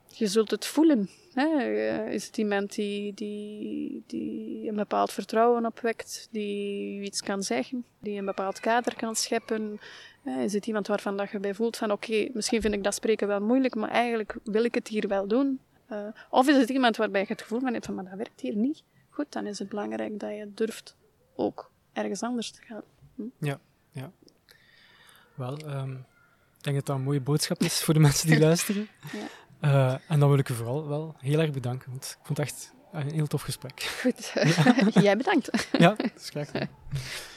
je 0.07 0.27
zult 0.27 0.51
het 0.51 0.67
voelen. 0.67 1.11
Eh, 1.35 2.13
is 2.13 2.27
het 2.27 2.39
iemand 2.39 2.75
die, 2.75 3.15
die, 3.15 4.03
die 4.07 4.69
een 4.69 4.77
bepaald 4.77 5.13
vertrouwen 5.13 5.67
opwekt, 5.67 6.29
die 6.31 7.03
iets 7.03 7.23
kan 7.23 7.43
zeggen, 7.43 7.85
die 7.99 8.19
een 8.19 8.25
bepaald 8.25 8.61
kader 8.61 8.97
kan 8.97 9.17
scheppen, 9.17 9.81
is 10.25 10.53
het 10.53 10.67
iemand 10.67 10.87
waarvan 10.87 11.17
dat 11.17 11.31
je 11.31 11.39
bij 11.39 11.55
voelt 11.55 11.77
van 11.77 11.91
oké, 11.91 12.29
misschien 12.33 12.61
vind 12.61 12.75
ik 12.75 12.85
dat 12.85 12.95
spreken 12.95 13.27
wel 13.29 13.41
moeilijk, 13.41 13.75
maar 13.75 13.91
eigenlijk 13.91 14.37
wil 14.45 14.65
ik 14.65 14.75
het 14.75 14.89
hier 14.89 15.09
wel 15.09 15.27
doen. 15.27 15.61
Uh, 15.93 15.99
of 16.31 16.49
is 16.49 16.57
het 16.57 16.69
iemand 16.69 16.97
waarbij 16.97 17.21
je 17.21 17.27
het 17.27 17.43
gevoel 17.43 17.61
van 17.61 17.73
hebt 17.73 17.87
van 17.87 17.95
maar 17.95 18.05
dat 18.05 18.17
werkt 18.17 18.41
hier 18.41 18.57
niet. 18.57 18.83
Goed, 19.11 19.33
dan 19.33 19.47
is 19.47 19.59
het 19.59 19.69
belangrijk 19.69 20.21
dat 20.21 20.31
je 20.31 20.51
durft 20.55 20.97
ook 21.35 21.71
ergens 21.93 22.23
anders 22.23 22.51
te 22.51 22.61
gaan. 22.63 22.83
Hm? 23.15 23.23
Ja, 23.39 23.59
ja. 23.93 24.11
Wel, 25.35 25.59
um, 25.69 26.07
ik 26.59 26.65
denk 26.65 26.77
dat 26.77 26.87
dat 26.87 26.97
een 26.97 27.03
mooie 27.03 27.21
boodschap 27.21 27.61
is 27.61 27.83
voor 27.83 27.95
de 27.95 28.01
mensen 28.01 28.29
die 28.29 28.41
luisteren. 28.49 28.89
Ja. 29.13 29.27
Uh, 29.69 29.99
en 30.09 30.21
dan 30.21 30.29
wil 30.29 30.39
ik 30.39 30.49
u 30.49 30.55
vooral 30.55 30.89
wel 30.89 31.15
heel 31.19 31.41
erg 31.41 31.51
bedanken, 31.51 31.91
want 31.91 32.17
ik 32.21 32.27
vond 32.27 32.39
het 32.39 32.47
echt 32.47 32.73
een 32.93 33.13
heel 33.13 33.27
tof 33.27 33.43
gesprek. 33.43 33.83
Goed, 33.83 34.33
jij 35.05 35.17
bedankt. 35.17 35.69
ja, 35.73 35.95
dat 35.95 36.13
is 36.17 36.31
graag. 36.31 36.51